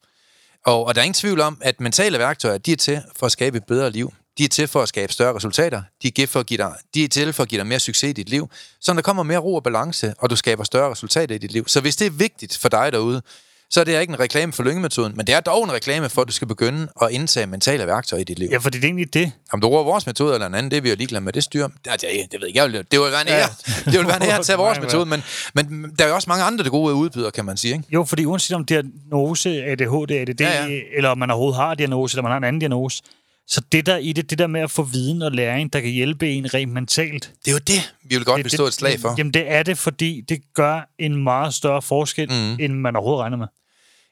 Og, 0.65 0.85
og 0.85 0.95
der 0.95 1.01
er 1.01 1.03
ingen 1.03 1.13
tvivl 1.13 1.41
om, 1.41 1.57
at 1.61 1.79
mentale 1.79 2.19
værktøjer, 2.19 2.57
de 2.57 2.71
er 2.71 2.75
til 2.75 3.01
for 3.15 3.25
at 3.25 3.31
skabe 3.31 3.57
et 3.57 3.65
bedre 3.65 3.89
liv. 3.89 4.13
De 4.37 4.43
er 4.43 4.47
til 4.47 4.67
for 4.67 4.81
at 4.81 4.89
skabe 4.89 5.13
større 5.13 5.35
resultater. 5.35 5.81
De 6.03 6.23
er, 6.23 6.27
for 6.27 6.39
at 6.39 6.45
give 6.45 6.57
dig, 6.57 6.73
de 6.93 7.03
er 7.03 7.07
til 7.07 7.33
for 7.33 7.43
at 7.43 7.49
give 7.49 7.59
dig 7.59 7.67
mere 7.67 7.79
succes 7.79 8.09
i 8.09 8.13
dit 8.13 8.29
liv. 8.29 8.49
Så 8.81 8.93
der 8.93 9.01
kommer 9.01 9.23
mere 9.23 9.37
ro 9.37 9.55
og 9.55 9.63
balance, 9.63 10.13
og 10.19 10.29
du 10.29 10.35
skaber 10.35 10.63
større 10.63 10.91
resultater 10.91 11.35
i 11.35 11.37
dit 11.37 11.51
liv. 11.51 11.67
Så 11.67 11.81
hvis 11.81 11.95
det 11.95 12.07
er 12.07 12.11
vigtigt 12.11 12.57
for 12.57 12.69
dig 12.69 12.91
derude, 12.91 13.21
så 13.69 13.79
er 13.79 13.83
det 13.83 14.01
ikke 14.01 14.11
en 14.11 14.19
reklame 14.19 14.53
for 14.53 14.63
lyngemetoden, 14.63 15.13
men 15.15 15.27
det 15.27 15.35
er 15.35 15.39
dog 15.39 15.63
en 15.63 15.73
reklame 15.73 16.09
for, 16.09 16.21
at 16.21 16.27
du 16.27 16.33
skal 16.33 16.47
begynde 16.47 16.87
at 17.01 17.11
indtage 17.11 17.47
mentale 17.47 17.87
værktøjer 17.87 18.21
i 18.21 18.23
dit 18.23 18.39
liv. 18.39 18.49
Ja, 18.51 18.57
fordi 18.57 18.77
det 18.77 18.83
er 18.83 18.87
egentlig 18.87 19.13
det. 19.13 19.31
Om 19.51 19.61
du 19.61 19.67
bruger 19.67 19.83
vores 19.83 20.05
metode 20.05 20.33
eller 20.33 20.47
en 20.47 20.55
anden, 20.55 20.71
det 20.71 20.77
er 20.77 20.81
vi 20.81 20.89
jo 20.89 20.95
ligeglade 20.95 21.23
med. 21.23 21.33
Det 21.33 21.43
styrer... 21.43 21.67
Det, 21.67 21.77
det, 21.85 22.01
det 22.01 22.09
ved 22.11 22.19
jeg 22.39 22.47
ikke. 22.47 22.59
Jeg 22.59 22.71
vil, 22.71 22.73
det 22.91 22.99
vil 22.99 23.11
være 23.11 23.21
en 23.21 23.27
ære. 23.27 23.37
Ja. 23.37 23.91
Det 23.91 23.99
vil 23.99 24.07
være 24.07 24.23
en 24.23 24.29
ære 24.29 24.39
at 24.39 24.45
tage 24.45 24.57
vores 24.65 24.79
metode, 24.79 25.05
men, 25.05 25.23
men 25.53 25.93
der 25.99 26.03
er 26.03 26.09
jo 26.09 26.15
også 26.15 26.29
mange 26.29 26.43
andre 26.43 26.63
det 26.63 26.71
gode 26.71 26.93
udbydere, 26.93 27.31
kan 27.31 27.45
man 27.45 27.57
sige. 27.57 27.73
Ikke? 27.73 27.85
Jo, 27.89 28.03
fordi 28.03 28.25
uanset 28.25 28.55
om 28.55 28.65
diagnose, 28.65 29.49
ADHD, 29.63 30.11
ADD, 30.11 30.41
ja. 30.41 30.65
ja. 30.65 30.79
eller 30.97 31.09
om 31.09 31.17
man 31.17 31.31
overhovedet 31.31 31.61
har 31.61 31.75
diagnose, 31.75 32.15
eller 32.15 32.23
man 32.23 32.31
har 32.31 32.37
en 32.37 32.43
anden 32.43 32.59
diagnose, 32.59 33.03
så 33.47 33.61
det 33.71 33.85
der 33.85 33.97
i 33.97 34.13
det, 34.13 34.29
det 34.29 34.39
der 34.39 34.47
med 34.47 34.61
at 34.61 34.71
få 34.71 34.83
viden 34.83 35.21
og 35.21 35.31
læring, 35.31 35.73
der 35.73 35.81
kan 35.81 35.89
hjælpe 35.89 36.29
en 36.29 36.53
rent 36.53 36.71
mentalt. 36.73 37.33
Det 37.45 37.51
er 37.51 37.51
jo 37.51 37.59
det, 37.67 37.93
vi 38.03 38.15
vil 38.15 38.25
godt 38.25 38.37
vil 38.37 38.43
det, 38.43 38.51
stå 38.51 38.65
et 38.65 38.73
slag 38.73 38.99
for. 38.99 39.15
Jamen 39.17 39.33
det 39.33 39.51
er 39.51 39.63
det, 39.63 39.77
fordi 39.77 40.21
det 40.21 40.53
gør 40.53 40.89
en 40.99 41.23
meget 41.23 41.53
større 41.53 41.81
forskel, 41.81 42.31
mm. 42.31 42.59
end 42.59 42.73
man 42.73 42.95
overhovedet 42.95 43.21
regner 43.21 43.37
med. 43.37 43.47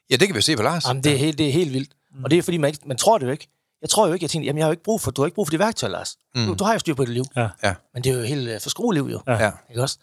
Ja, 0.09 0.15
det 0.15 0.27
kan 0.27 0.35
vi 0.35 0.41
se 0.41 0.55
på 0.55 0.63
Lars. 0.63 0.85
Jamen, 0.87 1.03
det 1.03 1.13
er 1.13 1.17
helt, 1.17 1.37
det 1.37 1.47
er 1.47 1.51
helt 1.51 1.73
vildt. 1.73 1.91
Og 2.23 2.31
det 2.31 2.37
er 2.37 2.41
fordi, 2.41 2.57
man, 2.57 2.67
ikke, 2.67 2.79
man 2.85 2.97
tror 2.97 3.17
det 3.17 3.25
jo 3.25 3.31
ikke. 3.31 3.47
Jeg 3.81 3.89
tror 3.89 4.07
jo 4.07 4.13
ikke, 4.13 4.23
jeg 4.23 4.29
tænker, 4.29 4.45
jamen 4.45 4.57
jeg 4.57 4.65
har 4.65 4.69
jo 4.69 4.71
ikke 4.71 4.83
brug 4.83 5.01
for, 5.01 5.11
du 5.11 5.21
har 5.21 5.25
ikke 5.25 5.35
brug 5.35 5.47
for 5.47 5.51
det 5.51 5.59
værktøj, 5.59 5.89
Lars. 5.89 6.15
Mm. 6.35 6.45
Du, 6.45 6.53
du 6.53 6.63
har 6.63 6.73
jo 6.73 6.79
styr 6.79 6.93
på 6.93 7.05
dit 7.05 7.13
liv. 7.13 7.25
Ja. 7.35 7.47
Ja, 7.63 7.73
Men 7.93 8.03
det 8.03 8.11
er 8.11 8.17
jo 8.17 8.23
helt 8.23 8.49
uh, 8.49 8.61
forskrueliv 8.61 9.09
jo. 9.11 9.21
Ja. 9.27 9.51
Ikke 9.69 9.81
også? 9.81 9.97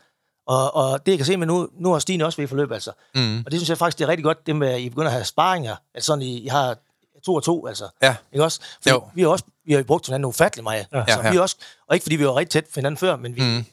Og, 0.47 0.75
og 0.75 1.07
det, 1.07 1.13
jeg 1.13 1.19
kan 1.19 1.27
se 1.27 1.37
med 1.37 1.47
nu, 1.47 1.69
nu 1.79 1.93
er 1.93 1.99
Stine 1.99 2.25
også 2.25 2.41
ved 2.43 2.49
forløb, 2.49 2.73
altså. 2.73 2.93
Mm. 3.15 3.39
Og 3.39 3.51
det 3.51 3.61
synes 3.61 3.69
jeg 3.69 3.79
faktisk, 3.79 3.99
det 3.99 4.05
er 4.05 4.09
rigtig 4.09 4.25
godt, 4.25 4.47
det 4.47 4.57
med, 4.57 4.69
at 4.69 4.81
I 4.81 4.89
begynder 4.89 5.09
at 5.09 5.13
have 5.13 5.25
sparinger. 5.25 5.77
Altså 5.95 6.07
sådan, 6.07 6.23
I, 6.23 6.39
I 6.45 6.47
har 6.47 6.79
to 7.25 7.35
og 7.35 7.43
to, 7.45 7.67
altså. 7.67 7.89
Ja. 8.03 8.15
Ikke 8.33 8.45
også? 8.45 8.61
Fordi 8.83 8.91
Jo. 8.91 9.03
vi 9.15 9.23
har 9.23 9.29
også 9.29 9.45
vi 9.67 9.73
har 9.73 9.79
jo 9.81 9.85
brugt 9.85 10.07
hinanden 10.07 10.25
ufattelig 10.25 10.65
meget. 10.65 10.87
Ja. 10.93 10.99
Altså, 11.01 11.19
Ja, 11.21 11.27
ja. 11.27 11.33
Vi 11.33 11.39
også, 11.39 11.57
og 11.89 11.95
ikke 11.97 12.05
fordi 12.05 12.17
vi 12.17 12.27
var 12.27 12.37
rigtig 12.37 12.51
tæt 12.51 12.65
på 12.65 12.73
hinanden 12.75 12.99
før, 12.99 13.17
men 13.17 13.37
vi 13.37 13.41
er 13.41 13.45
Mm. 13.45 13.65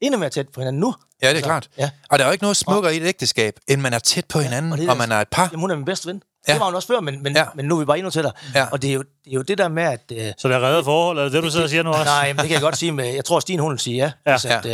endnu 0.00 0.18
mere 0.18 0.30
tæt 0.30 0.48
på 0.48 0.60
hinanden 0.60 0.80
nu. 0.80 0.94
Ja, 1.22 1.26
det 1.26 1.32
er 1.32 1.36
Altså, 1.36 1.44
klart. 1.48 1.68
Ja. 1.78 1.90
Og 2.10 2.18
der 2.18 2.24
er 2.24 2.28
jo 2.28 2.32
ikke 2.32 2.44
noget 2.44 2.56
smukkere 2.56 2.94
i 2.94 2.96
et 2.96 3.02
ægteskab, 3.06 3.58
end 3.68 3.80
man 3.80 3.92
er 3.94 3.98
tæt 3.98 4.24
på 4.28 4.38
hinanden, 4.40 4.72
og 4.72 4.76
og, 4.76 4.82
det 4.82 4.90
og 4.90 4.96
man 4.96 5.12
er 5.12 5.20
et 5.20 5.28
par. 5.28 5.42
Jamen, 5.52 5.60
hun 5.60 5.70
er 5.70 5.76
min 5.76 5.84
bedste 5.84 6.08
ven. 6.08 6.22
Ja. 6.48 6.52
Det 6.52 6.60
var 6.60 6.66
hun 6.66 6.74
også 6.74 6.88
før, 6.88 7.00
men, 7.00 7.22
men, 7.22 7.32
Ja. 7.36 7.40
ja. 7.42 7.46
men 7.54 7.64
nu 7.64 7.74
er 7.74 7.78
vi 7.78 7.84
bare 7.84 7.98
endnu 7.98 8.10
tættere. 8.10 8.32
Ja. 8.54 8.66
Og 8.72 8.82
det 8.82 8.90
er, 8.90 8.94
jo, 8.94 9.00
det 9.24 9.30
er 9.30 9.34
jo 9.34 9.42
det 9.42 9.58
der 9.58 9.68
med, 9.68 9.82
at... 9.82 10.00
Øh, 10.12 10.32
Så 10.38 10.48
det 10.48 10.54
er 10.56 10.60
reddet 10.60 10.84
forhold, 10.84 11.18
er 11.18 11.22
det 11.22 11.32
det, 11.32 11.42
du 11.42 11.50
sidder 11.50 11.64
og 11.64 11.70
siger 11.70 11.82
nu 11.82 11.90
også? 11.90 12.04
nej, 12.04 12.28
men 12.28 12.36
det 12.36 12.44
kan 12.46 12.52
jeg 12.54 12.60
godt 12.60 12.76
sige 12.76 12.92
med... 12.92 13.14
Jeg 13.14 13.24
tror, 13.24 13.40
Stine, 13.40 13.62
hun 13.62 13.70
vil 13.70 13.78
sige 13.78 13.96
ja. 13.96 14.12
Ja. 14.26 14.32
Hvis 14.32 14.44
at, 14.44 14.66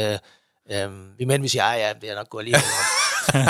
øh, 0.72 0.83
øh, 0.85 1.18
vi 1.18 1.24
mænd, 1.24 1.43
vi 1.43 1.49
siger, 1.49 1.64
ja, 1.72 1.87
ja, 1.89 1.93
det 2.01 2.11
er 2.11 2.14
nok 2.14 2.28
gået 2.30 2.45
lige. 2.45 2.57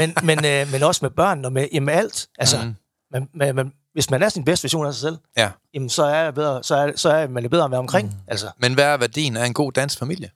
men, 0.00 0.14
men, 0.22 0.44
øh, 0.44 0.72
men 0.72 0.82
også 0.82 0.98
med 1.04 1.10
børn 1.10 1.44
og 1.44 1.52
med, 1.52 1.68
jamen, 1.72 1.86
med 1.86 1.94
alt. 1.94 2.26
Altså, 2.38 2.56
mm. 2.64 2.74
man, 3.12 3.28
man, 3.34 3.54
man, 3.54 3.72
hvis 3.92 4.10
man 4.10 4.22
er 4.22 4.28
sin 4.28 4.44
bedste 4.44 4.64
version 4.64 4.86
af 4.86 4.92
sig 4.94 5.00
selv, 5.00 5.16
Ja. 5.36 5.50
jamen, 5.74 5.88
så 5.90 6.02
er, 6.04 6.22
jeg 6.24 6.34
bedre, 6.34 6.62
så 6.62 6.74
er, 6.76 6.92
så 6.96 7.08
er 7.10 7.28
man 7.28 7.50
bedre 7.50 7.64
at 7.64 7.70
være 7.70 7.80
omkring. 7.80 8.08
Mm. 8.08 8.14
Altså, 8.28 8.50
Men 8.58 8.74
hvad 8.74 8.84
er 8.84 8.96
værdien 8.96 9.36
af 9.36 9.46
en 9.46 9.54
god 9.54 9.72
dansk 9.72 9.98
familie? 9.98 10.30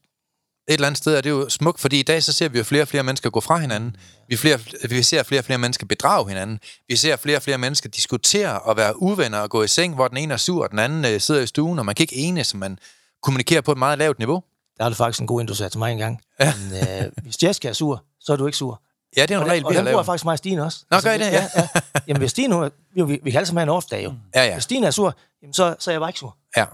Et 0.69 0.73
eller 0.73 0.87
andet 0.87 0.97
sted 0.97 1.15
er 1.15 1.21
det 1.21 1.29
jo 1.29 1.49
smukt, 1.49 1.79
fordi 1.79 1.99
i 1.99 2.03
dag 2.03 2.23
så 2.23 2.33
ser 2.33 2.49
vi 2.49 2.57
jo 2.57 2.63
flere 2.63 2.81
og 2.81 2.87
flere 2.87 3.03
mennesker 3.03 3.29
gå 3.29 3.39
fra 3.41 3.57
hinanden. 3.57 3.95
Vi, 4.29 4.35
flere, 4.35 4.59
vi 4.89 5.03
ser 5.03 5.23
flere 5.23 5.41
og 5.41 5.45
flere 5.45 5.57
mennesker 5.57 5.85
bedrage 5.85 6.27
hinanden. 6.27 6.59
Vi 6.87 6.95
ser 6.95 7.15
flere 7.15 7.37
og 7.37 7.41
flere 7.41 7.57
mennesker 7.57 7.89
diskutere 7.89 8.59
og 8.59 8.77
være 8.77 9.01
uvenner 9.01 9.39
og 9.39 9.49
gå 9.49 9.63
i 9.63 9.67
seng, 9.67 9.95
hvor 9.95 10.07
den 10.07 10.17
ene 10.17 10.33
er 10.33 10.37
sur, 10.37 10.63
og 10.63 10.71
den 10.71 10.79
anden 10.79 11.13
øh, 11.13 11.21
sidder 11.21 11.41
i 11.41 11.47
stuen, 11.47 11.79
og 11.79 11.85
man 11.85 11.95
kan 11.95 12.03
ikke 12.03 12.15
enes, 12.15 12.47
så 12.47 12.57
man 12.57 12.79
kommunikerer 13.23 13.61
på 13.61 13.71
et 13.71 13.77
meget 13.77 13.97
lavt 13.97 14.19
niveau. 14.19 14.43
der 14.77 14.85
er 14.85 14.89
det 14.89 14.97
faktisk 14.97 15.21
en 15.21 15.27
god 15.27 15.41
ind, 15.41 15.47
du 15.47 15.55
sagde 15.55 15.69
til 15.69 15.79
mig 15.79 15.91
engang. 15.91 16.21
Ja. 16.39 16.53
Men, 16.71 17.05
øh, 17.05 17.11
hvis 17.23 17.43
Jessica 17.43 17.67
er 17.69 17.73
sur, 17.73 18.03
så 18.19 18.33
er 18.33 18.37
du 18.37 18.45
ikke 18.45 18.57
sur. 18.57 18.81
Ja, 19.17 19.21
det 19.21 19.31
er 19.31 19.35
jo 19.35 19.41
Og, 19.41 19.45
en 19.47 19.51
regel, 19.51 19.65
og 19.65 19.71
vi 19.71 19.75
har 19.75 19.81
den 19.81 19.85
bruger 19.85 19.95
lavet. 19.97 20.05
faktisk 20.05 20.25
mig 20.25 20.31
og 20.31 20.37
Stine 20.37 20.63
også. 20.63 20.79
Nå, 20.91 20.99
gør 20.99 21.11
I 21.11 21.17
det? 21.17 21.25
Ja. 21.31 21.47
ja. 21.55 21.67
Jamen, 22.07 22.19
hvis 22.19 22.31
Stine, 22.31 22.55
hun 22.55 22.63
er- 22.63 22.69
vi, 23.05 23.19
vi, 23.23 23.31
kan 23.31 23.37
alle 23.37 23.45
sammen 23.47 23.59
have 23.59 23.63
en 23.63 23.69
off-dag 23.69 24.03
jo. 24.03 24.13
Ja, 24.35 24.45
ja. 24.45 24.53
Hvis 24.53 24.63
Stine 24.63 24.87
er 24.87 24.91
sur, 24.91 25.15
jamen, 25.41 25.53
så, 25.53 25.75
så 25.79 25.91
er 25.91 25.93
jeg 25.93 26.01
bare 26.01 26.09
ikke 26.09 26.19
sur. 26.19 26.37
ja. 26.57 26.65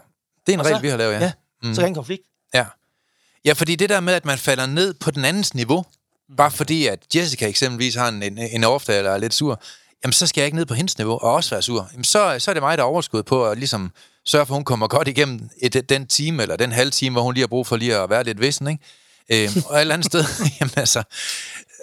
Det 0.45 0.51
er 0.51 0.53
en 0.53 0.59
Og 0.59 0.65
regel, 0.65 0.77
så- 0.77 0.81
vi 0.81 0.87
har 0.87 0.97
lavet, 0.97 1.13
ja. 1.13 1.19
Ja, 1.19 1.31
mm. 1.63 1.73
så 1.73 1.81
er 1.81 1.83
der 1.83 1.87
ingen 1.87 1.95
konflikt. 1.95 2.23
Ja. 2.53 2.65
Ja, 3.45 3.53
fordi 3.53 3.75
det 3.75 3.89
der 3.89 3.99
med, 3.99 4.13
at 4.13 4.25
man 4.25 4.37
falder 4.37 4.65
ned 4.65 4.93
på 4.93 5.11
den 5.11 5.25
andens 5.25 5.53
niveau, 5.53 5.85
bare 6.37 6.51
fordi, 6.51 6.87
at 6.87 6.99
Jessica 7.15 7.47
eksempelvis 7.47 7.95
har 7.95 8.07
en, 8.07 8.23
en, 8.23 8.37
en 8.37 8.63
ofte 8.63 8.93
eller 8.95 9.11
er 9.11 9.17
lidt 9.17 9.33
sur, 9.33 9.61
jamen 10.03 10.13
så 10.13 10.27
skal 10.27 10.41
jeg 10.41 10.45
ikke 10.45 10.57
ned 10.57 10.65
på 10.65 10.73
hendes 10.73 10.97
niveau 10.97 11.13
og 11.13 11.33
også 11.33 11.49
være 11.49 11.61
sur. 11.61 11.89
Jamen 11.93 12.03
så, 12.03 12.35
så 12.39 12.51
er 12.51 12.53
det 12.53 12.63
mig, 12.63 12.77
der 12.77 12.83
er 12.83 12.87
overskud 12.87 13.23
på 13.23 13.45
at 13.47 13.57
ligesom 13.57 13.91
sørge 14.25 14.45
for, 14.45 14.53
at 14.53 14.57
hun 14.57 14.63
kommer 14.63 14.87
godt 14.87 15.07
igennem 15.07 15.49
et, 15.61 15.89
den 15.89 16.07
time 16.07 16.41
eller 16.41 16.55
den 16.55 16.71
halve 16.71 16.91
time, 16.91 17.13
hvor 17.13 17.21
hun 17.21 17.33
lige 17.33 17.41
har 17.41 17.47
brug 17.47 17.67
for 17.67 17.75
lige 17.75 17.97
at 17.97 18.09
være 18.09 18.23
lidt 18.23 18.41
vissen, 18.41 18.67
ikke? 18.67 18.83
Øhm, 19.29 19.63
og 19.65 19.75
et 19.75 19.81
eller 19.81 19.93
andet 19.93 20.05
sted, 20.05 20.23
jamen 20.59 20.71
altså, 20.75 20.99
øh, 20.99 21.03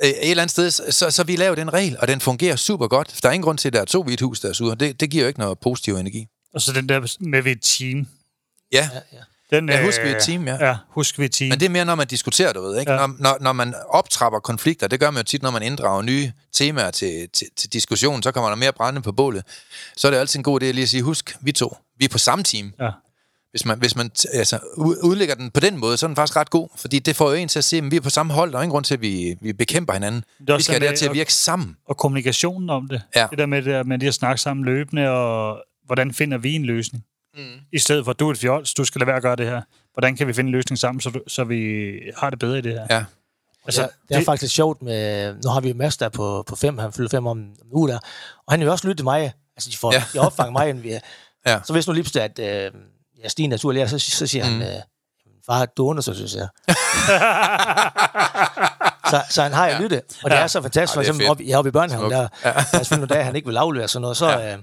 et 0.03 0.31
eller 0.31 0.43
andet 0.43 0.51
sted, 0.51 0.71
så, 0.71 1.11
så, 1.11 1.25
vi 1.25 1.37
laver 1.37 1.55
den 1.55 1.73
regel, 1.73 1.97
og 2.01 2.09
den 2.09 2.21
fungerer 2.21 2.57
super 2.57 2.89
godt. 2.89 3.19
Der 3.23 3.29
er 3.29 3.33
ingen 3.33 3.45
grund 3.45 3.59
til, 3.59 3.69
at 3.69 3.73
der 3.73 3.81
er 3.81 3.85
to 3.85 4.07
et 4.09 4.21
hus, 4.21 4.41
der 4.41 4.49
er 4.49 4.53
sure. 4.53 4.75
Det, 4.75 5.01
det 5.01 5.11
giver 5.11 5.25
jo 5.25 5.29
ikke 5.29 5.41
noget 5.41 5.59
positiv 5.59 5.97
energi. 5.97 6.27
Og 6.55 6.61
så 6.61 6.73
den 6.73 6.89
der 6.89 7.17
med 7.21 7.43
ved 7.43 7.53
et 7.53 7.63
team. 7.63 8.07
Ja, 8.73 8.89
Ja, 8.93 9.01
ja. 9.13 9.23
Den, 9.51 9.69
Ja, 9.69 9.79
øh, 9.79 9.85
husk 9.85 10.01
ved 10.03 10.17
et 10.17 10.23
team, 10.23 10.49
ja. 10.49 10.67
Ja, 10.67 10.77
husk 10.91 11.19
ved 11.19 11.27
et 11.27 11.33
team. 11.33 11.49
Men 11.49 11.61
det 11.61 11.67
er 11.67 11.71
mere, 11.71 11.85
når 11.85 11.95
man 11.95 12.07
diskuterer, 12.07 12.53
du 12.53 12.63
ved, 12.63 12.81
ikke? 12.81 12.93
Ja. 12.93 12.99
Når, 12.99 13.17
når, 13.19 13.39
når 13.41 13.53
man 13.53 13.75
optrapper 13.89 14.41
konflikter, 14.41 14.89
det 14.89 15.01
gør 15.01 15.11
man 15.11 15.21
jo 15.21 15.25
tit, 15.25 15.43
når 15.43 15.51
man 15.51 15.63
inddrager 15.63 16.03
nye 16.03 16.33
temaer 16.53 16.91
til, 16.91 17.29
til, 17.33 17.47
til 17.57 17.73
diskussion, 17.73 18.23
så 18.23 18.33
kommer 18.33 18.49
der 18.49 18.57
mere 18.57 18.73
brænde 18.73 19.03
på 19.03 19.13
bålet. 19.13 19.45
Så 19.97 20.07
er 20.07 20.11
det 20.11 20.19
altid 20.19 20.39
en 20.39 20.43
god 20.43 20.63
idé 20.63 20.65
at 20.67 20.75
lige 20.75 20.83
at 20.83 20.89
sige, 20.89 21.03
husk, 21.03 21.37
vi 21.41 21.53
to, 21.53 21.77
vi 21.99 22.05
er 22.05 22.09
på 22.09 22.19
samme 22.19 22.45
team. 22.45 22.73
Ja. 22.81 22.91
Hvis 23.51 23.65
man, 23.65 23.79
hvis 23.79 23.97
man 23.97 24.11
altså, 24.33 24.59
udlægger 25.03 25.35
den 25.35 25.51
på 25.51 25.61
den 25.61 25.77
måde, 25.77 25.97
så 25.97 26.07
er 26.07 26.09
den 26.09 26.17
faktisk 26.17 26.37
ret 26.37 26.51
god, 26.51 26.69
fordi 26.77 26.99
det 26.99 27.17
får 27.17 27.31
jo 27.31 27.35
en 27.37 27.49
til 27.49 27.59
at 27.59 27.65
se, 27.65 27.77
at 27.77 27.91
vi 27.91 27.97
er 27.97 28.01
på 28.01 28.11
samme 28.11 28.33
hold, 28.33 28.53
der 28.53 28.59
er 28.59 28.63
ingen 28.63 28.73
grund 28.73 28.85
til, 28.85 28.95
at 28.95 29.01
vi, 29.01 29.37
vi 29.41 29.53
bekæmper 29.53 29.93
hinanden. 29.93 30.25
Vi 30.39 30.63
skal 30.63 30.81
det 30.81 30.91
det 30.91 30.99
til 30.99 31.05
at 31.05 31.11
at- 31.11 31.15
virke 31.15 31.33
sammen. 31.35 31.77
Og 31.89 31.97
kommunikationen 31.97 32.71
om 32.71 32.89
det. 32.89 33.03
Ja. 33.17 33.27
Det 33.31 33.39
der 33.39 33.47
med, 33.47 33.59
det 33.63 33.67
der 33.67 33.83
med 33.83 33.99
lige 33.99 34.09
at 34.09 34.15
snakke 34.15 34.41
sammen 34.41 34.65
løbende, 34.65 35.09
og 35.11 35.63
hvordan 35.87 36.15
finder 36.15 36.39
vi 36.39 36.53
en 36.55 36.65
løsning? 36.65 37.05
Mm. 37.37 37.43
I 37.73 37.79
stedet 37.79 38.05
for, 38.05 38.13
du 38.13 38.29
er 38.29 38.33
et 38.33 38.39
fjols, 38.39 38.75
du 38.75 38.85
skal 38.85 38.99
lade 38.99 39.07
være 39.07 39.17
at 39.17 39.23
gøre 39.23 39.37
det 39.37 39.47
her. 39.47 39.63
Hvordan 39.95 40.17
kan 40.17 40.27
vi 40.27 40.33
finde 40.33 40.49
en 40.49 40.53
løsning 40.53 40.79
sammen, 40.79 41.01
så, 41.01 41.11
du, 41.11 41.21
så 41.29 41.45
vi 41.45 41.93
har 42.17 42.31
det 42.31 42.39
bedre 42.39 42.59
i 42.59 42.61
det 42.61 42.73
her? 42.73 42.87
Ja. 42.91 43.05
Altså, 43.65 43.83
det, 43.83 43.91
det 44.09 44.17
er 44.17 44.25
faktisk 44.25 44.43
lidt 44.43 44.53
sjovt 44.53 44.83
med... 44.83 45.35
Nu 45.45 45.51
har 45.51 45.61
vi 45.61 45.69
jo 45.69 45.75
Mads 45.75 45.97
der 45.97 46.09
på, 46.09 46.45
på 46.49 46.57
fem, 46.57 46.79
han 46.79 46.93
fylder 46.93 47.09
fem 47.11 47.27
om, 47.27 47.39
om 47.39 47.45
en 47.45 47.55
uge 47.73 47.89
der. 47.89 47.99
Og 48.47 48.53
han 48.53 48.61
vil 48.61 48.67
jo 48.67 48.73
også 48.73 48.89
lytte 48.89 48.99
til 48.99 49.05
mig. 49.05 49.33
Altså, 49.57 49.71
de, 49.71 49.77
får, 49.77 49.93
Ja. 49.93 49.99
ja. 50.15 50.19
de 50.21 50.27
opfanger 50.27 50.53
mig, 50.53 50.71
end 50.71 50.79
vi 50.81 50.91
er. 50.91 51.01
Ja. 51.47 51.61
Så 51.65 51.73
hvis 51.73 51.87
nu 51.87 51.93
lige 51.93 52.03
pludselig, 52.05 52.39
at 52.39 52.67
øh, 52.67 52.81
ja, 53.23 53.29
Stine 53.29 53.47
er 53.47 53.51
naturlig, 53.57 53.91
så, 53.91 53.99
så 53.99 54.27
siger 54.27 54.51
mm. 54.51 54.61
han, 54.61 54.77
øh, 54.77 54.83
far, 55.47 55.67
du 55.67 55.87
undersøger, 55.87 56.17
synes 56.17 56.35
jeg. 56.35 56.49
så, 59.11 59.23
så 59.31 59.43
han 59.43 59.53
har 59.53 59.67
jo 59.67 59.73
ja. 59.73 59.81
lyttet, 59.81 60.03
og 60.25 60.31
det 60.31 60.37
Ja. 60.37 60.43
er 60.43 60.47
så 60.47 60.63
fantastisk. 60.63 60.97
Ja, 60.97 60.99
For 60.99 61.03
det 61.03 61.09
er 61.09 61.11
eksempel 61.11 61.25
fedt. 61.25 61.31
oppe, 61.31 61.45
ja, 61.45 61.59
oppe 61.59 61.69
i 61.69 61.73
børnehaven, 61.73 62.11
Smukt. 62.11 62.15
der, 62.45 62.53
der 62.73 62.79
er 62.79 62.83
selvfølgelig 62.83 63.15
dage, 63.15 63.25
han 63.25 63.37
ikke 63.37 63.49
vil 63.49 63.57
aflevere 63.57 63.89
sådan 63.89 64.03
noget, 64.03 64.17
så, 64.17 64.29
Ja. 64.29 64.39
ja. 64.39 64.57
øh, 64.57 64.63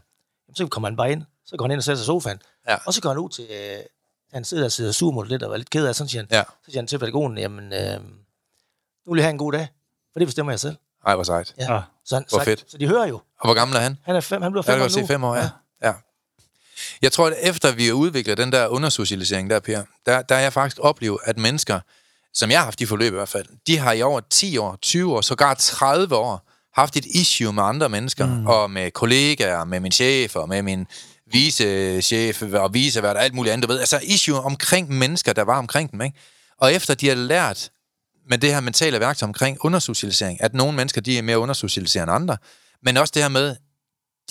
så 0.56 0.68
kommer 0.68 0.90
han 0.90 0.98
bare 0.98 1.12
ind, 1.12 1.24
så 1.46 1.58
går 1.58 1.66
han 1.66 1.72
ind 1.72 1.80
og 1.80 1.84
sætter 1.84 1.98
sig 1.98 2.04
i 2.04 2.06
sofaen, 2.06 2.40
Ja. 2.70 2.76
og 2.86 2.94
så 2.94 3.02
går 3.02 3.10
han 3.10 3.18
ud 3.18 3.30
til, 3.30 3.46
øh, 3.52 3.78
han 4.34 4.44
sidder 4.44 4.66
og 4.66 4.72
sidder 4.72 4.92
sur 4.92 5.12
mod 5.12 5.26
lidt 5.26 5.44
og 5.44 5.50
var 5.52 5.58
lidt 5.58 5.70
ked 5.70 5.88
af, 5.88 5.96
sådan 5.96 6.10
siger 6.10 6.22
han, 6.22 6.28
Ja. 6.32 6.44
så 6.44 6.72
siger 6.72 6.80
han 6.80 6.88
til 6.88 7.00
pædagogen, 7.00 7.38
jamen, 7.38 7.74
øh, 7.74 8.00
nu 9.06 9.12
vil 9.14 9.18
jeg 9.18 9.26
have 9.26 9.32
en 9.32 9.38
god 9.38 9.52
dag, 9.52 9.68
for 10.14 10.20
det 10.20 10.28
bestemmer 10.28 10.52
jeg 10.52 10.60
selv. 10.60 10.76
Ej, 11.08 11.16
hvor 11.16 11.24
sejt. 11.24 11.54
Ja. 11.58 11.74
Ja. 11.74 11.82
Så, 12.06 12.16
han, 12.16 12.26
Hvor 12.30 12.40
så, 12.40 12.46
fedt. 12.46 12.66
så 12.72 12.78
de 12.78 12.88
hører 12.88 13.08
jo. 13.08 13.16
Og 13.40 13.48
hvor 13.48 13.54
gammel 13.54 13.78
er 13.78 13.82
han? 13.82 13.98
Han, 14.04 14.16
er 14.16 14.20
fem, 14.22 14.42
han 14.42 14.52
bliver 14.52 14.64
Ja, 14.68 14.72
fem 14.74 14.80
det 14.80 14.96
år 14.96 15.00
nu. 15.02 15.08
se 15.08 15.14
fem 15.14 15.24
år, 15.24 15.36
ja. 15.36 15.42
ja. 15.42 15.50
Jeg 17.02 17.12
tror, 17.12 17.28
at 17.28 17.34
efter 17.42 17.72
vi 17.72 17.86
har 17.86 17.94
udviklet 17.94 18.38
den 18.38 18.52
der 18.52 18.68
undersocialisering 18.68 19.50
der, 19.50 19.60
Per, 19.60 19.84
der, 20.06 20.22
der 20.22 20.36
har 20.36 20.42
jeg 20.42 20.54
faktisk 20.54 20.78
oplevet, 20.80 21.20
at 21.24 21.38
mennesker, 21.38 21.80
som 22.34 22.52
jeg 22.52 22.60
har 22.60 22.66
haft 22.66 22.82
i 22.82 22.86
forløb 22.86 23.14
i 23.14 23.16
hvert 23.16 23.30
fald, 23.30 23.46
de 23.68 23.78
har 23.78 23.94
i 23.94 24.02
over 24.02 24.22
10 24.30 24.58
år, 24.58 24.78
20 24.82 25.16
år, 25.16 25.22
sågar 25.22 25.54
30 25.54 26.16
år, 26.16 26.50
haft 26.74 26.96
et 26.96 27.06
issue 27.06 27.54
med 27.54 27.64
andre 27.64 27.90
mennesker, 27.90 28.26
mm. 28.26 28.48
og 28.48 28.72
med 28.72 28.92
kollegaer, 28.92 29.64
med 29.64 29.80
min 29.80 29.92
chef, 29.92 30.36
og 30.36 30.50
med 30.50 30.62
min 30.62 30.86
vicechef, 31.32 32.42
og 32.42 32.74
vicevært, 32.74 33.16
og 33.16 33.24
alt 33.24 33.34
muligt 33.34 33.54
andet, 33.54 33.68
du 33.68 33.74
ved. 33.74 33.80
Altså 33.80 34.00
issue 34.04 34.40
omkring 34.40 34.90
mennesker, 34.90 35.34
der 35.34 35.42
var 35.42 35.58
omkring 35.58 35.92
dem, 35.92 36.02
ikke? 36.02 36.18
Og 36.58 36.74
efter 36.74 36.94
de 36.94 37.08
har 37.08 37.16
lært 37.16 37.70
med 38.30 38.38
det 38.38 38.54
her 38.54 38.60
mentale 38.60 39.00
værktøj 39.00 39.28
omkring 39.28 39.58
undersocialisering, 39.62 40.42
at 40.44 40.54
nogle 40.54 40.76
mennesker, 40.76 41.02
de 41.02 41.18
er 41.18 41.22
mere 41.22 41.40
undersocialiserende 41.40 42.12
end 42.12 42.22
andre, 42.22 42.38
men 42.84 42.98
også 42.98 43.12
det 43.16 43.22
her 43.22 43.30
med, 43.30 43.56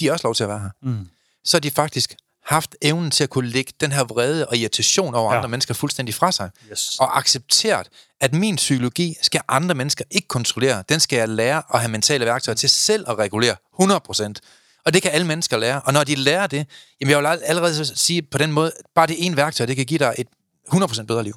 de 0.01 0.09
er 0.09 0.13
også 0.13 0.27
lov 0.27 0.35
til 0.35 0.43
at 0.43 0.49
være 0.49 0.59
her. 0.59 0.71
Mm. 0.83 1.09
Så 1.45 1.57
har 1.57 1.61
de 1.61 1.71
faktisk 1.71 2.15
haft 2.47 2.77
evnen 2.83 3.11
til 3.11 3.25
at 3.25 3.31
kunne 3.31 3.49
lægge 3.51 3.73
den 3.81 3.93
her 3.93 4.05
vrede 4.05 4.47
og 4.47 4.57
irritation 4.57 5.15
over 5.15 5.33
Ja. 5.33 5.37
andre 5.39 5.49
mennesker 5.49 5.75
fuldstændig 5.75 6.15
fra 6.15 6.33
sig. 6.33 6.51
Yes. 6.73 6.97
Og 7.01 7.19
accepteret, 7.19 7.89
at 8.21 8.35
min 8.35 8.57
psykologi 8.57 9.15
skal 9.23 9.41
andre 9.49 9.75
mennesker 9.75 10.05
ikke 10.11 10.29
kontrollere. 10.29 10.85
Den 10.89 11.01
skal 11.01 11.17
jeg 11.17 11.29
lære 11.29 11.63
at 11.75 11.81
have 11.81 11.91
mentale 11.91 12.25
værktøjer 12.25 12.57
til 12.57 12.69
selv 12.69 13.05
at 13.09 13.19
regulere 13.19 13.57
100%. 13.81 14.41
Og 14.85 14.95
det 14.95 15.03
kan 15.03 15.11
alle 15.11 15.27
mennesker 15.27 15.57
lære. 15.57 15.81
Og 15.85 15.93
når 15.93 16.05
de 16.05 16.15
lærer 16.15 16.47
det, 16.47 16.67
jamen 17.01 17.11
jeg 17.11 17.19
vil 17.19 17.27
al- 17.27 17.43
allerede 17.45 17.97
sige 17.99 18.23
på 18.23 18.39
den 18.39 18.53
måde, 18.53 18.73
bare 18.95 19.07
det 19.07 19.27
ene 19.27 19.37
værktøj, 19.37 19.67
det 19.67 19.77
kan 19.77 19.87
give 19.87 19.99
dig 19.99 20.15
et 20.19 20.27
100% 20.73 21.03
bedre 21.07 21.23
liv. 21.25 21.35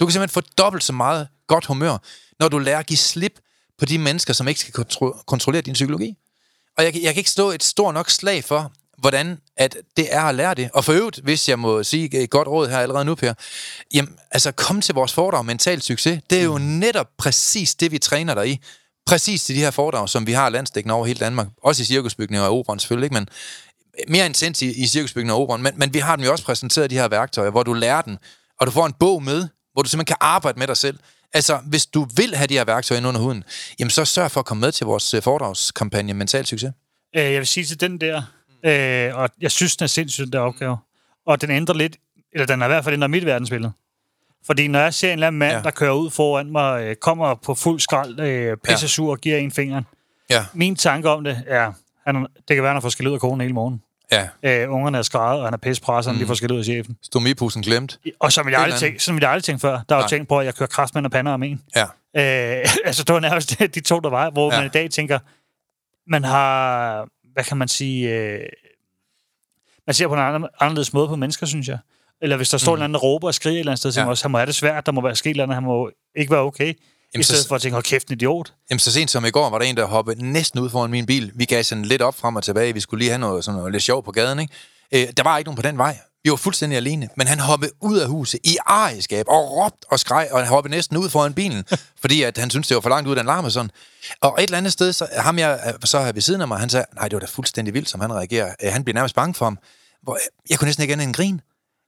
Du 0.00 0.06
kan 0.06 0.12
simpelthen 0.12 0.42
få 0.42 0.48
dobbelt 0.58 0.84
så 0.84 0.92
meget 0.92 1.28
godt 1.46 1.66
humør, 1.66 1.96
når 2.40 2.48
du 2.48 2.58
lærer 2.58 2.78
at 2.78 2.86
give 2.86 2.96
slip 2.96 3.40
på 3.78 3.84
de 3.84 3.98
mennesker, 3.98 4.32
som 4.32 4.48
ikke 4.48 4.60
skal 4.60 4.74
kontro- 4.84 5.24
kontrollere 5.26 5.62
din 5.62 5.74
psykologi. 5.74 6.14
Og 6.78 6.84
jeg, 6.84 6.94
jeg 6.94 7.14
kan 7.14 7.20
ikke 7.20 7.30
stå 7.30 7.50
et 7.50 7.62
stort 7.62 7.94
nok 7.94 8.10
slag 8.10 8.44
for, 8.44 8.72
hvordan 9.02 9.38
at 9.56 9.76
det 9.96 10.14
er 10.14 10.22
at 10.22 10.34
lære 10.34 10.54
det. 10.54 10.70
Og 10.74 10.84
for 10.84 10.92
øvrigt, 10.92 11.18
hvis 11.18 11.48
jeg 11.48 11.58
må 11.58 11.82
sige 11.82 12.22
et 12.22 12.30
godt 12.30 12.48
råd 12.48 12.68
her 12.68 12.78
allerede 12.78 13.04
nu, 13.04 13.14
Per, 13.14 13.34
jamen, 13.94 14.14
altså 14.30 14.52
kom 14.52 14.80
til 14.80 14.94
vores 14.94 15.12
foredrag 15.12 15.44
Mental 15.44 15.82
Succes. 15.82 16.20
Det 16.30 16.38
er 16.38 16.44
jo 16.44 16.58
netop 16.58 17.06
præcis 17.18 17.74
det, 17.74 17.92
vi 17.92 17.98
træner 17.98 18.34
dig 18.34 18.50
i. 18.50 18.60
Præcis 19.06 19.44
til 19.44 19.56
de 19.56 19.60
her 19.60 19.70
foredrag, 19.70 20.08
som 20.08 20.26
vi 20.26 20.32
har 20.32 20.48
landsdækkende 20.48 20.94
over 20.94 21.06
hele 21.06 21.18
Danmark. 21.18 21.46
Også 21.62 21.82
i 21.82 21.84
cirkusbygninger 21.84 22.46
og 22.46 22.58
operan 22.58 22.78
selvfølgelig, 22.78 23.06
ikke? 23.06 23.14
men 23.14 23.28
mere 24.08 24.26
intens 24.26 24.62
i, 24.62 24.82
i 24.82 24.86
cirkusbygninger 24.86 25.34
og 25.34 25.40
operan. 25.42 25.62
Men, 25.62 25.72
men 25.76 25.94
vi 25.94 25.98
har 25.98 26.16
dem 26.16 26.24
jo 26.24 26.32
også 26.32 26.44
præsenteret, 26.44 26.90
de 26.90 26.94
her 26.94 27.08
værktøjer, 27.08 27.50
hvor 27.50 27.62
du 27.62 27.72
lærer 27.72 28.02
den, 28.02 28.18
og 28.60 28.66
du 28.66 28.72
får 28.72 28.86
en 28.86 28.92
bog 28.92 29.22
med, 29.22 29.48
hvor 29.72 29.82
du 29.82 29.88
simpelthen 29.88 30.06
kan 30.06 30.16
arbejde 30.20 30.58
med 30.58 30.66
dig 30.66 30.76
selv. 30.76 30.98
Altså, 31.34 31.58
hvis 31.66 31.86
du 31.86 32.06
vil 32.16 32.34
have 32.34 32.46
de 32.46 32.54
her 32.54 32.64
værktøjer 32.64 32.98
ind 32.98 33.06
under 33.06 33.20
huden, 33.20 33.44
jamen 33.78 33.90
så 33.90 34.04
sørg 34.04 34.30
for 34.30 34.40
at 34.40 34.46
komme 34.46 34.60
med 34.60 34.72
til 34.72 34.86
vores 34.86 35.14
øh, 35.14 35.22
foredragskampagne 35.22 36.14
Mental 36.14 36.46
Succes. 36.46 36.72
Øh, 37.16 37.22
jeg 37.22 37.38
vil 37.38 37.46
sige 37.46 37.64
til 37.64 37.80
den 37.80 38.00
der, 38.00 38.22
øh, 38.64 39.16
og 39.16 39.28
jeg 39.40 39.50
synes, 39.50 39.76
den 39.76 39.84
er 39.84 39.88
sindssygt, 39.88 40.24
den 40.24 40.32
der 40.32 40.38
opgave. 40.38 40.76
Og 41.26 41.40
den 41.40 41.50
ændrer 41.50 41.74
lidt, 41.74 41.96
eller 42.32 42.46
den 42.46 42.60
har 42.60 42.68
i 42.68 42.70
hvert 42.70 42.84
fald 42.84 42.94
ændret 42.94 43.10
mit 43.10 43.26
verdensbillede. 43.26 43.72
Fordi 44.46 44.68
når 44.68 44.78
jeg 44.80 44.94
ser 44.94 45.08
en 45.08 45.12
eller 45.12 45.26
anden 45.26 45.38
mand, 45.38 45.52
ja. 45.56 45.62
Der 45.62 45.70
kører 45.70 45.92
ud 45.92 46.10
foran 46.10 46.52
mig, 46.52 46.82
øh, 46.82 46.96
kommer 46.96 47.34
på 47.34 47.54
fuld 47.54 47.80
skrald, 47.80 48.20
øh, 48.20 48.56
pisse 48.64 48.88
sur 48.88 49.10
og 49.10 49.18
giver 49.18 49.36
en 49.38 49.50
fingeren. 49.52 49.84
Ja, 50.30 50.44
Min 50.52 50.76
tanke 50.76 51.08
om 51.10 51.24
det 51.24 51.42
er, 51.46 51.72
han, 52.06 52.14
det 52.16 52.26
kan 52.48 52.56
være, 52.56 52.66
han 52.66 52.76
har 52.76 52.80
fået 52.80 52.92
skæld 52.92 53.08
ud 53.08 53.14
af 53.14 53.20
konen 53.20 53.40
hele 53.40 53.54
morgen. 53.54 53.82
ja. 54.12 54.28
Øh, 54.42 54.72
ungerne 54.72 54.98
er 54.98 55.02
skrædet, 55.02 55.38
og 55.40 55.46
han 55.46 55.54
er 55.54 55.58
pissepresset, 55.58 56.12
mm. 56.12 56.18
de 56.18 56.26
får 56.26 56.34
skæld 56.34 56.50
ud 56.52 56.58
af 56.58 56.64
chefen. 56.64 56.96
Stomipusen 57.02 57.62
glemt. 57.62 57.98
Og 58.20 58.32
som 58.32 58.48
jeg 58.48 58.58
aldrig 58.60 58.80
tænkt, 58.80 59.02
som 59.02 59.18
jeg 59.20 59.30
aldrig 59.30 59.44
tænkt 59.44 59.60
før, 59.60 59.80
der 59.88 59.94
jo 59.96 60.00
Nej. 60.00 60.08
tænkt 60.08 60.28
på, 60.28 60.38
at 60.38 60.46
jeg 60.46 60.54
kører 60.54 60.66
kraftmænd 60.68 61.06
og 61.06 61.12
pander 61.12 61.32
om 61.32 61.42
en. 61.42 61.62
Ja, 61.76 61.84
Øh, 62.16 62.22
altså, 62.84 63.04
det 63.04 63.12
var 63.14 63.20
nærmest 63.20 63.58
de 63.74 63.80
to, 63.80 64.00
der 64.00 64.10
var, 64.10 64.30
hvor. 64.30 64.52
Ja. 64.52 64.58
man 64.58 64.66
i 64.66 64.70
dag 64.70 64.90
tænker, 64.90 65.18
man 66.10 66.24
har, 66.24 67.08
hvad 67.32 67.44
kan 67.44 67.56
man 67.56 67.68
sige, 67.68 68.10
øh, 68.10 68.40
man 69.86 69.94
ser 69.94 70.08
på 70.08 70.14
en 70.14 70.20
anden- 70.20 70.48
anderledes 70.60 70.92
måde 70.92 71.08
på 71.08 71.16
mennesker, 71.16 71.46
synes 71.46 71.68
jeg. 71.68 71.78
Eller 72.22 72.36
hvis 72.36 72.48
der 72.50 72.58
står 72.58 72.72
mm. 72.76 72.78
en 72.80 72.84
anden, 72.84 72.96
råber 72.96 73.26
og 73.28 73.34
skriger 73.34 73.54
et 73.56 73.58
eller 73.60 73.72
andet 73.72 73.78
sted, 73.78 73.92
så 73.92 74.00
Ja. 74.00 74.06
også, 74.06 74.24
han 74.24 74.30
må 74.30 74.38
have 74.38 74.46
det 74.46 74.54
svært, 74.54 74.86
der 74.86 74.92
må 74.92 75.00
være 75.02 75.16
sket 75.16 75.30
et 75.30 75.34
eller 75.34 75.44
andet, 75.44 75.54
han 75.54 75.62
må 75.62 75.90
ikke 76.16 76.30
være 76.30 76.40
okay. 76.40 76.64
Jamen, 77.14 77.20
I 77.20 77.22
stedet 77.22 77.48
for 77.48 77.54
at 77.54 77.62
tænke, 77.62 77.72
hold 77.74 77.84
kæft, 77.84 78.08
en 78.08 78.12
idiot. 78.12 78.54
Jamen, 78.70 78.78
så 78.78 78.92
sent 78.92 79.10
som 79.10 79.24
i 79.24 79.30
går 79.30 79.50
var 79.50 79.58
der 79.58 79.66
en, 79.66 79.76
der 79.76 79.84
hoppede 79.84 80.32
næsten 80.32 80.60
ud 80.60 80.70
foran 80.70 80.90
min 80.90 81.06
bil. 81.06 81.32
Vi 81.34 81.44
gav 81.44 81.62
sådan 81.62 81.84
lidt 81.84 82.02
op 82.02 82.14
frem 82.14 82.36
og 82.36 82.42
tilbage. 82.42 82.74
Vi 82.74 82.80
skulle 82.80 82.98
lige 82.98 83.10
have 83.10 83.18
noget, 83.20 83.44
sådan 83.44 83.56
noget 83.58 83.72
lidt 83.72 83.82
sjov 83.82 84.04
på 84.04 84.10
gaden, 84.12 84.38
ikke? 84.38 84.54
Øh, 84.94 85.08
der 85.16 85.22
var 85.22 85.38
ikke 85.38 85.48
nogen 85.48 85.56
på 85.56 85.62
den 85.62 85.78
vej. 85.78 85.98
Var 86.30 86.36
fuldstændig 86.36 86.76
alene. 86.76 87.08
Men 87.16 87.26
han 87.26 87.40
hoppede 87.40 87.70
ud 87.80 87.98
af 87.98 88.08
huset 88.08 88.40
i 88.44 88.56
ejerskab 88.66 89.26
og 89.28 89.50
råbte 89.50 89.86
og 89.90 90.00
skreg, 90.00 90.28
og 90.32 90.38
han 90.38 90.48
hoppede 90.48 90.70
næsten 90.70 90.96
ud 90.96 91.10
foran 91.10 91.34
bilen, 91.34 91.64
fordi 92.02 92.22
at 92.22 92.38
han 92.38 92.50
syntes, 92.50 92.68
det 92.68 92.74
var 92.74 92.80
for 92.80 92.88
langt 92.88 93.08
ud, 93.08 93.16
den 93.16 93.26
larm 93.26 93.44
og 93.44 93.52
sådan. 93.52 93.70
Og 94.20 94.34
et 94.38 94.42
eller 94.42 94.58
andet 94.58 94.72
sted, 94.72 94.92
så 94.92 95.08
ham 95.16 95.38
jeg 95.38 95.74
så 95.84 96.04
her 96.04 96.12
ved 96.12 96.22
siden 96.22 96.40
af 96.40 96.48
mig, 96.48 96.58
han 96.58 96.70
sagde, 96.70 96.86
nej, 96.94 97.08
det 97.08 97.12
var 97.12 97.20
da 97.20 97.26
fuldstændig 97.26 97.74
vildt, 97.74 97.88
som 97.88 98.00
han 98.00 98.12
reagerer. 98.12 98.54
Øh, 98.62 98.72
han 98.72 98.84
bliver 98.84 98.94
nærmest 98.94 99.14
bange 99.14 99.34
for 99.34 99.46
ham. 99.46 99.58
Hvor 100.02 100.18
jeg 100.50 100.58
kunne 100.58 100.66
næsten 100.66 100.82
ikke 100.82 100.92
andet 100.92 101.06
end 101.06 101.14
grin. 101.14 101.40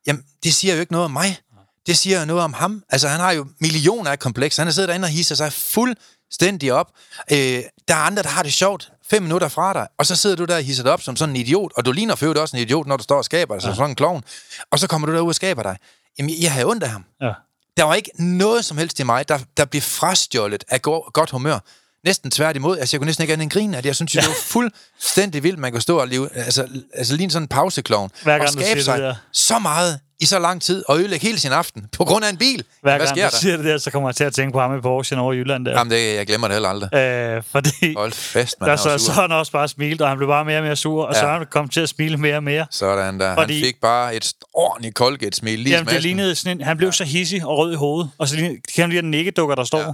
Jamen, 0.06 0.22
det 0.44 0.54
siger 0.54 0.74
jo 0.74 0.80
ikke 0.80 0.92
noget 0.92 1.04
om 1.04 1.10
mig. 1.10 1.38
Det 1.86 1.96
siger 1.98 2.24
noget 2.24 2.42
om 2.42 2.52
ham. 2.52 2.82
Altså, 2.88 3.08
han 3.08 3.20
har 3.20 3.32
jo 3.32 3.46
millioner 3.60 4.10
af 4.10 4.18
komplekser. 4.18 4.62
Han 4.62 4.66
har 4.66 4.72
siddet 4.72 4.88
derinde 4.88 5.06
og 5.06 5.10
hisser 5.10 5.34
sig 5.34 5.52
fuldstændig 5.52 6.72
op. 6.72 6.90
Øh, 7.32 7.62
der 7.88 7.94
er 7.94 7.98
andre, 7.98 8.22
der 8.22 8.28
har 8.28 8.42
det 8.42 8.52
sjovt 8.52 8.92
fem 9.10 9.22
minutter 9.22 9.48
fra 9.48 9.72
dig, 9.72 9.88
og 9.98 10.06
så 10.06 10.16
sidder 10.16 10.36
du 10.36 10.44
der 10.44 10.56
og 10.56 10.62
hisser 10.62 10.82
dig 10.82 10.92
op 10.92 11.02
som 11.02 11.16
sådan 11.16 11.32
en 11.36 11.40
idiot, 11.40 11.72
og 11.76 11.84
du 11.84 11.92
ligner 11.92 12.14
for 12.14 12.40
også 12.40 12.56
en 12.56 12.62
idiot, 12.62 12.86
når 12.86 12.96
du 12.96 13.02
står 13.02 13.16
og 13.16 13.24
skaber 13.24 13.54
dig, 13.54 13.62
ja. 13.62 13.68
som 13.68 13.74
sådan 13.76 13.90
en 13.90 13.96
klovn, 13.96 14.22
og 14.70 14.78
så 14.78 14.86
kommer 14.86 15.06
du 15.06 15.14
derud 15.14 15.28
og 15.28 15.34
skaber 15.34 15.62
dig. 15.62 15.76
Jamen, 16.18 16.42
jeg 16.42 16.52
havde 16.52 16.66
ondt 16.66 16.82
af 16.82 16.88
ham. 16.90 17.04
Ja. 17.20 17.32
Der 17.76 17.84
var 17.84 17.94
ikke 17.94 18.10
noget 18.18 18.64
som 18.64 18.78
helst 18.78 19.00
i 19.00 19.02
mig, 19.02 19.28
der, 19.28 19.38
der 19.56 19.64
blev 19.64 19.82
frastjålet 19.82 20.64
af 20.68 20.82
go- 20.82 21.10
godt 21.12 21.30
humør. 21.30 21.58
Næsten 22.04 22.30
tværtimod. 22.30 22.78
Altså, 22.78 22.96
jeg 22.96 23.00
kunne 23.00 23.06
næsten 23.06 23.22
ikke 23.22 23.32
andet 23.32 23.44
end 23.44 23.50
grine, 23.50 23.78
at 23.78 23.86
jeg 23.86 23.96
synes, 23.96 24.14
ja. 24.14 24.20
det 24.20 24.28
var 24.28 24.34
fuldstændig 24.40 25.42
vildt, 25.42 25.58
man 25.58 25.72
kunne 25.72 25.82
stå 25.82 26.00
og 26.00 26.08
leve, 26.08 26.28
altså, 26.36 26.66
altså 26.94 27.16
lige 27.16 27.30
sådan 27.30 27.44
en 27.44 27.48
pauseklovn, 27.48 28.10
og 28.24 28.48
skabe 28.48 28.82
sig 28.82 28.98
det 28.98 29.16
så 29.32 29.58
meget 29.58 30.00
i 30.20 30.26
så 30.26 30.38
lang 30.38 30.62
tid 30.62 30.84
og 30.88 30.98
ødelægge 30.98 31.26
hele 31.26 31.40
sin 31.40 31.52
aften 31.52 31.86
på 31.92 32.04
grund 32.04 32.24
af 32.24 32.30
en 32.30 32.36
bil. 32.36 32.64
Hver 32.82 32.90
Hvad 32.90 32.98
gang 32.98 33.08
sker 33.08 33.28
du 33.28 33.30
der? 33.30 33.38
siger 33.38 33.56
det 33.56 33.64
der, 33.64 33.78
så 33.78 33.90
kommer 33.90 34.08
jeg 34.08 34.16
til 34.16 34.24
at 34.24 34.34
tænke 34.34 34.52
på 34.52 34.60
ham 34.60 34.78
i 34.78 34.80
Porsche 34.80 35.18
over 35.18 35.32
i 35.32 35.36
Jylland. 35.36 35.66
Der. 35.66 35.72
Jamen, 35.72 35.90
det, 35.90 36.14
jeg 36.14 36.26
glemmer 36.26 36.48
det 36.48 36.54
heller 36.54 36.68
aldrig. 36.68 36.94
Øh, 36.94 37.42
fordi 37.52 37.94
Hold 37.96 38.12
fest, 38.12 38.56
man. 38.60 38.70
Der, 38.70 38.76
så, 38.76 39.12
han 39.12 39.32
også 39.32 39.52
bare 39.52 39.68
smilt, 39.68 40.02
og 40.02 40.08
han 40.08 40.16
blev 40.16 40.28
bare 40.28 40.44
mere 40.44 40.58
og 40.58 40.64
mere 40.64 40.76
sur, 40.76 41.04
og 41.04 41.14
ja. 41.14 41.20
så 41.20 41.26
han 41.26 41.46
kom 41.50 41.68
til 41.68 41.80
at 41.80 41.88
smile 41.88 42.16
mere 42.16 42.36
og 42.36 42.42
mere. 42.42 42.66
Sådan 42.70 43.20
der. 43.20 43.34
Fordi, 43.34 43.54
han 43.54 43.64
fik 43.64 43.80
bare 43.80 44.14
et 44.16 44.32
ordentligt 44.54 44.96
Colgate-smil 44.96 45.58
lige 45.58 45.76
Jamen, 45.76 45.94
det 45.94 46.02
lignede 46.02 46.34
sådan 46.34 46.60
en, 46.60 46.64
han 46.64 46.76
blev 46.76 46.88
ja. 46.88 46.92
så 46.92 47.04
hissig 47.04 47.44
og 47.44 47.58
rød 47.58 47.72
i 47.72 47.76
hovedet, 47.76 48.10
og 48.18 48.28
så 48.28 48.36
lignede, 48.36 48.60
kan 48.74 48.82
han 48.82 48.90
lige 48.90 49.02
den 49.02 49.10
nikkedukker, 49.10 49.54
der 49.54 49.64
står. 49.64 49.78
Ja. 49.78 49.92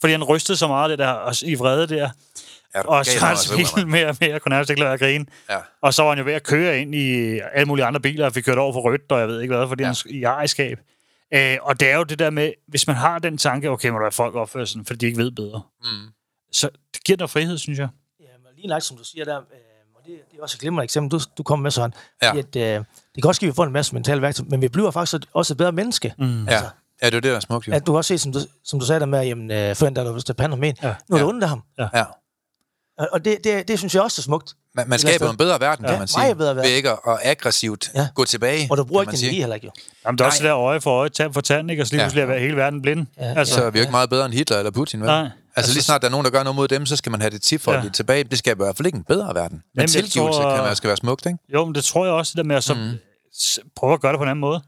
Fordi 0.00 0.12
han 0.12 0.24
rystede 0.24 0.58
så 0.58 0.68
meget 0.68 0.90
det 0.90 0.98
der, 0.98 1.08
og 1.08 1.34
i 1.42 1.54
vrede 1.54 1.86
der. 1.86 2.10
Ja, 2.74 2.80
og 2.80 3.06
så 3.06 3.26
han 3.26 3.36
smilte 3.36 3.86
mere 3.86 4.06
og 4.06 4.16
mere, 4.20 4.40
kunne 4.40 4.50
nærmest 4.50 4.70
ikke 4.70 4.80
lade 4.80 4.92
at 4.92 5.00
grine. 5.00 5.26
Ja. 5.50 5.58
Og 5.82 5.94
så 5.94 6.02
var 6.02 6.10
han 6.10 6.18
jo 6.18 6.24
ved 6.24 6.32
at 6.32 6.42
køre 6.42 6.80
ind 6.80 6.94
i 6.94 7.38
alle 7.52 7.66
mulige 7.66 7.84
andre 7.84 8.00
biler, 8.00 8.26
og 8.26 8.32
fik 8.32 8.44
kørt 8.44 8.58
over 8.58 8.72
for 8.72 8.80
rødt, 8.80 9.12
og 9.12 9.20
jeg 9.20 9.28
ved 9.28 9.40
ikke 9.40 9.56
hvad, 9.56 9.68
fordi 9.68 9.82
ja. 9.82 9.86
han 9.86 9.96
i 10.06 10.22
ejerskab. 10.22 10.78
Øh, 11.34 11.56
og 11.62 11.80
det 11.80 11.90
er 11.90 11.96
jo 11.96 12.02
det 12.02 12.18
der 12.18 12.30
med, 12.30 12.52
hvis 12.68 12.86
man 12.86 12.96
har 12.96 13.18
den 13.18 13.38
tanke, 13.38 13.70
okay, 13.70 13.88
må 13.88 13.94
der 13.96 14.02
være 14.02 14.12
folk 14.12 14.34
opføre 14.34 14.66
sådan, 14.66 14.84
fordi 14.84 14.98
de 14.98 15.06
ikke 15.06 15.18
ved 15.18 15.30
bedre. 15.30 15.62
Mm. 15.82 15.88
Så 16.52 16.68
det 16.94 17.04
giver 17.04 17.16
noget 17.16 17.30
frihed, 17.30 17.58
synes 17.58 17.78
jeg. 17.78 17.88
Ja, 18.20 18.26
men 18.38 18.52
lige 18.56 18.66
nok 18.66 18.82
som 18.82 18.96
du 18.96 19.04
siger 19.04 19.24
der, 19.24 19.36
øh, 19.36 19.42
og 19.94 20.02
det, 20.06 20.18
det 20.30 20.38
er 20.38 20.42
også 20.42 20.56
et 20.56 20.60
glimrende 20.60 20.84
eksempel, 20.84 21.18
du, 21.18 21.24
du 21.38 21.42
kommer 21.42 21.62
med 21.62 21.70
sådan, 21.70 21.92
ja. 22.22 22.38
at, 22.38 22.56
øh, 22.56 22.62
det 23.14 23.22
kan 23.22 23.24
også 23.24 23.40
give, 23.40 23.48
at 23.48 23.52
vi 23.52 23.56
får 23.56 23.64
en 23.64 23.72
masse 23.72 23.94
mentale 23.94 24.22
værktøj, 24.22 24.46
men 24.48 24.62
vi 24.62 24.68
bliver 24.68 24.90
faktisk 24.90 25.22
også 25.32 25.54
et 25.54 25.58
bedre 25.58 25.72
menneske. 25.72 26.14
Mm. 26.18 26.48
Altså, 26.48 26.64
ja. 26.64 26.70
Ja, 27.04 27.10
det 27.10 27.16
er 27.16 27.20
det, 27.20 27.30
der 27.30 27.36
er 27.36 27.40
smukt, 27.40 27.68
jo. 27.68 27.72
At 27.72 27.86
du 27.86 27.96
også 27.96 28.08
se, 28.08 28.18
som 28.18 28.32
du, 28.32 28.38
som 28.64 28.80
du 28.80 28.86
sagde 28.86 29.00
der 29.00 29.06
med, 29.06 29.22
jamen, 29.22 29.50
øh, 29.50 29.74
før 29.74 29.90
der 29.90 30.04
var 30.04 30.12
vist 30.12 30.36
pande 30.36 30.56
med, 30.56 30.72
ja. 30.82 30.94
nu 31.08 31.16
er 31.16 31.20
ja. 31.20 31.26
ondt 31.26 31.42
af 31.42 31.48
ham. 31.48 31.62
Ja. 31.78 31.88
ja. 31.94 32.04
Og 33.12 33.24
det, 33.24 33.38
det, 33.44 33.68
det 33.68 33.78
synes 33.78 33.94
jeg 33.94 34.02
også 34.02 34.20
er 34.20 34.22
smukt. 34.22 34.54
Man, 34.74 34.88
man 34.88 34.98
skaber 34.98 35.30
en 35.30 35.36
bedre 35.36 35.60
verden, 35.60 35.84
ja. 35.84 35.90
kan 35.90 35.98
man 35.98 36.08
sige. 36.08 36.18
Meget 36.20 36.36
bedre 36.36 36.56
verden. 36.56 36.70
Ved 36.70 36.76
ikke 36.76 36.90
at, 36.90 36.98
at 37.08 37.18
aggressivt 37.22 37.90
ja. 37.94 38.08
gå 38.14 38.24
tilbage. 38.24 38.68
Og 38.70 38.76
du 38.76 38.84
bruger 38.84 39.02
ikke 39.02 39.10
energi 39.10 39.40
heller 39.40 39.54
ikke, 39.54 39.66
jo. 39.66 39.72
Jamen, 40.06 40.18
det 40.18 40.24
er 40.24 40.28
også 40.28 40.38
det 40.38 40.48
der 40.48 40.56
øje 40.56 40.80
for 40.80 40.90
øje, 40.90 41.08
tand 41.08 41.34
for 41.34 41.40
tand, 41.40 41.70
ikke? 41.70 41.82
Og 41.82 41.86
så 41.86 41.94
lige 41.94 42.02
pludselig 42.04 42.26
ja. 42.28 42.34
er 42.34 42.38
hele 42.38 42.56
verden 42.56 42.82
blind. 42.82 43.06
Ja. 43.18 43.34
Altså, 43.36 43.54
så 43.54 43.64
er 43.64 43.70
vi 43.70 43.78
jo 43.78 43.82
ikke 43.82 43.90
meget 43.90 44.10
bedre 44.10 44.24
end 44.26 44.34
Hitler 44.34 44.58
eller 44.58 44.70
Putin, 44.70 45.00
vel? 45.00 45.06
Nej. 45.06 45.20
Altså, 45.20 45.32
altså 45.56 45.72
lige 45.72 45.82
snart 45.82 46.02
der 46.02 46.08
er 46.08 46.10
nogen, 46.10 46.24
der 46.24 46.30
gør 46.30 46.42
noget 46.42 46.56
mod 46.56 46.68
dem, 46.68 46.86
så 46.86 46.96
skal 46.96 47.12
man 47.12 47.20
have 47.20 47.30
det 47.30 47.42
tip 47.42 47.60
for 47.60 47.72
ja. 47.72 47.82
tilbage. 47.92 48.24
Det 48.24 48.38
skal 48.38 48.52
i 48.52 48.56
hvert 48.56 48.76
fald 48.76 48.86
ikke 48.86 48.96
en 48.96 49.04
bedre 49.04 49.34
verden. 49.34 49.56
Men 49.56 49.62
Jamen, 49.76 49.88
tilgivelse 49.88 50.40
tror, 50.40 50.54
kan 50.56 50.64
man, 50.64 50.76
skal 50.76 50.88
være 50.88 50.96
smukt, 50.96 51.26
ikke? 51.26 51.38
Jo, 51.54 51.64
men 51.64 51.74
det 51.74 51.84
tror 51.84 52.04
jeg 52.04 52.14
også, 52.14 52.30
det 52.30 52.36
der 52.36 52.44
med 52.44 52.56
at 52.56 52.64
så 52.64 52.74
mm. 52.74 53.60
prøve 53.76 53.92
at 53.92 54.00
gøre 54.00 54.12
det 54.12 54.18
på 54.18 54.22
en 54.22 54.28
anden 54.28 54.40
måde. 54.40 54.62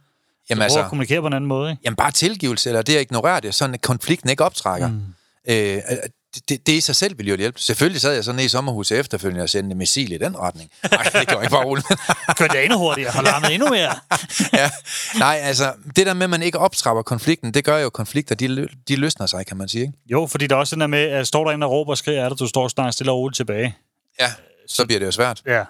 Jamen, 0.50 0.62
altså, 0.62 0.80
at 0.80 0.88
kommunikere 0.88 1.20
på 1.20 1.26
en 1.26 1.32
anden 1.32 1.48
måde, 1.48 1.70
ikke? 1.70 1.82
Jamen 1.84 1.96
bare 1.96 2.10
tilgivelse, 2.10 2.70
eller 2.70 2.82
det 2.82 2.96
at 2.96 3.00
ignorere 3.00 3.40
det, 3.40 3.54
sådan 3.54 3.74
at 3.74 3.82
konflikten 3.82 4.30
ikke 4.30 4.44
optrækker. 4.44 4.88
Mm. 4.88 5.02
Øh, 5.48 5.82
det, 6.48 6.66
det 6.66 6.72
i 6.72 6.80
sig 6.80 6.96
selv 6.96 7.18
ville 7.18 7.30
jo 7.30 7.36
hjælpe. 7.36 7.60
Selvfølgelig 7.60 8.00
sad 8.00 8.14
jeg 8.14 8.24
sådan 8.24 8.40
i 8.40 8.48
sommerhuset 8.48 8.98
efterfølgende 8.98 9.42
og 9.42 9.48
sendte 9.48 9.76
missil 9.76 10.12
i 10.12 10.18
den 10.18 10.38
retning. 10.38 10.70
Nej, 10.92 11.02
det 11.02 11.28
gør 11.28 11.40
ikke 11.40 11.50
bare 11.50 11.64
roligt. 11.64 11.86
Kørte 12.38 12.56
jeg 12.56 12.64
endnu 12.64 12.78
hurtigere 12.78 13.12
og 13.18 13.24
larmet 13.24 13.54
endnu 13.54 13.68
mere. 13.68 13.94
ja. 14.60 14.70
Nej, 15.18 15.38
altså, 15.42 15.72
det 15.96 16.06
der 16.06 16.14
med, 16.14 16.24
at 16.24 16.30
man 16.30 16.42
ikke 16.42 16.58
optrapper 16.58 17.02
konflikten, 17.02 17.54
det 17.54 17.64
gør 17.64 17.78
jo 17.78 17.90
konflikter, 17.90 18.34
de, 18.34 18.68
de 18.88 18.96
løsner 18.96 19.26
sig, 19.26 19.46
kan 19.46 19.56
man 19.56 19.68
sige. 19.68 19.82
Ikke? 19.82 19.94
Jo, 20.06 20.26
fordi 20.26 20.46
der 20.46 20.54
er 20.54 20.60
også 20.60 20.76
den 20.76 20.80
der 20.80 20.86
med, 20.86 20.98
at 21.02 21.26
står 21.26 21.44
der 21.44 21.50
en, 21.52 21.60
der 21.60 21.68
råber 21.68 21.90
og 21.90 21.98
skriger, 21.98 22.24
er 22.24 22.28
det, 22.28 22.38
du 22.38 22.46
står 22.46 22.68
snart 22.68 22.94
stille 22.94 23.12
og 23.12 23.18
roligt 23.18 23.36
tilbage. 23.36 23.76
Ja, 24.20 24.32
så 24.68 24.86
bliver 24.86 24.98
det 24.98 25.06
jo 25.06 25.12
svært. 25.12 25.42
Ja, 25.46 25.64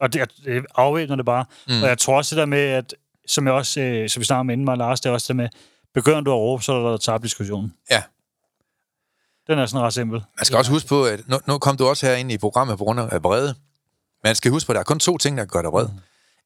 og 0.00 0.12
det, 0.12 0.30
det 0.44 0.64
afvæbner 0.74 1.16
det 1.16 1.24
bare. 1.24 1.44
Mm. 1.68 1.82
Og 1.82 1.88
jeg 1.88 1.98
tror 1.98 2.16
også 2.16 2.34
det 2.34 2.40
der 2.40 2.46
med, 2.46 2.58
at 2.58 2.94
som 3.26 3.46
jeg 3.46 3.54
også, 3.54 3.80
øh, 3.80 4.08
som 4.08 4.20
vi 4.20 4.24
snakker 4.24 4.40
om 4.40 4.50
inden 4.50 4.64
mig, 4.64 4.76
Lars, 4.76 5.00
det 5.00 5.08
er 5.08 5.12
også 5.12 5.26
det 5.28 5.36
med, 5.36 5.48
begynder 5.94 6.20
du 6.20 6.30
at 6.30 6.36
råbe, 6.36 6.62
så 6.62 6.72
er 6.72 6.90
der 6.90 6.96
tabt 6.96 7.22
diskussionen. 7.24 7.74
Ja. 7.90 8.02
Den 9.46 9.58
er 9.58 9.66
sådan 9.66 9.86
ret 9.86 9.92
simpel. 9.92 10.22
Man 10.38 10.44
skal 10.44 10.58
også 10.58 10.70
huske 10.70 10.88
på, 10.88 11.04
at 11.04 11.28
nu, 11.28 11.38
nu 11.46 11.58
kom 11.58 11.76
du 11.76 11.86
også 11.86 12.06
her 12.06 12.14
ind 12.14 12.32
i 12.32 12.38
programmet 12.38 12.78
på 12.78 12.84
grund 12.84 13.00
af 13.00 13.24
vrede. 13.24 13.54
Man 14.24 14.34
skal 14.34 14.50
huske 14.50 14.66
på, 14.66 14.72
at 14.72 14.74
der 14.74 14.80
er 14.80 14.84
kun 14.84 14.98
to 14.98 15.18
ting, 15.18 15.38
der 15.38 15.44
gør 15.44 15.62
dig 15.62 15.72
vred. 15.72 15.88
Mm. 15.88 15.98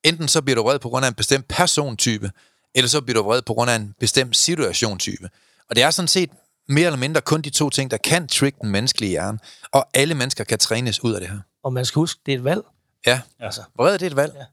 Enten 0.05 0.29
så 0.29 0.43
bliver 0.43 0.57
du 0.57 0.63
vred 0.63 0.79
på 0.79 0.89
grund 0.89 1.05
af 1.05 1.09
en 1.09 1.15
bestemt 1.15 1.49
persontype, 1.49 2.31
eller 2.75 2.89
så 2.89 3.01
bliver 3.01 3.23
du 3.23 3.29
vred 3.29 3.43
på 3.43 3.55
grund 3.55 3.71
af 3.71 3.77
en 3.77 3.95
bestemt 4.01 4.37
situationtype. 4.37 5.29
Og 5.71 5.77
det 5.77 5.83
er 5.83 5.91
sådan 5.91 6.09
set 6.09 6.31
mere 6.69 6.87
eller 6.87 6.99
mindre 6.99 7.21
kun 7.21 7.43
de 7.43 7.51
to 7.51 7.71
ting, 7.71 7.91
der 7.91 7.97
kan 7.97 8.29
trick 8.29 8.61
den 8.61 8.71
menneskelige 8.71 9.11
hjerne. 9.11 9.39
Og 9.73 9.87
alle 9.95 10.15
mennesker 10.15 10.45
kan 10.45 10.59
trænes 10.59 11.05
ud 11.05 11.15
af 11.15 11.21
det 11.21 11.31
her. 11.31 11.39
Og 11.65 11.73
man 11.73 11.85
skal 11.85 12.01
huske, 12.01 12.21
det 12.27 12.35
er 12.35 12.39
et 12.39 12.45
valg. 12.45 12.63
Ja, 13.07 13.21
altså. 13.41 13.63
vrede 13.77 13.99
det 13.99 14.03
er 14.03 14.11
et 14.11 14.17
valg. 14.17 14.33
Ja. 14.37 14.45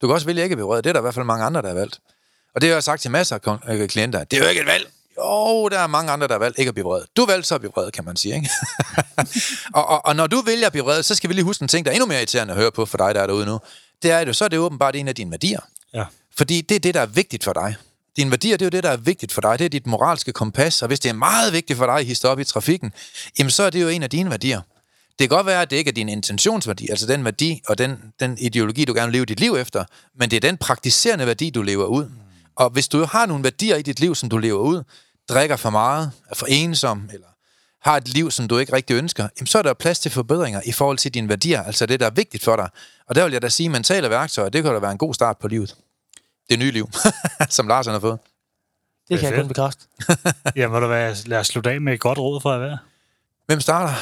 Du 0.00 0.06
kan 0.06 0.14
også 0.14 0.26
vælge 0.26 0.42
ikke 0.42 0.52
at 0.52 0.56
blive 0.56 0.66
vred. 0.66 0.82
Det 0.82 0.86
er 0.86 0.92
der 0.92 1.00
i 1.00 1.02
hvert 1.02 1.14
fald 1.14 1.26
mange 1.26 1.44
andre, 1.44 1.62
der 1.62 1.68
har 1.68 1.74
valgt. 1.74 2.00
Og 2.54 2.60
det 2.60 2.68
har 2.68 2.76
jeg 2.76 2.84
sagt 2.84 3.02
til 3.02 3.10
masser 3.10 3.58
af 3.66 3.76
øh, 3.76 3.88
klienter. 3.88 4.24
Det 4.24 4.38
er 4.38 4.42
jo 4.42 4.48
ikke 4.48 4.60
et 4.60 4.66
valg. 4.66 4.90
Jo, 5.18 5.68
der 5.68 5.78
er 5.78 5.86
mange 5.86 6.12
andre, 6.12 6.26
der 6.26 6.34
har 6.34 6.38
valgt 6.38 6.58
ikke 6.58 6.68
at 6.68 6.74
blive 6.74 6.84
vred. 6.84 7.02
Du 7.16 7.26
valgte 7.26 7.48
så 7.48 7.54
at 7.54 7.60
blive 7.60 7.72
vred, 7.76 7.90
kan 7.90 8.04
man 8.04 8.16
sige. 8.16 8.34
Ikke? 8.34 8.50
og, 9.74 9.86
og, 9.88 10.06
og, 10.06 10.16
når 10.16 10.26
du 10.26 10.40
vælger 10.40 10.66
at 10.66 10.72
blive 10.72 10.84
vred, 10.84 11.02
så 11.02 11.14
skal 11.14 11.30
vi 11.30 11.34
lige 11.34 11.44
huske 11.44 11.62
en 11.62 11.68
ting, 11.68 11.86
der 11.86 11.90
er 11.90 11.94
endnu 11.94 12.06
mere 12.06 12.18
irriterende 12.18 12.52
at 12.52 12.60
høre 12.60 12.72
på 12.72 12.86
for 12.86 12.98
dig, 12.98 13.14
der 13.14 13.20
er 13.20 13.26
derude 13.26 13.46
nu. 13.46 13.60
Det 14.02 14.10
er 14.10 14.20
jo, 14.20 14.32
så 14.32 14.44
er 14.44 14.48
det 14.48 14.58
åbenbart 14.58 14.96
en 14.96 15.08
af 15.08 15.14
dine 15.14 15.30
værdier. 15.30 15.60
Ja. 15.94 16.04
Fordi 16.36 16.60
det 16.60 16.74
er 16.74 16.80
det, 16.80 16.94
der 16.94 17.00
er 17.00 17.06
vigtigt 17.06 17.44
for 17.44 17.52
dig. 17.52 17.76
Dine 18.16 18.30
værdier, 18.30 18.56
det 18.56 18.64
er 18.64 18.66
jo 18.66 18.70
det, 18.70 18.82
der 18.82 18.90
er 18.90 18.96
vigtigt 18.96 19.32
for 19.32 19.40
dig. 19.40 19.58
Det 19.58 19.64
er 19.64 19.68
dit 19.68 19.86
moralske 19.86 20.32
kompas. 20.32 20.82
Og 20.82 20.88
hvis 20.88 21.00
det 21.00 21.08
er 21.08 21.12
meget 21.12 21.52
vigtigt 21.52 21.76
for 21.76 21.86
dig 21.86 21.94
at 21.94 22.04
hisse 22.04 22.28
op 22.28 22.40
i 22.40 22.44
trafikken, 22.44 22.92
jamen 23.38 23.50
så 23.50 23.62
er 23.62 23.70
det 23.70 23.82
jo 23.82 23.88
en 23.88 24.02
af 24.02 24.10
dine 24.10 24.30
værdier. 24.30 24.60
Det 25.18 25.28
kan 25.28 25.36
godt 25.36 25.46
være, 25.46 25.62
at 25.62 25.70
det 25.70 25.76
ikke 25.76 25.88
er 25.88 25.92
din 25.92 26.08
intentionsværdi, 26.08 26.88
altså 26.90 27.06
den 27.06 27.24
værdi 27.24 27.62
og 27.68 27.78
den, 27.78 28.12
den 28.20 28.38
ideologi, 28.38 28.84
du 28.84 28.94
gerne 28.94 29.06
vil 29.06 29.12
leve 29.12 29.24
dit 29.24 29.40
liv 29.40 29.54
efter, 29.54 29.84
men 30.14 30.30
det 30.30 30.36
er 30.36 30.40
den 30.40 30.56
praktiserende 30.56 31.26
værdi, 31.26 31.50
du 31.50 31.62
lever 31.62 31.84
ud. 31.84 32.10
Og 32.56 32.70
hvis 32.70 32.88
du 32.88 33.04
har 33.04 33.26
nogle 33.26 33.44
værdier 33.44 33.76
i 33.76 33.82
dit 33.82 34.00
liv, 34.00 34.14
som 34.14 34.28
du 34.28 34.38
lever 34.38 34.60
ud, 34.60 34.82
drikker 35.28 35.56
for 35.56 35.70
meget, 35.70 36.12
er 36.30 36.34
for 36.34 36.46
ensom, 36.46 37.10
eller 37.12 37.26
har 37.82 37.96
et 37.96 38.08
liv, 38.08 38.30
som 38.30 38.48
du 38.48 38.58
ikke 38.58 38.72
rigtig 38.72 38.94
ønsker, 38.94 39.28
jamen, 39.38 39.46
så 39.46 39.58
er 39.58 39.62
der 39.62 39.74
plads 39.74 39.98
til 40.00 40.10
forbedringer 40.10 40.60
i 40.64 40.72
forhold 40.72 40.98
til 40.98 41.14
dine 41.14 41.28
værdier, 41.28 41.62
altså 41.62 41.86
det, 41.86 42.00
der 42.00 42.06
er 42.06 42.10
vigtigt 42.10 42.44
for 42.44 42.56
dig. 42.56 42.68
Og 43.06 43.14
der 43.14 43.24
vil 43.24 43.32
jeg 43.32 43.42
da 43.42 43.48
sige, 43.48 43.68
mentale 43.68 44.10
værktøjer, 44.10 44.48
det 44.48 44.62
kan 44.62 44.72
da 44.72 44.78
være 44.78 44.92
en 44.92 44.98
god 44.98 45.14
start 45.14 45.38
på 45.38 45.48
livet. 45.48 45.76
Det 46.50 46.58
nye 46.58 46.70
liv, 46.70 46.90
som 47.48 47.68
Lars 47.68 47.86
har 47.86 48.00
fået. 48.00 48.18
Det 49.08 49.20
kan 49.20 49.32
jeg 49.32 49.40
kun 49.40 49.48
bekræfte. 49.48 49.86
Jamen, 50.56 50.82
lad 51.26 51.38
os 51.38 51.46
slutte 51.46 51.70
af 51.70 51.80
med 51.80 51.92
et 51.92 52.00
godt 52.00 52.18
råd 52.18 52.40
for 52.40 52.52
at 52.52 52.60
være. 52.60 52.78
Hvem 53.46 53.60
starter? 53.60 53.94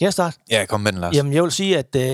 Skal 0.00 0.06
jeg 0.06 0.12
starte? 0.12 0.38
Ja, 0.50 0.66
kom 0.66 0.80
med 0.80 0.92
den, 0.92 1.00
Lars. 1.00 1.14
Jamen, 1.14 1.32
jeg 1.32 1.42
vil 1.42 1.52
sige, 1.52 1.78
at 1.78 1.96
øh, 1.96 2.12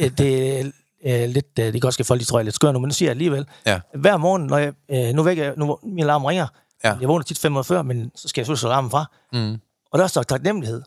øh, 0.00 0.10
det 0.18 0.60
er 0.60 0.70
øh, 1.04 1.28
lidt, 1.28 1.46
øh, 1.58 1.72
det 1.72 1.80
kan 1.80 1.84
også 1.84 2.04
folk, 2.04 2.20
de 2.20 2.24
tror, 2.24 2.38
jeg 2.38 2.42
er 2.42 2.44
lidt 2.44 2.54
skør 2.54 2.72
nu, 2.72 2.78
men 2.78 2.88
nu 2.88 2.94
siger 2.94 3.06
jeg 3.06 3.10
alligevel. 3.10 3.46
Ja. 3.66 3.80
Hver 3.94 4.16
morgen, 4.16 4.46
når 4.46 4.58
jeg, 4.58 4.72
øh, 4.88 5.14
nu 5.14 5.22
vækker 5.22 5.52
nu 5.56 5.78
min 5.82 6.04
alarm 6.04 6.24
ringer, 6.24 6.46
ja. 6.84 6.96
jeg 7.00 7.08
vågner 7.08 7.22
tit 7.22 7.38
fem 7.38 7.52
minutter 7.52 7.68
før, 7.74 7.82
men 7.82 8.10
så 8.14 8.28
skal 8.28 8.40
jeg 8.40 8.46
selvfølgelig 8.46 8.72
alarmen 8.72 8.90
fra. 8.90 9.04
Mm. 9.32 9.60
Og 9.92 9.98
der 9.98 10.04
er 10.04 10.08
så 10.08 10.22
taknemmelighed. 10.22 10.82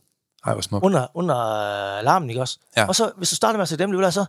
Ej, 0.45 0.54
hvor 0.54 0.62
smukt. 0.62 0.86
Under, 0.86 1.08
under 1.14 1.36
alarmen, 1.36 2.30
ikke 2.30 2.41
også? 2.41 2.60
Ja. 2.78 2.88
Og 2.88 2.95
så, 2.95 3.12
hvis 3.18 3.30
du 3.30 3.36
starter 3.36 3.58
med 3.58 3.62
at 3.62 3.70
se 3.70 3.78
taknemmelig, 3.78 4.14
så, 4.14 4.26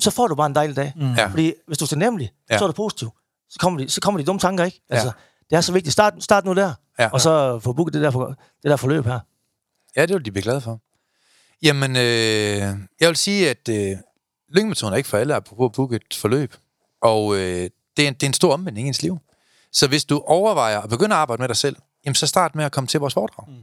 så 0.00 0.10
får 0.10 0.26
du 0.26 0.34
bare 0.34 0.46
en 0.46 0.54
dejlig 0.54 0.76
dag. 0.76 0.92
Mm. 0.96 1.14
Ja. 1.14 1.26
Fordi 1.26 1.52
hvis 1.66 1.78
du 1.78 1.84
er 1.84 1.86
taknemmelig, 1.86 2.30
ja. 2.50 2.58
så 2.58 2.64
er 2.64 2.68
du 2.68 2.72
positiv. 2.72 3.10
Så 3.50 3.58
kommer 3.58 3.80
de, 3.80 3.88
så 3.88 4.00
kommer 4.00 4.20
de 4.20 4.26
dumme 4.26 4.40
tanker, 4.40 4.64
ikke? 4.64 4.80
Altså, 4.90 5.06
ja. 5.06 5.12
Det 5.50 5.56
er 5.56 5.60
så 5.60 5.72
vigtigt. 5.72 5.92
Start, 5.92 6.14
start 6.20 6.44
nu 6.44 6.54
der, 6.54 6.74
ja. 6.98 7.08
og 7.12 7.20
så 7.20 7.58
få 7.58 7.72
booket 7.72 7.94
det 7.94 8.02
der, 8.02 8.10
for, 8.10 8.26
det 8.62 8.70
der 8.70 8.76
forløb 8.76 9.06
her. 9.06 9.20
Ja, 9.96 10.06
det 10.06 10.14
vil 10.14 10.24
de 10.24 10.30
blive 10.30 10.42
glade 10.42 10.60
for. 10.60 10.80
Jamen, 11.62 11.96
øh, 11.96 12.62
jeg 13.00 13.08
vil 13.08 13.16
sige, 13.16 13.50
at 13.50 13.68
øh, 13.68 13.96
lyngemetoden 14.48 14.92
er 14.92 14.96
ikke 14.96 15.08
for 15.08 15.18
alle 15.18 15.34
at 15.34 15.44
booke 15.44 15.96
et 15.96 16.14
forløb. 16.14 16.54
Og 17.02 17.36
øh, 17.36 17.70
det, 17.96 18.04
er 18.04 18.08
en, 18.08 18.14
det 18.14 18.22
er 18.22 18.26
en 18.26 18.32
stor 18.32 18.52
omvending 18.52 18.86
i 18.86 18.88
ens 18.88 19.02
liv. 19.02 19.18
Så 19.72 19.88
hvis 19.88 20.04
du 20.04 20.22
overvejer 20.26 20.80
at 20.80 20.90
begynde 20.90 21.14
at 21.14 21.20
arbejde 21.20 21.40
med 21.42 21.48
dig 21.48 21.56
selv, 21.56 21.76
jamen 22.04 22.14
så 22.14 22.26
start 22.26 22.54
med 22.54 22.64
at 22.64 22.72
komme 22.72 22.88
til 22.88 23.00
vores 23.00 23.14
foredrag. 23.14 23.48
Mm. 23.48 23.54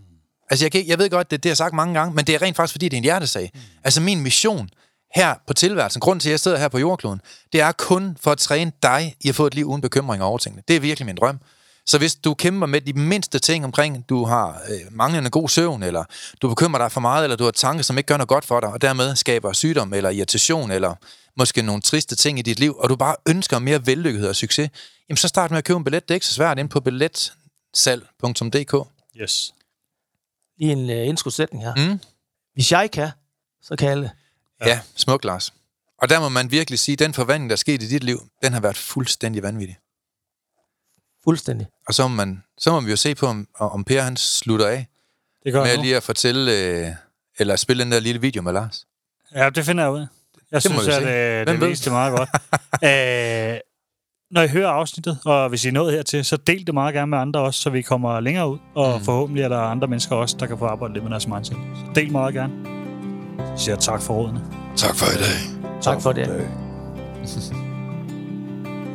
Altså, 0.49 0.65
jeg, 0.65 0.71
kan, 0.71 0.87
jeg 0.87 0.99
ved 0.99 1.09
godt, 1.09 1.31
det, 1.31 1.43
det 1.43 1.49
har 1.49 1.51
jeg 1.51 1.57
sagt 1.57 1.73
mange 1.73 1.93
gange, 1.93 2.15
men 2.15 2.25
det 2.25 2.35
er 2.35 2.41
rent 2.41 2.55
faktisk, 2.55 2.73
fordi 2.73 2.89
det 2.89 2.93
er 2.93 2.97
en 2.97 3.03
hjertesag. 3.03 3.51
Mm. 3.53 3.59
Altså, 3.83 4.01
min 4.01 4.21
mission 4.21 4.69
her 5.15 5.35
på 5.47 5.53
tilværelsen, 5.53 5.99
grunden 5.99 6.19
til, 6.19 6.29
at 6.29 6.31
jeg 6.31 6.39
sidder 6.39 6.57
her 6.57 6.67
på 6.67 6.77
jordkloden, 6.77 7.21
det 7.53 7.61
er 7.61 7.71
kun 7.71 8.17
for 8.21 8.31
at 8.31 8.37
træne 8.37 8.71
dig 8.83 9.15
i 9.21 9.29
at 9.29 9.35
få 9.35 9.47
et 9.47 9.55
liv 9.55 9.65
uden 9.65 9.81
bekymring 9.81 10.23
og 10.23 10.29
overtænkning. 10.29 10.67
Det 10.67 10.75
er 10.75 10.79
virkelig 10.79 11.05
min 11.05 11.15
drøm. 11.15 11.39
Så 11.88 11.97
hvis 11.97 12.15
du 12.15 12.33
kæmper 12.33 12.67
med 12.67 12.81
de 12.81 12.93
mindste 12.93 13.39
ting 13.39 13.65
omkring, 13.65 14.09
du 14.09 14.25
har 14.25 14.61
øh, 14.69 14.79
manglende 14.91 15.29
god 15.29 15.49
søvn, 15.49 15.83
eller 15.83 16.03
du 16.41 16.49
bekymrer 16.49 16.81
dig 16.81 16.91
for 16.91 17.01
meget, 17.01 17.23
eller 17.23 17.38
du 17.38 17.43
har 17.43 17.51
tanker, 17.51 17.83
som 17.83 17.97
ikke 17.97 18.07
gør 18.07 18.17
noget 18.17 18.27
godt 18.27 18.45
for 18.45 18.59
dig, 18.59 18.69
og 18.69 18.81
dermed 18.81 19.15
skaber 19.15 19.53
sygdom, 19.53 19.93
eller 19.93 20.09
irritation, 20.09 20.71
eller 20.71 20.95
måske 21.38 21.61
nogle 21.61 21.81
triste 21.81 22.15
ting 22.15 22.39
i 22.39 22.41
dit 22.41 22.59
liv, 22.59 22.75
og 22.77 22.89
du 22.89 22.95
bare 22.95 23.15
ønsker 23.29 23.59
mere 23.59 23.85
vellykkethed 23.85 24.29
og 24.29 24.35
succes, 24.35 24.69
jamen 25.09 25.17
så 25.17 25.27
start 25.27 25.51
med 25.51 25.57
at 25.57 25.63
købe 25.63 25.77
en 25.77 25.83
billet. 25.83 26.03
Det 26.03 26.11
er 26.11 26.15
ikke 26.15 26.25
så 26.25 26.33
svært 26.33 26.59
ind 26.59 26.69
på 26.69 26.79
billetsal.dk. 26.79 28.75
Yes. 29.21 29.53
Lige 30.59 30.71
en 30.71 30.89
uh, 30.89 31.07
indskudsætning 31.07 31.63
her. 31.63 31.75
Mm. 31.75 31.99
Hvis 32.53 32.71
jeg 32.71 32.91
kan, 32.91 33.09
så 33.61 33.75
kan 33.75 33.89
alle. 33.89 34.11
Ja, 34.61 34.67
ja 34.67 34.79
smuk, 34.95 35.23
Lars. 35.23 35.53
Og 36.01 36.09
der 36.09 36.19
må 36.19 36.29
man 36.29 36.51
virkelig 36.51 36.79
sige, 36.79 36.93
at 36.93 36.99
den 36.99 37.13
forvandling, 37.13 37.49
der 37.49 37.55
er 37.55 37.57
sket 37.57 37.83
i 37.83 37.88
dit 37.88 38.03
liv, 38.03 38.19
den 38.43 38.53
har 38.53 38.59
været 38.59 38.77
fuldstændig 38.77 39.43
vanvittig. 39.43 39.77
Fuldstændig. 41.28 41.67
Og 41.88 41.93
så 41.93 42.07
må, 42.07 42.15
man, 42.15 42.43
så 42.57 42.71
må 42.71 42.80
vi 42.80 42.89
jo 42.89 42.95
se 42.95 43.15
på, 43.15 43.25
om, 43.25 43.47
om 43.59 43.84
Per 43.84 44.01
han 44.01 44.17
slutter 44.17 44.67
af 44.67 44.88
Det 45.43 45.53
gør 45.53 45.59
med 45.61 45.67
jeg 45.69 45.78
nu. 45.78 45.84
lige 45.84 45.95
at 45.97 46.03
fortælle, 46.03 46.51
øh, 46.53 46.88
eller 47.39 47.55
spille 47.55 47.84
den 47.84 47.91
der 47.91 47.99
lille 47.99 48.21
video 48.21 48.41
med 48.41 48.53
Lars. 48.53 48.86
Ja, 49.36 49.49
det 49.49 49.65
finder 49.65 49.84
jeg 49.84 49.91
ud 49.91 49.99
af. 49.99 50.07
Jeg 50.51 50.63
Det 50.63 50.71
synes, 50.71 50.88
at 50.88 51.03
øh, 51.03 51.47
det 51.47 51.61
ved? 51.61 51.67
viste 51.67 51.86
det 51.86 51.91
meget 51.91 52.17
godt. 52.17 52.30
Æh, 52.84 53.59
når 54.36 54.41
I 54.41 54.47
hører 54.47 54.69
afsnittet, 54.69 55.19
og 55.25 55.49
hvis 55.49 55.65
I 55.65 55.67
er 55.67 55.71
nået 55.71 55.93
hertil, 55.93 56.25
så 56.25 56.38
del 56.38 56.67
det 56.67 56.73
meget 56.73 56.93
gerne 56.93 57.09
med 57.09 57.17
andre 57.17 57.39
også, 57.39 57.61
så 57.61 57.69
vi 57.69 57.82
kommer 57.82 58.19
længere 58.19 58.49
ud, 58.49 58.57
og 58.75 58.99
mm. 58.99 59.05
forhåbentlig 59.05 59.43
er 59.43 59.49
der 59.49 59.59
andre 59.59 59.88
mennesker 59.88 60.15
også, 60.15 60.38
der 60.39 60.45
kan 60.45 60.57
få 60.57 60.65
arbejdet 60.65 60.93
lidt 60.93 61.03
med 61.03 61.11
deres 61.11 61.28
mindset. 61.28 61.57
Så 61.75 61.91
del 61.95 62.11
meget 62.11 62.34
gerne. 62.34 62.53
Så 63.57 63.63
siger 63.63 63.75
jeg 63.75 63.80
tak 63.80 64.01
for 64.01 64.13
rådene. 64.13 64.41
Tak 64.75 64.95
for 64.95 65.05
i 65.05 65.17
dag. 65.17 65.82
Tak 65.82 66.01
for 66.01 66.11
det. 66.11 66.49